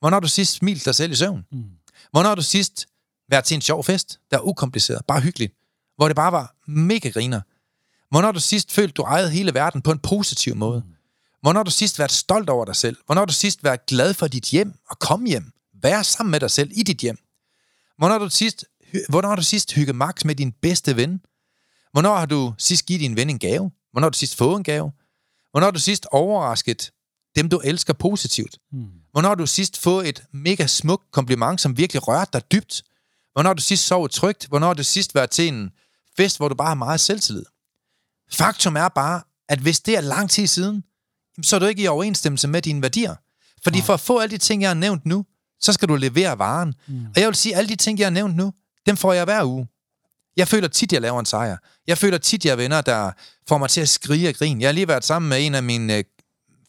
Hvornår 0.00 0.20
du 0.20 0.28
sidst 0.28 0.52
smilt 0.52 0.84
dig 0.84 0.94
selv 0.94 1.12
i 1.12 1.14
søvn? 1.14 1.44
Mm. 1.52 1.64
Hvornår 2.10 2.34
du 2.34 2.42
sidst 2.42 2.86
været 3.28 3.44
til 3.44 3.54
en 3.54 3.60
sjov 3.60 3.84
fest, 3.84 4.20
der 4.30 4.36
er 4.36 4.40
ukompliceret, 4.40 5.06
bare 5.08 5.20
hyggeligt, 5.20 5.54
hvor 5.96 6.08
det 6.08 6.16
bare 6.16 6.32
var 6.32 6.54
mega 6.66 7.08
griner? 7.08 7.40
Hvornår 8.10 8.32
du 8.32 8.40
sidst 8.40 8.72
følt, 8.72 8.96
du 8.96 9.02
ejede 9.02 9.30
hele 9.30 9.54
verden 9.54 9.82
på 9.82 9.90
en 9.90 9.98
positiv 9.98 10.56
måde? 10.56 10.82
Mm. 10.86 10.91
Hvornår 11.42 11.58
har 11.58 11.64
du 11.64 11.70
sidst 11.70 11.98
været 11.98 12.12
stolt 12.12 12.48
over 12.48 12.64
dig 12.64 12.76
selv? 12.76 12.96
Hvornår 13.06 13.20
har 13.20 13.26
du 13.26 13.32
sidst 13.32 13.64
været 13.64 13.86
glad 13.86 14.14
for 14.14 14.26
dit 14.26 14.44
hjem 14.44 14.74
og 14.90 14.98
komme 14.98 15.28
hjem? 15.28 15.52
Være 15.82 16.04
sammen 16.04 16.30
med 16.30 16.40
dig 16.40 16.50
selv 16.50 16.70
i 16.74 16.82
dit 16.82 16.98
hjem? 16.98 17.18
Hvornår 17.98 18.12
har 18.12 18.18
du 18.18 18.30
sidst, 18.30 18.64
hvornår 19.08 19.28
har 19.28 19.36
du 19.36 19.42
sidst 19.42 19.72
hygget 19.72 19.96
max 19.96 20.24
med 20.24 20.34
din 20.34 20.52
bedste 20.52 20.96
ven? 20.96 21.20
Hvornår 21.92 22.16
har 22.16 22.26
du 22.26 22.54
sidst 22.58 22.86
givet 22.86 23.00
din 23.00 23.16
ven 23.16 23.30
en 23.30 23.38
gave? 23.38 23.70
Hvornår 23.92 24.04
har 24.04 24.10
du 24.10 24.18
sidst 24.18 24.36
fået 24.36 24.56
en 24.56 24.64
gave? 24.64 24.92
Hvornår 25.50 25.64
har 25.66 25.70
du 25.70 25.80
sidst 25.80 26.06
overrasket 26.10 26.90
dem, 27.36 27.48
du 27.48 27.58
elsker 27.64 27.92
positivt? 27.92 28.58
Mm. 28.72 28.86
Hvornår 29.12 29.28
har 29.28 29.34
du 29.34 29.46
sidst 29.46 29.78
fået 29.78 30.08
et 30.08 30.24
mega 30.32 30.66
smukt 30.66 31.10
kompliment, 31.10 31.60
som 31.60 31.76
virkelig 31.76 32.08
rørte 32.08 32.30
dig 32.32 32.52
dybt? 32.52 32.82
Hvornår 33.32 33.48
har 33.48 33.54
du 33.54 33.62
sidst 33.62 33.86
sovet 33.86 34.10
trygt? 34.10 34.46
Hvornår 34.46 34.66
har 34.66 34.74
du 34.74 34.82
sidst 34.82 35.14
været 35.14 35.30
til 35.30 35.48
en 35.48 35.70
fest, 36.16 36.36
hvor 36.36 36.48
du 36.48 36.54
bare 36.54 36.68
har 36.68 36.74
meget 36.74 37.00
selvtillid? 37.00 37.44
Faktum 38.30 38.76
er 38.76 38.88
bare, 38.88 39.22
at 39.48 39.58
hvis 39.58 39.80
det 39.80 39.96
er 39.96 40.00
lang 40.00 40.30
tid 40.30 40.46
siden, 40.46 40.84
så 41.42 41.56
er 41.56 41.60
du 41.60 41.66
ikke 41.66 41.82
i 41.82 41.86
overensstemmelse 41.86 42.48
med 42.48 42.62
dine 42.62 42.82
værdier. 42.82 43.14
Fordi 43.62 43.78
ja. 43.78 43.84
for 43.84 43.94
at 43.94 44.00
få 44.00 44.18
alle 44.18 44.30
de 44.30 44.38
ting, 44.38 44.62
jeg 44.62 44.70
har 44.70 44.74
nævnt 44.74 45.06
nu, 45.06 45.24
så 45.60 45.72
skal 45.72 45.88
du 45.88 45.94
levere 45.94 46.38
varen. 46.38 46.74
Mm. 46.88 47.06
Og 47.14 47.20
jeg 47.20 47.26
vil 47.26 47.34
sige, 47.34 47.54
at 47.54 47.58
alle 47.58 47.68
de 47.68 47.76
ting, 47.76 47.98
jeg 47.98 48.06
har 48.06 48.10
nævnt 48.10 48.36
nu, 48.36 48.52
dem 48.86 48.96
får 48.96 49.12
jeg 49.12 49.24
hver 49.24 49.44
uge. 49.44 49.66
Jeg 50.36 50.48
føler 50.48 50.68
tit, 50.68 50.92
jeg 50.92 51.00
laver 51.00 51.20
en 51.20 51.26
sejr. 51.26 51.56
Jeg 51.86 51.98
føler 51.98 52.18
tit, 52.18 52.44
jeg 52.44 52.52
er 52.52 52.56
venner, 52.56 52.80
der 52.80 53.10
får 53.48 53.58
mig 53.58 53.70
til 53.70 53.80
at 53.80 53.88
skrige 53.88 54.28
og 54.28 54.34
grine. 54.34 54.60
Jeg 54.60 54.68
har 54.68 54.72
lige 54.72 54.88
været 54.88 55.04
sammen 55.04 55.28
med 55.28 55.46
en 55.46 55.54
af 55.54 55.62
mine 55.62 55.96
øh, 55.96 56.04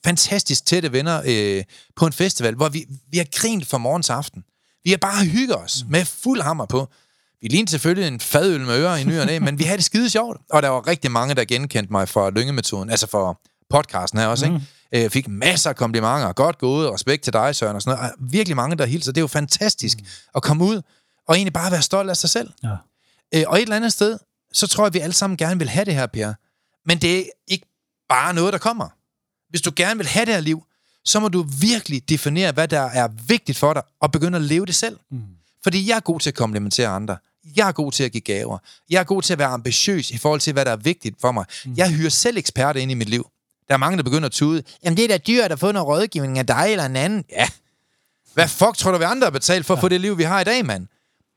fantastisk 0.05 0.65
tætte 0.65 0.91
venner 0.91 1.21
øh, 1.25 1.63
på 1.95 2.05
en 2.05 2.13
festival, 2.13 2.55
hvor 2.55 2.69
vi, 2.69 2.85
vi 3.11 3.17
har 3.17 3.27
grint 3.35 3.67
fra 3.67 3.77
morgen 3.77 4.03
til 4.03 4.11
aften. 4.11 4.43
Vi 4.83 4.89
har 4.89 4.97
bare 4.97 5.25
hygget 5.25 5.57
os 5.57 5.83
mm. 5.83 5.91
med 5.91 6.05
fuld 6.05 6.41
hammer 6.41 6.65
på. 6.65 6.87
Vi 7.41 7.47
lignede 7.47 7.71
selvfølgelig 7.71 8.07
en 8.07 8.19
fadøl 8.19 8.61
med 8.61 8.77
ører 8.77 8.95
i 8.95 9.03
ny 9.03 9.19
og 9.19 9.25
næ, 9.25 9.39
men 9.47 9.59
vi 9.59 9.63
havde 9.63 9.77
det 9.77 9.85
skide 9.85 10.09
sjovt. 10.09 10.37
Og 10.49 10.61
der 10.61 10.69
var 10.69 10.87
rigtig 10.87 11.11
mange, 11.11 11.35
der 11.35 11.45
genkendte 11.45 11.91
mig 11.91 12.09
fra 12.09 12.29
lyngemetoden, 12.29 12.89
altså 12.89 13.07
for 13.07 13.41
podcasten 13.73 14.19
her 14.19 14.27
også, 14.27 14.49
mm. 14.49 14.55
ikke? 14.55 14.67
Jeg 14.91 15.11
fik 15.11 15.27
masser 15.27 15.69
af 15.69 15.75
komplimenter, 15.75 16.33
godt 16.33 16.57
gået, 16.57 16.93
respekt 16.93 17.23
til 17.23 17.33
dig, 17.33 17.55
Søren, 17.55 17.75
og 17.75 17.81
sådan 17.81 17.97
noget. 17.97 18.11
Og 18.11 18.17
virkelig 18.31 18.55
mange, 18.55 18.75
der 18.75 18.85
hilser. 18.85 19.11
Det 19.11 19.17
er 19.17 19.23
jo 19.23 19.27
fantastisk 19.27 19.97
mm. 19.99 20.05
at 20.35 20.43
komme 20.43 20.63
ud 20.63 20.81
og 21.27 21.35
egentlig 21.35 21.53
bare 21.53 21.71
være 21.71 21.81
stolt 21.81 22.09
af 22.09 22.17
sig 22.17 22.29
selv. 22.29 22.49
Ja. 22.63 22.75
Øh, 23.35 23.43
og 23.47 23.57
et 23.57 23.61
eller 23.61 23.75
andet 23.75 23.93
sted, 23.93 24.17
så 24.53 24.67
tror 24.67 24.83
jeg, 24.83 24.87
at 24.87 24.93
vi 24.93 24.99
alle 24.99 25.13
sammen 25.13 25.37
gerne 25.37 25.59
vil 25.59 25.69
have 25.69 25.85
det 25.85 25.95
her, 25.95 26.05
Per. 26.05 26.33
Men 26.85 26.97
det 26.97 27.19
er 27.19 27.23
ikke 27.47 27.65
bare 28.09 28.33
noget, 28.33 28.53
der 28.53 28.59
kommer. 28.59 28.89
Hvis 29.49 29.61
du 29.61 29.71
gerne 29.75 29.97
vil 29.97 30.07
have 30.07 30.25
det 30.25 30.33
her 30.33 30.41
liv, 30.41 30.63
så 31.05 31.19
må 31.19 31.27
du 31.27 31.45
virkelig 31.59 32.09
definere, 32.09 32.51
hvad 32.51 32.67
der 32.67 32.81
er 32.81 33.07
vigtigt 33.27 33.57
for 33.57 33.73
dig, 33.73 33.81
og 34.01 34.11
begynde 34.11 34.35
at 34.35 34.41
leve 34.41 34.65
det 34.65 34.75
selv. 34.75 34.99
Mm. 35.11 35.21
Fordi 35.63 35.89
jeg 35.89 35.95
er 35.95 35.99
god 35.99 36.19
til 36.19 36.29
at 36.29 36.35
komplementere 36.35 36.87
andre. 36.87 37.17
Jeg 37.55 37.67
er 37.67 37.71
god 37.71 37.91
til 37.91 38.03
at 38.03 38.11
give 38.11 38.21
gaver. 38.21 38.57
Jeg 38.89 38.99
er 38.99 39.03
god 39.03 39.21
til 39.21 39.33
at 39.33 39.39
være 39.39 39.47
ambitiøs 39.47 40.11
i 40.11 40.17
forhold 40.17 40.39
til, 40.39 40.53
hvad 40.53 40.65
der 40.65 40.71
er 40.71 40.75
vigtigt 40.75 41.21
for 41.21 41.31
mig. 41.31 41.45
Mm. 41.65 41.73
Jeg 41.77 41.91
hyrer 41.91 42.09
selv 42.09 42.37
eksperter 42.37 42.79
ind 42.79 42.91
i 42.91 42.93
mit 42.93 43.09
liv. 43.09 43.27
Der 43.67 43.73
er 43.73 43.77
mange, 43.77 43.97
der 43.97 44.03
begynder 44.03 44.25
at 44.25 44.31
tude. 44.31 44.63
Jamen, 44.83 44.97
det 44.97 45.03
er 45.03 45.07
da 45.07 45.17
dyrt 45.17 45.51
at 45.51 45.59
få 45.59 45.71
noget 45.71 45.87
rådgivning 45.87 46.39
af 46.39 46.47
dig 46.47 46.67
eller 46.69 46.85
en 46.85 46.95
anden. 46.95 47.25
Ja. 47.31 47.47
Hvad 48.33 48.47
fuck 48.47 48.77
tror 48.77 48.91
du, 48.91 48.97
vi 48.97 49.03
andre 49.03 49.25
har 49.25 49.31
betalt 49.31 49.65
for 49.65 49.73
at 49.73 49.77
ja. 49.77 49.81
få 49.81 49.89
det 49.89 50.01
liv, 50.01 50.17
vi 50.17 50.23
har 50.23 50.41
i 50.41 50.43
dag, 50.43 50.65
mand? 50.65 50.87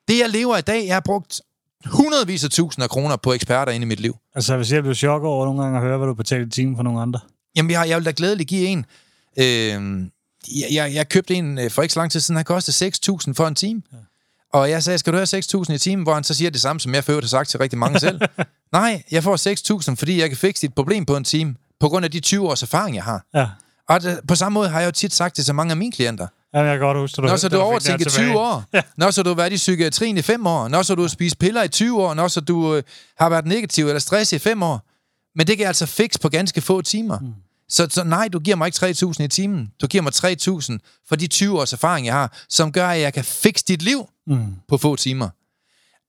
Det, 0.09 0.19
jeg 0.19 0.31
lever 0.31 0.57
i 0.57 0.61
dag, 0.61 0.87
jeg 0.87 0.95
har 0.95 1.01
brugt 1.01 1.41
hundredvis 1.85 2.45
af 2.45 2.51
tusinder 2.51 2.85
af 2.85 2.91
kroner 2.91 3.17
på 3.17 3.33
eksperter 3.33 3.73
ind 3.73 3.85
i 3.85 3.87
mit 3.87 4.01
liv. 4.01 4.17
Altså, 4.35 4.57
hvis 4.57 4.73
jeg 4.73 4.83
bliver 4.83 4.95
chokket 4.95 5.29
over 5.29 5.45
nogle 5.45 5.63
gange 5.63 5.79
at 5.79 5.85
høre, 5.85 5.99
hvad 5.99 6.07
du 6.09 6.15
betaler 6.15 6.47
i 6.47 6.51
timen 6.51 6.77
for 6.77 6.83
nogle 6.83 7.01
andre. 7.01 7.21
Jamen, 7.57 7.71
jeg, 7.71 7.89
jeg 7.89 7.97
vil 7.97 8.07
da 8.07 8.13
glædeligt 8.17 8.49
give 8.49 8.67
en. 8.67 8.87
Øh, 9.39 9.45
jeg, 9.45 10.69
jeg, 10.73 10.95
jeg 10.95 11.09
købte 11.09 11.35
en 11.35 11.59
øh, 11.59 11.71
for 11.71 11.83
ikke 11.83 11.93
så 11.93 12.01
lang 12.01 12.13
tid 12.13 12.21
siden, 12.21 12.37
han 12.37 12.45
kostede 12.45 12.93
6.000 13.27 13.33
for 13.33 13.47
en 13.47 13.55
time. 13.55 13.83
Ja. 13.93 13.99
Og 14.53 14.71
jeg 14.71 14.83
sagde, 14.83 14.99
skal 14.99 15.13
du 15.13 15.19
have 15.19 15.39
6.000 15.67 15.73
i 15.73 15.79
timen? 15.79 16.03
Hvor 16.03 16.15
han 16.15 16.25
så 16.25 16.35
siger 16.35 16.51
det 16.51 16.61
samme, 16.61 16.81
som 16.81 16.95
jeg 16.95 17.05
før 17.05 17.21
har 17.21 17.27
sagt 17.27 17.49
til 17.49 17.59
rigtig 17.59 17.79
mange 17.79 18.01
selv. 18.01 18.21
Nej, 18.73 19.03
jeg 19.11 19.23
får 19.23 19.89
6.000, 19.91 19.95
fordi 19.95 20.21
jeg 20.21 20.29
kan 20.29 20.37
fikse 20.37 20.67
dit 20.67 20.75
problem 20.75 21.07
på 21.07 21.17
en 21.17 21.25
time, 21.25 21.55
på 21.81 21.89
grund 21.89 22.05
af 22.05 22.11
de 22.11 22.21
20 22.21 22.49
års 22.49 22.63
erfaring, 22.63 22.97
jeg 22.97 23.05
har. 23.05 23.27
Ja. 23.35 23.49
Og 23.89 24.03
det, 24.03 24.21
på 24.29 24.35
samme 24.35 24.55
måde 24.55 24.69
har 24.69 24.81
jeg 24.81 24.87
jo 24.87 24.93
tit 24.93 25.15
sagt 25.15 25.35
til 25.35 25.45
så 25.45 25.53
mange 25.53 25.71
af 25.71 25.77
mine 25.77 25.93
klienter. 25.93 26.27
Ja, 26.55 26.61
jeg 26.61 26.79
kan 26.79 26.87
godt 26.87 26.99
huske, 26.99 27.17
du, 27.17 27.27
Nå, 27.27 27.37
så 27.37 27.49
du 27.49 27.59
overtænker 27.61 28.11
20 28.11 28.39
år. 28.39 28.65
Ja. 28.73 28.83
Nå, 28.97 29.11
så 29.11 29.23
du 29.23 29.29
har 29.29 29.35
været 29.35 29.53
i 29.53 29.57
psykiatrien 29.57 30.17
i 30.17 30.23
5 30.23 30.47
år. 30.47 30.69
Nå, 30.69 30.83
så 30.83 30.95
du 30.95 31.01
har 31.01 31.09
spist 31.09 31.39
piller 31.39 31.63
i 31.63 31.69
20 31.69 32.03
år. 32.03 32.15
Nå, 32.15 32.29
så 32.29 32.41
du 32.41 32.75
øh, 32.75 32.83
har 33.19 33.29
været 33.29 33.47
negativ 33.47 33.87
eller 33.87 33.99
stress 33.99 34.33
i 34.33 34.39
5 34.39 34.63
år. 34.63 34.83
Men 35.35 35.47
det 35.47 35.57
kan 35.57 35.61
jeg 35.61 35.69
altså 35.69 35.87
fikse 35.87 36.21
på 36.21 36.29
ganske 36.29 36.61
få 36.61 36.83
timer. 36.83 37.19
Mm. 37.19 37.35
Så, 37.69 37.87
så 37.91 38.05
nej, 38.05 38.29
du 38.29 38.39
giver 38.39 38.57
mig 38.57 38.67
ikke 38.67 39.07
3.000 39.07 39.23
i 39.23 39.29
timen. 39.29 39.73
Du 39.81 39.87
giver 39.87 40.03
mig 40.03 40.13
3.000 40.15 41.03
for 41.09 41.17
de 41.17 41.27
20 41.27 41.61
års 41.61 41.73
erfaring, 41.73 42.07
jeg 42.07 42.15
har, 42.15 42.33
som 42.49 42.73
gør, 42.73 42.89
at 42.89 43.01
jeg 43.01 43.13
kan 43.13 43.25
fikse 43.25 43.65
dit 43.69 43.83
liv 43.83 44.09
mm. 44.27 44.55
på 44.69 44.79
få 44.79 44.97
timer. 44.97 45.29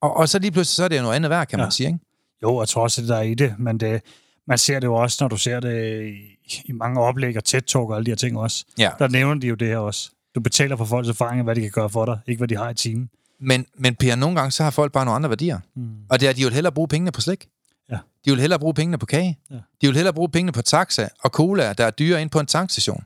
Og, 0.02 0.18
og 0.18 0.30
så 0.30 0.40
lige 0.40 0.52
pludselig, 0.52 0.76
så 0.76 0.84
er 0.84 0.88
det 0.88 0.98
jo 0.98 1.02
noget 1.02 1.16
andet 1.16 1.30
værd, 1.30 1.48
kan 1.48 1.60
ja. 1.60 1.66
man 1.66 1.72
sige, 1.72 1.88
ikke? 1.88 2.00
Jo, 2.44 2.60
jeg 2.60 2.68
tror 2.68 2.84
også, 2.84 3.02
det 3.02 3.10
der 3.10 3.18
er 3.18 3.22
i 3.22 3.34
det, 3.34 3.56
men 3.60 3.80
det, 3.80 4.02
man 4.48 4.58
ser 4.58 4.80
det 4.80 4.88
jo 4.88 4.96
også, 4.96 5.18
når 5.22 5.28
du 5.28 5.38
ser 5.38 5.60
det 5.60 6.04
i, 6.46 6.62
i 6.66 6.72
mange 6.72 7.02
oplæg 7.02 7.38
og 7.38 7.44
tæt-talk 7.44 7.90
og 7.90 7.96
alle 7.96 8.06
de 8.06 8.12
her 8.12 8.16
ting 8.16 8.38
også. 8.38 8.66
Ja. 8.78 8.90
Der 9.00 9.08
nævner 9.08 9.42
de 9.42 9.48
jo 9.48 9.56
det 9.56 9.68
her 9.68 9.78
også. 9.78 10.10
Du 10.36 10.40
betaler 10.40 10.76
for 10.76 10.86
folks 10.86 11.10
erfaringer, 11.10 11.44
hvad 11.44 11.56
de 11.56 11.62
kan 11.62 11.72
gøre 11.72 11.90
for 11.90 12.06
dig, 12.06 12.20
ikke 12.28 12.40
hvad 12.40 12.48
de 12.48 12.58
har 12.58 12.70
i 12.70 12.74
timen. 12.74 13.10
Men, 13.42 13.66
men 13.78 13.96
Per, 13.96 14.16
nogle 14.16 14.36
gange 14.36 14.52
så 14.52 14.64
har 14.64 14.72
folk 14.72 14.92
bare 14.92 15.06
nogle 15.06 15.16
andre 15.16 15.30
værdier. 15.30 15.60
Mm. 15.76 15.90
Og 16.10 16.20
det 16.20 16.26
er, 16.26 16.30
at 16.30 16.38
de 16.38 16.44
vil 16.44 16.54
hellere 16.54 16.74
bruge 16.74 16.88
pengene 16.88 17.12
på 17.12 17.22
slik. 17.22 17.48
Ja. 17.92 17.98
De 18.26 18.32
vil 18.32 18.40
hellere 18.40 18.60
bruge 18.60 18.74
pengene 18.74 18.98
på 18.98 19.06
kage. 19.06 19.40
Ja. 19.52 19.56
De 19.56 19.88
vil 19.88 19.96
hellere 19.96 20.14
bruge 20.14 20.30
pengene 20.30 20.52
på 20.52 20.62
taxa 20.62 21.08
og 21.24 21.30
cola, 21.30 21.74
der 21.74 21.86
er 21.86 21.90
dyre 21.90 22.22
ind 22.22 22.30
på 22.30 22.40
en 22.40 22.46
tankstation. 22.46 23.04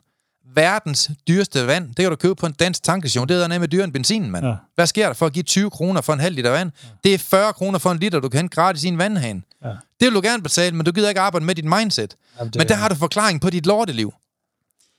Verdens 0.56 1.12
dyreste 1.28 1.68
vand, 1.68 1.88
det 1.88 1.96
kan 1.96 2.10
du 2.10 2.16
købe 2.16 2.36
på 2.36 2.46
en 2.46 2.54
dansk 2.54 2.84
tankstation. 2.84 3.28
Det 3.28 3.44
er 3.44 3.48
nemlig 3.48 3.72
dyrere 3.72 3.84
end 3.84 3.94
benzinen, 3.94 4.32
mand. 4.32 4.46
Ja. 4.46 4.56
Hvad 4.76 4.88
sker 4.88 5.08
der 5.08 5.14
for 5.14 5.26
at 5.26 5.34
give 5.34 5.44
20 5.44 5.70
kroner 5.70 6.02
for 6.02 6.14
en 6.14 6.20
halv 6.20 6.36
liter 6.36 6.50
vand? 6.50 6.72
Ja. 6.84 6.90
Det 7.04 7.14
er 7.14 7.18
40 7.18 7.54
kroner 7.54 7.80
for 7.80 7.92
en 7.92 7.98
liter, 7.98 8.20
du 8.20 8.30
kan 8.30 8.38
hente 8.38 8.56
gratis 8.56 8.84
i 8.84 8.88
en 8.88 8.98
vandhane. 8.98 9.42
Ja. 9.64 9.70
Det 9.70 10.06
vil 10.06 10.14
du 10.14 10.22
gerne 10.22 10.44
betale, 10.44 10.76
men 10.76 10.86
du 10.86 10.92
gider 10.92 11.10
ikke 11.10 11.22
arbejde 11.22 11.46
med 11.46 11.56
dit 11.56 11.66
mindset. 11.66 12.16
Ja, 12.40 12.44
det, 12.44 12.56
men 12.56 12.68
der 12.68 12.76
har 12.76 12.90
du 12.90 12.96
forklaring 12.96 13.42
på 13.42 13.50
dit 13.50 13.66
lorteliv. 13.66 14.14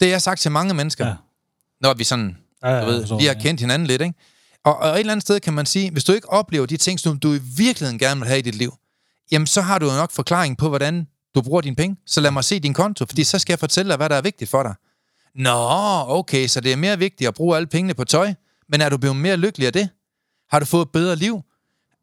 Det 0.01 0.09
har 0.09 0.13
jeg 0.13 0.23
sagt 0.23 0.41
til 0.41 0.51
mange 0.51 0.75
mennesker. 0.75 1.07
Ja. 1.07 1.15
Når 1.81 1.95
vi 1.95 2.05
sådan, 2.05 2.37
ja, 2.63 2.71
ja, 2.71 2.81
du 2.81 2.87
ved, 2.87 3.19
vi 3.19 3.27
har 3.27 3.35
kendt 3.35 3.61
hinanden 3.61 3.87
lidt, 3.89 4.03
ikke? 4.03 4.15
Og, 4.65 4.77
og 4.77 4.89
et 4.95 5.01
eller 5.01 5.13
andet 5.13 5.23
sted 5.23 5.41
kan 5.41 5.53
man 5.53 5.67
sige, 5.67 5.91
hvis 5.91 6.05
du 6.05 6.13
ikke 6.13 6.31
oplever 6.31 6.67
de 6.67 6.77
ting, 6.77 7.01
som 7.01 7.19
du 7.19 7.35
i 7.35 7.39
virkeligheden 7.57 7.99
gerne 7.99 8.21
vil 8.21 8.29
have 8.29 8.39
i 8.39 8.43
dit 8.43 8.55
liv, 8.55 8.75
jamen 9.33 9.47
så 9.47 9.61
har 9.61 9.79
du 9.79 9.91
jo 9.91 9.97
nok 9.97 10.11
forklaring 10.11 10.59
på, 10.59 10.69
hvordan 10.69 11.07
du 11.35 11.43
bruger 11.43 11.61
dine 11.61 11.77
penge. 11.77 11.97
Så 12.07 12.21
lad 12.21 12.31
mig 12.31 12.45
se 12.45 12.59
din 12.59 12.75
konto, 12.75 13.07
fordi 13.07 13.25
så 13.25 13.39
skal 13.39 13.53
jeg 13.53 13.59
fortælle 13.59 13.89
dig, 13.89 13.97
hvad 13.97 14.09
der 14.09 14.17
er 14.17 14.23
vigtigt 14.23 14.51
for 14.51 14.63
dig. 14.63 14.75
Nå, 15.35 15.51
okay, 16.09 16.47
så 16.47 16.61
det 16.61 16.73
er 16.73 16.77
mere 16.77 16.99
vigtigt 16.99 17.29
at 17.29 17.35
bruge 17.35 17.57
alle 17.57 17.67
pengene 17.67 17.95
på 17.95 18.05
tøj, 18.05 18.35
men 18.69 18.81
er 18.81 18.89
du 18.89 18.97
blevet 18.97 19.17
mere 19.17 19.37
lykkelig 19.37 19.67
af 19.67 19.73
det? 19.73 19.89
Har 20.51 20.59
du 20.59 20.65
fået 20.65 20.87
et 20.87 20.93
bedre 20.93 21.17
liv? 21.17 21.43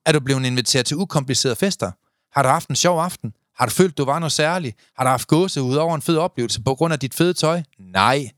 Er 0.06 0.12
du 0.12 0.20
blevet 0.20 0.46
inviteret 0.46 0.86
til 0.86 0.98
ukomplicerede 0.98 1.56
fester? 1.56 1.92
Har 2.32 2.44
du 2.44 2.50
haft 2.50 2.70
en 2.70 2.76
sjov 2.76 3.00
aften? 3.00 3.34
Har 3.56 3.66
du 3.66 3.72
følt, 3.72 3.98
du 3.98 4.06
var 4.06 4.20
noget 4.20 4.32
særligt? 4.32 4.78
Har 4.98 5.04
du 5.04 5.10
haft 5.10 5.28
gåse 5.28 5.62
ud 5.62 5.76
over 5.76 5.96
en 5.96 6.02
fed 6.02 6.18
oplevelse 6.18 6.62
på 6.62 6.76
grund 6.76 6.94
af 6.94 7.00
dit 7.00 7.14
fede 7.14 7.34
tøj? 7.34 7.62
Nej. 7.80 8.30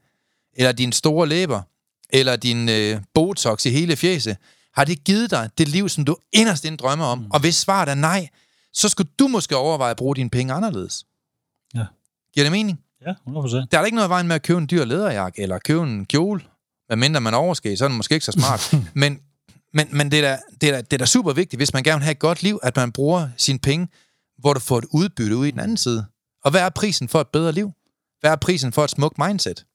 Eller 0.54 0.72
din 0.72 0.92
store 0.92 1.28
læber? 1.28 1.62
Eller 2.10 2.36
din 2.36 2.70
øh, 2.70 3.02
botox 3.14 3.66
i 3.66 3.70
hele 3.70 3.96
fjæse? 3.96 4.38
Har 4.74 4.84
det 4.84 5.04
givet 5.04 5.32
dig 5.32 5.50
det 5.58 5.68
liv, 5.68 5.89
som 5.89 6.06
du 6.06 6.16
inderst 6.34 6.66
inde 6.66 6.78
drømmer 6.78 7.06
om? 7.06 7.18
Mm. 7.18 7.32
Og 7.32 7.39
hvis 7.39 7.56
svaret 7.56 7.89
er 7.89 7.96
nej, 7.96 8.28
så 8.74 8.89
skulle 8.89 9.10
du 9.20 9.28
måske 9.28 9.58
overveje 9.58 9.92
at 9.92 9.98
bruge 9.98 10.16
dine 10.16 10.30
penge 10.30 10.54
anderledes. 10.54 11.06
Ja. 11.76 11.86
Giver 12.34 12.44
det 12.44 12.52
mening? 12.52 12.80
Ja, 13.06 13.12
100%. 13.28 13.66
Der 13.72 13.80
er 13.80 13.86
ikke 13.86 13.96
noget 13.96 14.10
vejen 14.10 14.28
med 14.28 14.36
at 14.36 14.42
købe 14.42 14.58
en 14.58 14.68
dyr 14.72 14.86
læderjakke, 14.86 15.42
eller 15.42 15.60
købe 15.60 15.84
en 15.84 16.06
kjole. 16.06 16.42
Hvad 16.88 16.98
mindre 16.98 17.22
man 17.22 17.34
oversker, 17.34 17.78
så 17.78 17.84
er 17.86 17.88
det 17.88 17.98
måske 17.98 18.14
ikke 18.14 18.26
så 18.26 18.32
smart. 18.32 18.74
men 18.94 19.20
men, 19.74 19.88
men 19.91 20.11
det, 20.11 20.19
er 20.19 20.22
da, 20.22 20.39
det, 20.61 20.69
er 20.69 20.74
da, 20.74 20.82
det 20.82 20.93
er 20.93 20.97
da 20.97 21.05
super 21.05 21.34
vigtigt, 21.34 21.59
hvis 21.59 21.74
man 21.74 21.84
gerne 21.84 21.99
vil 21.99 22.03
have 22.03 22.11
et 22.11 22.19
godt 22.19 22.43
liv, 22.43 22.59
at 22.63 22.76
man 22.76 22.91
bruger 22.91 23.30
sine 23.38 23.59
penge, 23.59 23.88
hvor 24.38 24.53
du 24.53 24.59
får 24.59 24.78
et 24.78 24.86
udbytte 24.91 25.36
ud 25.36 25.45
i 25.45 25.51
den 25.51 25.59
anden 25.59 25.78
side. 25.78 26.05
Og 26.43 26.51
hvad 26.51 26.61
er 26.61 26.69
prisen 26.69 27.07
for 27.07 27.22
et 27.22 27.28
bedre 27.28 27.51
liv? 27.51 27.72
Hvad 28.19 28.32
er 28.32 28.36
prisen 28.36 28.72
for 28.72 28.84
et 28.84 28.89
smukt 28.89 29.17
mindset? 29.17 29.65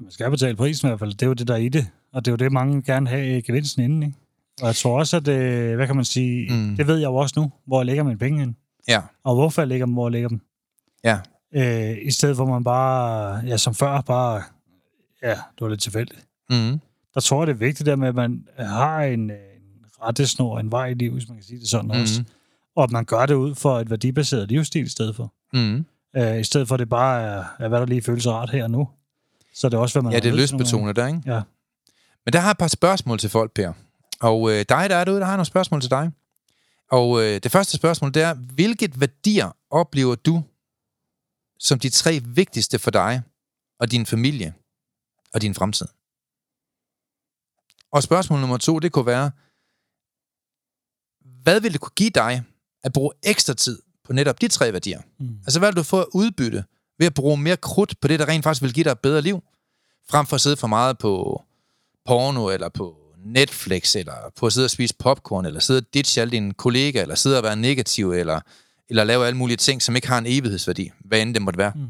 Man 0.00 0.10
skal 0.10 0.30
betale 0.30 0.56
prisen 0.56 0.86
i 0.86 0.90
hvert 0.90 0.98
fald. 0.98 1.12
Det 1.12 1.22
er 1.22 1.26
jo 1.26 1.32
det, 1.32 1.48
der 1.48 1.54
er 1.54 1.58
i 1.58 1.68
det. 1.68 1.86
Og 2.12 2.24
det 2.24 2.30
er 2.30 2.32
jo 2.32 2.36
det, 2.36 2.52
mange 2.52 2.82
gerne 2.82 3.08
have 3.08 3.38
i 3.38 3.40
gevinsten 3.40 3.82
inden, 3.82 4.02
ikke? 4.02 4.16
Og 4.60 4.66
jeg 4.66 4.76
tror 4.76 4.98
også, 4.98 5.16
at 5.16 5.28
øh, 5.28 5.76
hvad 5.76 5.86
kan 5.86 5.96
man 5.96 6.04
sige, 6.04 6.54
mm. 6.54 6.76
det 6.76 6.86
ved 6.86 6.96
jeg 6.96 7.06
jo 7.06 7.14
også 7.14 7.40
nu, 7.40 7.52
hvor 7.66 7.80
jeg 7.80 7.86
lægger 7.86 8.02
mine 8.02 8.18
penge 8.18 8.40
hen. 8.40 8.56
Ja. 8.88 9.02
Og 9.24 9.34
hvorfor 9.34 9.62
jeg 9.62 9.68
lægger 9.68 9.86
dem, 9.86 9.92
hvor 9.92 10.08
jeg 10.08 10.12
lægger 10.12 10.28
dem. 10.28 10.40
Ja. 11.04 11.18
Øh, 11.54 11.96
I 12.02 12.10
stedet 12.10 12.36
for, 12.36 12.46
man 12.46 12.64
bare, 12.64 13.42
ja, 13.46 13.56
som 13.56 13.74
før, 13.74 14.00
bare, 14.00 14.42
ja, 15.22 15.30
det 15.30 15.60
var 15.60 15.68
lidt 15.68 15.82
tilfældigt. 15.82 16.26
Mm. 16.50 16.80
Der 17.14 17.20
tror 17.20 17.40
jeg, 17.40 17.46
det 17.46 17.52
er 17.52 17.58
vigtigt 17.58 17.86
der 17.86 17.96
med, 17.96 18.08
at 18.08 18.14
man 18.14 18.48
har 18.58 19.00
en, 19.00 19.30
øh, 19.30 19.36
en 19.36 19.84
rettesnor, 20.02 20.58
en 20.58 20.70
vej 20.70 20.86
i 20.86 20.94
livet, 20.94 21.12
hvis 21.12 21.28
man 21.28 21.36
kan 21.36 21.44
sige 21.44 21.60
det 21.60 21.68
sådan 21.68 21.90
mm. 21.94 22.00
også. 22.00 22.24
Og 22.76 22.84
at 22.84 22.90
man 22.90 23.04
gør 23.04 23.26
det 23.26 23.34
ud 23.34 23.54
for 23.54 23.78
et 23.78 23.90
værdibaseret 23.90 24.48
livsstil 24.48 24.86
i 24.86 24.88
stedet 24.88 25.16
for. 25.16 25.34
Mm. 25.52 25.86
Øh, 26.16 26.40
I 26.40 26.44
stedet 26.44 26.68
for, 26.68 26.74
at 26.74 26.78
det 26.78 26.88
bare 26.88 27.22
er, 27.22 27.44
er, 27.58 27.68
hvad 27.68 27.80
der 27.80 27.86
lige 27.86 28.02
føles 28.02 28.26
rart 28.26 28.50
her 28.50 28.64
og 28.64 28.70
nu. 28.70 28.88
Så 29.54 29.68
det 29.68 29.74
er 29.74 29.78
også, 29.78 29.94
hvad 29.94 30.02
man 30.02 30.12
Ja, 30.12 30.18
det 30.18 30.28
er 30.28 30.36
lystbetonet 30.36 30.96
der, 30.96 31.06
ikke? 31.06 31.22
Ja. 31.26 31.42
Men 32.24 32.32
der 32.32 32.38
har 32.38 32.50
et 32.50 32.58
par 32.58 32.68
spørgsmål 32.68 33.18
til 33.18 33.30
folk, 33.30 33.52
Per. 33.52 33.72
Og 34.20 34.50
øh, 34.50 34.56
dig, 34.56 34.90
der 34.90 34.96
er 34.96 35.04
derude, 35.04 35.20
der 35.20 35.26
har 35.26 35.36
nogle 35.36 35.46
spørgsmål 35.46 35.80
til 35.80 35.90
dig. 35.90 36.10
Og 36.90 37.22
øh, 37.22 37.40
det 37.42 37.52
første 37.52 37.76
spørgsmål, 37.76 38.14
det 38.14 38.22
er, 38.22 38.34
hvilket 38.34 39.00
værdier 39.00 39.56
oplever 39.70 40.14
du 40.14 40.42
som 41.58 41.78
de 41.78 41.88
tre 41.88 42.20
vigtigste 42.24 42.78
for 42.78 42.90
dig 42.90 43.22
og 43.80 43.90
din 43.90 44.06
familie 44.06 44.54
og 45.34 45.42
din 45.42 45.54
fremtid? 45.54 45.86
Og 47.92 48.02
spørgsmål 48.02 48.40
nummer 48.40 48.56
to, 48.56 48.78
det 48.78 48.92
kunne 48.92 49.06
være, 49.06 49.30
hvad 51.42 51.60
vil 51.60 51.72
det 51.72 51.80
kunne 51.80 51.92
give 51.96 52.10
dig 52.10 52.42
at 52.84 52.92
bruge 52.92 53.12
ekstra 53.22 53.54
tid 53.54 53.78
på 54.04 54.12
netop 54.12 54.40
de 54.40 54.48
tre 54.48 54.72
værdier? 54.72 55.00
Mm. 55.18 55.38
Altså, 55.46 55.58
hvad 55.58 55.68
vil 55.68 55.76
du 55.76 55.82
få 55.82 56.00
at 56.00 56.06
udbytte 56.14 56.64
ved 56.98 57.06
at 57.06 57.14
bruge 57.14 57.36
mere 57.36 57.56
krudt 57.56 58.00
på 58.00 58.08
det, 58.08 58.18
der 58.18 58.28
rent 58.28 58.44
faktisk 58.44 58.62
vil 58.62 58.72
give 58.72 58.84
dig 58.84 58.90
et 58.90 59.00
bedre 59.00 59.22
liv, 59.22 59.42
frem 60.10 60.26
for 60.26 60.34
at 60.34 60.40
sidde 60.40 60.56
for 60.56 60.66
meget 60.66 60.98
på 60.98 61.42
porno 62.06 62.48
eller 62.48 62.68
på 62.68 62.96
Netflix, 63.24 63.96
eller 63.96 64.14
på 64.36 64.46
at 64.46 64.52
sidde 64.52 64.64
og 64.64 64.70
spise 64.70 64.94
popcorn, 64.98 65.46
eller 65.46 65.60
sidde 65.60 65.78
og 65.78 65.94
ditche 65.94 66.20
alle 66.20 66.32
dine 66.32 66.54
kollegaer, 66.54 67.02
eller 67.02 67.14
sidde 67.14 67.36
og 67.36 67.42
være 67.42 67.56
negativ, 67.56 68.12
eller, 68.12 68.40
eller 68.88 69.04
lave 69.04 69.26
alle 69.26 69.36
mulige 69.36 69.56
ting, 69.56 69.82
som 69.82 69.96
ikke 69.96 70.08
har 70.08 70.18
en 70.18 70.26
evighedsværdi, 70.26 70.90
hvad 71.04 71.22
end 71.22 71.34
det 71.34 71.42
måtte 71.42 71.58
være. 71.58 71.72
Mm. 71.74 71.88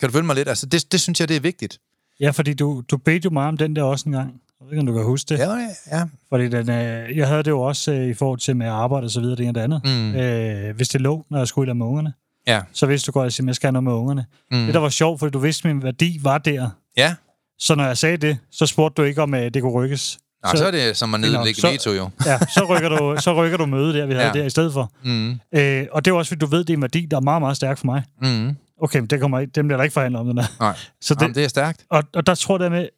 Kan 0.00 0.08
du 0.08 0.12
følge 0.12 0.26
mig 0.26 0.36
lidt? 0.36 0.48
Altså, 0.48 0.66
det, 0.66 0.92
det 0.92 1.00
synes 1.00 1.20
jeg, 1.20 1.28
det 1.28 1.36
er 1.36 1.40
vigtigt. 1.40 1.80
Ja, 2.20 2.30
fordi 2.30 2.54
du, 2.54 2.82
du 2.90 2.96
bedte 2.96 3.24
jo 3.24 3.30
meget 3.30 3.48
om 3.48 3.56
den 3.56 3.76
der 3.76 3.82
også 3.82 4.08
en 4.08 4.12
gang. 4.12 4.40
Jeg 4.64 4.70
ved 4.70 4.76
ikke, 4.76 4.80
om 4.80 4.86
du 4.86 5.00
kan 5.00 5.04
huske 5.04 5.28
det. 5.28 5.38
Ja, 5.38 5.56
ja. 5.92 6.04
Fordi 6.28 6.48
den, 6.48 6.70
øh, 6.70 7.16
jeg 7.16 7.28
havde 7.28 7.42
det 7.42 7.50
jo 7.50 7.60
også 7.60 7.92
øh, 7.92 8.08
i 8.08 8.14
forhold 8.14 8.38
til 8.38 8.56
med 8.56 8.66
arbejde 8.66 9.04
og 9.04 9.10
så 9.10 9.20
videre, 9.20 9.36
det 9.36 9.42
ene 9.42 9.50
og 9.50 9.54
det 9.54 9.60
andet. 9.60 9.80
Mm. 9.84 10.14
Øh, 10.14 10.76
hvis 10.76 10.88
det 10.88 11.00
lå, 11.00 11.26
når 11.30 11.38
jeg 11.38 11.48
skulle 11.48 11.74
med 11.74 11.86
ungerne, 11.86 12.12
ja. 12.46 12.60
så 12.72 12.86
vidste 12.86 13.06
du 13.06 13.12
godt, 13.12 13.26
at 13.40 13.46
jeg 13.46 13.54
skal 13.54 13.66
have 13.66 13.72
noget 13.72 13.84
med 13.84 13.92
ungerne. 13.92 14.26
Mm. 14.50 14.64
Det, 14.64 14.74
der 14.74 14.80
var 14.80 14.88
sjovt, 14.88 15.18
fordi 15.18 15.30
du 15.30 15.38
vidste, 15.38 15.68
at 15.68 15.74
min 15.74 15.82
værdi 15.82 16.20
var 16.22 16.38
der. 16.38 16.70
Ja. 16.96 17.14
Så 17.58 17.74
når 17.74 17.84
jeg 17.84 17.98
sagde 17.98 18.16
det, 18.16 18.38
så 18.50 18.66
spurgte 18.66 19.02
du 19.02 19.06
ikke, 19.06 19.22
om 19.22 19.34
øh, 19.34 19.50
det 19.54 19.62
kunne 19.62 19.72
rykkes. 19.72 20.18
Nå, 20.44 20.50
så, 20.50 20.56
så 20.56 20.66
er 20.66 20.70
det 20.70 20.96
som 20.96 21.14
at 21.14 21.20
nedlægge 21.20 21.60
så, 21.60 21.70
veto 21.70 21.90
jo. 21.90 22.10
ja, 22.26 22.38
så 22.38 22.64
rykker 22.68 22.88
du, 22.88 23.16
så 23.20 23.34
rykker 23.34 23.56
du 23.56 23.66
møde 23.66 23.98
der, 23.98 24.06
vi 24.06 24.14
havde 24.14 24.26
ja. 24.26 24.32
der 24.32 24.44
i 24.44 24.50
stedet 24.50 24.72
for. 24.72 24.92
Mm. 25.02 25.30
Øh, 25.52 25.86
og 25.92 26.04
det 26.04 26.10
er 26.10 26.14
også, 26.14 26.28
fordi 26.28 26.38
du 26.38 26.46
ved, 26.46 26.58
det 26.58 26.70
er 26.70 26.76
en 26.76 26.82
værdi, 26.82 27.06
der 27.10 27.16
er 27.16 27.20
meget, 27.20 27.42
meget 27.42 27.56
stærk 27.56 27.78
for 27.78 27.86
mig. 27.86 28.02
Mm. 28.22 28.56
Okay, 28.82 28.98
men 28.98 29.06
det 29.06 29.20
kommer, 29.20 29.38
dem 29.38 29.66
bliver 29.66 29.76
der 29.76 29.84
ikke 29.84 29.92
forhandlet 29.92 30.20
om, 30.20 30.26
den 30.26 30.36
der. 30.36 30.44
Nej, 30.60 30.76
så 31.00 31.14
det, 31.14 31.22
Jamen, 31.22 31.34
det 31.34 31.44
er 31.44 31.48
stærkt. 31.48 31.84
Og, 31.90 32.02
og 32.14 32.26
der 32.26 32.34
tror 32.34 32.62
jeg 32.62 32.70
med, 32.70 32.88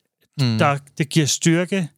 mm. 0.41 0.59
der, 0.59 0.79
det 0.99 1.09
giver 1.09 1.27
styrke 1.27 1.89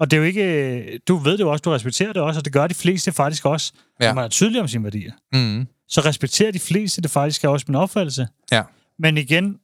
Og 0.00 0.10
det 0.10 0.16
er 0.16 0.20
jo 0.20 0.24
ikke... 0.26 0.98
Du 1.08 1.16
ved 1.16 1.32
det 1.32 1.40
jo 1.40 1.50
også, 1.50 1.62
du 1.62 1.70
respekterer 1.70 2.12
det 2.12 2.22
også, 2.22 2.40
og 2.40 2.44
det 2.44 2.52
gør 2.52 2.66
de 2.66 2.74
fleste 2.74 3.12
faktisk 3.12 3.44
også, 3.46 3.72
Ja. 4.00 4.06
når 4.06 4.14
man 4.14 4.24
er 4.24 4.28
tydelig 4.28 4.60
om 4.60 4.68
sine 4.68 4.84
værdier. 4.84 5.12
Mm. 5.32 5.66
Så 5.88 6.00
respekterer 6.00 6.50
de 6.52 6.58
fleste 6.58 7.02
det 7.02 7.10
faktisk 7.10 7.44
er 7.44 7.48
også 7.48 7.64
min 7.68 7.74
opfattelse. 7.74 8.28
Ja. 8.52 8.62
Men 8.98 9.16
igen, 9.18 9.58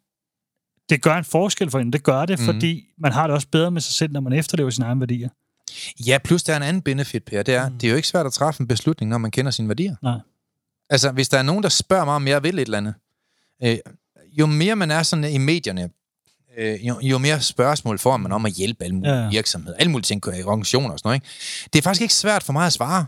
det 0.91 1.03
gør 1.03 1.17
en 1.17 1.25
forskel 1.25 1.71
for 1.71 1.79
en. 1.79 1.93
Det 1.93 2.03
gør 2.03 2.27
det, 2.27 2.39
mm. 2.39 2.45
fordi 2.45 2.85
man 2.99 3.13
har 3.13 3.27
det 3.27 3.35
også 3.35 3.49
bedre 3.49 3.71
med 3.71 3.81
sig 3.81 3.95
selv, 3.95 4.13
når 4.13 4.21
man 4.21 4.33
efterlever 4.33 4.71
sine 4.71 4.87
egne 4.87 5.01
værdier. 5.01 5.29
Ja, 6.07 6.19
plus 6.25 6.43
der 6.43 6.53
er 6.53 6.57
en 6.57 6.63
anden 6.63 6.83
benefit, 6.83 7.25
Per. 7.25 7.43
Det 7.43 7.55
er, 7.55 7.69
mm. 7.69 7.79
det 7.79 7.87
er 7.87 7.91
jo 7.91 7.97
ikke 7.97 8.09
svært 8.09 8.27
at 8.27 8.33
træffe 8.33 8.61
en 8.61 8.69
beslutning, 8.69 9.11
når 9.11 9.19
man 9.19 9.31
kender 9.31 9.51
sine 9.51 9.69
værdier. 9.69 9.97
Nej. 10.03 10.19
Altså, 10.91 11.11
hvis 11.13 11.29
der 11.29 11.39
er 11.39 11.43
nogen, 11.43 11.63
der 11.63 11.69
spørger 11.69 12.05
mig, 12.05 12.15
om 12.15 12.29
jeg 12.29 12.43
vil 12.43 12.55
et 12.55 12.61
eller 12.61 12.79
andet, 12.79 12.95
øh, 13.65 13.77
jo 14.39 14.47
mere 14.47 14.77
man 14.77 14.91
er 14.91 15.03
sådan 15.03 15.33
i 15.33 15.39
medierne, 15.39 15.91
øh, 16.59 16.87
jo, 16.89 17.01
jo 17.03 17.19
mere 17.19 17.41
spørgsmål 17.41 17.99
får 17.99 18.17
man 18.17 18.33
om 18.33 18.47
at 18.47 18.53
hjælpe 18.53 18.85
alle 18.85 18.97
mulige 18.97 19.15
Ja, 19.23 19.29
virksomheder, 19.31 19.77
alle 19.77 19.91
mulige 19.93 20.05
ting, 20.07 20.27
organisationer 20.27 20.91
og 20.91 20.99
sådan 20.99 21.09
noget. 21.09 21.17
Ikke? 21.17 21.27
Det 21.73 21.79
er 21.79 21.83
faktisk 21.83 22.03
ikke 22.03 22.15
svært 22.15 22.43
for 22.43 22.53
mig 22.53 22.67
at 22.67 22.73
svare. 22.73 23.07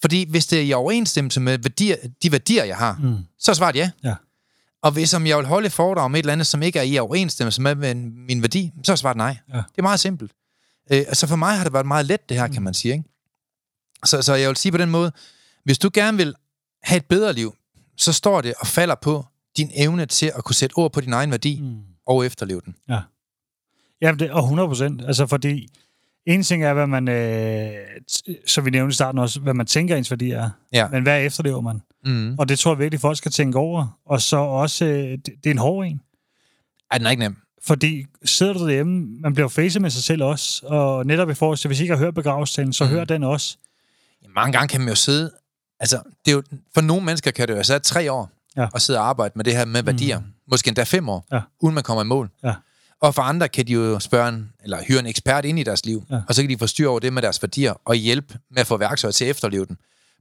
Fordi 0.00 0.26
hvis 0.30 0.46
det 0.46 0.58
er 0.58 0.62
i 0.62 0.72
overensstemmelse 0.72 1.40
med 1.40 1.58
værdier, 1.58 1.96
de 2.22 2.32
værdier, 2.32 2.64
jeg 2.64 2.76
har, 2.76 2.98
Mm. 3.02 3.16
så 3.38 3.50
er 3.50 3.54
svaret 3.54 3.76
ja. 3.76 3.90
Ja. 4.04 4.14
Og 4.82 4.92
hvis 4.92 5.14
om 5.14 5.26
jeg 5.26 5.36
vil 5.38 5.46
holde 5.46 5.70
foredrag 5.70 6.04
om 6.04 6.14
et 6.14 6.18
eller 6.18 6.32
andet, 6.32 6.46
som 6.46 6.62
ikke 6.62 6.78
er 6.78 6.82
i 6.82 6.98
overensstemmelse 6.98 7.62
med 7.62 7.74
med 7.74 7.94
min 7.94 8.42
værdi, 8.42 8.72
så 8.84 8.92
er 8.92 8.96
svaret 8.96 9.16
nej. 9.16 9.36
Ja. 9.52 9.56
Det 9.56 9.78
er 9.78 9.82
meget 9.82 10.00
simpelt. 10.00 10.32
Øh, 10.92 10.98
altså 10.98 11.26
for 11.26 11.36
mig 11.36 11.56
har 11.56 11.64
det 11.64 11.72
været 11.72 11.86
meget 11.86 12.06
let, 12.06 12.28
det 12.28 12.36
her, 12.36 12.48
kan 12.48 12.62
man 12.62 12.74
sige. 12.74 12.92
Ikke? 12.94 13.04
Så, 14.04 14.22
så 14.22 14.34
jeg 14.34 14.48
vil 14.48 14.56
sige 14.56 14.72
på 14.72 14.78
den 14.78 14.90
måde, 14.90 15.12
hvis 15.64 15.78
du 15.78 15.90
gerne 15.94 16.16
vil 16.16 16.34
have 16.82 16.96
et 16.96 17.04
bedre 17.06 17.32
liv, 17.32 17.54
så 17.96 18.12
står 18.12 18.40
det 18.40 18.54
og 18.60 18.66
falder 18.66 18.94
på 18.94 19.26
din 19.56 19.70
evne 19.74 20.06
til 20.06 20.32
at 20.36 20.44
kunne 20.44 20.54
sætte 20.54 20.74
ord 20.74 20.92
på 20.92 21.00
din 21.00 21.12
egen 21.12 21.30
værdi 21.30 21.60
Mm. 21.60 21.76
Og 22.06 22.26
efterleve 22.26 22.60
den. 22.64 22.74
Ja, 24.00 24.12
det, 24.12 24.30
og 24.30 24.42
100 24.42 24.68
procent. 24.68 25.02
Altså, 25.06 25.26
fordi 25.26 25.68
en 26.26 26.42
ting 26.42 26.64
er, 26.64 26.74
hvad 26.74 26.86
man, 26.86 27.08
øh, 27.08 27.72
som 28.46 28.64
vi 28.64 28.70
nævnte 28.70 28.92
i 28.92 28.94
starten 28.94 29.18
også, 29.18 29.40
hvad 29.40 29.54
man 29.54 29.66
tænker, 29.66 29.96
ens 29.96 30.10
værdi 30.10 30.30
er. 30.30 30.50
Ja. 30.72 30.88
Men 30.88 31.02
hvad 31.02 31.24
efterlever 31.24 31.60
man? 31.60 31.82
Mm. 32.04 32.38
Og 32.38 32.48
det 32.48 32.58
tror 32.58 32.72
jeg 32.72 32.78
virkelig, 32.78 33.00
folk 33.00 33.18
skal 33.18 33.32
tænke 33.32 33.58
over. 33.58 33.98
Og 34.06 34.22
så 34.22 34.36
også, 34.36 34.84
øh, 34.84 35.10
det, 35.10 35.26
det 35.26 35.46
er 35.46 35.50
en 35.50 35.58
hård 35.58 35.86
en. 35.86 36.00
Ej, 36.90 36.98
den 36.98 37.06
er 37.06 37.10
ikke 37.10 37.20
nem. 37.22 37.36
Fordi 37.64 38.06
sidder 38.24 38.52
du 38.52 38.66
derhjemme, 38.66 39.06
man 39.20 39.34
bliver 39.34 39.48
facet 39.48 39.82
med 39.82 39.90
sig 39.90 40.02
selv 40.02 40.22
også, 40.22 40.66
og 40.66 41.06
netop 41.06 41.30
i 41.30 41.34
forhold 41.34 41.58
til, 41.58 41.68
hvis 41.68 41.80
I 41.80 41.82
ikke 41.82 41.94
har 41.94 42.04
hørt 42.04 42.14
begravelsestalen, 42.14 42.72
så 42.72 42.84
mm. 42.84 42.90
hør 42.90 43.04
den 43.04 43.22
også. 43.24 43.56
Mange 44.34 44.52
gange 44.52 44.68
kan 44.68 44.80
man 44.80 44.88
jo 44.88 44.94
sidde... 44.94 45.30
Altså, 45.80 46.02
det 46.24 46.30
er 46.32 46.36
jo, 46.36 46.42
for 46.74 46.80
nogle 46.80 47.04
mennesker 47.04 47.30
kan 47.30 47.48
det 47.48 47.54
jo 47.54 47.62
være 47.68 47.78
tre 47.78 48.12
år 48.12 48.30
Ja. 48.56 48.66
og 48.72 48.80
sidde 48.80 48.98
og 48.98 49.08
arbejde 49.08 49.32
med 49.36 49.44
det 49.44 49.56
her 49.56 49.64
med 49.64 49.82
værdier. 49.82 50.18
Mm. 50.18 50.26
Måske 50.50 50.68
endda 50.68 50.82
fem 50.82 51.08
år, 51.08 51.26
Ja. 51.32 51.40
uden 51.60 51.74
man 51.74 51.84
kommer 51.84 52.02
i 52.02 52.06
mål. 52.06 52.30
Ja. 52.44 52.54
Og 53.02 53.14
for 53.14 53.22
andre 53.22 53.48
kan 53.48 53.66
de 53.66 53.72
jo 53.72 53.98
spørge 53.98 54.28
en, 54.28 54.52
eller 54.64 54.78
hyre 54.88 55.00
en 55.00 55.06
ekspert 55.06 55.44
ind 55.44 55.58
i 55.58 55.62
deres 55.62 55.86
liv, 55.86 56.04
Ja. 56.10 56.20
og 56.28 56.34
så 56.34 56.42
kan 56.42 56.50
de 56.50 56.58
få 56.58 56.66
styr 56.66 56.88
over 56.88 56.98
det 56.98 57.12
med 57.12 57.22
deres 57.22 57.42
værdier, 57.42 57.74
og 57.84 57.94
hjælpe 57.94 58.38
med 58.50 58.60
at 58.60 58.66
få 58.66 58.76
værktøjer 58.76 59.12
til 59.12 59.24
at 59.24 59.30
efterleve 59.30 59.66
den 59.66 59.76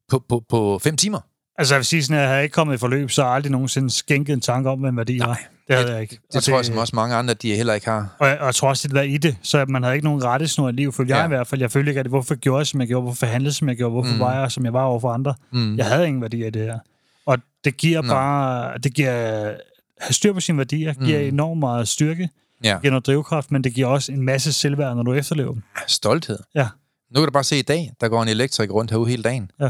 på, 0.09 0.23
på, 0.29 0.43
på 0.49 0.79
fem 0.83 0.97
timer. 0.97 1.19
Altså, 1.57 1.73
jeg 1.73 1.79
vil 1.79 1.85
sige 1.85 2.03
sådan, 2.03 2.15
at 2.17 2.21
jeg 2.21 2.29
havde 2.29 2.43
ikke 2.43 2.53
kommet 2.53 2.73
i 2.73 2.77
forløb, 2.77 3.09
så 3.11 3.21
har 3.21 3.29
jeg 3.29 3.35
aldrig 3.35 3.51
nogensinde 3.51 3.89
skænket 3.89 4.33
en 4.33 4.41
tanke 4.41 4.69
om, 4.69 4.79
hvad 4.79 4.89
en 4.89 4.97
værdi 4.97 5.17
Nej, 5.17 5.27
var. 5.27 5.39
Det 5.67 5.75
havde 5.75 5.91
jeg 5.91 6.01
ikke. 6.01 6.19
Det 6.27 6.35
og 6.35 6.43
tror 6.43 6.55
jeg 6.55 6.65
som 6.65 6.77
også 6.77 6.95
mange 6.95 7.15
andre, 7.15 7.33
de 7.33 7.55
heller 7.55 7.73
ikke 7.73 7.87
har. 7.89 8.15
Og 8.19 8.27
jeg, 8.27 8.39
og 8.39 8.45
jeg 8.45 8.55
tror 8.55 8.69
også, 8.69 8.87
det 8.87 8.95
der 8.95 9.01
i 9.01 9.17
det, 9.17 9.37
så 9.41 9.65
man 9.69 9.83
havde 9.83 9.95
ikke 9.95 10.05
nogen 10.05 10.23
rettesnor 10.23 10.69
i 10.69 10.71
livet, 10.71 10.93
følte 10.95 11.13
Ja. 11.13 11.17
jeg 11.17 11.25
i 11.25 11.27
hvert 11.27 11.47
fald. 11.47 11.61
Jeg 11.61 11.71
følte 11.71 11.91
ikke, 11.91 11.99
at 11.99 12.05
det, 12.05 12.11
hvorfor 12.11 12.35
gjorde 12.35 12.57
jeg, 12.59 12.67
som 12.67 12.79
jeg 12.79 12.87
gjorde, 12.87 13.03
hvorfor 13.03 13.25
handlede, 13.25 13.53
som 13.53 13.69
jeg 13.69 13.77
gjorde, 13.77 13.91
hvorfor 13.91 14.13
Mm. 14.13 14.19
var 14.19 14.39
jeg, 14.39 14.51
som 14.51 14.65
jeg 14.65 14.73
var 14.73 14.83
over 14.83 14.99
for 14.99 15.11
andre. 15.11 15.33
Mm. 15.51 15.77
Jeg 15.77 15.85
havde 15.85 16.07
ingen 16.07 16.21
værdier 16.21 16.47
i 16.47 16.49
det 16.49 16.61
her. 16.61 16.79
Og 17.25 17.37
det 17.63 17.77
giver 17.77 18.01
Nå. 18.01 18.13
bare, 18.13 18.77
det 18.77 18.93
giver, 18.93 19.53
have 20.01 20.13
styr 20.13 20.33
på 20.33 20.39
sine 20.39 20.57
værdier, 20.57 20.93
giver 20.93 21.19
Mm. 21.19 21.27
enormt 21.27 21.59
meget 21.59 21.87
styrke, 21.87 22.29
Ja. 22.63 22.77
giver 22.81 22.91
noget 22.91 23.05
drivkraft, 23.05 23.51
men 23.51 23.63
det 23.63 23.73
giver 23.73 23.87
også 23.87 24.11
en 24.11 24.21
masse 24.21 24.53
selvværd, 24.53 24.95
når 24.95 25.03
du 25.03 25.13
efterlever 25.13 25.53
dem. 25.53 25.63
Stolthed. 25.87 26.39
Ja. 26.55 26.67
Nu 27.11 27.19
kan 27.19 27.25
du 27.27 27.31
bare 27.31 27.43
se 27.43 27.59
i 27.59 27.61
dag, 27.61 27.93
der 28.01 28.07
går 28.09 28.23
en 28.23 28.29
elektriker 28.29 28.73
rundt 28.73 28.91
herude 28.91 29.09
hele 29.09 29.23
dagen. 29.23 29.51
Ja. 29.59 29.69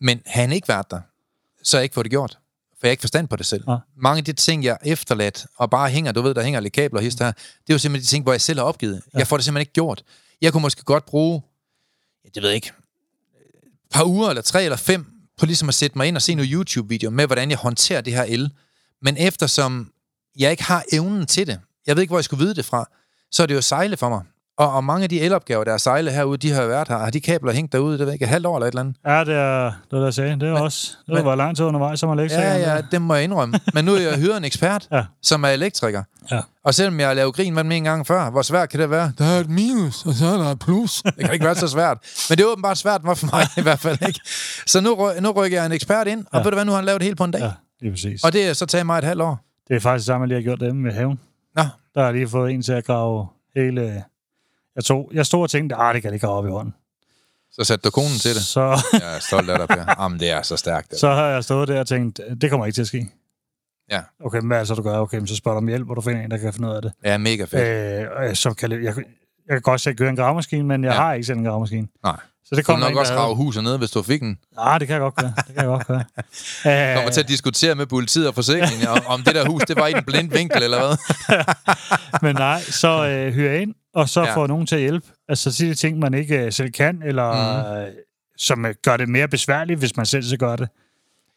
Men 0.00 0.20
han 0.26 0.52
ikke 0.52 0.68
været 0.68 0.90
der, 0.90 1.00
så 1.62 1.76
har 1.76 1.80
jeg 1.80 1.84
ikke 1.84 1.94
fået 1.94 2.04
det 2.04 2.10
gjort. 2.10 2.38
For 2.80 2.86
jeg 2.86 2.88
har 2.88 2.92
ikke 2.92 3.00
forstand 3.00 3.28
på 3.28 3.36
det 3.36 3.46
selv. 3.46 3.64
Nej. 3.66 3.78
Mange 3.96 4.18
af 4.18 4.24
de 4.24 4.32
ting, 4.32 4.64
jeg 4.64 4.78
er 4.80 4.92
efterladt, 4.92 5.46
og 5.56 5.70
bare 5.70 5.88
hænger, 5.90 6.12
du 6.12 6.22
ved, 6.22 6.34
der 6.34 6.42
hænger 6.42 6.60
lidt 6.60 6.72
kabler 6.72 6.98
og 6.98 7.04
hister 7.04 7.24
her, 7.24 7.32
det 7.32 7.42
er 7.68 7.74
jo 7.74 7.78
simpelthen 7.78 8.02
de 8.02 8.06
ting, 8.06 8.22
hvor 8.22 8.32
jeg 8.32 8.40
selv 8.40 8.58
har 8.58 8.66
opgivet. 8.66 9.02
Ja. 9.14 9.18
Jeg 9.18 9.26
får 9.26 9.36
det 9.36 9.44
simpelthen 9.44 9.62
ikke 9.62 9.72
gjort. 9.72 10.02
Jeg 10.40 10.52
kunne 10.52 10.60
måske 10.62 10.82
godt 10.84 11.04
bruge, 11.06 11.42
ja, 12.24 12.28
det 12.34 12.42
ved 12.42 12.48
jeg 12.50 12.56
ikke, 12.56 12.70
et 13.64 13.92
par 13.92 14.04
uger 14.04 14.28
eller 14.28 14.42
tre 14.42 14.64
eller 14.64 14.76
fem, 14.76 15.06
på 15.38 15.46
ligesom 15.46 15.68
at 15.68 15.74
sætte 15.74 15.98
mig 15.98 16.06
ind 16.08 16.16
og 16.16 16.22
se 16.22 16.34
nogle 16.34 16.50
YouTube-videoer 16.52 17.10
med, 17.10 17.26
hvordan 17.26 17.50
jeg 17.50 17.58
håndterer 17.58 18.00
det 18.00 18.12
her 18.12 18.22
el. 18.28 18.50
Men 19.02 19.16
eftersom 19.18 19.88
jeg 20.38 20.50
ikke 20.50 20.64
har 20.64 20.82
evnen 20.92 21.26
til 21.26 21.46
det, 21.46 21.58
jeg 21.86 21.96
ved 21.96 22.02
ikke, 22.02 22.10
hvor 22.10 22.18
jeg 22.18 22.24
skulle 22.24 22.44
vide 22.44 22.54
det 22.54 22.64
fra, 22.64 22.88
så 23.32 23.42
er 23.42 23.46
det 23.46 23.54
jo 23.54 23.60
sejle 23.60 23.96
for 23.96 24.08
mig. 24.08 24.20
Og, 24.58 24.72
og 24.72 24.84
mange 24.84 25.02
af 25.02 25.08
de 25.08 25.20
elopgaver, 25.20 25.64
der 25.64 25.72
er 25.72 25.78
sejle 25.78 26.10
herude, 26.10 26.36
de 26.38 26.50
har 26.50 26.62
jo 26.62 26.68
været 26.68 26.88
her. 26.88 26.98
Har 26.98 27.10
de 27.10 27.20
kabler 27.20 27.52
hængt 27.52 27.72
derude, 27.72 27.98
det 27.98 28.06
ved 28.06 28.12
ikke, 28.12 28.22
et 28.22 28.28
halvt 28.28 28.46
år 28.46 28.56
eller 28.56 28.66
et 28.66 28.70
eller 28.72 28.80
andet? 28.80 28.96
Ja, 29.06 29.20
det 29.24 29.34
er 29.34 29.64
det, 29.64 29.74
det 29.90 30.04
jeg 30.04 30.14
sagde. 30.14 30.40
Det 30.40 30.48
er 30.48 30.52
også. 30.60 30.92
Det 31.06 31.14
men- 31.14 31.24
var 31.24 31.34
lang 31.34 31.56
tid 31.56 31.64
undervejs, 31.64 32.00
som 32.00 32.10
elektriker. 32.10 32.42
Ja, 32.54 32.74
ja, 32.74 32.80
det 32.90 33.02
må 33.02 33.14
jeg 33.14 33.24
indrømme. 33.24 33.60
Men 33.74 33.84
nu 33.84 33.94
er 33.94 34.00
jeg 34.00 34.18
hyret 34.18 34.36
en 34.36 34.44
ekspert, 34.44 34.88
Ja. 34.92 35.04
som 35.22 35.44
er 35.44 35.48
elektriker. 35.48 36.02
Ja. 36.30 36.40
Og 36.64 36.74
selvom 36.74 37.00
jeg 37.00 37.08
har 37.08 37.14
lavet 37.14 37.34
grin 37.34 37.54
med 37.54 37.64
dem 37.64 37.72
en 37.72 37.84
gang 37.84 38.06
før, 38.06 38.30
hvor 38.30 38.42
svært 38.42 38.68
kan 38.68 38.80
det 38.80 38.90
være? 38.90 39.12
Der 39.18 39.24
er 39.24 39.40
et 39.40 39.48
minus, 39.50 40.06
og 40.06 40.14
så 40.14 40.26
er 40.26 40.36
der 40.36 40.44
et 40.50 40.58
plus. 40.58 41.02
Det 41.02 41.14
kan 41.24 41.32
ikke 41.32 41.44
være 41.46 41.54
så 41.54 41.68
svært. 41.68 41.98
Men 42.28 42.38
det 42.38 42.44
er 42.44 42.48
åbenbart 42.48 42.78
svært 42.78 43.00
for 43.04 43.36
mig 43.36 43.46
i 43.56 43.60
hvert 43.62 43.78
fald. 43.80 43.98
Ikke? 44.08 44.20
Så 44.66 44.80
nu, 44.80 45.10
nu 45.20 45.30
rykker 45.30 45.58
jeg 45.58 45.66
en 45.66 45.72
ekspert 45.72 46.06
ind, 46.06 46.24
og 46.32 46.38
Ja. 46.38 46.38
ved 46.44 46.50
du 46.50 46.56
hvad, 46.56 46.64
nu 46.64 46.70
har 46.72 46.76
han 46.76 46.84
lavet 46.84 47.00
det 47.00 47.04
hele 47.06 47.16
på 47.16 47.24
en 47.24 47.30
dag. 47.30 47.40
Ja, 47.40 47.50
det 47.82 47.88
er 47.88 47.92
præcis. 47.92 48.24
Og 48.24 48.32
det 48.32 48.48
er 48.48 48.52
så 48.52 48.66
taget 48.66 48.86
mig 48.86 48.98
et 48.98 49.04
halvt 49.04 49.22
år. 49.22 49.38
Det 49.68 49.76
er 49.76 49.80
faktisk 49.80 50.02
det 50.02 50.06
samme, 50.06 50.22
jeg 50.24 50.28
lige 50.28 50.36
har 50.36 50.42
gjort 50.42 50.60
dem 50.60 50.76
med 50.76 50.92
haven. 50.92 51.20
Nå, 51.56 51.62
Der 51.94 52.00
har 52.00 52.06
jeg 52.06 52.14
lige 52.14 52.28
fået 52.28 52.52
en 52.52 52.62
til 52.62 52.72
at 52.72 52.84
grave 52.84 53.26
hele... 53.56 54.04
Jeg, 54.76 54.84
tog, 54.84 55.10
jeg 55.14 55.26
stod 55.26 55.42
og 55.42 55.50
tænkte, 55.50 55.76
ah, 55.76 55.94
det 55.94 56.02
kan 56.02 56.08
jeg 56.08 56.14
ikke 56.14 56.26
grave 56.26 56.38
op 56.38 56.46
i 56.46 56.50
hånden. 56.50 56.74
så 57.50 57.64
satte 57.64 57.82
du 57.82 57.90
konen 57.90 58.18
til 58.20 58.34
det. 58.34 58.42
Så, 58.42 58.60
Jeg 58.92 59.16
er 59.16 59.18
stolt 59.18 59.50
af 59.50 59.58
dig, 59.58 59.68
Per. 59.68 59.94
Jamen, 60.02 60.20
det 60.20 60.30
er 60.30 60.42
så 60.42 60.56
stærkt. 60.56 60.90
Det. 60.90 60.98
så 60.98 61.08
har 61.08 61.26
jeg 61.26 61.44
stået 61.44 61.68
der 61.68 61.80
og 61.80 61.86
tænkt, 61.86 62.20
det 62.40 62.50
kommer 62.50 62.66
ikke 62.66 62.76
til 62.76 62.80
at 62.82 62.86
ske. 62.86 63.08
Ja. 63.90 64.00
Okay, 64.24 64.38
men 64.38 64.46
hvad 64.46 64.56
er 64.56 64.60
det 64.60 64.68
så, 64.68 64.74
du 64.74 64.82
gør? 64.82 64.98
Okay, 64.98 65.18
men 65.18 65.26
så 65.26 65.36
spørger 65.36 65.54
du 65.54 65.58
om 65.64 65.68
hjælp, 65.68 65.90
og 65.90 65.96
du 65.96 66.00
finder 66.00 66.22
en, 66.22 66.30
der 66.30 66.36
kan 66.38 66.52
finde 66.52 66.68
ud 66.68 66.74
af 66.74 66.82
det. 66.82 66.92
Ja, 67.04 67.18
mega 67.18 67.44
fedt. 67.44 68.28
Øh, 68.30 68.34
så 68.36 68.54
kan 68.54 68.70
jeg, 68.72 68.82
jeg, 68.82 68.94
jeg 68.96 69.04
kan 69.54 69.60
godt 69.62 69.80
selv 69.80 69.96
køre 69.96 70.08
en 70.10 70.16
gravemaskine, 70.16 70.62
men 70.64 70.84
jeg 70.84 70.90
Ja. 70.90 70.94
ja. 70.94 71.00
har 71.02 71.14
ikke 71.14 71.26
selv 71.26 71.38
en 71.38 71.44
gravemaskine. 71.44 71.88
Nej. 72.04 72.16
Så 72.52 72.56
det 72.56 72.64
kommer 72.64 72.88
nok 72.88 72.98
også 72.98 73.14
grave 73.14 73.34
huset 73.36 73.64
ned, 73.64 73.78
hvis 73.78 73.90
du 73.90 74.02
fik 74.02 74.20
den. 74.20 74.38
Nej, 74.56 74.78
det 74.78 74.88
kan 74.88 74.94
jeg 74.94 75.00
godt 75.00 75.16
gøre. 75.16 75.32
Det 75.36 75.44
kan 75.46 75.56
jeg 75.56 75.66
godt 75.66 75.86
gøre. 75.86 76.04
Du 76.92 76.94
kommer 76.96 77.10
til 77.10 77.20
at 77.20 77.28
diskutere 77.28 77.74
med 77.74 77.86
politiet 77.86 78.28
og 78.28 78.34
forsikringen, 78.34 78.88
om, 78.88 78.98
om 79.06 79.22
det 79.22 79.34
der 79.34 79.48
hus, 79.48 79.62
det 79.62 79.76
var 79.76 79.86
i 79.86 79.92
en 79.92 80.04
blind 80.04 80.30
vinkel, 80.32 80.62
eller 80.62 80.78
hvad? 80.78 80.96
Men 82.26 82.36
nej, 82.36 82.60
så 82.60 83.06
øh, 83.08 83.32
hyrer 83.34 83.54
ind, 83.60 83.74
og 83.94 84.08
så 84.08 84.20
Ja. 84.20 84.26
ja. 84.28 84.34
får 84.36 84.46
nogen 84.46 84.66
til 84.66 84.74
at 84.74 84.80
hjælpe. 84.80 85.06
Altså 85.28 85.52
sige 85.52 85.70
de 85.70 85.74
ting, 85.74 85.98
man 85.98 86.14
ikke 86.14 86.38
øh, 86.38 86.52
selv 86.52 86.70
kan, 86.70 87.02
eller 87.04 87.32
mm. 87.76 87.76
øh, 87.80 87.88
som 88.38 88.66
øh, 88.66 88.74
gør 88.82 88.96
det 88.96 89.08
mere 89.08 89.28
besværligt, 89.28 89.78
hvis 89.78 89.96
man 89.96 90.06
selv 90.06 90.22
så 90.22 90.36
gør 90.36 90.56
det. 90.56 90.68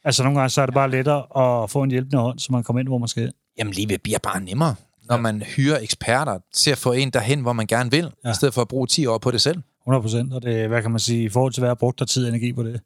Altså 0.06 0.24
nogle 0.24 0.40
gange, 0.40 0.50
så 0.50 0.62
er 0.62 0.66
det 0.66 0.74
bare 0.76 0.92
lettere 0.92 1.64
at 1.64 1.70
få 1.72 1.84
en 1.84 1.92
hjælpende 1.92 2.18
hånd, 2.18 2.40
så 2.40 2.48
man 2.52 2.64
kommer 2.64 2.80
ind, 2.80 2.88
hvor 2.88 2.98
man 2.98 3.08
skal. 3.08 3.32
Jamen, 3.58 3.74
livet 3.74 4.02
bliver 4.02 4.20
bare 4.20 4.42
nemmere, 4.42 4.76
når 5.10 5.18
man 5.18 5.42
hyrer 5.42 5.80
eksperter 5.80 6.40
til 6.54 6.72
at 6.72 6.78
få 6.78 6.92
en 6.92 7.10
derhen, 7.10 7.42
hvor 7.42 7.54
man 7.54 7.68
gerne 7.68 7.92
vil, 7.92 8.04
ja. 8.04 8.10
Ja. 8.26 8.32
i 8.32 8.36
stedet 8.36 8.54
for 8.54 8.62
at 8.62 8.68
bruge 8.68 8.88
10 8.88 9.06
år 9.06 9.18
på 9.18 9.32
det 9.32 9.42
selv. 9.42 9.58
100 9.86 10.02
procent, 10.02 10.34
og 10.34 10.42
det, 10.42 10.68
hvad 10.68 10.82
kan 10.82 10.92
man 10.92 11.00
sige, 11.00 11.24
i 11.24 11.30
forhold 11.30 11.54
til, 11.54 11.62
hvad 11.62 11.70
jeg 11.70 11.78
brugt 11.78 12.00
der 12.00 12.06
tid 12.06 12.24
og 12.24 12.30
energi 12.30 12.54
på 12.54 12.64
det, 12.64 12.82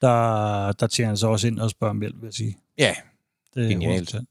der, 0.00 0.72
der 0.72 0.86
tjener 0.86 1.10
jeg 1.10 1.18
så 1.18 1.26
også 1.28 1.46
ind 1.46 1.58
og 1.58 1.70
spørger 1.70 1.90
om 1.90 2.00
hjælp, 2.00 2.16
vil 2.20 2.26
jeg 2.26 2.34
sige. 2.34 2.58
Ja, 2.78 2.94
Det 3.54 3.64
er 3.64 3.68
Genialt. 3.68 4.14
100%. 4.14 4.24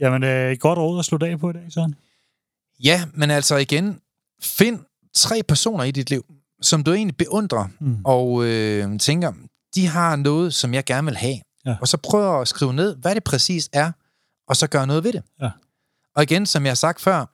Jamen, 0.00 0.24
øh, 0.24 0.52
et 0.52 0.60
godt 0.60 0.78
råd 0.78 0.98
at 0.98 1.04
slutte 1.04 1.26
af 1.26 1.38
på 1.40 1.50
i 1.50 1.52
dag, 1.52 1.66
Søren. 1.72 1.94
ja 2.84 3.04
men 3.14 3.30
altså 3.30 3.56
igen, 3.56 4.00
find 4.42 4.78
tre 5.14 5.42
personer 5.48 5.84
i 5.84 5.90
dit 5.90 6.10
liv, 6.10 6.24
som 6.62 6.84
du 6.84 6.92
egentlig 6.92 7.16
beundrer, 7.16 7.66
Mm. 7.80 7.96
og 8.04 8.44
øh, 8.44 8.98
tænker, 8.98 9.32
de 9.74 9.86
har 9.86 10.16
noget, 10.16 10.54
som 10.54 10.74
jeg 10.74 10.84
gerne 10.84 11.04
vil 11.06 11.16
have. 11.16 11.36
Ja. 11.66 11.76
Og 11.80 11.88
så 11.88 11.96
prøv 11.96 12.40
at 12.40 12.48
skrive 12.48 12.72
ned, 12.74 12.96
hvad 12.96 13.14
det 13.14 13.24
præcis 13.24 13.68
er, 13.72 13.92
og 14.48 14.56
så 14.56 14.66
gøre 14.66 14.86
noget 14.86 15.04
ved 15.04 15.12
det. 15.12 15.22
Ja. 15.42 15.50
Og 16.16 16.22
igen, 16.22 16.46
som 16.46 16.64
jeg 16.64 16.70
har 16.70 16.74
sagt 16.74 17.00
før, 17.00 17.26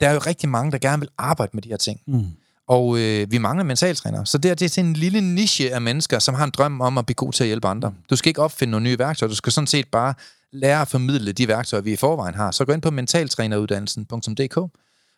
der 0.00 0.08
er 0.08 0.12
jo 0.12 0.18
rigtig 0.18 0.48
mange, 0.48 0.72
der 0.72 0.78
gerne 0.78 1.00
vil 1.00 1.08
arbejde 1.18 1.50
med 1.54 1.62
de 1.62 1.68
her 1.68 1.76
ting. 1.76 2.00
Mm. 2.06 2.26
Og 2.72 2.98
øh, 2.98 3.30
vi 3.32 3.38
mangler 3.38 3.64
mentaltrænere. 3.64 4.26
Så 4.26 4.38
det, 4.38 4.50
er, 4.50 4.54
det 4.54 4.64
er 4.64 4.68
sådan 4.68 4.90
en 4.90 4.96
lille 4.96 5.20
niche 5.20 5.74
af 5.74 5.80
mennesker, 5.80 6.18
som 6.18 6.34
har 6.34 6.44
en 6.44 6.50
drøm 6.50 6.80
om 6.80 6.98
at 6.98 7.06
blive 7.06 7.14
god 7.14 7.32
til 7.32 7.44
at 7.44 7.48
hjælpe 7.48 7.68
andre. 7.68 7.92
Du 8.10 8.16
skal 8.16 8.28
ikke 8.30 8.42
opfinde 8.42 8.70
nogle 8.70 8.84
nye 8.84 8.98
værktøjer. 8.98 9.28
Du 9.28 9.34
skal 9.34 9.52
sådan 9.52 9.66
set 9.66 9.88
bare 9.88 10.14
lære 10.52 10.80
at 10.80 10.88
formidle 10.88 11.32
de 11.32 11.48
værktøjer, 11.48 11.80
vi 11.82 11.92
i 11.92 11.96
forvejen 11.96 12.34
har. 12.34 12.50
Så 12.50 12.64
gå 12.64 12.72
ind 12.72 12.82
på 12.82 12.90
mentaltræneruddannelsen.dk. 12.90 14.56
Og 14.56 14.70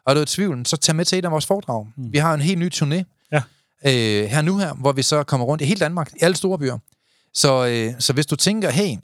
er 0.06 0.14
du 0.14 0.20
i 0.20 0.24
tvivl, 0.24 0.66
så 0.66 0.76
tag 0.76 0.96
med 0.96 1.04
til 1.04 1.18
et 1.18 1.24
af 1.24 1.30
vores 1.30 1.46
foredrag. 1.46 1.86
Mm. 1.96 2.12
Vi 2.12 2.18
har 2.18 2.34
en 2.34 2.40
helt 2.40 2.58
ny 2.58 2.70
turné 2.74 3.02
Ja. 3.32 3.42
øh, 3.86 4.28
her 4.28 4.42
nu 4.42 4.58
her, 4.58 4.74
hvor 4.74 4.92
vi 4.92 5.02
så 5.02 5.22
kommer 5.22 5.46
rundt 5.46 5.62
i 5.62 5.64
hele 5.64 5.80
Danmark, 5.80 6.10
i 6.12 6.18
alle 6.20 6.36
store 6.36 6.58
byer. 6.58 6.78
Så, 7.34 7.66
øh, 7.66 7.92
så 7.98 8.12
hvis 8.12 8.26
du 8.26 8.36
tænker, 8.36 8.70
hey, 8.70 8.96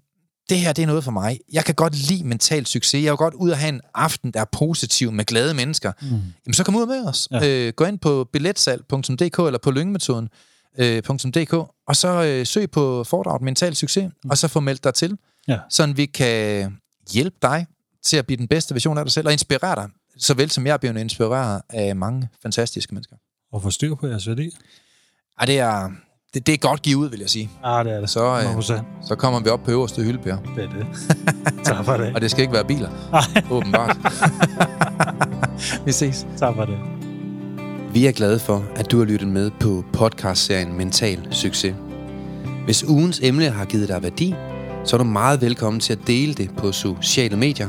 det 0.50 0.60
her 0.60 0.72
det 0.72 0.82
er 0.82 0.86
noget 0.86 1.04
for 1.04 1.10
mig. 1.10 1.40
Jeg 1.52 1.64
kan 1.64 1.74
godt 1.74 1.94
lide 2.08 2.24
mental 2.24 2.66
succes. 2.66 3.04
Jeg 3.04 3.12
vil 3.12 3.16
godt 3.16 3.34
ud 3.34 3.50
og 3.50 3.58
have 3.58 3.68
en 3.68 3.80
aften, 3.94 4.30
der 4.30 4.40
er 4.40 4.44
positiv 4.52 5.12
med 5.12 5.24
glade 5.24 5.54
mennesker. 5.54 5.92
Mm. 6.02 6.08
Jamen, 6.08 6.54
så 6.54 6.64
kom 6.64 6.76
ud 6.76 6.86
med 6.86 7.06
os. 7.06 7.28
Ja. 7.30 7.38
Ja. 7.44 7.66
Øh, 7.66 7.72
gå 7.72 7.84
ind 7.84 7.98
på 7.98 8.28
billetsalg.dk 8.32 9.38
eller 9.38 9.58
på 9.62 9.70
lyngemetoden.dk 9.70 11.52
og 11.86 11.96
så 11.96 12.22
øh, 12.24 12.46
søg 12.46 12.70
på 12.70 13.04
foredraget 13.04 13.42
Mental 13.42 13.74
Succes, 13.76 14.10
mm. 14.24 14.30
og 14.30 14.38
så 14.38 14.48
få 14.48 14.60
meldt 14.60 14.84
dig 14.84 14.94
til, 14.94 15.18
Ja. 15.48 15.58
sådan 15.70 15.96
vi 15.96 16.06
kan 16.06 16.76
hjælpe 17.12 17.36
dig 17.42 17.66
til 18.04 18.16
at 18.16 18.26
blive 18.26 18.36
den 18.36 18.48
bedste 18.48 18.74
version 18.74 18.98
af 18.98 19.04
dig 19.04 19.12
selv, 19.12 19.26
og 19.26 19.32
inspirere 19.32 19.74
dig, 19.74 19.88
såvel 20.18 20.50
som 20.50 20.66
jeg 20.66 20.72
er 20.72 20.76
blevet 20.76 21.00
inspireret 21.00 21.62
af 21.70 21.96
mange 21.96 22.28
fantastiske 22.42 22.94
mennesker. 22.94 23.16
at 23.54 23.62
få 23.62 23.70
styr 23.70 23.94
på 23.94 24.06
jeres 24.06 24.28
værdi. 24.28 24.50
Ej, 25.38 25.46
det 25.46 25.58
er, 25.58 25.90
det, 26.34 26.46
det 26.46 26.52
er 26.52 26.58
godt 26.58 26.82
givet 26.82 26.96
ud, 26.96 27.10
vil 27.10 27.20
jeg 27.20 27.28
sige. 27.28 27.50
Ja, 27.64 27.78
det 27.84 27.92
er 27.92 28.00
det. 28.00 28.10
Så, 28.10 28.24
øh, 28.24 28.58
100%. 28.58 28.82
så 29.08 29.14
kommer 29.14 29.40
vi 29.40 29.48
op 29.48 29.62
på 29.64 29.70
øverste 29.70 30.02
hylde, 30.02 30.18
Per. 30.18 30.36
Det 30.56 30.64
er 30.64 30.68
det. 30.68 30.86
tak 31.64 31.84
for 31.84 31.96
det. 31.96 32.12
Og 32.14 32.20
det 32.20 32.30
skal 32.30 32.42
ikke 32.42 32.54
være 32.54 32.64
biler, 32.64 32.88
åbenbart. 33.50 33.96
vi 35.86 35.92
ses. 35.92 36.26
tak 36.38 36.54
for 36.54 36.64
det. 36.64 36.78
Vi 37.92 38.06
er 38.06 38.12
glade 38.12 38.38
for, 38.38 38.64
at 38.76 38.90
du 38.90 38.98
har 38.98 39.04
lyttet 39.04 39.28
med 39.28 39.50
på 39.60 39.84
podcastserien 39.92 40.76
Mental 40.76 41.28
Succes. 41.30 41.74
Hvis 42.64 42.84
ugens 42.84 43.20
emne 43.22 43.50
har 43.50 43.64
givet 43.64 43.88
dig 43.88 44.02
værdi, 44.02 44.34
så 44.84 44.96
er 44.96 44.98
du 44.98 45.04
meget 45.04 45.40
velkommen 45.40 45.80
til 45.80 45.92
at 45.92 45.98
dele 46.06 46.34
det 46.34 46.50
på 46.56 46.72
sociale 46.72 47.36
medier. 47.36 47.68